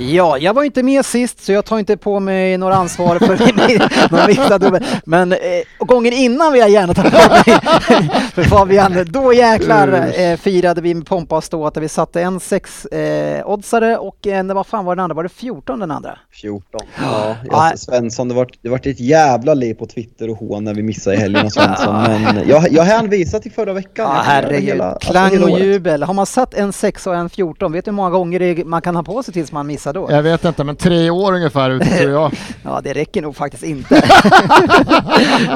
Ja, 0.00 0.38
jag 0.38 0.54
var 0.54 0.62
inte 0.64 0.82
med 0.82 1.04
sist 1.04 1.44
så 1.44 1.52
jag 1.52 1.64
tar 1.64 1.78
inte 1.78 1.96
på 1.96 2.20
mig 2.20 2.58
några 2.58 2.74
ansvar 2.74 3.18
för 3.18 4.10
någon 4.16 4.26
missad 4.26 4.60
dubbel. 4.60 4.84
Men 5.04 5.32
eh, 5.32 5.38
och 5.80 5.88
gången 5.88 6.12
innan 6.12 6.52
vill 6.52 6.60
jag 6.60 6.70
gärna 6.70 6.94
ta 6.94 7.02
på 7.02 7.10
mig. 7.10 7.42
för 8.34 8.42
Fabian, 8.42 9.04
då 9.10 9.32
jäklar 9.32 10.12
eh, 10.20 10.36
firade 10.36 10.80
vi 10.80 10.94
med 10.94 11.06
pompa 11.06 11.36
och 11.36 11.44
ståt 11.44 11.74
där 11.74 11.80
vi 11.80 11.88
satte 11.88 12.22
en 12.22 12.40
sex 12.40 12.84
eh, 12.86 13.48
oddsare 13.50 13.96
och 13.96 14.26
en, 14.26 14.54
vad 14.54 14.66
fan 14.66 14.84
var 14.84 14.96
den 14.96 15.02
andra? 15.02 15.14
Var 15.14 15.22
det 15.22 15.28
14 15.28 15.80
den 15.80 15.90
andra? 15.90 16.18
14. 16.32 16.80
Ja, 17.02 17.36
Ja. 17.50 17.72
Svensson, 17.76 18.28
det 18.28 18.34
var, 18.34 18.46
det 18.62 18.68
var 18.68 18.76
ett 18.88 19.00
jävla 19.00 19.54
liv 19.54 19.74
på 19.74 19.86
Twitter 19.86 20.30
och 20.30 20.36
hån 20.36 20.64
när 20.64 20.74
vi 20.74 20.82
missade 20.82 21.16
i 21.16 21.18
helgen 21.18 21.44
av 21.46 21.50
Svensson. 21.50 21.94
Men 22.02 22.48
jag, 22.48 22.72
jag 22.72 22.82
hänvisade 22.82 23.42
till 23.42 23.52
förra 23.52 23.72
veckan. 23.72 24.10
Ja, 24.16 24.22
herregud. 24.24 24.62
hela- 24.68 24.84
alltså 24.92 25.10
Klang 25.10 25.42
och 25.42 25.60
jubel. 25.60 26.02
Har 26.02 26.14
man 26.14 26.26
satt 26.26 26.54
en 26.54 26.72
6 26.72 27.06
och 27.06 27.14
en 27.16 27.28
14, 27.30 27.72
vet 27.72 27.84
du 27.84 27.90
hur 27.90 27.96
många 27.96 28.10
gånger 28.10 28.64
man 28.64 28.82
kan 28.82 28.96
ha 28.96 29.02
på 29.02 29.22
sig 29.22 29.34
tills 29.34 29.52
man 29.52 29.66
missar 29.66 29.87
då? 29.92 30.08
Jag 30.10 30.22
vet 30.22 30.44
inte, 30.44 30.64
men 30.64 30.76
tre 30.76 31.10
år 31.10 31.32
ungefär 31.32 31.70
ute 31.70 31.86
tror 31.86 32.10
jag. 32.10 32.32
Ja, 32.64 32.80
det 32.84 32.92
räcker 32.92 33.22
nog 33.22 33.36
faktiskt 33.36 33.62
inte. 33.62 33.94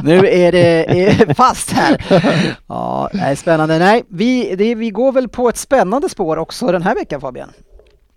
nu 0.03 0.29
är 0.29 0.53
det 0.53 0.85
är 0.91 1.35
fast 1.35 1.71
här. 1.71 2.05
Ja, 2.67 3.11
det 3.13 3.19
är 3.19 3.35
spännande. 3.35 3.79
Nej, 3.79 4.05
vi, 4.09 4.55
det, 4.57 4.75
vi 4.75 4.91
går 4.91 5.13
väl 5.13 5.29
på 5.29 5.49
ett 5.49 5.57
spännande 5.57 6.09
spår 6.09 6.37
också 6.37 6.73
den 6.73 6.83
här 6.83 6.95
veckan 6.95 7.21
Fabian. 7.21 7.49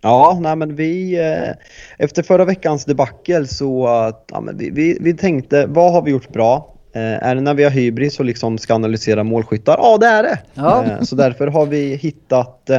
Ja, 0.00 0.38
nej 0.40 0.56
men 0.56 0.76
vi, 0.76 1.18
eh, 1.18 1.54
efter 1.98 2.22
förra 2.22 2.44
veckans 2.44 2.84
debacle 2.84 3.46
så 3.46 3.86
ja, 4.32 4.40
men 4.40 4.58
vi, 4.58 4.70
vi, 4.70 4.98
vi 5.00 5.14
tänkte, 5.14 5.66
vad 5.66 5.92
har 5.92 6.02
vi 6.02 6.10
gjort 6.10 6.28
bra? 6.28 6.76
Eh, 6.94 7.28
är 7.28 7.34
det 7.34 7.40
när 7.40 7.54
vi 7.54 7.64
har 7.64 7.70
hybris 7.70 8.18
och 8.18 8.24
liksom 8.24 8.58
ska 8.58 8.74
analysera 8.74 9.24
målskyttar? 9.24 9.76
Ja, 9.78 9.98
det 9.98 10.06
är 10.06 10.22
det! 10.22 10.38
Ja. 10.54 10.84
Eh, 10.84 11.00
så 11.02 11.16
därför 11.16 11.46
har 11.46 11.66
vi 11.66 11.94
hittat 11.94 12.70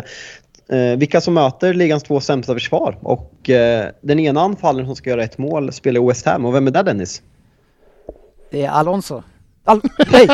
eh, 0.70 0.98
vilka 0.98 1.22
som 1.22 1.34
möter 1.34 1.74
ligans 1.74 2.04
två 2.04 2.20
sämsta 2.20 2.54
försvar. 2.54 2.98
Och 3.02 3.50
eh, 3.50 3.88
den 4.02 4.20
ena 4.20 4.42
anfallaren 4.42 4.86
som 4.86 4.96
ska 4.96 5.10
göra 5.10 5.24
ett 5.24 5.38
mål 5.38 5.74
spelar 5.74 6.08
West 6.08 6.26
Ham. 6.26 6.46
Och 6.46 6.56
vem 6.56 6.68
är 6.68 6.72
det 6.72 6.84
Dennis? 6.84 7.22
Det 8.52 8.66
är 8.66 8.70
Alonso. 8.70 9.24
Al 9.68 9.82
nej, 10.12 10.28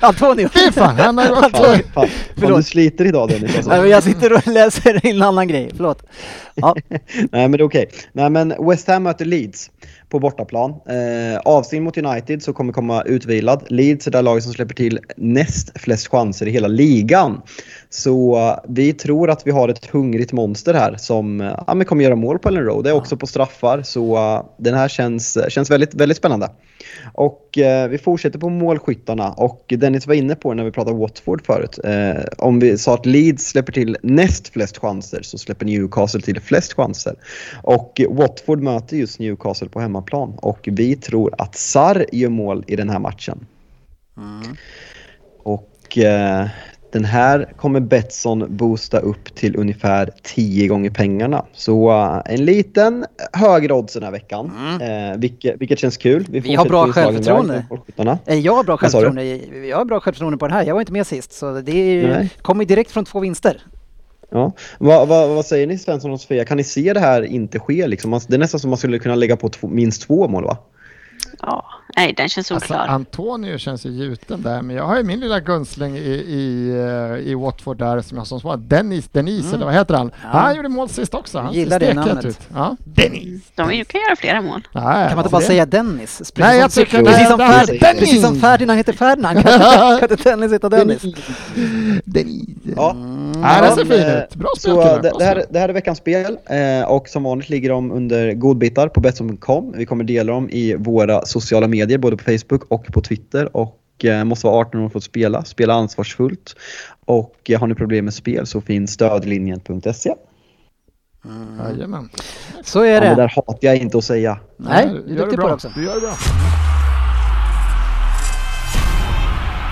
Antonio. 0.00 0.48
Fy 0.48 0.72
fan, 0.72 0.96
han 0.96 1.18
har 1.18 1.24
ju 1.24 1.30
varit... 1.30 1.56
Fan, 1.56 1.64
fan, 1.74 1.82
fan 1.94 2.08
Förlåt. 2.36 2.58
du 2.58 2.62
sliter 2.62 3.04
idag 3.04 3.28
Dennis. 3.28 3.56
Alltså. 3.56 3.70
Nej, 3.70 3.80
men 3.80 3.90
jag 3.90 4.02
sitter 4.02 4.32
och 4.32 4.46
läser 4.46 5.06
en 5.06 5.22
annan 5.22 5.48
grej, 5.48 5.70
förlåt. 5.76 6.02
Ja, 6.54 6.76
Nej 6.88 7.28
men 7.30 7.52
det 7.52 7.58
är 7.58 7.62
okej. 7.62 7.90
Nej 8.12 8.30
men 8.30 8.54
West 8.68 8.88
Ham 8.88 9.02
möter 9.02 9.24
Leeds 9.24 9.70
på 10.08 10.18
bortaplan. 10.18 10.70
Eh, 10.70 11.40
avstängd 11.44 11.84
mot 11.84 11.98
United 11.98 12.42
så 12.42 12.52
kommer 12.52 12.72
komma 12.72 13.02
utvilad. 13.02 13.64
Leeds 13.68 14.06
är 14.06 14.10
det 14.10 14.22
laget 14.22 14.44
som 14.44 14.52
släpper 14.52 14.74
till 14.74 14.98
näst 15.16 15.80
flest 15.80 16.08
chanser 16.08 16.46
i 16.46 16.50
hela 16.50 16.68
ligan. 16.68 17.42
Så 17.92 18.36
eh, 18.36 18.58
vi 18.68 18.92
tror 18.92 19.30
att 19.30 19.46
vi 19.46 19.50
har 19.50 19.68
ett 19.68 19.86
hungrigt 19.86 20.32
monster 20.32 20.74
här 20.74 20.96
som 20.96 21.40
eh, 21.40 21.54
ja, 21.66 21.74
men 21.74 21.86
kommer 21.86 22.04
göra 22.04 22.16
mål 22.16 22.38
på 22.38 22.48
Ellen 22.48 22.64
Road. 22.64 22.84
Det 22.84 22.90
är 22.90 22.94
också 22.94 23.16
på 23.16 23.26
straffar 23.26 23.82
så 23.82 24.16
eh, 24.16 24.44
den 24.56 24.74
här 24.74 24.88
känns, 24.88 25.38
känns 25.48 25.70
väldigt, 25.70 25.94
väldigt 25.94 26.18
spännande. 26.18 26.50
Och 27.12 27.58
eh, 27.58 27.88
vi 27.88 27.98
fortsätter 27.98 28.38
på 28.38 28.48
målskyttarna 28.48 29.32
och 29.32 29.64
Dennis 29.78 30.06
var 30.06 30.14
inne 30.14 30.34
på 30.34 30.54
när 30.54 30.64
vi 30.64 30.70
pratade 30.70 30.96
Watford 30.96 31.46
förut. 31.46 31.78
Eh, 31.84 32.22
om 32.38 32.60
vi 32.60 32.78
sa 32.78 32.94
att 32.94 33.06
Leeds 33.06 33.44
släpper 33.44 33.72
till 33.72 33.96
näst 34.02 34.48
flest 34.48 34.78
chanser 34.78 35.22
så 35.22 35.38
släpper 35.38 35.66
Newcastle 35.66 36.20
till 36.20 36.40
flest 36.40 36.72
chanser. 36.72 37.14
Och 37.62 38.00
Watford 38.10 38.62
möter 38.62 38.96
just 38.96 39.18
Newcastle 39.18 39.68
på 39.68 39.80
hemmaplan 39.80 40.34
och 40.36 40.68
vi 40.72 40.96
tror 40.96 41.34
att 41.38 41.56
Sar 41.56 42.06
gör 42.12 42.28
mål 42.28 42.64
i 42.66 42.76
den 42.76 42.90
här 42.90 42.98
matchen. 42.98 43.46
Och 45.42 45.98
eh, 45.98 46.48
den 46.92 47.04
här 47.04 47.52
kommer 47.56 47.80
Betsson 47.80 48.56
boosta 48.56 48.98
upp 48.98 49.34
till 49.34 49.56
ungefär 49.56 50.10
10 50.22 50.68
gånger 50.68 50.90
pengarna. 50.90 51.44
Så 51.52 51.90
eh, 51.90 52.34
en 52.34 52.44
liten 52.44 53.06
högre 53.32 53.74
odds 53.74 53.94
den 53.94 54.02
här 54.02 54.10
veckan. 54.10 54.52
Eh, 54.80 55.18
vilket, 55.18 55.60
vilket 55.60 55.78
känns 55.78 55.96
kul. 55.96 56.26
Vi 56.28 56.38
har 56.38 56.44
fortsätter 56.44 56.68
bra 56.68 56.92
självförtroende. 56.92 57.64
Eh, 58.26 58.38
jag 58.38 58.54
har 58.54 58.64
bra 58.64 58.76
självförtroende. 58.76 59.24
Jag 59.66 59.76
har 59.76 59.84
bra 59.84 60.00
självförtroende 60.00 60.38
på 60.38 60.46
den 60.46 60.56
här. 60.56 60.64
Jag 60.64 60.74
var 60.74 60.80
inte 60.80 60.92
med 60.92 61.06
sist, 61.06 61.32
så 61.32 61.60
det 61.60 62.28
kommer 62.42 62.64
direkt 62.64 62.90
från 62.90 63.04
två 63.04 63.20
vinster. 63.20 63.62
Ja. 64.30 64.52
Vad, 64.78 65.08
vad, 65.08 65.28
vad 65.28 65.46
säger 65.46 65.66
ni 65.66 65.78
Svensson 65.78 66.10
och 66.10 66.20
Sofia? 66.20 66.44
Kan 66.44 66.56
ni 66.56 66.64
se 66.64 66.92
det 66.92 67.00
här 67.00 67.22
inte 67.22 67.58
ske? 67.58 67.86
Liksom? 67.86 68.20
Det 68.28 68.34
är 68.34 68.38
nästan 68.38 68.60
som 68.60 68.70
man 68.70 68.76
skulle 68.76 68.98
kunna 68.98 69.14
lägga 69.14 69.36
på 69.36 69.48
två, 69.48 69.68
minst 69.68 70.02
två 70.02 70.28
mål 70.28 70.44
va? 70.44 70.56
Ja, 71.40 71.64
nej 71.96 72.14
den 72.16 72.28
känns 72.28 72.52
Alltså, 72.52 72.74
oklar. 72.74 72.86
Antonio 72.88 73.58
känns 73.58 73.86
ju 73.86 73.90
gjuten 73.90 74.42
där, 74.42 74.62
men 74.62 74.76
jag 74.76 74.84
har 74.86 74.96
ju 74.96 75.02
min 75.02 75.20
lilla 75.20 75.40
gunstling 75.40 75.96
i, 75.96 76.00
i, 76.10 76.70
eh, 76.70 77.30
i 77.30 77.34
Watford 77.34 77.78
där 77.78 78.00
som 78.00 78.18
jag 78.18 78.26
som 78.26 78.40
svarar. 78.40 78.56
Dennis, 78.56 79.08
Denise, 79.12 79.54
eller 79.56 79.64
vad 79.64 79.74
heter 79.74 79.94
han? 79.94 80.10
Han 80.22 80.56
gjorde 80.56 80.68
mål 80.68 80.88
sist 80.88 81.14
också. 81.14 81.38
Han 81.38 81.52
Gillar 81.54 81.78
det 81.78 81.86
ser 81.86 81.92
stekhet 81.92 82.06
namnet. 82.14 82.24
ut. 82.24 82.38
Ja. 82.54 82.76
Dennis! 82.84 83.42
De 83.54 83.84
kan 83.84 84.00
göra 84.00 84.16
flera 84.16 84.40
mål. 84.40 84.68
Nej, 84.72 84.82
Kan 84.84 85.16
man 85.16 85.18
inte 85.18 85.30
bara 85.30 85.40
det- 85.40 85.46
säga 85.46 85.66
Dennis? 85.66 86.18
Precis 86.18 86.32
Nej, 86.38 86.58
jag 86.58 86.70
tycker 86.72 86.98
precis 87.04 87.18
det- 87.18 87.26
som, 87.28 87.38
det 87.38 87.44
här- 87.44 87.66
Ferd- 87.66 87.80
Dennis! 87.80 88.00
precis 88.00 88.22
som 88.22 88.40
Ferdinand 88.40 88.78
heter 88.78 88.92
Ferdinand. 88.92 89.42
Kan, 89.42 90.02
inte 90.10 90.16
Dennis 90.30 90.52
heta 90.52 90.68
Dennis? 90.68 91.02
Dennis. 92.04 92.42
Ja. 92.76 92.96
Nej, 93.36 93.62
den 93.62 93.74
ser 93.76 93.84
fin 93.84 94.16
ut. 94.22 94.34
Bra 94.34 94.48
Så 94.54 94.60
spelkillar. 94.60 95.02
det, 95.02 95.08
bra 95.10 95.18
det, 95.18 95.24
här, 95.24 95.34
spel. 95.34 95.46
det 95.50 95.58
här 95.58 95.68
är 95.68 95.72
veckans 95.72 95.98
spel 95.98 96.38
eh, 96.46 96.88
och 96.90 97.08
som 97.08 97.22
vanligt 97.22 97.48
ligger 97.48 97.68
de 97.70 97.92
under 97.92 98.32
godbitar 98.32 98.88
på 98.88 99.00
Betsson.com. 99.00 99.72
Vi 99.76 99.86
kommer 99.86 100.04
dela 100.04 100.32
dem 100.32 100.50
i 100.50 100.74
våra 100.78 101.26
sociala 101.26 101.68
medier 101.68 101.79
både 101.86 102.16
på 102.16 102.24
Facebook 102.24 102.64
och 102.68 102.84
på 102.86 103.00
Twitter 103.00 103.56
och 103.56 104.04
eh, 104.04 104.24
måste 104.24 104.46
vara 104.46 104.56
18 104.60 104.80
år 104.80 104.88
för 104.88 104.98
att 104.98 105.04
spela. 105.04 105.44
Spela 105.44 105.74
ansvarsfullt 105.74 106.56
och 107.04 107.36
eh, 107.50 107.60
har 107.60 107.66
ni 107.66 107.74
problem 107.74 108.04
med 108.04 108.14
spel 108.14 108.46
så 108.46 108.60
finns 108.60 108.90
stödlinjen.se. 108.92 110.14
Jajamän. 111.64 112.08
Så 112.64 112.80
är 112.80 112.86
Ja, 112.94 113.00
det 113.00 113.08
det. 113.08 113.14
där 113.14 113.32
hatar 113.36 113.58
jag 113.60 113.76
inte 113.76 113.98
att 113.98 114.04
säga. 114.04 114.38
Nej, 114.56 114.86
Ja, 114.86 114.92
du 114.92 114.98
är 114.98 115.08
gör 115.08 115.16
duktig 115.16 115.30
på 115.30 115.36
bra. 115.36 115.48
det 115.48 115.54
också. 115.54 115.72
Du 115.74 115.84
gör 115.84 115.94
det 115.94 116.00
bra. 116.00 116.14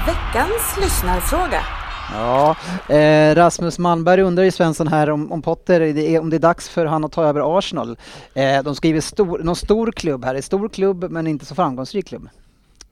Veckans 0.06 0.76
lyssnarfråga. 0.82 1.62
Ja, 2.12 2.56
eh, 2.88 3.34
Rasmus 3.34 3.78
Malmberg 3.78 4.22
undrar 4.22 4.44
ju 4.44 4.50
Svensson 4.50 4.88
här 4.88 5.11
om, 5.11 5.32
om 5.32 5.42
Potter, 5.42 5.80
det 5.80 6.14
är, 6.14 6.20
om 6.20 6.30
det 6.30 6.36
är 6.36 6.40
dags 6.40 6.68
för 6.68 6.86
han 6.86 7.04
att 7.04 7.12
ta 7.12 7.24
över 7.24 7.59
Arsenal. 7.59 7.96
Eh, 8.34 8.62
de 8.62 8.74
skriver 8.74 9.00
stor, 9.00 9.38
någon 9.38 9.56
stor 9.56 9.92
klubb 9.92 10.24
här, 10.24 10.34
en 10.34 10.42
stor 10.42 10.68
klubb 10.68 11.11
men 11.11 11.26
inte 11.26 11.46
så 11.46 11.54
framgångsrik 11.54 12.06
klubb. 12.09 12.28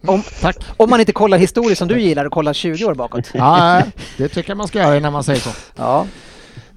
Om, 0.06 0.22
Tack. 0.40 0.56
om 0.76 0.90
man 0.90 1.00
inte 1.00 1.12
kollar 1.12 1.38
historiskt 1.38 1.78
som 1.78 1.88
du 1.88 2.00
gillar 2.00 2.24
och 2.24 2.32
kollar 2.32 2.52
20 2.52 2.84
år 2.84 2.94
bakåt. 2.94 3.30
Ja, 3.34 3.82
det 4.16 4.28
tycker 4.28 4.50
jag 4.50 4.56
man 4.56 4.68
ska 4.68 4.78
göra 4.78 4.96
innan 4.96 5.12
man 5.12 5.24
säger 5.24 5.40
så. 5.40 5.50
Ja, 5.76 6.06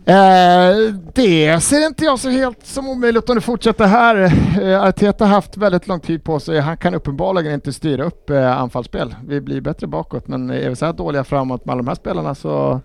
Eh, 0.06 0.94
det 1.14 1.64
ser 1.64 1.88
inte 1.88 2.06
jag 2.06 2.20
så 2.20 2.30
helt 2.30 2.66
som 2.66 2.90
omöjligt 2.90 3.30
om 3.30 3.36
det 3.36 3.42
fortsätter 3.42 3.86
här. 3.86 4.16
Eh, 4.62 4.84
Arteta 4.84 5.26
har 5.26 5.34
haft 5.34 5.58
väldigt 5.58 5.88
lång 5.88 6.00
tid 6.00 6.24
på 6.24 6.40
sig. 6.40 6.60
Han 6.60 6.78
kan 6.78 6.94
uppenbarligen 6.94 7.54
inte 7.54 7.74
styra 7.74 8.04
upp 8.04 8.30
eh, 8.30 8.58
anfallsspel. 8.62 9.16
Vi 9.28 9.42
blir 9.42 9.62
bättre 9.62 9.88
bakåt, 9.88 10.28
men 10.28 10.50
är 10.50 10.70
vi 10.70 10.76
så 10.76 10.86
här 10.86 10.94
dåliga 10.94 11.24
framåt 11.24 11.66
med 11.66 11.74
alla 11.74 11.82
de 11.82 11.88
här 11.88 11.96
spelarna 11.96 12.36
så... 12.36 12.82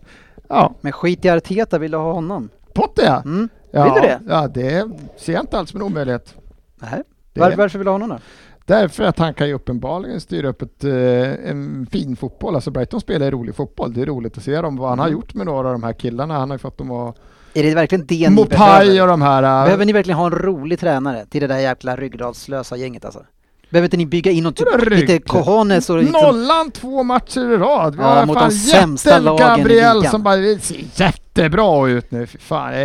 Ja, 0.48 0.74
men 0.80 0.92
skit 0.92 1.24
i 1.24 1.28
Arteta, 1.30 1.78
vill 1.78 1.90
du 1.90 1.96
ha 1.96 2.12
honom? 2.12 2.48
Potter! 2.74 3.22
Mm. 3.24 3.48
ja! 3.70 3.84
Vill 3.84 3.92
du 3.94 4.00
det? 4.00 4.20
Ja, 4.28 4.48
det 4.48 4.88
ser 5.16 5.32
jag 5.32 5.42
inte 5.42 5.58
alls 5.58 5.70
som 5.70 5.80
en 5.80 5.86
omöjlighet. 5.86 6.34
Nej. 6.76 7.02
Var, 7.34 7.56
varför 7.56 7.78
vill 7.78 7.84
du 7.84 7.90
ha 7.90 7.94
honom 7.94 8.08
då? 8.08 8.18
Därför 8.66 9.04
att 9.04 9.18
han 9.18 9.34
kan 9.34 9.46
ju 9.48 9.54
uppenbarligen 9.54 10.20
styra 10.20 10.48
upp 10.48 10.62
ett, 10.62 10.84
eh, 10.84 11.50
en 11.50 11.86
fin 11.92 12.16
fotboll. 12.16 12.54
Alltså 12.54 12.70
Brighton 12.70 13.00
spelar 13.00 13.30
rolig 13.30 13.54
fotboll. 13.54 13.94
Det 13.94 14.02
är 14.02 14.06
roligt 14.06 14.38
att 14.38 14.44
se 14.44 14.60
dem. 14.60 14.76
Vad 14.76 14.88
han 14.88 14.98
har 14.98 15.08
gjort 15.08 15.34
med 15.34 15.46
några 15.46 15.68
av 15.68 15.74
de 15.74 15.82
här 15.82 15.92
killarna. 15.92 16.38
Han 16.38 16.50
har 16.50 16.54
ju 16.54 16.58
fått 16.58 16.78
dem 16.78 16.90
att... 16.90 17.16
Är 17.54 17.62
det 17.62 17.74
verkligen 17.74 18.06
det 18.06 18.30
ni 18.30 18.44
behöver? 18.44 19.02
och 19.02 19.08
de 19.08 19.22
här... 19.22 19.42
eh, 19.42 19.64
Behöver 19.64 19.84
ni 19.84 19.92
verkligen 19.92 20.18
ha 20.18 20.26
en 20.26 20.32
rolig 20.32 20.80
tränare 20.80 21.26
till 21.26 21.40
det 21.40 21.46
där 21.46 21.58
jäkla 21.58 21.96
ryggradslösa 21.96 22.76
gänget 22.76 23.04
alltså? 23.04 23.22
Behöver 23.70 23.86
inte 23.86 23.96
ni 23.96 24.06
bygga 24.06 24.30
in 24.30 24.44
något 24.44 24.56
typ, 24.56 24.90
lite 24.90 25.18
cojones 25.18 25.90
och 25.90 25.98
liksom, 25.98 26.22
Nollan 26.22 26.70
två 26.70 27.02
matcher 27.02 27.52
i 27.52 27.56
rad. 27.56 27.94
Vi 27.94 28.02
Ja, 28.02 28.08
har 28.08 28.26
mot 28.26 28.38
fan 28.38 28.48
de 28.48 28.54
sämsta 28.54 29.18
lagen 29.18 29.48
Gabriel 29.58 30.06
som 30.06 30.22
bara 30.22 30.36
det 30.36 30.58
ser 30.64 30.84
jättebra 30.94 31.88
ut 31.88 32.10
nu. 32.10 32.26
Fy 32.26 32.38
fan. 32.38 32.72
Eh, 32.74 32.78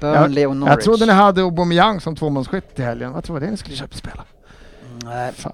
Burnley 0.00 0.46
och 0.46 0.50
jag, 0.50 0.56
Norwich? 0.56 0.70
jag 0.70 0.80
trodde 0.80 1.06
ni 1.06 1.12
hade 1.12 1.42
Aubameyang 1.42 2.00
som 2.00 2.16
tvåmålsskytt 2.16 2.78
i 2.78 2.82
helgen. 2.82 3.12
Vad 3.28 3.42
det 3.42 3.50
ni 3.50 3.56
skulle 3.56 3.76
köpa 3.76 3.96
spela? 3.96 4.24
Nej, 5.04 5.32
Fan. 5.32 5.52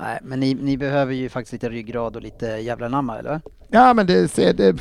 nej, 0.00 0.18
men 0.22 0.40
ni, 0.40 0.54
ni 0.54 0.76
behöver 0.76 1.14
ju 1.14 1.28
faktiskt 1.28 1.52
lite 1.52 1.68
ryggrad 1.68 2.16
och 2.16 2.22
lite 2.22 2.46
jävla 2.46 2.88
namma 2.88 3.18
eller? 3.18 3.40
Ja 3.68 3.94
men 3.94 4.06
det 4.06 4.28
ser... 4.28 4.52
Det, 4.52 4.76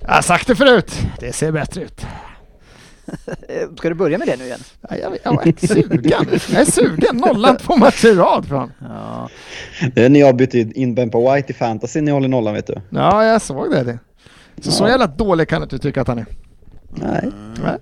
jag 0.00 0.08
har 0.08 0.22
sagt 0.22 0.46
det 0.46 0.56
förut. 0.56 0.92
Det 1.20 1.32
ser 1.32 1.52
bättre 1.52 1.82
ut. 1.82 2.06
Ska 3.78 3.88
du 3.88 3.94
börja 3.94 4.18
med 4.18 4.28
det 4.28 4.36
nu 4.36 4.44
igen? 4.44 4.60
Ja, 4.90 4.96
jag, 4.96 5.18
jag 5.22 5.46
är 5.46 5.66
sugen. 5.66 6.00
Jag 6.04 6.60
är 6.60 6.64
sugen. 6.64 7.16
Nollan 7.16 7.56
två 7.56 7.76
matcher 7.76 8.06
i 8.08 8.14
rad. 8.14 8.46
Fan. 8.46 8.72
Ja, 8.80 9.28
Det 9.94 10.04
är 10.04 10.08
när 10.08 10.20
jag 10.20 10.36
bytte 10.36 10.58
in 10.58 10.94
Ben 10.94 11.10
på 11.10 11.32
White 11.34 11.52
i 11.52 11.54
fantasy 11.54 12.00
när 12.00 12.08
jag 12.08 12.14
håller 12.14 12.28
nollan 12.28 12.54
vet 12.54 12.66
du. 12.66 12.74
Ja, 12.90 13.24
jag 13.24 13.42
såg 13.42 13.70
det. 13.70 13.82
det. 13.82 13.98
Så, 14.60 14.70
så 14.70 14.88
jävla 14.88 15.06
dålig 15.06 15.48
kan 15.48 15.60
du 15.60 15.62
inte 15.64 15.78
tycka 15.78 16.00
att 16.00 16.08
han 16.08 16.18
är. 16.18 16.26
Nej. 16.90 17.30
Nej. 17.62 17.76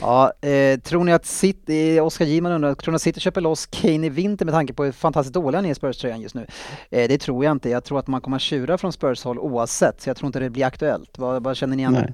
Ja 0.00 0.32
eh, 0.48 0.80
tror 0.80 1.04
ni 1.04 1.12
att 1.12 1.26
City, 1.26 2.00
Oskar 2.00 2.24
Giman 2.24 2.52
undrar, 2.52 2.74
tror 2.74 2.92
ni 2.92 2.96
att 2.96 3.02
City 3.02 3.20
köper 3.20 3.40
loss 3.40 3.66
Kane 3.66 4.06
i 4.06 4.08
vinter 4.08 4.44
med 4.44 4.54
tanke 4.54 4.72
på 4.72 4.84
hur 4.84 4.92
fantastiskt 4.92 5.34
dåliga 5.34 5.60
ni 5.60 5.68
är 5.68 5.72
i 5.72 5.74
Spurs-tröjan 5.74 6.20
just 6.20 6.34
nu? 6.34 6.46
Eh, 6.90 7.08
det 7.08 7.18
tror 7.18 7.44
jag 7.44 7.52
inte. 7.52 7.70
Jag 7.70 7.84
tror 7.84 7.98
att 7.98 8.06
man 8.06 8.20
kommer 8.20 8.36
att 8.36 8.42
tjura 8.42 8.78
från 8.78 8.92
Spurs-håll 8.92 9.38
oavsett, 9.38 10.00
så 10.00 10.10
jag 10.10 10.16
tror 10.16 10.26
inte 10.26 10.40
det 10.40 10.50
blir 10.50 10.64
aktuellt. 10.64 11.18
Vad, 11.18 11.42
vad 11.42 11.56
känner 11.56 11.76
ni 11.76 11.82
igen? 11.82 11.92
Nej. 11.92 12.12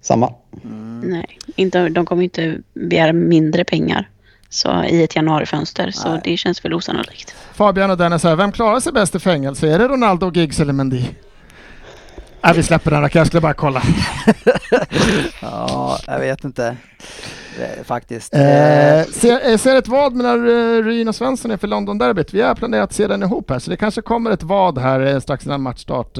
Samma. 0.00 0.34
Nej, 1.02 1.38
inte, 1.56 1.88
de 1.88 2.06
kommer 2.06 2.22
inte 2.22 2.58
begära 2.74 3.12
mindre 3.12 3.64
pengar 3.64 4.08
så, 4.48 4.84
i 4.84 5.02
ett 5.02 5.16
januarifönster. 5.16 5.90
Så 5.90 6.08
Nej. 6.08 6.20
det 6.24 6.36
känns 6.36 6.64
väl 6.64 6.74
osannolikt. 6.74 7.34
Fabian 7.52 7.90
och 7.90 7.98
Dennis 7.98 8.24
här, 8.24 8.36
vem 8.36 8.52
klarar 8.52 8.80
sig 8.80 8.92
bäst 8.92 9.14
i 9.14 9.18
fängelse? 9.18 9.68
Är 9.68 9.78
det 9.78 9.88
Ronaldo, 9.88 10.32
Giggs 10.34 10.60
eller 10.60 10.72
Mendy? 10.72 11.04
Nej, 12.46 12.54
vi 12.56 12.62
släpper 12.62 12.90
den 12.90 13.00
rackaren, 13.00 13.20
jag 13.20 13.26
skulle 13.26 13.40
bara 13.40 13.54
kolla. 13.54 13.82
Ja, 15.42 15.98
jag 16.06 16.18
vet 16.18 16.44
inte. 16.44 16.76
Eh, 17.60 17.84
faktiskt. 17.84 18.34
Eh, 18.34 18.40
Eh, 18.98 19.04
ser, 19.04 19.50
eh, 19.50 19.56
ser 19.56 19.76
ett 19.76 19.88
vad 19.88 20.12
mellan 20.14 20.46
uh, 20.46 20.84
Ryn 20.84 21.08
och 21.08 21.14
Svensson 21.14 21.50
inför 21.52 21.66
London-derbyt. 21.68 22.34
Vi 22.34 22.42
har 22.42 22.54
planerat 22.54 22.84
att 22.84 22.92
se 22.92 23.06
den 23.06 23.22
ihop 23.22 23.50
här, 23.50 23.58
så 23.58 23.70
det 23.70 23.76
kanske 23.76 24.02
kommer 24.02 24.30
ett 24.30 24.42
vad 24.42 24.78
här 24.78 25.00
eh, 25.00 25.20
strax 25.20 25.46
innan 25.46 25.62
matchstart. 25.62 26.18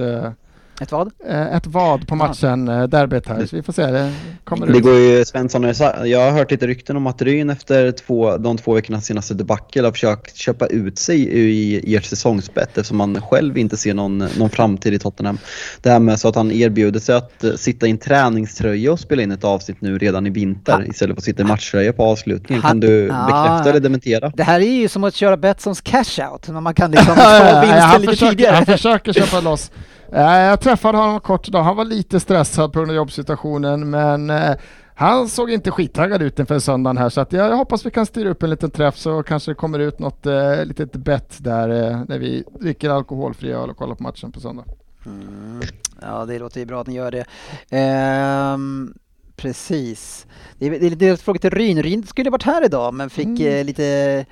Eh, 0.80 0.82
ett 0.82 0.92
vad? 0.92 1.10
eh, 1.28 1.56
ett 1.56 1.66
vad 1.66 2.08
på 2.08 2.14
matchen, 2.14 2.68
uh, 2.68 2.84
derbyt 2.88 3.28
här, 3.28 3.46
så 3.46 3.56
vi 3.56 3.62
får 3.62 3.72
se. 3.72 3.86
Det 3.86 4.12
kommer 4.44 4.66
Det 4.66 4.76
ut. 4.78 4.82
går 4.84 4.94
ju, 4.98 5.24
Svensson 5.24 5.74
sa- 5.74 6.06
jag 6.06 6.20
har 6.20 6.30
hört 6.30 6.50
lite 6.50 6.66
rykten 6.66 6.96
om 6.96 7.06
att 7.06 7.22
Ryn 7.22 7.50
efter 7.50 7.92
två, 7.92 8.36
de 8.36 8.58
två 8.58 8.74
veckornas 8.74 9.04
senaste 9.06 9.34
debacle 9.34 9.82
har 9.82 9.92
försökt 9.92 10.36
köpa 10.36 10.66
ut 10.66 10.98
sig 10.98 11.16
i, 11.28 11.76
i 11.76 11.96
ert 11.96 12.04
säsongsbett 12.04 12.68
eftersom 12.78 13.00
han 13.00 13.20
själv 13.22 13.58
inte 13.58 13.76
ser 13.76 13.94
någon, 13.94 14.18
någon 14.18 14.50
framtid 14.50 14.94
i 14.94 14.98
Tottenham. 14.98 15.38
Det 15.82 15.90
här 15.90 15.98
med 15.98 16.20
så 16.20 16.28
att 16.28 16.34
han 16.36 16.50
erbjuder 16.52 17.00
sig 17.00 17.14
att 17.14 17.44
eh, 17.44 17.52
sitta 17.52 17.86
i 17.86 17.90
en 17.90 17.98
träningströja 17.98 18.92
och 18.92 19.00
spela 19.00 19.22
in 19.22 19.32
ett 19.32 19.44
avsnitt 19.44 19.80
nu 19.80 19.98
redan 19.98 20.26
i 20.26 20.30
vinter 20.30 20.72
Ha- 20.72 20.84
istället 20.84 21.14
för 21.16 21.20
att 21.20 21.24
sitta 21.24 21.42
i 21.42 21.46
matchtröja 21.46 21.92
på 21.92 22.04
avslutningen. 22.04 22.62
Kan 22.62 22.80
du 22.80 22.88
Ja. 23.06 23.26
bekräfta 23.26 23.70
eller 23.70 23.80
dementera? 23.80 24.32
Det 24.36 24.42
här 24.42 24.60
är 24.60 24.64
ju 24.80 24.88
som 24.88 25.04
att 25.04 25.14
köra 25.14 25.36
Betssons 25.36 25.80
cash-out, 25.80 26.48
när 26.48 26.60
man 26.60 26.74
kan 26.74 26.90
liksom 26.90 27.14
Ja, 27.18 27.38
ja, 27.38 27.40
få 27.40 27.56
ja, 27.56 27.60
vinsten 27.60 28.00
lite 28.00 28.12
försöker, 28.12 28.30
tidigare. 28.36 28.54
han 28.54 28.66
försöker 28.66 29.12
köpa 29.12 29.40
loss. 29.40 29.70
Eh, 30.12 30.20
jag 30.40 30.60
träffade 30.60 30.98
honom 30.98 31.20
kort 31.20 31.48
idag. 31.48 31.62
Han 31.62 31.76
var 31.76 31.84
lite 31.84 32.20
stressad 32.20 32.72
på 32.72 32.78
grund 32.78 32.90
av 32.90 32.96
jobbsituationen 32.96 33.90
men 33.90 34.30
eh, 34.30 34.54
han 34.94 35.28
såg 35.28 35.50
inte 35.50 35.70
skittaggad 35.70 36.22
ut 36.22 36.38
inför 36.38 36.58
söndagen 36.58 36.98
här 36.98 37.08
så 37.08 37.20
att 37.20 37.32
jag, 37.32 37.56
hoppas 37.56 37.86
vi 37.86 37.90
kan 37.90 38.06
styra 38.06 38.28
upp 38.28 38.42
en 38.42 38.50
liten 38.50 38.70
träff 38.70 38.96
så 38.96 39.22
kanske 39.22 39.50
det 39.50 39.54
kommer 39.54 39.78
ut 39.78 39.98
något 39.98 40.26
eh, 40.26 40.64
litet 40.64 40.92
bett 40.92 41.36
där 41.38 41.68
eh, 41.68 42.00
när 42.08 42.18
vi 42.18 42.44
dricker 42.60 42.90
alkoholfri 42.90 43.52
öl 43.52 43.70
och 43.70 43.76
kollar 43.76 43.94
på 43.94 44.02
matchen 44.02 44.32
på 44.32 44.40
söndag. 44.40 44.64
Mm. 45.06 45.60
Ja, 46.02 46.24
det 46.24 46.38
låter 46.38 46.60
ju 46.60 46.66
bra 46.66 46.80
att 46.80 46.86
ni 46.86 46.94
gör 46.94 47.10
det. 47.10 47.24
Ehm, 47.70 48.94
precis. 49.36 50.26
Det 50.58 50.66
är, 50.66 50.70
det 50.70 50.86
är 50.86 50.90
lite 50.90 51.16
fråga 51.16 51.38
till 51.38 51.50
Ryn. 51.50 51.82
Ryn 51.82 52.06
skulle 52.06 52.30
varit 52.30 52.42
här 52.42 52.64
idag 52.64 52.94
men 52.94 53.10
fick 53.10 53.26
Mm. 53.26 53.46
eh, 53.58 53.64
lite 53.64 54.24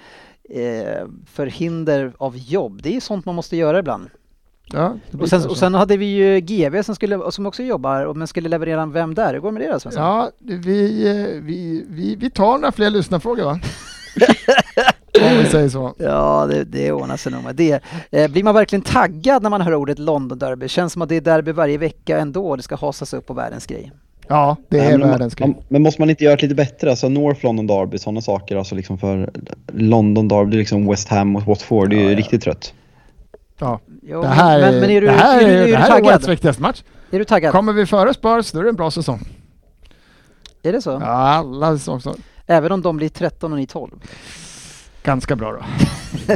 eh, 0.51 1.07
förhinder 1.27 2.13
av 2.19 2.37
jobb. 2.37 2.83
Det 2.83 2.89
är 2.89 2.93
ju 2.95 3.01
sånt 3.01 3.25
man 3.27 3.35
måste 3.35 3.57
göra 3.57 3.79
ibland. 3.79 4.11
Ja, 4.73 4.97
Och 5.21 5.29
sen, 5.29 5.47
och 5.49 5.57
sen 5.57 5.75
hade 5.75 5.97
vi 5.97 6.07
ju 6.07 6.41
GV 6.41 6.83
som, 6.83 6.95
skulle, 6.95 7.21
som 7.31 7.47
också 7.47 7.63
jobbar 7.63 8.05
och 8.05 8.17
men 8.17 8.27
skulle 8.27 8.49
leverera 8.49 8.83
en 8.83 8.93
Vem 8.93 9.15
där? 9.15 9.33
Hur 9.35 9.41
går 9.41 9.49
det 9.49 9.53
med 9.59 9.63
det 9.63 9.73
då 9.73 9.81
Svensson? 9.81 10.03
Ja, 10.03 10.31
vi, 10.39 11.09
eh, 11.09 11.43
vi, 11.43 11.87
vi, 11.89 12.17
vi 12.17 12.31
tar 12.31 12.59
några 12.59 12.73
fler 12.73 12.91
lyssnarfrågor 12.91 13.45
va? 13.45 13.61
Om 15.23 15.39
vi 15.39 15.45
säger 15.47 15.69
så. 15.69 15.95
Ja, 15.99 16.47
det, 16.51 16.65
det 16.65 16.93
ordnar 16.93 17.17
sig 17.17 17.33
nog 17.33 17.45
med 17.45 17.57
det. 17.57 17.81
Eh, 18.11 18.31
blir 18.31 18.43
man 18.45 18.55
verkligen 18.55 18.83
taggad 18.83 19.43
när 19.43 19.51
man 19.51 19.61
hör 19.61 19.75
ordet 19.75 19.99
London-derby? 19.99 20.69
Känns 20.69 20.93
som 20.93 21.03
att 21.03 21.09
det 21.09 21.17
är 21.17 21.21
derby 21.21 21.53
varje 21.53 21.79
vecka 21.79 22.19
ändå 22.19 22.49
och 22.49 22.57
det 22.57 22.63
ska 22.63 22.77
hasas 22.77 23.15
upp 23.15 23.27
på 23.27 23.35
världens 23.35 23.67
grej. 23.67 23.93
Ja, 24.29 24.57
det 24.69 24.79
är 24.79 24.99
men, 24.99 25.09
världens 25.11 25.35
grej. 25.35 25.49
man, 25.49 25.57
men 25.69 25.83
måste 25.83 26.01
man 26.03 26.11
inte 26.11 26.25
göra 26.25 26.37
det 26.37 26.43
lite 26.43 26.55
bättre? 26.55 26.91
Alltså 26.91 27.09
North 27.09 27.45
London 27.45 27.67
Derby, 27.67 27.99
sådana 27.99 28.21
saker. 28.21 28.57
Alltså 28.57 28.75
liksom 28.75 28.99
för 28.99 29.31
London 29.73 30.29
Derby, 30.29 30.57
liksom 30.57 30.87
West 30.87 31.09
Ham 31.09 31.29
mot 31.29 31.47
Watford. 31.47 31.91
Det 31.91 31.97
är 31.97 31.99
ju 31.99 32.05
Ja, 32.05 32.11
ja. 32.11 32.19
riktigt 32.19 32.43
trött. 32.43 32.75
Ja. 33.59 33.81
Jo, 34.03 34.23
Det 34.23 34.29
här, 34.29 34.61
men, 34.61 34.81
men 34.81 34.91
är 34.91 35.01
du, 35.01 35.07
det 35.07 35.13
här, 35.13 35.41
är 35.43 35.67
du, 35.67 35.73
är 35.73 35.77
här 35.77 35.85
är 35.85 35.91
taggad? 35.91 36.07
årets 36.15 36.29
viktigaste 36.29 36.63
match. 36.63 36.83
Är 37.11 37.19
du 37.19 37.25
taggad? 37.25 37.53
Kommer 37.53 37.73
vi 37.73 37.87
före 37.87 38.15
Spurs, 38.15 38.53
då 38.53 38.59
är 38.59 38.63
det 38.63 38.69
en 38.69 38.77
bra 38.77 38.91
säsong. 38.91 39.29
Är 40.63 40.73
det 40.73 40.83
så? 40.83 40.91
Ja, 40.91 41.07
alla 41.07 41.79
säsonger. 41.79 42.17
Även 42.47 42.73
om 42.73 42.83
de 42.83 42.97
blir 42.97 43.09
13 43.09 43.53
och 43.53 43.59
ni 43.59 43.67
12? 43.67 43.91
Ganska 45.05 45.37
bra 45.37 45.53
då. 45.53 45.59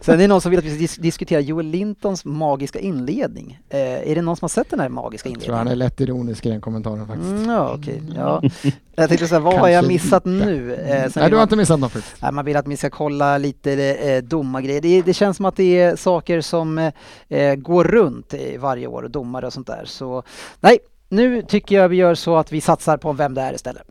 Sen 0.00 0.14
är 0.14 0.18
det 0.18 0.26
någon 0.26 0.40
som 0.40 0.50
vill 0.50 0.58
att 0.58 0.64
vi 0.64 0.70
ska 0.70 0.78
dis- 0.84 1.00
diskutera 1.02 1.40
Joel 1.40 1.66
Lintons 1.66 2.24
magiska 2.24 2.78
inledning. 2.78 3.58
Eh, 3.68 3.78
är 4.10 4.14
det 4.14 4.22
någon 4.22 4.36
som 4.36 4.44
har 4.44 4.48
sett 4.48 4.70
den 4.70 4.80
här 4.80 4.88
magiska 4.88 5.28
Jag 5.28 5.40
tror 5.40 5.54
han 5.54 5.66
inledningen? 5.66 5.82
är 5.82 5.90
lätt 5.90 6.00
ironisk 6.00 6.46
i 6.46 6.48
den 6.48 6.60
kommentaren 6.60 7.06
faktiskt. 7.06 7.30
Mm, 7.30 7.50
ja, 7.50 7.74
okej. 7.78 8.02
Ja. 8.16 8.42
Jag 8.94 9.08
tänkte 9.08 9.28
säga, 9.28 9.40
vad 9.40 9.54
har 9.58 9.68
jag 9.68 9.86
missat 9.88 10.26
lite. 10.26 10.46
nu? 10.46 10.74
Eh, 10.74 10.88
Nej, 10.88 11.10
du 11.14 11.20
har 11.20 11.30
man- 11.30 11.42
inte 11.42 11.56
missat 11.56 11.80
något. 11.80 11.92
Nej, 12.22 12.32
man 12.32 12.44
vill 12.44 12.56
att 12.56 12.68
vi 12.68 12.76
ska 12.76 12.90
kolla 12.90 13.38
lite 13.38 13.72
eh, 13.94 14.22
domargrejer. 14.22 14.80
Det, 14.80 15.02
det 15.02 15.14
känns 15.14 15.36
som 15.36 15.46
att 15.46 15.56
det 15.56 15.80
är 15.80 15.96
saker 15.96 16.40
som 16.40 16.78
eh, 16.78 16.92
eh, 17.28 17.54
går 17.54 17.84
runt 17.84 18.34
varje 18.58 18.86
år, 18.86 19.08
domare 19.08 19.46
och 19.46 19.52
sånt 19.52 19.66
där. 19.66 19.82
Så 19.84 20.22
nej, 20.60 20.78
nu 21.08 21.42
tycker 21.42 21.76
jag 21.76 21.88
vi 21.88 21.96
gör 21.96 22.14
så 22.14 22.36
att 22.36 22.52
vi 22.52 22.60
satsar 22.60 22.96
på 22.96 23.12
Vem 23.12 23.34
det 23.34 23.40
är 23.42 23.54
istället. 23.54 23.82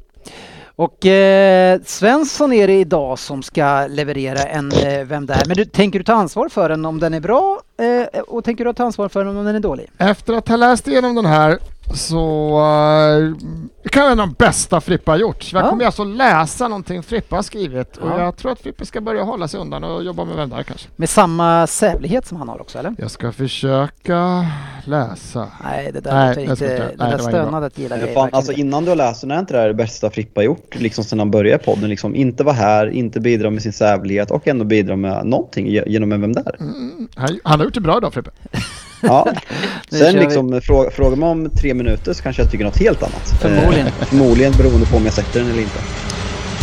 Och 0.79 1.05
eh, 1.05 1.79
Svensson 1.85 2.53
är 2.53 2.67
det 2.67 2.79
idag 2.79 3.19
som 3.19 3.43
ska 3.43 3.87
leverera 3.87 4.39
en 4.43 4.71
eh, 4.71 5.03
Vem 5.03 5.25
Där? 5.25 5.43
Men 5.47 5.57
du, 5.57 5.65
tänker 5.65 5.99
du 5.99 6.05
ta 6.05 6.13
ansvar 6.13 6.49
för 6.49 6.69
den 6.69 6.85
om 6.85 6.99
den 6.99 7.13
är 7.13 7.19
bra 7.19 7.59
eh, 7.77 8.21
och 8.21 8.43
tänker 8.43 8.65
du 8.65 8.73
ta 8.73 8.83
ansvar 8.83 9.09
för 9.09 9.25
den 9.25 9.37
om 9.37 9.45
den 9.45 9.55
är 9.55 9.59
dålig? 9.59 9.89
Efter 9.97 10.33
att 10.33 10.47
ha 10.47 10.55
läst 10.55 10.87
igenom 10.87 11.15
den 11.15 11.25
här 11.25 11.59
så 11.93 12.49
uh, 12.59 13.35
det 13.83 13.89
kan 13.89 14.01
vara 14.03 14.11
en 14.11 14.19
av 14.19 14.27
de 14.27 14.33
bästa 14.45 14.81
Frippa 14.81 15.11
har 15.11 15.17
gjort. 15.17 15.53
Jag 15.53 15.65
Ja. 15.65 15.69
kommer 15.69 15.85
alltså 15.85 16.03
läsa 16.03 16.67
någonting 16.67 17.03
Frippa 17.03 17.35
har 17.35 17.43
skrivit 17.43 17.97
och 17.97 18.09
Ja. 18.09 18.19
jag 18.23 18.37
tror 18.37 18.51
att 18.51 18.59
Frippa 18.59 18.85
ska 18.85 19.01
börja 19.01 19.23
hålla 19.23 19.47
sig 19.47 19.59
undan 19.59 19.83
och 19.83 20.03
jobba 20.03 20.25
med 20.25 20.35
vem 20.35 20.49
där 20.49 20.63
kanske. 20.63 20.87
Med 20.95 21.09
samma 21.09 21.67
sävlighet 21.67 22.25
som 22.27 22.37
han 22.37 22.49
har 22.49 22.61
också 22.61 22.79
eller? 22.79 22.95
Jag 22.97 23.11
ska 23.11 23.31
försöka 23.31 24.45
läsa. 24.85 25.47
Nej, 25.63 25.91
det 25.93 25.99
där, 25.99 26.13
Nej, 26.13 26.29
inte, 26.29 26.41
jag 26.41 26.57
det 26.57 26.73
inte. 26.83 26.95
Nej, 26.97 27.09
där 27.11 27.17
det 27.17 27.23
stönandet 27.23 27.77
gillar 27.77 27.97
jag 27.97 28.13
fan, 28.13 28.29
alltså 28.31 28.51
inte. 28.51 28.61
innan 28.61 28.83
du 28.83 28.89
har 28.91 28.95
läst 28.95 29.21
den, 29.21 29.31
är 29.31 29.39
inte 29.39 29.53
det 29.53 29.59
här 29.59 29.67
det 29.67 29.73
bästa 29.73 30.09
Frippa 30.09 30.43
gjort? 30.43 30.75
Liksom 30.75 31.03
sedan 31.03 31.19
han 31.19 31.31
började 31.31 31.63
podden. 31.63 31.89
Liksom, 31.89 32.15
inte 32.15 32.43
vara 32.43 32.55
här, 32.55 32.87
inte 32.89 33.19
bidra 33.19 33.49
med 33.49 33.61
sin 33.61 33.73
sävlighet 33.73 34.31
och 34.31 34.47
ändå 34.47 34.65
bidra 34.65 34.95
med 34.95 35.25
någonting 35.25 35.67
ge- 35.67 35.83
genom 35.87 36.11
en 36.11 36.21
Vem 36.21 36.33
där? 36.33 36.55
Mm, 36.59 37.07
han, 37.15 37.39
han 37.43 37.59
har 37.59 37.65
gjort 37.65 37.73
det 37.73 37.81
bra 37.81 37.97
idag 37.97 38.13
Frippe. 38.13 38.29
Ja. 39.01 39.27
Sen 39.89 40.15
liksom, 40.15 40.61
fråga, 40.61 40.91
frågar 40.91 41.17
man 41.17 41.29
om 41.29 41.49
tre 41.49 41.73
minuter 41.73 42.13
så 42.13 42.23
kanske 42.23 42.41
jag 42.41 42.51
tycker 42.51 42.65
något 42.65 42.77
helt 42.79 43.03
annat. 43.03 43.33
Förmodligen. 43.41 43.87
Eh, 43.87 43.93
förmodligen 43.93 44.53
beroende 44.57 44.85
på 44.85 44.97
om 44.97 45.05
jag 45.05 45.13
sätter 45.13 45.39
den 45.39 45.49
eller 45.49 45.61
inte. 45.61 45.79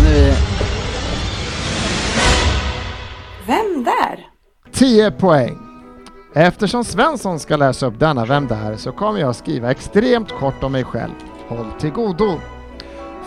Nu, 0.02 0.32
Vem 3.46 3.84
där? 3.84 4.26
10 4.72 5.10
poäng. 5.10 5.58
Eftersom 6.34 6.84
Svensson 6.84 7.40
ska 7.40 7.56
läsa 7.56 7.86
upp 7.86 8.00
denna 8.00 8.24
Vem 8.24 8.46
där 8.46 8.76
så 8.76 8.92
kommer 8.92 9.20
jag 9.20 9.36
skriva 9.36 9.70
extremt 9.70 10.32
kort 10.32 10.62
om 10.62 10.72
mig 10.72 10.84
själv. 10.84 11.12
Håll 11.48 11.66
till 11.80 11.90
godo. 11.90 12.40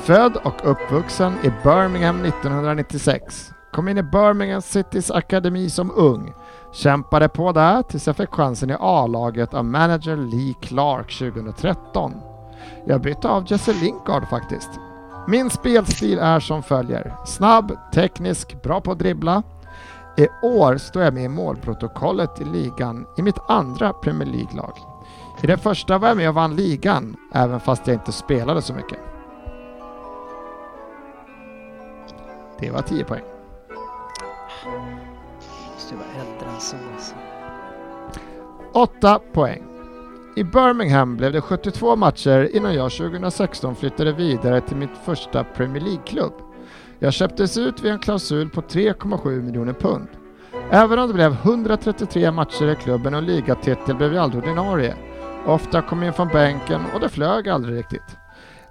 Född 0.03 0.35
och 0.35 0.71
uppvuxen 0.71 1.33
i 1.43 1.47
Birmingham 1.63 2.25
1996. 2.25 3.51
Kom 3.77 3.87
in 3.87 3.97
i 3.97 4.03
Birmingham 4.03 4.61
Citys 4.61 5.11
akademi 5.11 5.69
som 5.69 5.91
ung. 5.95 6.33
Kämpade 6.71 7.29
på 7.29 7.51
där 7.51 7.81
tills 7.81 8.07
jag 8.07 8.15
fick 8.15 8.29
chansen 8.29 8.69
i 8.69 8.75
A-laget 8.79 9.53
av 9.53 9.65
manager 9.65 10.15
Lee 10.15 10.53
Clark 10.61 11.19
2013. 11.19 12.13
Jag 12.85 13.01
bytte 13.01 13.29
av 13.29 13.51
Jesse 13.51 13.73
Lingard 13.73 14.29
faktiskt. 14.29 14.69
Min 15.27 15.49
spelstil 15.49 16.19
är 16.19 16.39
som 16.39 16.63
följer. 16.63 17.15
Snabb, 17.25 17.77
teknisk, 17.93 18.63
bra 18.63 18.81
på 18.81 18.91
att 18.91 18.99
dribbla. 18.99 19.43
I 20.17 20.27
år 20.43 20.77
står 20.77 21.03
jag 21.03 21.13
med 21.13 21.23
i 21.23 21.29
målprotokollet 21.29 22.41
i 22.41 22.45
ligan 22.45 23.05
i 23.17 23.21
mitt 23.21 23.39
andra 23.47 23.93
Premier 23.93 24.29
League-lag. 24.29 24.77
I 25.43 25.47
det 25.47 25.57
första 25.57 25.97
var 25.97 26.07
jag 26.07 26.17
med 26.17 26.29
och 26.29 26.35
vann 26.35 26.55
ligan, 26.55 27.15
även 27.33 27.59
fast 27.59 27.87
jag 27.87 27.95
inte 27.95 28.11
spelade 28.11 28.61
så 28.61 28.73
mycket. 28.73 28.99
Det 32.59 32.71
var 32.71 32.81
10 32.81 33.03
poäng. 33.03 33.36
Så, 36.59 36.75
så 36.99 37.15
8 38.73 39.19
poäng. 39.33 39.63
I 40.35 40.43
Birmingham 40.43 41.17
blev 41.17 41.33
det 41.33 41.41
72 41.41 41.95
matcher 41.95 42.55
innan 42.55 42.73
jag 42.73 42.91
2016 42.91 43.75
flyttade 43.75 44.13
vidare 44.13 44.61
till 44.61 44.77
mitt 44.77 44.97
första 45.05 45.43
Premier 45.43 45.83
League-klubb. 45.83 46.33
Jag 46.99 47.13
köptes 47.13 47.57
ut 47.57 47.81
vid 47.81 47.91
en 47.91 47.99
klausul 47.99 48.49
på 48.49 48.61
3,7 48.61 49.41
miljoner 49.41 49.73
pund. 49.73 50.07
Även 50.71 50.99
om 50.99 51.07
det 51.07 51.13
blev 51.13 51.31
133 51.31 52.31
matcher 52.31 52.71
i 52.71 52.75
klubben 52.75 53.15
och 53.15 53.23
ligatitel 53.23 53.95
blev 53.95 54.13
jag 54.13 54.23
aldrig 54.23 54.43
ordinarie. 54.43 54.95
Ofta 55.45 55.81
kom 55.81 56.01
jag 56.01 56.07
in 56.07 56.13
från 56.13 56.27
bänken 56.27 56.81
och 56.93 56.99
det 56.99 57.09
flög 57.09 57.49
aldrig 57.49 57.77
riktigt. 57.77 58.17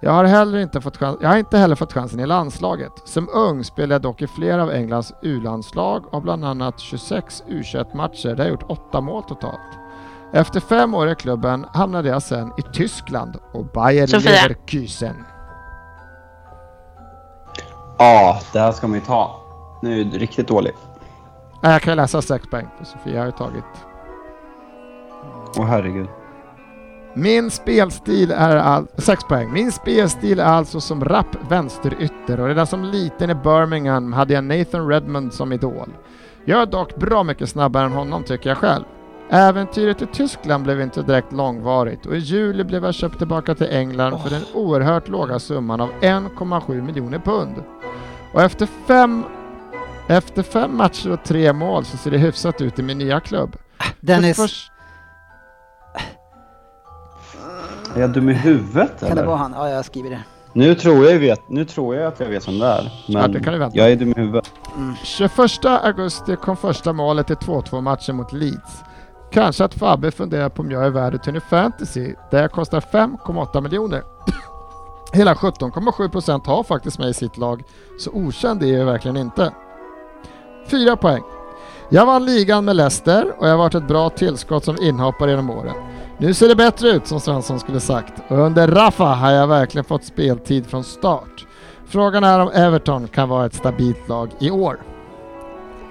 Jag 0.01 0.12
har, 0.12 0.24
heller 0.24 0.59
inte 0.59 0.80
fått 0.80 0.97
chans- 0.97 1.18
jag 1.20 1.28
har 1.28 1.36
inte 1.36 1.59
heller 1.59 1.74
fått 1.74 1.92
chansen 1.92 2.20
i 2.20 2.26
landslaget. 2.26 2.92
Som 3.05 3.28
ung 3.32 3.64
spelade 3.64 3.94
jag 3.94 4.03
dock 4.03 4.22
i 4.22 4.26
flera 4.26 4.62
av 4.62 4.70
Englands 4.70 5.12
U-landslag 5.22 6.14
och 6.14 6.22
bland 6.22 6.44
annat 6.44 6.80
26 6.80 7.42
U21-matcher 7.49 8.28
där 8.34 8.44
jag 8.44 8.49
gjort 8.51 8.64
8 8.70 9.01
mål 9.01 9.22
totalt. 9.22 9.61
Efter 10.32 10.61
fem 10.61 10.94
år 10.94 11.09
i 11.09 11.14
klubben 11.14 11.66
hamnade 11.74 12.09
jag 12.09 12.22
sen 12.22 12.53
i 12.59 12.62
Tyskland 12.62 13.36
och 13.53 13.64
Bayer 13.64 14.07
Sofia. 14.07 14.30
Leverkusen. 14.30 15.24
Ja, 17.99 18.40
det 18.53 18.59
här 18.61 18.72
ska 18.72 18.86
man 18.88 18.99
ju 18.99 19.05
ta. 19.05 19.40
Nu 19.82 20.01
är 20.01 20.05
du 20.05 20.18
riktigt 20.18 20.49
dålig. 20.49 20.72
Nej, 21.62 21.72
Jag 21.72 21.82
kan 21.82 21.97
läsa 21.97 22.22
6 22.22 22.51
poäng 22.51 22.68
för 22.78 22.84
Sofia 22.84 23.18
har 23.18 23.26
ju 23.26 23.32
tagit. 23.32 23.64
Åh 25.59 25.64
herregud. 25.66 26.09
Min 27.19 27.51
spelstil 27.51 28.31
är 28.31 28.57
all... 28.57 28.87
6 28.97 29.25
poäng. 29.25 29.53
Min 29.53 29.73
spelstil 29.73 30.41
är 30.41 30.45
alltså 30.45 30.81
som 30.81 31.05
rapp 31.05 31.37
vänsterytter 31.49 32.41
och 32.41 32.47
redan 32.47 32.67
som 32.67 32.85
liten 32.85 33.31
i 33.31 33.35
Birmingham 33.35 34.12
hade 34.12 34.35
jag 34.35 34.45
Nathan 34.45 34.89
Redmond 34.89 35.35
som 35.35 35.53
idol. 35.53 35.89
Jag 36.45 36.62
är 36.62 36.67
dock 36.67 36.97
bra 36.97 37.23
mycket 37.23 37.49
snabbare 37.49 37.85
än 37.85 37.93
honom 37.93 38.25
tycker 38.25 38.51
jag 38.51 38.59
själv. 38.59 38.85
Äventyret 39.31 40.03
i 40.03 40.07
Tyskland 40.07 40.64
blev 40.64 40.81
inte 40.81 41.03
direkt 41.03 41.33
långvarigt 41.33 42.07
och 42.07 42.17
i 42.17 42.19
juli 42.19 42.64
blev 42.64 42.85
jag 42.85 42.95
köpt 42.95 43.19
tillbaka 43.19 43.55
till 43.55 43.71
England 43.71 44.23
för 44.23 44.31
den 44.31 44.43
oerhört 44.55 45.09
låga 45.09 45.39
summan 45.39 45.81
av 45.81 45.91
1,7 46.01 46.83
miljoner 46.83 47.19
pund. 47.19 47.55
Och 48.33 48.43
efter 48.43 48.69
fem, 48.87 49.25
efter 50.09 50.43
fem 50.43 50.77
matcher 50.77 51.12
och 51.12 51.25
tre 51.25 51.53
mål 51.53 51.85
så 51.85 51.97
ser 51.97 52.11
det 52.11 52.19
hyfsat 52.19 52.61
ut 52.61 52.79
i 52.79 52.83
min 52.83 52.99
nya 52.99 53.21
klubb. 53.21 53.57
Dennis, 54.01 54.71
Är 57.97 58.01
jag 58.01 58.11
dum 58.11 58.28
i 58.28 58.32
huvudet 58.32 59.01
kan 59.01 59.09
det 59.09 59.12
eller? 59.12 59.26
vara 59.26 59.36
han? 59.36 59.53
Ja, 59.53 59.68
jag 59.70 59.84
skriver 59.84 60.11
det. 60.11 60.20
Nu 60.53 60.74
tror 60.74 61.05
jag, 61.07 61.18
vet, 61.18 61.49
nu 61.49 61.64
tror 61.64 61.94
jag 61.97 62.07
att 62.07 62.20
jag 62.20 62.26
vet 62.26 62.49
vem 62.49 62.59
det 62.59 62.66
är. 62.66 62.82
Men 63.09 63.22
Ja, 63.22 63.28
det 63.28 63.40
kan 63.40 63.53
du 63.53 63.59
vänta. 63.59 63.76
jag 63.78 63.92
är 63.92 63.97
dum 63.97 64.11
i 64.16 64.20
huvudet. 64.20 64.53
21 65.05 65.64
augusti 65.64 66.36
kom 66.36 66.57
första 66.57 66.92
målet 66.92 67.30
i 67.30 67.34
2-2 67.34 67.80
matchen 67.80 68.16
mot 68.16 68.32
Leeds. 68.32 68.82
Kanske 69.32 69.64
att 69.64 69.74
Fabbe 69.74 70.11
funderar 70.11 70.49
på 70.49 70.62
om 70.62 70.70
jag 70.70 70.84
är 70.86 70.90
värd 70.90 71.14
ett 71.14 71.22
Tony 71.22 71.40
Fantasy 71.40 72.14
där 72.30 72.40
jag 72.42 72.53
kostar 72.53 72.80
5,8 72.80 73.61
miljoner. 73.61 74.03
Hela 75.12 75.34
17,7% 75.34 76.47
har 76.47 76.62
faktiskt 76.62 76.99
mig 76.99 77.11
i 77.11 77.14
sitt 77.14 77.36
lag, 77.36 77.62
så 77.99 78.11
okänd 78.11 78.62
är 78.62 78.78
jag 78.78 78.86
verkligen 78.86 79.16
inte. 79.16 79.53
4 80.70 80.97
poäng. 80.97 81.22
Jag 81.88 82.07
vann 82.07 82.24
ligan 82.24 82.64
med 82.64 82.76
Leicester 82.76 83.32
och 83.38 83.47
jag 83.47 83.51
har 83.51 83.59
varit 83.59 83.74
ett 83.74 83.88
bra 83.88 84.11
tillskott 84.11 84.64
som 84.64 84.76
inhoppare 84.82 85.30
genom 85.30 85.51
åren. 85.51 85.74
Nu 86.19 86.35
ser 86.35 86.49
det 86.49 86.57
bättre 86.57 86.89
ut 86.89 87.07
som 87.07 87.21
Svensson 87.21 87.61
skulle 87.61 87.81
sagt 87.81 88.12
och 88.29 88.39
under 88.39 88.69
Rafa 88.69 89.05
har 89.05 89.31
jag 89.31 89.47
verkligen 89.47 89.85
fått 89.85 90.05
speltid 90.05 90.67
från 90.67 90.85
start. 90.85 91.47
Frågan 91.87 92.25
är 92.25 92.41
om 92.41 92.51
Everton 92.55 93.09
kan 93.09 93.29
vara 93.29 93.47
ett 93.47 93.55
stabilt 93.55 94.09
lag 94.09 94.31
i 94.41 94.51
år. 94.51 94.81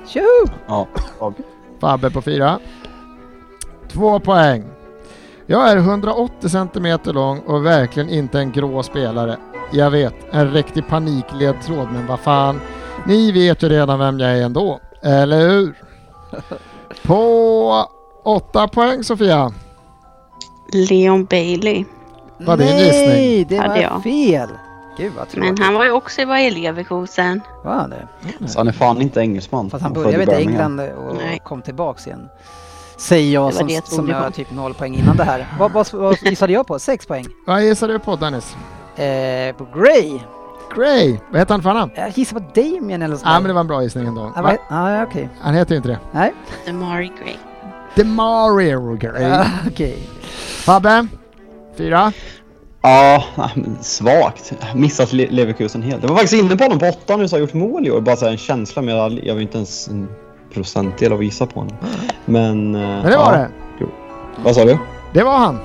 Tjoho! 0.08 0.50
Ja. 0.68 0.88
jag- 1.20 1.34
Fabbe 1.80 2.10
på 2.12 2.22
fyra. 2.22 2.60
Två 3.92 4.20
poäng. 4.20 4.64
Jag 5.46 5.70
är 5.72 5.78
180 5.78 6.50
cm 6.50 7.00
lång 7.06 7.40
och 7.40 7.66
verkligen 7.66 8.10
inte 8.10 8.40
en 8.40 8.52
grå 8.52 8.84
spelare. 8.84 9.38
Jag 9.72 9.92
vet, 9.92 10.14
en 10.32 10.52
riktig 10.52 10.88
panikledtråd, 10.88 11.88
men 11.94 12.08
vad 12.08 12.20
fan. 12.20 12.60
Ni 13.08 13.32
vet 13.32 13.64
ju 13.64 13.70
redan 13.70 14.00
vem 14.00 14.20
jag 14.20 14.32
är 14.38 14.44
ändå, 14.44 14.80
eller 15.02 15.50
hur? 15.50 15.74
På 17.04 17.90
åtta 18.24 18.68
poäng 18.68 19.04
Sofia. 19.04 19.52
Leon 20.76 21.26
Bailey. 21.26 21.86
Var 22.38 22.58
det 22.58 22.64
en 22.64 22.76
Nej, 22.76 22.86
gissning? 22.86 23.46
det 23.50 23.58
Hade 23.58 23.70
var 23.74 23.78
jag. 23.82 24.04
fel! 24.04 24.50
Gud 24.98 25.14
vad 25.18 25.30
tråkigt. 25.30 25.54
Men 25.54 25.64
han 25.66 25.74
var 25.74 25.86
ju 25.86 25.92
också 25.92 26.22
i 26.22 26.50
Leverkusen. 26.52 27.42
Var 27.64 27.74
han 27.74 27.90
det? 27.90 28.08
Så 28.48 28.60
han 28.60 28.68
är 28.68 28.72
fan 28.72 29.02
inte 29.02 29.20
engelsman. 29.20 29.70
Fast 29.70 29.84
han 29.84 29.94
började 29.94 30.40
i. 30.40 30.42
England 30.42 30.80
och 30.80 31.16
Nej. 31.16 31.42
kom 31.46 31.62
tillbaks 31.62 32.08
igen. 32.08 32.30
Säger 32.98 33.34
jag 33.34 33.42
Det 33.42 33.46
var 33.46 33.52
som, 33.52 33.68
det 33.68 33.74
jag 33.74 33.88
som 33.88 34.10
jag 34.10 34.34
typ 34.34 34.52
noll 34.52 34.74
poäng 34.74 34.96
innan 34.96 35.18
det 35.18 35.24
här. 35.24 35.48
Vad, 35.60 35.72
vad, 35.72 35.94
vad 35.94 36.18
gissade 36.22 36.54
jag 36.54 36.68
på? 36.68 36.80
Sex 36.80 37.06
poäng? 37.06 37.26
Vad 37.48 37.64
gissar 37.64 37.88
du 37.88 38.00
på 38.00 38.16
Dennis? 38.16 38.56
Eh, 38.96 39.56
på 39.56 39.68
Gray. 39.80 40.20
Gray, 40.76 41.18
vad 41.32 41.40
heter 41.42 41.54
han 41.54 41.64
för 41.64 41.74
namn? 41.74 41.92
Jag 41.96 42.10
gissar 42.10 42.40
på 42.40 42.46
Damien 42.56 43.02
eller 43.02 43.16
sånt 43.16 43.26
Ja 43.26 43.32
där. 43.34 43.40
men 43.40 43.48
det 43.48 43.54
var 43.54 43.62
en 43.62 43.68
bra 43.68 43.84
gissning 43.84 44.08
ändå. 44.08 44.32
Ah, 44.36 44.42
Va? 44.42 44.58
ah, 44.70 45.04
okej. 45.04 45.30
Han 45.42 45.54
heter 45.54 45.72
ju 45.72 45.78
inte 45.78 45.90
det. 45.90 46.00
Nej, 46.12 46.34
Demari 46.66 47.12
Gray. 47.24 47.36
Demario 47.96 48.94
Gray. 48.96 49.24
ah, 49.32 49.46
okej. 49.68 50.10
Fabbe? 50.66 51.08
Fyra? 51.78 52.12
Ja, 52.82 53.24
men 53.56 53.78
svagt. 53.82 54.54
Missat 54.76 55.14
Le- 55.14 55.28
Leverkusen 55.32 55.82
helt. 55.82 56.02
Jag 56.04 56.10
var 56.10 56.16
faktiskt 56.16 56.44
inne 56.44 56.56
på 56.58 56.64
honom 56.64 56.80
på 56.80 56.86
åtta 56.86 57.18
nu 57.18 57.28
så 57.28 57.36
har 57.36 57.40
jag 57.40 57.48
gjort 57.48 57.54
mål 57.54 57.88
i 57.88 57.92
år. 57.92 58.02
Bara 58.02 58.16
så 58.16 58.28
en 58.28 58.38
känsla 58.38 58.82
med 58.82 58.96
att 58.96 59.14
jag 59.24 59.34
var 59.34 59.42
inte 59.42 59.58
ens 59.58 59.88
en 59.88 60.08
procentdel 60.54 61.12
av 61.14 61.20
att 61.20 61.26
gissa 61.26 61.46
på 61.46 61.60
honom. 61.60 61.76
Men... 62.26 62.76
eh, 62.76 62.82
Men 62.82 63.04
det 63.12 63.18
var 63.18 63.34
ja. 63.34 63.48
det. 63.80 63.86
Vad 64.44 64.56
sa 64.56 64.66
du? 64.66 64.78
Det 65.14 65.24
var 65.24 65.38
han. 65.38 65.60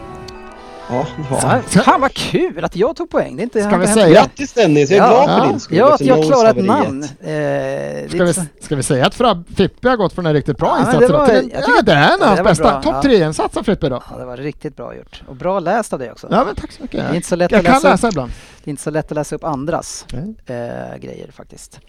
Ja, 0.91 1.07
det 1.17 1.31
var 1.31 1.63
Ja, 1.75 1.83
fan 1.83 2.01
vad 2.01 2.13
kul 2.15 2.65
att 2.65 2.77
jag 2.77 2.97
tog 2.97 3.11
poäng. 3.11 3.37
Det 3.37 3.43
är 3.43 3.45
inte, 3.45 3.63
Ska 3.63 3.77
vi 3.77 3.87
säga-. 3.87 4.09
Grattis 4.21 4.53
Dennis, 4.53 4.91
jag 4.91 4.99
är 4.99 5.03
Ja. 5.13 5.25
glad 5.25 5.29
för 5.31 5.39
Ja. 5.47 5.51
din 5.51 5.61
skull. 5.61 5.79
Ja, 5.79 5.95
att 5.95 6.01
jag 6.01 6.25
klarar 6.25 6.51
ett 6.51 6.65
namn. 6.65 7.03
Eh, 7.03 8.09
Ska 8.09 8.25
vi, 8.25 8.35
ska 8.61 8.77
vi 8.77 8.83
säga 8.83 9.07
att 9.07 9.15
Frab, 9.15 9.45
Frippe 9.57 9.89
har 9.89 9.97
gått 9.97 10.13
från 10.13 10.27
en 10.27 10.33
riktigt 10.33 10.59
bra 10.59 10.69
Ja, 10.69 10.79
insats 10.79 10.99
det 10.99 11.05
idag 11.05 11.19
var- 11.19 11.27
till 11.27 11.37
en, 11.37 11.51
jag 11.55 11.63
ja, 11.77 11.83
det 11.83 11.93
är 11.93 12.05
en 12.07 12.13
av 12.13 12.19
det 12.21 12.27
hans 12.27 12.41
bästa. 12.41 12.83
Topp 12.83 12.95
ja. 12.95 13.03
tre-insats 13.03 13.57
av 13.57 13.63
Frippe 13.63 13.87
idag. 13.87 14.03
Ja, 14.11 14.17
det 14.19 14.25
var 14.25 14.37
riktigt 14.37 14.77
bra 14.77 14.95
gjort. 14.97 15.23
Och 15.29 15.37
bra 15.37 15.61
läst 15.61 15.93
av 15.93 15.99
dig 15.99 16.13
också. 16.13 16.27
Ja 16.31 16.45
men 16.45 16.55
tack 16.55 16.73
så 16.73 16.83
mycket. 16.83 17.01
Det 17.01 17.07
är 17.07 17.15
inte 17.15 17.29
så 17.29 17.37
lätt 17.37 17.51
jag 17.51 17.59
att 17.59 17.67
kan 17.83 17.91
läsa 17.91 18.07
upp. 18.09 18.13
ibland. 18.13 18.33
Det 18.65 18.69
är 18.69 18.71
inte 18.71 18.83
så 18.83 18.91
lätt 18.91 19.07
att 19.13 19.17
läsa 19.17 19.35
upp 19.37 19.45
andras 19.45 20.07
eh, 20.13 20.97
grejer 21.01 21.31
faktiskt. 21.33 21.81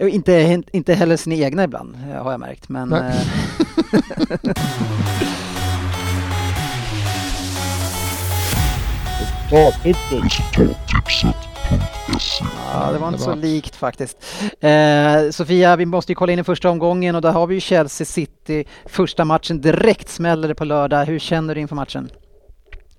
Inte, 0.00 0.62
inte 0.72 0.94
heller 0.94 1.16
sina 1.16 1.34
egna 1.36 1.64
ibland, 1.64 1.96
eh, 2.14 2.22
har 2.22 2.30
jag 2.30 2.40
märkt. 2.40 2.68
Men, 2.68 2.94
Eh, 9.52 9.74
ja, 12.72 12.92
det 12.92 12.98
var 12.98 13.08
inte 13.08 13.20
så 13.20 13.34
likt 13.34 13.76
faktiskt. 13.76 14.16
Eh, 14.60 15.30
Sofia, 15.30 15.76
vi 15.76 15.86
måste 15.86 16.12
ju 16.12 16.16
kolla 16.16 16.32
in 16.32 16.38
i 16.38 16.44
första 16.44 16.70
omgången 16.70 17.14
och 17.14 17.22
där 17.22 17.32
har 17.32 17.46
vi 17.46 17.54
ju 17.54 17.60
Chelsea 17.60 18.04
City. 18.04 18.64
Första 18.86 19.24
matchen 19.24 19.60
direkt 19.60 20.08
smäller 20.08 20.48
det 20.48 20.54
på 20.54 20.64
lördag. 20.64 21.04
Hur 21.04 21.18
känner 21.18 21.54
du 21.54 21.60
inför 21.60 21.74
matchen? 21.76 22.10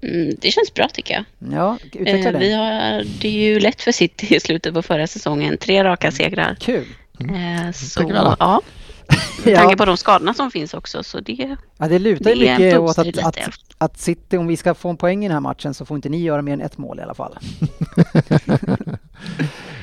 Mm, 0.03 0.35
det 0.41 0.51
känns 0.51 0.73
bra 0.73 0.87
tycker 0.93 1.13
jag. 1.13 1.23
Ja, 1.53 1.77
utveckla 1.93 2.29
Eh, 2.29 2.33
det. 2.33 2.39
vi 2.39 2.53
har, 2.53 3.03
det 3.21 3.27
är 3.27 3.31
ju 3.53 3.59
lätt 3.59 3.81
för 3.81 3.91
City 3.91 4.35
i 4.35 4.39
slutet 4.39 4.73
på 4.73 4.81
förra 4.81 5.07
säsongen. 5.07 5.57
Tre 5.57 5.83
raka 5.83 6.11
segrar. 6.11 6.57
Kul. 6.59 6.85
Eh, 7.19 7.71
så, 7.71 8.07
vi 8.07 8.13
alla. 8.13 8.35
ja. 8.39 8.61
Med 9.45 9.55
tanke 9.55 9.77
på 9.77 9.85
de 9.85 9.97
skadorna 9.97 10.33
som 10.33 10.51
finns 10.51 10.73
också. 10.73 11.03
Så 11.03 11.19
det, 11.19 11.57
Ja, 11.77 11.87
det 11.87 11.99
lutar 11.99 12.25
Det 12.25 12.35
mycket 12.35 12.79
åt 12.79 12.97
att, 12.99 13.17
att. 13.17 13.37
Att 13.81 13.97
City, 13.97 14.37
om 14.37 14.47
vi 14.47 14.57
ska 14.57 14.73
få 14.73 14.89
en 14.89 14.97
poäng 14.97 15.25
i 15.25 15.27
den 15.27 15.33
här 15.33 15.41
matchen 15.41 15.73
så 15.73 15.85
får 15.85 15.95
inte 15.95 16.09
ni 16.09 16.21
göra 16.21 16.41
mer 16.41 16.53
än 16.53 16.61
ett 16.61 16.77
mål 16.77 16.99
i 16.99 17.01
alla 17.01 17.13
fall. 17.13 17.37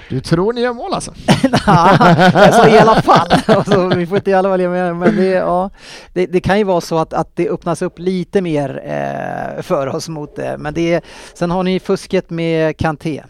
Du 0.08 0.20
tror 0.20 0.52
ni 0.52 0.60
gör 0.60 0.72
mål 0.72 0.94
alltså? 0.94 1.10
alltså 1.66 2.68
i 2.68 2.78
alla 2.78 3.02
fall. 3.02 3.28
Alltså, 3.56 3.88
vi 3.88 4.06
får 4.06 4.16
inte 4.16 4.30
i 4.30 4.34
alla 4.34 4.48
fall 4.48 4.60
göra 4.60 4.72
mer, 4.72 4.92
men 4.92 5.16
det, 5.16 5.26
ja, 5.26 5.70
det, 6.12 6.26
det 6.26 6.40
kan 6.40 6.58
ju 6.58 6.64
vara 6.64 6.80
så 6.80 6.98
att, 6.98 7.12
att 7.12 7.36
det 7.36 7.48
öppnas 7.48 7.82
upp 7.82 7.98
lite 7.98 8.40
mer 8.42 8.82
eh, 8.84 9.62
för 9.62 9.86
oss 9.86 10.08
mot 10.08 10.36
det. 10.36 10.56
Men 10.58 10.74
det, 10.74 11.04
sen 11.34 11.50
har 11.50 11.62
ni 11.62 11.80
fusket 11.80 12.30
med 12.30 12.76
Kanté. 12.76 13.22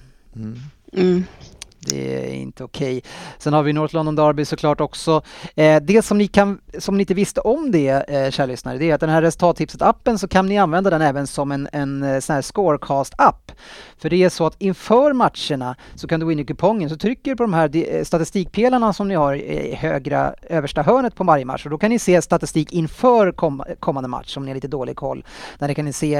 mm. 0.93 1.25
Det 1.87 2.31
är 2.31 2.35
inte 2.35 2.65
okej. 2.65 3.03
Sen 3.39 3.53
har 3.53 3.63
vi 3.63 3.73
North 3.73 3.95
London 3.95 4.17
Derby 4.17 4.45
såklart 4.45 4.81
också. 4.81 5.23
Eh, 5.55 5.83
det 5.83 6.03
som 6.03 6.19
ni, 6.19 6.27
kan, 6.27 6.59
som 6.79 6.97
ni 6.97 7.03
inte 7.03 7.15
visste 7.15 7.41
om 7.41 7.71
det, 7.71 7.89
eh, 7.89 8.31
kära 8.31 8.47
lyssnare, 8.47 8.79
det 8.79 8.91
är 8.91 8.95
att 8.95 9.01
den 9.01 9.11
här 9.11 9.23
resultattipset-appen 9.23 10.17
så 10.17 10.29
kan 10.29 10.47
ni 10.47 10.59
använda 10.59 10.91
den 10.91 11.03
även 11.03 11.27
som 11.27 11.53
en, 11.53 11.69
en 11.73 12.03
eh, 12.03 12.21
sån 12.21 12.35
här 12.35 12.43
scorecast-app. 12.43 13.53
För 13.99 14.11
det 14.11 14.25
är 14.25 14.29
så 14.29 14.47
att 14.47 14.57
inför 14.59 15.13
matcherna 15.13 15.77
så 15.95 16.09
kan 16.09 16.21
du 16.21 16.27
gå 16.27 16.33
in 16.33 16.39
i 16.39 16.45
kupongen 16.45 16.91
så 16.91 16.97
trycker 16.97 17.31
du 17.31 17.37
på 17.37 17.43
de 17.43 17.55
här 17.55 17.77
eh, 17.77 18.05
statistikpelarna 18.05 18.93
som 18.93 19.09
ni 19.09 19.15
har 19.15 19.35
i 19.35 19.75
högra 19.75 20.35
översta 20.43 20.83
hörnet 20.83 21.15
på 21.15 21.25
varje 21.25 21.45
match 21.45 21.65
och 21.65 21.71
då 21.71 21.79
kan 21.79 21.91
ni 21.91 21.99
se 21.99 22.23
statistik 22.23 22.73
inför 22.73 23.33
kom, 23.33 23.65
kommande 23.81 24.09
match 24.09 24.37
om 24.37 24.45
ni 24.45 24.51
har 24.51 24.55
lite 24.55 24.69
dålig 24.69 24.97
koll. 24.97 25.25
Där 25.59 25.69
ni 25.69 25.75
kan 25.75 25.85
ni 25.85 25.93
se 25.93 26.17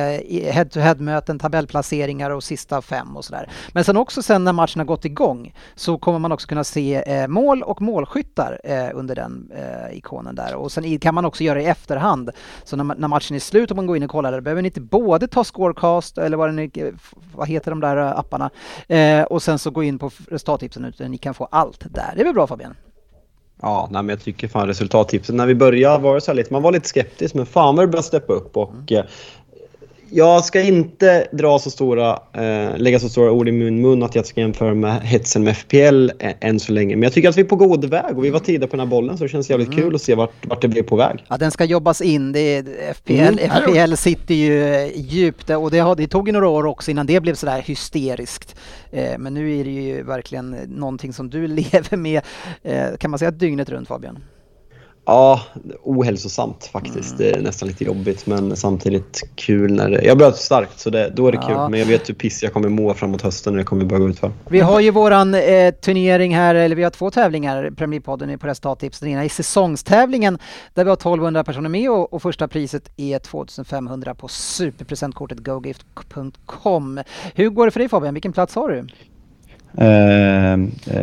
head-to-head-möten, 0.51 1.39
tabellplaceringar 1.39 2.31
och 2.31 2.45
sista 2.45 2.83
fem 2.83 3.17
och 3.17 3.25
sådär. 3.25 3.51
Men 3.73 3.85
sen 3.85 3.97
också 3.97 4.23
sen 4.23 4.45
när 4.45 4.53
matchen 4.53 4.81
har 4.81 4.87
gått 4.87 5.05
igång 5.05 5.53
så 5.75 5.99
kommer 5.99 6.19
man 6.19 6.33
också 6.33 6.49
kunna 6.49 6.65
se 6.65 7.03
eh, 7.07 7.29
mål 7.29 7.63
och 7.63 7.83
målskyttar 7.83 8.61
eh, 8.65 8.89
under 8.95 9.15
den 9.15 9.51
eh, 9.57 9.97
ikonen 9.99 10.35
där. 10.35 10.55
Och 10.55 10.73
sen 10.73 10.99
kan 10.99 11.15
man 11.15 11.25
också 11.25 11.45
göra 11.45 11.59
det 11.59 11.65
i 11.65 11.67
efterhand. 11.67 12.31
Så 12.65 12.77
när, 12.77 12.85
när 12.85 13.09
matchen 13.09 13.35
är 13.37 13.41
slut 13.41 13.71
och 13.71 13.77
man 13.77 13.87
går 13.87 13.97
in 13.97 14.03
och 14.03 14.11
kollar 14.11 14.33
där 14.33 14.41
behöver 14.41 14.63
ni 14.63 14.69
inte 14.69 14.81
både 14.81 15.29
ta 15.29 15.45
scorecast 15.45 16.19
eller 16.19 16.37
vad, 16.37 16.59
f- 16.75 17.15
vad 17.35 17.49
heter 17.49 17.71
de 17.71 17.81
där 17.81 17.97
apparna 17.97 18.51
och 19.29 19.43
sen 19.43 19.59
så 19.59 19.71
gå 19.71 19.83
in 19.83 19.99
på 19.99 20.11
resultattipsen 20.29 20.85
utan 20.85 21.11
ni 21.11 21.19
kan 21.19 21.35
få 21.35 21.49
allt 21.51 21.81
där. 21.91 22.13
Det 22.15 22.21
är 22.21 22.25
väl 22.25 22.35
bra 22.35 22.47
Fabian? 22.47 22.75
Ja, 23.63 23.89
nej, 23.91 24.03
men 24.03 24.09
jag 24.09 24.21
tycker 24.21 24.49
fan 24.49 24.67
resultattipset. 24.67 25.35
När 25.35 25.47
vi 25.47 25.55
började 25.55 26.03
var 26.03 26.15
det 26.15 26.21
så 26.21 26.31
här 26.31 26.37
lite, 26.37 26.53
man 26.53 26.63
var 26.63 26.73
lite 26.73 26.89
skeptisk 26.89 27.35
men 27.35 27.47
fan 27.47 27.77
vad 27.77 27.83
det 27.85 27.89
började 27.89 28.07
steppa 28.07 28.33
upp 28.33 28.57
och 28.57 28.93
eh, 28.93 29.05
jag 30.11 30.45
ska 30.45 30.61
inte 30.63 31.27
dra 31.33 31.59
så 31.59 31.71
stora, 31.71 32.11
eh, 32.33 32.77
lägga 32.79 32.99
så 32.99 33.09
stora 33.09 33.33
ord 33.33 33.49
i 33.49 33.53
min 33.53 33.81
mun 33.83 34.03
att 34.03 34.15
jag 34.15 34.27
ska 34.27 34.41
jämföra 34.41 34.75
med 34.75 35.01
hetsen 35.01 35.45
med 35.45 35.57
FPL 35.57 36.11
ä- 36.19 36.35
än 36.41 36.61
så 36.61 36.73
länge. 36.73 36.97
Men 36.97 37.03
jag 37.03 37.13
tycker 37.13 37.29
att 37.29 37.37
vi 37.37 37.41
är 37.41 37.45
på 37.47 37.57
god 37.57 37.85
väg 37.85 38.19
och 38.19 38.25
vi 38.25 38.31
var 38.31 38.41
tidiga 38.41 38.69
på 38.69 38.77
den 38.77 38.81
här 38.87 38.91
bollen 38.91 39.19
så 39.19 39.25
det 39.25 39.29
känns 39.29 39.51
jävligt 39.51 39.73
kul 39.75 39.95
att 39.95 40.03
se 40.03 40.15
vart, 40.15 40.47
vart 40.47 40.63
det 40.63 40.69
blir 40.69 40.83
på 40.83 40.97
väg. 40.97 41.25
Ja, 41.29 41.37
den 41.37 41.51
ska 41.51 41.65
jobbas 41.65 42.01
in. 42.01 42.33
Det 42.33 42.41
är 42.57 42.93
FPL, 42.95 43.13
Mm. 43.13 43.39
FPL 43.51 43.95
sitter 43.97 44.35
ju 44.35 44.65
eh, 44.75 44.91
djupt 44.95 45.51
och 45.51 45.71
det, 45.71 45.79
har, 45.79 45.97
det 45.97 46.07
tog 46.09 46.29
ju 46.29 46.33
några 46.33 46.49
år 46.49 46.67
också 46.67 46.91
innan 46.91 47.07
det 47.07 47.21
blev 47.21 47.35
sådär 47.35 47.63
hysteriskt. 47.67 48.57
Eh, 48.91 49.19
men 49.19 49.35
nu 49.35 49.59
är 49.61 49.65
det 49.65 49.71
ju 49.71 50.03
verkligen 50.03 50.51
någonting 50.69 51.13
som 51.13 51.31
du 51.31 51.47
lever 51.49 51.97
med, 51.97 52.21
eh, 52.63 52.87
kan 53.01 53.11
man 53.11 53.19
säga 53.19 53.31
dygnet 53.31 53.69
runt 53.69 53.89
Fabian? 53.89 54.19
Ja, 55.07 55.41
ohälsosamt 55.83 56.65
faktiskt. 56.73 57.19
Det 57.19 57.31
är 57.31 57.43
nästan 57.43 57.69
lite 57.69 57.85
jobbigt 57.85 58.27
men 58.27 58.57
samtidigt 58.57 59.23
kul 59.35 59.73
när 59.73 59.91
det... 59.91 60.03
Jag 60.05 60.19
börjat 60.19 60.37
starkt 60.37 60.81
så 60.81 60.91
det, 60.91 61.11
då 61.17 61.29
är 61.29 61.33
det 61.33 61.39
Ja. 61.43 61.47
kul. 61.47 61.71
Men 61.71 61.81
jag 61.81 61.87
vet 61.87 62.09
hur 62.09 62.15
piss 62.15 62.43
jag 62.43 62.53
kommer 62.53 62.69
må 62.69 62.95
framåt 62.95 63.23
hösten 63.23 63.53
när 63.53 63.59
det 63.59 63.65
kommer 63.65 63.85
börja 63.85 64.01
gå 64.01 64.09
ut 64.09 64.19
för. 64.19 64.33
Vi 64.49 64.61
har 64.61 64.81
ju 64.81 64.91
våran 64.91 65.35
eh, 65.35 65.71
turnering 65.75 66.35
här, 66.37 66.55
eller 66.55 66.77
vi 66.77 66.83
har 66.83 66.91
två 66.91 67.11
tävlingar, 67.11 67.71
Premier 67.71 68.01
League-podden 68.01 68.37
på 68.39 68.47
resultattips. 68.47 69.01
Den 69.01 69.09
ena 69.09 69.25
är 69.25 69.29
säsongstävlingen 69.29 70.39
där 70.75 70.85
vi 70.85 70.91
har 70.91 70.97
1200 70.97 71.45
personer 71.45 71.69
med 71.69 71.91
och, 71.91 72.13
och 72.13 72.23
första 72.23 72.49
priset 72.49 72.91
är 72.97 73.19
2500 73.19 74.15
på 74.15 74.29
superpresentkortet 74.29 75.39
gogift.com. 75.39 77.01
Hur 77.35 77.49
går 77.49 77.65
det 77.65 77.71
för 77.71 77.81
dig 77.81 77.89
Fabian? 77.89 78.15
Vilken 78.15 78.33
plats 78.33 78.55
har 78.55 78.69
du? 78.69 78.87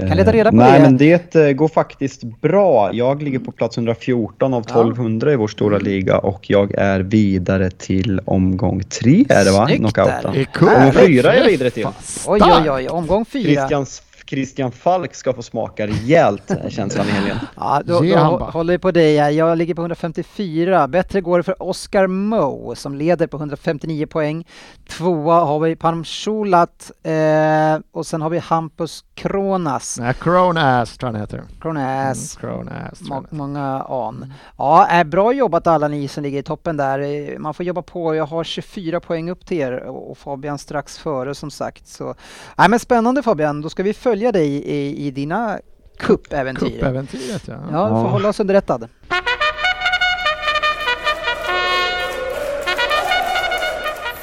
Kan 0.07 0.18
leta 0.18 0.32
reda 0.32 0.49
på 0.49 0.55
nej, 0.55 0.80
det. 0.80 0.86
men 0.86 0.97
det 0.97 1.36
eh, 1.36 1.51
går 1.51 1.68
faktiskt 1.68 2.24
bra. 2.24 2.89
Jag 2.93 3.24
ligger 3.24 3.39
på 3.39 3.51
plats 3.51 3.78
114 3.78 4.53
av 4.53 4.61
1200 4.61 5.32
i 5.34 5.36
vår 5.36 5.47
stora 5.47 5.76
Mm. 5.76 5.86
liga 5.86 6.18
och 6.18 6.49
jag 6.49 6.74
är 6.78 6.99
vidare 6.99 7.70
till 7.70 8.20
omgång 8.26 8.84
tre 8.84 9.26
är 9.30 9.45
det 9.45 9.51
va? 9.51 9.66
Snyggt 9.68 9.80
Knockouten. 9.80 10.45
cool. 10.53 10.70
Omgång 10.70 10.91
fyra 10.93 11.34
är 11.34 11.38
jag 11.39 11.45
vidare 11.47 11.70
till. 11.70 11.88
Oj 12.28 12.41
oj 12.43 12.72
oj, 12.72 12.89
omgång 12.89 13.26
fyra. 13.26 13.86
Christian, 14.26 14.71
Christian 14.71 14.71
Falk 14.71 15.15
ska 15.15 15.34
få 15.34 15.41
smaka 15.41 15.88
rejält 15.88 16.51
eh, 16.51 16.69
känslan 16.69 17.07
i 17.07 17.09
helgen. 17.09 17.38
Ja, 17.55 17.82
då, 17.86 18.01
då 18.01 18.38
håller 18.53 18.74
vi 18.74 18.78
på 18.80 18.91
dig. 18.91 19.15
Jag 19.15 19.57
ligger 19.57 19.74
på 19.76 19.82
154. 19.82 20.88
Bättre 20.88 21.21
går 21.21 21.38
det 21.38 21.43
för 21.43 21.63
Oscar 21.63 22.07
Moe 22.07 22.76
som 22.76 22.95
leder 22.95 23.28
på 23.28 23.38
159 23.38 24.05
poäng. 24.05 24.47
Tvåa 24.89 25.39
har 25.39 25.59
vi 25.59 25.76
Parmshulat 25.76 26.91
eh, 27.03 27.82
och 27.91 28.05
sen 28.05 28.21
har 28.21 28.30
vi 28.30 28.39
Hampus 28.39 29.05
Kronas. 29.13 29.97
Nej, 29.99 30.13
Cronass 30.13 30.97
tror 30.97 31.07
jag 31.07 31.13
han 31.13 31.21
heter. 31.21 31.43
Kronas. 31.61 32.38
Mm, 32.43 32.65
tror 32.65 33.09
Må, 33.09 33.26
många 33.30 33.82
an. 33.89 34.34
Ja, 34.57 34.88
är 34.88 35.03
bra 35.03 35.34
jobbat 35.34 35.67
alla 35.67 35.88
ni 35.88 36.07
som 36.07 36.24
ligger 36.24 36.39
i 36.39 36.43
toppen 36.43 36.78
där. 36.78 36.99
Eh, 36.99 37.39
Man 37.39 37.53
får 37.53 37.65
jobba 37.65 37.82
på. 37.82 38.15
Jag 38.15 38.26
har 38.26 38.43
24 38.43 38.99
poäng 38.99 39.30
upp 39.30 39.45
till 39.45 39.57
er 39.57 39.71
och 39.84 40.13
och 40.13 40.17
Fabian 40.17 40.57
strax 40.57 40.97
före 40.97 41.36
som 41.36 41.51
sagt. 41.51 41.88
Så, 41.88 42.15
nej, 42.57 42.69
men 42.69 42.80
spännande 42.80 43.24
Fabian, 43.24 43.61
då 43.61 43.69
ska 43.69 43.84
vi 43.84 43.93
följa 43.93 44.12
dig 44.32 44.47
i, 44.47 45.07
i 45.07 45.11
dina 45.11 45.59
cupäventyr. 45.99 46.70
Cupäventyret 46.70 47.43
ja. 47.47 47.53
Ja, 47.53 47.84
du 47.84 47.89
får 47.89 47.97
Ja. 47.97 48.07
hålla 48.07 48.30
oss 48.30 48.39
underrättad. 48.39 48.88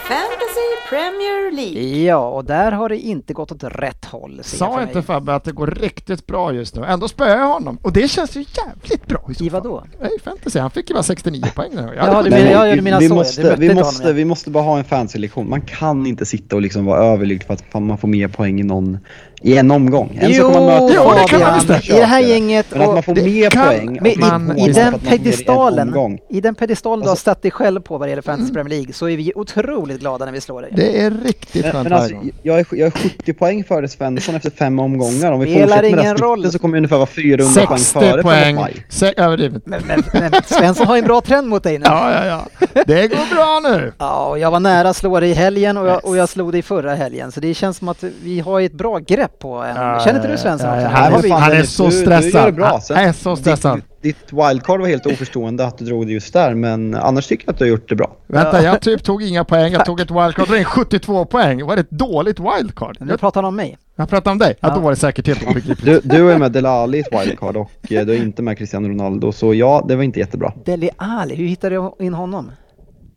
Fantasy 0.08 0.66
Premier 0.88 1.52
League. 1.52 2.02
Ja, 2.04 2.28
och 2.28 2.44
där 2.44 2.72
har 2.72 2.88
det 2.88 2.98
inte 2.98 3.32
gått 3.32 3.52
åt 3.52 3.64
rätt 3.64 4.04
håll. 4.04 4.34
jag 4.36 4.44
Sa 4.46 4.74
för 4.74 4.82
inte. 4.82 5.02
Fabbe 5.02 5.34
att 5.34 5.44
det 5.44 5.52
går 5.52 5.66
riktigt 5.66 6.26
bra 6.26 6.52
just 6.52 6.76
nu? 6.76 6.84
Ändå 6.84 7.08
spöar 7.08 7.36
jag 7.38 7.46
honom. 7.48 7.78
Och 7.82 7.92
det 7.92 8.08
känns 8.08 8.36
ju 8.36 8.40
jävligt 8.66 9.06
bra 9.06 9.24
i 9.30 9.34
så 9.34 9.44
I 9.44 9.48
vadå? 9.48 9.84
Nej, 10.00 10.10
fantasy. 10.24 10.58
Han 10.58 10.70
fick 10.70 10.90
ju 10.90 10.94
bara 10.94 11.02
69 11.02 11.42
poäng 11.54 11.70
nu. 11.74 11.80
Jag 11.80 11.94
Ja, 11.96 12.22
du 12.22 12.30
menar- 12.30 12.44
Nej, 12.44 12.52
ja, 12.52 12.58
men 12.58 12.68
ja, 12.68 12.74
du 12.74 12.74
vi- 12.74 12.80
menar 12.82 13.00
vi, 13.00 13.08
så, 13.08 13.14
måste, 13.14 13.56
vi, 13.58 13.74
måste, 13.74 14.08
ja. 14.08 14.12
vi 14.14 14.24
måste 14.24 14.50
bara 14.50 14.64
ha 14.64 14.78
en 14.78 14.84
fancy-lektion. 14.84 15.50
Man 15.50 15.60
kan 15.62 16.06
inte 16.06 16.26
sitta 16.26 16.56
och 16.56 16.62
liksom 16.62 16.84
vara 16.84 17.04
överlycklig 17.04 17.46
för 17.46 17.54
att 17.54 17.74
man 17.84 17.98
får 17.98 18.08
mer 18.08 18.28
poäng 18.28 18.60
i, 18.60 18.62
någon, 18.62 18.98
i 19.42 19.56
en 19.56 19.70
omgång. 19.70 20.18
En 20.20 20.30
Jo, 20.30 20.34
så 20.34 20.42
kommer 20.52 20.60
man 20.60 20.66
möta 20.84 20.94
Jo, 20.94 21.10
det 21.22 21.28
kan 21.28 21.40
man 21.40 21.54
visst 21.54 21.90
i 21.90 21.92
det 21.92 22.04
här 22.04 22.20
gänget 22.20 22.66
Men 22.70 22.82
att 22.82 22.94
man 22.94 23.02
får 23.02 23.14
det 23.14 23.22
mer 23.22 23.50
kan- 23.50 23.66
poäng 23.66 23.98
men 24.02 24.20
man- 24.46 24.58
i, 24.58 24.72
den 24.72 24.98
pedestalen, 24.98 26.18
i 26.28 26.40
den 26.40 26.54
pedestal 26.54 27.00
du 27.00 27.04
har 27.04 27.10
Alltså- 27.10 27.24
satt 27.24 27.42
dig 27.42 27.50
själv 27.50 27.80
på 27.80 27.98
vad 27.98 28.08
det 28.08 28.10
gäller 28.10 28.22
Fantasy 28.22 28.52
Premier 28.52 28.78
League 28.78 28.92
så 28.92 29.08
är 29.08 29.16
vi 29.16 29.32
otroligt 29.34 30.00
glada 30.00 30.24
när 30.24 30.32
vi 30.32 30.40
slår 30.40 30.62
dig. 30.62 30.70
Det 30.76 31.00
är 31.00 31.10
riktigt 31.10 31.62
Men, 31.64 31.72
skönt 31.72 31.88
men 31.88 31.92
alltså, 31.98 32.16
jag, 32.42 32.58
är, 32.60 32.66
jag 32.70 32.86
är 32.86 32.90
70 32.90 33.32
poäng 33.32 33.64
före 33.64 33.88
Svensson 33.88 34.34
efter 34.34 34.50
fem 34.50 34.78
omgångar. 34.78 35.32
Om 35.32 35.40
vi 35.40 35.46
Spelar 35.46 35.60
fortsätter 35.66 35.82
med 35.82 35.84
det 35.84 35.88
ingen 35.88 36.04
här 36.06 36.14
roll. 36.16 36.52
så 36.52 36.58
kommer 36.58 36.72
vi 36.72 36.78
ungefär 36.78 36.96
vara 36.96 37.06
400 37.06 37.66
poäng 37.66 37.78
60 37.78 38.00
före 38.00 38.22
poäng. 38.22 38.44
framåt 38.44 38.60
maj. 38.74 38.86
Se, 38.88 39.14
överdrivet. 39.16 39.66
Men, 39.66 39.82
men, 39.86 40.02
men 40.12 40.32
Svensson 40.46 40.86
har 40.86 40.96
ju 40.96 40.98
en 40.98 41.04
bra 41.06 41.20
trend 41.20 41.48
mot 41.48 41.62
dig 41.62 41.78
nu. 41.78 41.84
Ja, 41.86 42.12
ja, 42.12 42.26
ja. 42.26 42.66
Det 42.86 43.08
går 43.08 43.34
bra 43.34 43.60
nu. 43.76 43.92
Ja, 43.98 44.26
och 44.26 44.38
jag 44.38 44.50
var 44.50 44.60
nära 44.60 44.88
att 44.88 44.96
slå 44.96 45.20
dig 45.20 45.30
i 45.30 45.34
helgen 45.34 45.76
och 45.76 45.86
jag, 45.86 46.04
och 46.04 46.16
jag 46.16 46.28
slog 46.28 46.52
dig 46.52 46.62
förra 46.62 46.94
helgen. 46.94 47.32
Så 47.32 47.40
det 47.40 47.54
känns 47.54 47.76
som 47.76 47.88
att 47.88 48.04
vi 48.22 48.40
har 48.40 48.60
ett 48.60 48.72
bra 48.72 48.98
grepp 48.98 49.29
på 49.38 49.54
en. 49.62 49.76
Ja, 49.76 50.00
Känner 50.04 50.16
inte 50.18 50.32
du 50.32 50.38
Svensson 50.38 50.68
ja, 50.68 50.80
ja, 50.80 50.88
Här 50.88 51.10
han 51.10 51.24
är- 51.24 51.30
han 51.30 51.52
är 51.52 51.62
så 51.62 51.82
du, 51.84 51.90
Du 51.90 51.96
gör 51.96 52.02
stressad. 52.20 52.48
det 52.48 52.52
bra. 52.52 52.80
Han 52.88 52.98
är 53.04 53.12
så 53.12 53.36
stressad. 53.36 53.76
Ditt, 53.76 54.02
ditt 54.02 54.32
wildcard 54.32 54.80
var 54.80 54.86
helt 54.88 55.06
oförstående 55.06 55.66
att 55.66 55.78
du 55.78 55.84
drog 55.84 56.06
det 56.06 56.12
just 56.12 56.32
där, 56.32 56.54
men 56.54 56.94
annars 56.94 57.26
tycker 57.26 57.44
jag 57.46 57.52
att 57.52 57.58
du 57.58 57.64
har 57.64 57.70
gjort 57.70 57.88
det 57.88 57.94
bra. 57.96 58.16
Vänta, 58.26 58.62
jag 58.62 58.80
typ 58.80 59.02
tog 59.04 59.22
inga 59.22 59.44
poäng. 59.44 59.72
Jag 59.72 59.84
tog 59.86 60.00
ett 60.00 60.10
wildcard. 60.10 60.48
Det 60.48 60.58
är 60.58 60.64
72 60.64 61.24
poäng. 61.24 61.58
Det 61.58 61.64
var 61.64 61.76
ett 61.76 61.90
dåligt 61.90 62.38
wildcard. 62.40 62.96
Nu 63.00 63.16
pratar 63.16 63.42
han 63.42 63.48
om 63.48 63.56
mig. 63.56 63.78
jag 63.96 64.08
pratar 64.08 64.30
om 64.30 64.38
dig. 64.38 64.54
Ja. 64.60 64.68
Ja. 64.68 64.74
då 64.74 64.80
var 64.80 64.90
det 64.90 64.96
säkert 64.96 65.26
helt 65.26 65.42
obegripligt. 65.42 65.84
Du, 65.84 66.00
du 66.16 66.32
är 66.32 66.38
med 66.38 66.52
Delali 66.52 66.98
i 66.98 67.00
ett 67.00 67.20
wildcard 67.20 67.56
och 67.56 67.92
eh, 67.92 68.06
du 68.06 68.12
är 68.14 68.18
inte 68.22 68.42
med 68.42 68.58
Cristiano 68.58 68.88
Ronaldo, 68.88 69.32
så 69.32 69.54
ja, 69.54 69.84
det 69.88 69.96
var 69.96 70.02
inte 70.02 70.18
jättebra. 70.18 70.52
Deli 70.64 70.90
Ali, 70.96 71.34
hur 71.34 71.46
hittade 71.46 71.74
du 71.74 72.04
in 72.04 72.14
honom? 72.14 72.52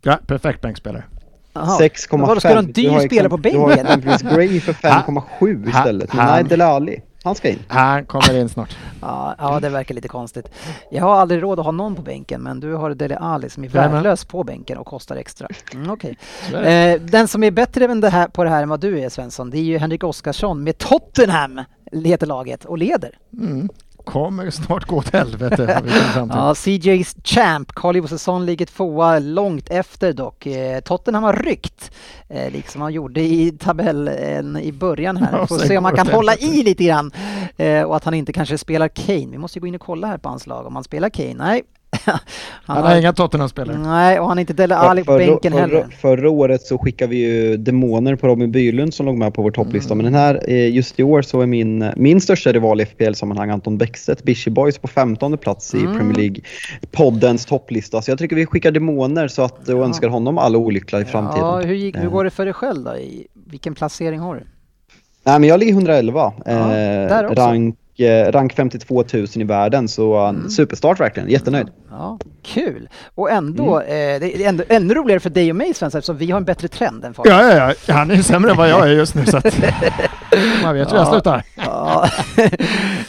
Ja, 0.02 0.20
perfekt 0.28 0.62
bänkspelare. 0.62 1.04
Jaha. 1.54 1.80
6,5. 1.80 2.18
Men 2.18 2.28
vadå, 2.28 2.40
ska 2.40 2.50
du 2.50 2.54
ha 2.56 2.60
en 2.60 2.72
dyr 2.72 3.00
spelare 3.00 3.30
på 3.30 3.36
exempel- 3.36 3.52
Du 3.54 3.58
har 3.60 3.68
bänken? 3.68 3.86
exempelvis 3.86 4.22
Gray 4.22 4.60
för 4.60 4.74
5,7 4.74 5.64
Ha- 5.72 5.80
istället. 5.80 6.14
Men 6.14 6.26
han- 6.26 6.34
nej, 6.36 6.44
Delali, 6.44 7.02
han 7.24 7.36
ska 7.36 7.50
in. 7.50 7.60
Han 7.68 8.06
kommer 8.06 8.40
in 8.40 8.50
snart. 8.50 8.78
Ja, 9.02 9.36
ja, 9.38 9.60
det 9.60 9.70
verkar 9.70 9.96
lite 9.96 10.08
konstigt. 10.08 10.50
Jag 10.92 11.04
har 11.04 11.16
aldrig 11.16 11.44
råd 11.44 11.60
att 11.60 11.66
ha 11.66 11.72
någon 11.72 11.96
på 11.96 12.02
bänken, 12.02 12.42
men 12.42 12.60
du 12.60 12.74
har 12.74 12.90
Dele 12.90 13.18
Ali 13.18 13.50
som 13.50 13.64
är 13.64 13.68
värdelös 13.70 14.26
på 14.26 14.44
bänken 14.44 14.78
och 14.78 14.86
kostar 14.88 15.16
extra. 15.16 15.48
Mm, 15.74 15.98
det. 16.52 16.94
eh, 16.94 17.02
den 17.02 17.28
som 17.28 17.44
är 17.44 17.52
bättre 17.52 17.86
än 17.86 18.02
det 18.02 18.10
här, 18.10 18.28
på 18.28 18.44
det 18.44 18.50
här 18.50 18.64
än 18.64 18.70
vad 18.70 18.80
du 18.80 19.00
är 19.00 19.10
Svensson, 19.10 19.50
det 19.50 19.58
är 19.58 19.62
ju 19.64 19.78
Henrik 19.78 20.04
Oskarsson 20.04 20.64
med 20.64 20.78
Tottenham, 20.78 21.62
heter 21.92 22.28
laget, 22.28 22.66
och 22.66 22.78
leder. 22.78 23.18
Mm. 23.42 23.70
Kommer 24.06 24.50
snart 24.50 24.86
gå 24.86 24.96
åt 24.96 25.14
helvete. 25.14 25.82
Ja, 26.16 26.54
CJ's 26.54 27.16
Champ, 27.24 27.72
Carl 27.76 27.96
Josefsson 27.96 28.46
ligger 28.46 28.66
tvåa, 28.66 29.20
långt 29.20 29.70
efter 29.70 30.14
dock. 30.14 30.46
Eh, 30.46 30.80
Tottenham 30.80 31.24
har 31.24 31.34
ryckt, 31.34 31.92
eh, 32.30 32.52
liksom 32.52 32.82
han 32.82 32.94
gjorde 32.94 33.22
i 33.22 33.52
tabellen 33.52 34.58
i 34.58 34.72
början 34.72 35.18
här. 35.18 35.46
Får 35.46 35.58
se 35.58 35.78
om 35.78 35.86
han 35.86 35.96
kan 35.96 36.08
hålla 36.08 36.36
i 36.36 36.64
lite 36.64 36.84
grann. 36.84 37.12
Eh, 37.58 37.84
och 37.84 37.96
att 37.96 38.04
han 38.04 38.14
inte 38.14 38.34
kanske 38.34 38.58
spelar 38.58 38.88
Kane. 38.88 39.28
Vi 39.32 39.38
måste 39.38 39.60
gå 39.60 39.68
in 39.68 39.76
och 39.76 39.82
kolla 39.82 40.08
här 40.08 40.18
på 40.18 40.30
hans 40.30 40.48
lag 40.48 40.66
om 40.66 40.76
han 40.76 40.84
spelar 40.84 41.10
Kane. 41.10 41.34
Nej. 41.34 41.64
Han 42.66 42.84
har 42.84 42.96
inga 43.00 43.14
Tottenham-spelare. 43.14 43.78
Nej, 43.78 44.20
och 44.20 44.28
han 44.28 44.38
har 44.38 44.42
inte 44.42 44.54
Dele 44.54 44.76
Alli 44.76 45.04
på 45.04 45.12
Förra- 45.12 45.18
bänken 45.18 45.52
förra, 45.52 45.62
heller. 45.62 45.86
Förra 46.02 46.30
året 46.30 46.62
så 46.62 46.78
skickade 46.78 47.10
vi 47.10 47.18
ju 47.18 47.58
demoner 47.58 48.16
på 48.16 48.28
Robin 48.28 48.52
Bylund 48.52 48.94
som 48.94 49.06
låg 49.06 49.18
med 49.18 49.34
på 49.34 49.42
vår 49.42 49.52
topplista. 49.52 49.96
Men 49.96 50.04
den 50.06 50.16
här, 50.16 50.42
eh, 50.48 50.70
just 50.76 51.00
i 51.00 51.04
år 51.04 51.22
så 51.22 51.42
är 51.42 51.46
min, 51.46 51.92
min 51.96 52.22
största 52.22 52.52
rival 52.52 52.82
i 52.82 52.86
FPL-sammanhang 52.86 53.50
Anton 53.50 53.78
Bäckstedt, 53.78 54.24
Bishy 54.24 54.52
Boys 54.52 54.78
på 54.78 54.88
15 54.88 55.38
plats 55.38 55.74
i 55.76 55.80
Mm. 55.80 55.98
Premier 55.98 56.16
League-poddens 56.18 57.48
topplista. 57.48 58.02
Så 58.02 58.12
jag 58.12 58.18
tycker 58.20 58.36
vi 58.36 58.46
skickar 58.46 58.72
demoner 58.72 59.28
så 59.28 59.42
att, 59.42 59.70
och 59.70 59.84
önskar 59.86 60.08
honom 60.08 60.38
all 60.38 60.56
olycka 60.56 61.00
i 61.00 61.06
framtiden. 61.06 61.46
Ja, 61.48 61.60
hur, 61.60 61.76
gick, 61.76 61.98
hur 61.98 62.04
Eh. 62.04 62.10
går 62.12 62.24
det 62.24 62.30
för 62.30 62.46
dig 62.46 62.54
själv 62.54 62.84
då? 62.84 62.96
I, 62.96 63.28
vilken 63.48 63.76
placering 63.76 64.20
har 64.20 64.36
du? 64.36 64.42
Nej 65.26 65.40
men 65.40 65.50
jag 65.50 65.60
ligger 65.60 65.74
111. 65.74 66.34
Ja, 66.46 66.52
eh, 66.52 66.68
där 66.68 67.26
också. 67.26 67.42
rank, 67.42 67.76
eh, 67.76 67.83
rank 68.32 68.54
52 68.54 69.04
000 69.14 69.28
i 69.36 69.44
världen 69.44 69.88
så 69.88 70.18
mm. 70.18 70.50
superstart 70.50 71.00
verkligen, 71.00 71.30
jättenöjd. 71.30 71.68
Ja, 71.92 72.20
kul! 72.44 72.90
Och 73.16 73.32
ändå, 73.32 73.80
Mm. 73.80 74.16
eh, 74.16 74.20
det 74.20 74.44
är 74.44 74.50
ändå, 74.50 74.64
ännu 74.70 74.94
roligare 74.94 75.20
för 75.20 75.30
dig 75.30 75.50
och 75.50 75.56
mig 75.56 75.74
Svensson 75.74 76.00
eftersom 76.00 76.18
vi 76.18 76.32
har 76.32 76.38
en 76.38 76.44
bättre 76.46 76.68
trend 76.68 77.06
än 77.06 77.14
Fabian. 77.14 77.38
Ja, 77.40 77.56
ja, 77.56 77.74
ja. 77.86 77.94
Han 77.94 78.12
är 78.12 78.16
ju 78.16 78.24
sämre 78.24 78.52
än 78.52 78.58
vad 78.58 78.70
jag 78.70 78.90
är 78.90 78.94
just 78.94 79.16
nu 79.16 79.26
så 79.26 79.38
att 79.38 79.44
man 80.64 80.76
vet 80.76 80.92
hur 80.92 80.98
jag 80.98 81.06
Ja. 81.08 81.12
slutar. 81.12 81.44
Ja. 81.56 82.10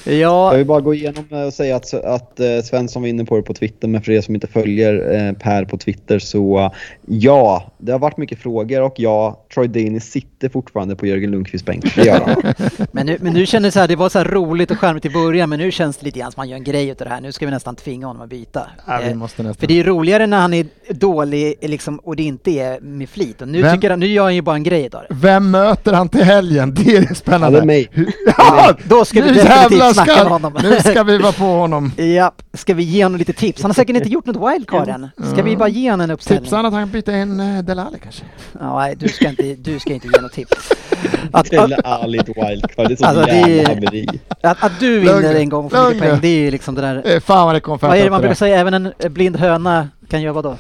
Jag 0.07 0.15
ja, 0.17 0.51
vill 0.51 0.67
bara 0.67 0.81
gå 0.81 0.95
igenom 0.95 1.25
eh, 1.31 1.43
och 1.43 1.53
säga 1.53 1.77
att, 1.77 1.95
att 1.95 2.41
eh, 2.41 2.47
Svensson 2.65 3.03
var 3.03 3.09
inne 3.09 3.25
på 3.25 3.37
det 3.37 3.43
på 3.43 3.55
Twitter, 3.55 3.89
men 3.89 4.03
för 4.03 4.13
er 4.13 4.21
som 4.21 4.35
inte 4.35 4.47
följer 4.47 5.15
eh, 5.15 5.33
Per 5.33 5.65
på 5.65 5.79
Twitter 5.79 6.19
så 6.19 6.59
eh, 6.59 6.71
ja, 7.07 7.73
det 7.79 7.93
har 7.93 7.99
varit 7.99 8.17
mycket 8.17 8.39
frågor 8.39 8.83
och 8.83 8.95
ja, 8.97 9.45
Troy 9.55 9.69
Deeney 9.69 10.01
sitter 10.01 10.49
fortfarande 10.49 10.97
på 10.97 11.07
Jörgen 11.07 11.31
Lundqvists 11.31 11.67
bänk. 11.67 11.95
Det 11.95 12.05
gör 12.05 12.21
han. 12.21 12.55
men 12.93 13.07
nu, 13.07 13.19
men 13.21 13.33
nu 13.33 13.47
känner 13.47 13.69
det 13.69 13.73
så 13.73 13.81
här, 13.81 13.89
det 13.89 13.97
var 13.97 14.09
så 14.09 14.19
här 14.19 14.25
roligt 14.25 14.71
och 14.71 14.79
charmigt 14.87 15.05
i 15.05 15.11
början 15.11 15.49
men 15.51 15.59
nu 15.59 15.71
känns 15.71 15.97
det 15.97 16.05
lite 16.05 16.19
grann 16.19 16.33
som 16.33 16.41
man 16.41 16.49
gör 16.49 16.57
en 16.57 16.65
grej 16.65 16.89
utav 16.89 17.05
det 17.09 17.15
här. 17.15 17.21
Nu 17.21 17.33
ska 17.33 17.47
vi 17.47 17.53
nästan 17.53 17.77
tvinga 17.77 18.07
honom 18.07 18.23
att 18.23 18.29
byta. 18.29 18.67
Ja, 18.87 19.01
vi 19.05 19.09
Eh, 19.11 19.15
måste 19.15 19.43
nästan. 19.43 19.61
För 19.61 19.67
det 19.67 19.81
är 19.81 19.85
roligare 19.85 20.27
när 20.27 20.41
han 20.41 20.55
är 20.55 20.67
dålig 20.91 21.55
liksom, 21.63 21.99
och 21.99 22.17
det 22.17 22.23
inte 22.23 22.51
är 22.51 22.81
med 22.81 23.09
flit. 23.09 23.43
Och 23.43 23.49
nu, 23.49 23.63
Vem- 23.63 23.75
tycker 23.77 23.91
han, 23.91 24.01
nu 24.01 24.07
gör 24.07 24.23
han 24.25 24.35
ju 24.35 24.43
bara 24.43 24.57
en 24.57 24.63
grej 24.63 24.85
utav 24.87 25.01
det. 25.09 25.15
Vem 25.15 25.51
möter 25.51 25.93
han 25.93 26.09
till 26.09 26.23
helgen? 26.25 26.75
Det 26.75 26.97
är 26.97 27.15
spännande. 27.15 27.59
Ja, 27.59 27.65
det 27.65 27.65
är 27.65 27.67
mig. 27.67 27.91
Ja, 28.39 28.75
Då 28.89 29.05
ska 29.05 29.23
vi 29.23 29.29
nu 29.31 29.35
definitivt 29.35 29.95
snacka 29.95 30.13
ska, 30.15 30.23
med 30.23 30.33
honom. 30.33 30.53
Nu 30.63 30.81
ska 30.81 31.03
vi 31.03 31.19
vara 31.19 31.33
på 31.33 31.45
honom. 31.45 31.93
Ja, 32.17 32.33
ska 32.55 32.75
vi 32.75 32.83
ge 32.83 33.03
honom 33.05 33.19
lite 33.19 33.33
tips? 33.33 33.63
Han 33.63 33.71
har 33.71 33.75
säkert 33.75 33.97
inte 33.97 34.09
gjort 34.09 34.27
något 34.27 34.53
wildcard 34.55 34.89
än. 34.89 35.09
Ska 35.33 35.43
vi 35.43 35.57
bara 35.57 35.69
ge 35.69 35.91
honom 35.91 36.05
en 36.05 36.11
uppställning? 36.11 36.45
Tipsa 36.45 36.57
han 36.57 36.67
att 36.67 36.73
han 36.73 36.91
byter 36.91 37.17
in 37.17 37.41
uh, 37.41 37.63
Delali 37.63 37.99
kanske? 38.03 38.25
Ja, 38.61 38.79
nej, 38.79 38.97
du 38.99 39.09
ska 39.09 39.29
inte, 39.29 39.43
du 39.55 39.79
ska 39.79 39.93
inte 39.93 40.09
ge 40.09 40.21
något 40.21 40.33
tips. 40.33 40.73
Att, 41.33 41.53
Eller 41.53 41.79
att, 41.79 41.85
Ali 42.03 42.19
ett 42.19 42.29
wildcard, 42.29 42.89
det 42.89 42.93
är 42.95 42.97
så 42.97 43.05
Alltså, 43.05 43.29
jävla 43.31 43.69
haveri. 43.69 44.07
att, 44.43 44.64
att 44.67 44.81
du 44.81 44.99
vinner 45.01 45.13
Lugn, 45.23 45.37
en 45.37 45.49
gång 45.49 45.71
för 45.71 45.89
mycket 45.89 46.01
lugn. 46.01 46.11
poäng, 46.11 46.21
det 46.23 46.29
är 46.29 46.39
ju 46.41 46.51
liksom 46.51 46.75
det 46.75 46.81
där... 46.83 47.03
Eh, 47.15 47.21
fan 47.21 47.47
vad 47.47 47.55
det 47.55 47.61
kom 47.61 47.79
Vad 47.83 47.97
är 47.97 48.05
det 48.05 48.11
man 48.11 48.21
brukar 48.21 48.35
säga, 48.35 48.57
även 48.61 48.75
en 48.75 48.93
blind 49.13 49.37
höna 49.37 49.89
kan 50.09 50.23
göra 50.23 50.33
vad 50.33 50.45
då? 50.45 50.57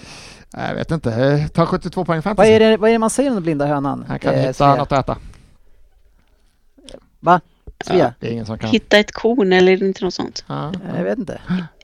Nej, 0.56 0.68
Jag 0.68 0.74
vet 0.74 0.90
inte. 0.90 1.48
Ta 1.55 1.66
72 1.66 2.05
poäng 2.05 2.16
Vad 2.16 2.24
fantasy. 2.24 2.51
är 2.51 2.60
det, 2.60 2.76
vad 2.76 2.90
är 2.90 2.93
det 2.93 2.98
man 2.98 3.10
säger 3.10 3.31
om 3.31 3.35
den 3.36 3.43
blinda 3.43 3.66
hönan? 3.66 4.05
Han 4.09 4.18
kan 4.18 4.35
Eh, 4.35 4.40
hitta 4.40 4.52
Svea? 4.52 4.74
något 4.76 4.93
att 4.93 4.98
äta. 5.10 5.16
Va? 7.20 7.40
Svea? 7.85 8.14
Det 8.20 8.28
är 8.28 8.32
ingen 8.32 8.47
som 8.47 8.59
kan. 8.59 8.70
Hitta 8.70 8.98
ett 8.98 9.12
korn 9.12 9.52
eller 9.52 9.82
inte 9.82 10.05
något 10.05 10.14
sånt. 10.14 10.44
Ja. 10.48 10.72
Jag 10.97 11.05
vet 11.05 11.18
inte. 11.18 11.40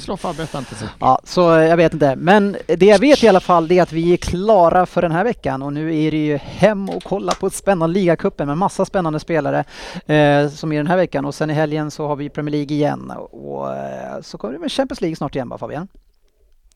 Slå 0.00 0.16
Fabbe 0.16 0.46
fantasy. 0.46 0.86
Ja, 1.00 1.20
så 1.24 1.56
eh, 1.56 1.66
jag 1.66 1.76
vet 1.76 1.92
inte. 1.92 2.16
Men 2.16 2.56
det 2.66 2.86
jag 2.86 2.98
vet 2.98 3.22
i 3.22 3.28
alla 3.28 3.40
fall 3.40 3.68
det 3.68 3.78
är 3.78 3.82
att 3.82 3.92
vi 3.92 4.12
är 4.12 4.16
klara 4.16 4.86
för 4.86 5.02
den 5.02 5.12
här 5.12 5.24
veckan 5.24 5.62
och 5.62 5.72
nu 5.72 6.02
är 6.04 6.10
det 6.10 6.26
ju 6.26 6.36
hem 6.36 6.88
och 6.88 7.04
kolla 7.04 7.32
på 7.32 7.50
spännande 7.50 7.94
ligacupen 7.94 8.48
med 8.48 8.58
massa 8.58 8.84
spännande 8.84 9.20
spelare 9.20 9.64
eh, 10.06 10.48
som 10.48 10.72
är 10.72 10.76
den 10.76 10.86
här 10.86 10.96
veckan 10.96 11.24
och 11.24 11.34
sen 11.34 11.50
i 11.50 11.52
helgen 11.52 11.90
så 11.90 12.06
har 12.06 12.16
vi 12.16 12.28
Premier 12.28 12.52
League 12.52 12.76
igen 12.76 13.12
och 13.30 13.76
eh, 13.76 14.20
så 14.20 14.38
kommer 14.38 14.54
det 14.54 14.60
med 14.60 14.72
Champions 14.72 15.00
League 15.00 15.16
snart 15.16 15.34
igen 15.34 15.48
va 15.48 15.58
Fabian? 15.58 15.88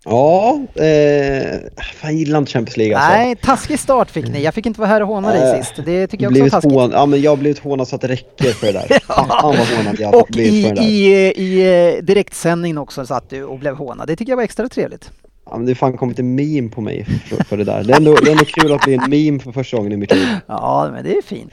Ja, 0.05 0.61
eh, 0.75 1.59
fan 2.01 2.17
gillar 2.19 2.39
inte 2.39 2.53
Champions 2.53 2.77
League 2.77 2.97
alltså. 2.97 3.11
Nej, 3.13 3.37
taskig 3.37 3.79
start 3.79 4.11
fick 4.11 4.29
ni. 4.29 4.43
Jag 4.43 4.55
fick 4.55 4.67
inte 4.67 4.81
vara 4.81 4.89
här 4.91 5.01
och 5.01 5.09
håna 5.09 5.33
dig 5.33 5.51
Eh, 5.51 5.59
sist. 5.59 5.73
Det 5.85 6.07
tycker 6.07 6.25
jag 6.25 6.31
också 6.33 6.43
var 6.43 6.51
taskigt. 6.51 6.73
hån, 6.73 6.91
ja, 6.91 7.07
men 7.07 7.21
jag 7.21 7.31
har 7.31 7.37
blivit 7.37 7.59
hånad 7.59 7.89
så 7.89 7.95
att 7.95 8.01
det 8.01 8.09
räcker 8.09 8.53
för 8.53 8.67
det 8.67 8.73
där. 8.73 8.99
Fan 9.07 9.29
vad 9.41 9.57
hånad 9.57 9.97
jag 9.99 10.15
Och 10.15 10.29
blivit 10.31 10.53
i, 10.53 10.63
för 10.63 10.69
det 10.75 10.81
där. 10.81 10.89
i, 10.89 11.07
i 11.37 11.95
eh, 11.97 12.03
direktsändning 12.05 12.79
också 12.79 13.07
satt 13.07 13.31
du 13.31 13.45
och 13.45 13.59
blev 13.59 13.77
hånad. 13.77 14.07
Det 14.09 14.17
tycker 14.17 14.33
jag 14.33 14.37
var 14.37 14.45
extra 14.45 14.69
trevligt. 14.69 15.11
Ja, 15.53 15.59
men 15.59 15.67
det 15.67 15.75
fan 15.75 15.97
kommit 15.97 16.19
en 16.19 16.35
meme 16.35 16.69
på 16.69 16.81
mig 16.81 17.05
för, 17.29 17.45
för 17.45 17.57
det 17.57 17.65
där. 17.65 17.85
Det 17.85 17.93
är, 17.93 17.97
ändå, 17.97 18.15
det 18.15 18.27
är 18.29 18.33
ändå 18.33 18.45
kul 18.45 18.73
att 18.73 18.85
bli 18.85 18.95
en 18.95 19.11
meme 19.11 19.39
för 19.39 19.53
första 19.53 19.77
gången 19.77 19.93
i 19.93 19.97
mitt 19.97 20.15
liv. 20.15 20.29
Ja, 20.47 20.91
men 20.93 21.05
det 21.05 21.17
är 21.17 21.23
fint. 21.23 21.53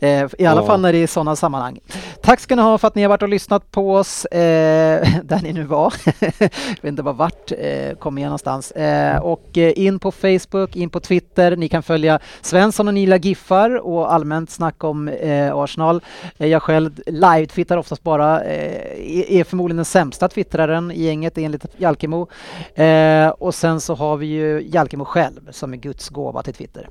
Eh, 0.00 0.08
I 0.38 0.46
alla 0.46 0.60
Ja. 0.60 0.66
fall 0.66 0.80
när 0.80 0.92
det 0.92 0.98
är 0.98 1.06
sådana 1.06 1.36
sammanhang. 1.36 1.78
Tack 2.22 2.40
ska 2.40 2.56
ni 2.56 2.62
ha 2.62 2.78
för 2.78 2.88
att 2.88 2.94
ni 2.94 3.02
har 3.02 3.08
varit 3.08 3.22
och 3.22 3.28
lyssnat 3.28 3.70
på 3.70 3.94
oss 3.94 4.24
eh, 4.24 4.38
där 5.24 5.42
ni 5.42 5.52
nu 5.52 5.64
var. 5.64 5.94
Jag 6.20 6.50
vet 6.82 6.84
inte 6.84 7.02
var 7.02 7.12
vart, 7.12 7.52
eh, 7.58 7.94
kom 7.98 8.18
igen 8.18 8.28
någonstans. 8.28 8.70
Eh, 8.70 9.16
och 9.18 9.58
eh, 9.58 9.72
in 9.76 9.98
på 9.98 10.10
Facebook, 10.12 10.76
in 10.76 10.90
på 10.90 11.00
Twitter. 11.00 11.56
Ni 11.56 11.68
kan 11.68 11.82
följa 11.82 12.18
Svensson 12.42 12.88
och 12.88 12.94
Nila 12.94 13.16
Giffar 13.16 13.86
och 13.86 14.12
allmänt 14.12 14.50
snack 14.50 14.84
om 14.84 15.08
eh, 15.08 15.56
Arsenal. 15.56 16.00
Eh, 16.38 16.46
jag 16.46 16.62
själv 16.62 16.90
live-twittrar 17.06 17.76
oftast 17.76 18.02
bara, 18.02 18.44
är 18.44 19.30
är 19.30 19.44
förmodligen 19.44 19.76
den 19.76 19.84
sämsta 19.84 20.28
twittraren 20.28 20.90
i 20.90 21.02
gänget 21.04 21.38
enligt 21.38 21.64
Jalkemo. 21.76 22.26
Eh, 22.74 23.28
och 23.40 23.54
sen 23.54 23.80
så 23.80 23.94
har 23.94 24.16
vi 24.16 24.26
ju 24.26 24.68
Jalkemo 24.72 25.04
själv 25.04 25.50
som 25.50 25.72
är 25.72 25.76
Guds 25.76 26.08
gåva 26.08 26.42
till 26.42 26.54
Twitter. 26.54 26.88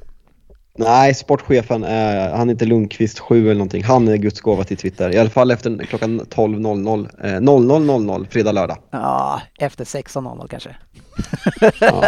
Nej, 0.78 1.16
sportchefen, 1.16 1.84
är, 1.84 2.36
han 2.36 2.50
heter 2.50 2.66
Lundqvist 2.66 3.20
7 3.20 3.42
eller 3.42 3.54
någonting. 3.54 3.84
Han 3.84 4.08
är 4.08 4.18
Guds 4.18 4.42
gåva 4.42 4.64
till 4.64 4.78
Twitter. 4.78 5.14
I 5.14 5.18
alla 5.18 5.30
fall 5.30 5.52
efter 5.52 5.86
klockan 5.86 6.22
12.00. 6.22 7.10
Eh, 7.24 7.28
00.00 7.28 8.28
fredag, 8.30 8.52
lördag. 8.52 8.78
Ja, 8.92 9.42
efter 9.60 9.86
16.00 9.86 10.48
kanske. 10.48 10.76
Ja. 11.80 12.04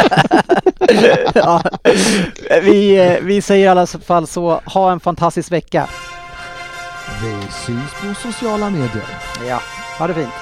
ja. 1.34 1.64
vi, 2.62 2.98
eh, 2.98 3.18
vi 3.22 3.42
säger 3.42 3.66
i 3.66 3.68
alla 3.68 3.88
fall 3.88 4.28
så, 4.28 4.62
ha 4.66 4.92
en 4.92 5.00
fantastisk 5.00 5.52
vecka. 5.52 5.90
Vi 7.24 7.52
syns 7.52 7.92
på 8.02 8.14
sociala 8.14 8.70
medier. 8.70 9.06
Ja, 9.48 9.62
ha 10.00 10.08
det 10.08 10.14
fint. 10.14 10.34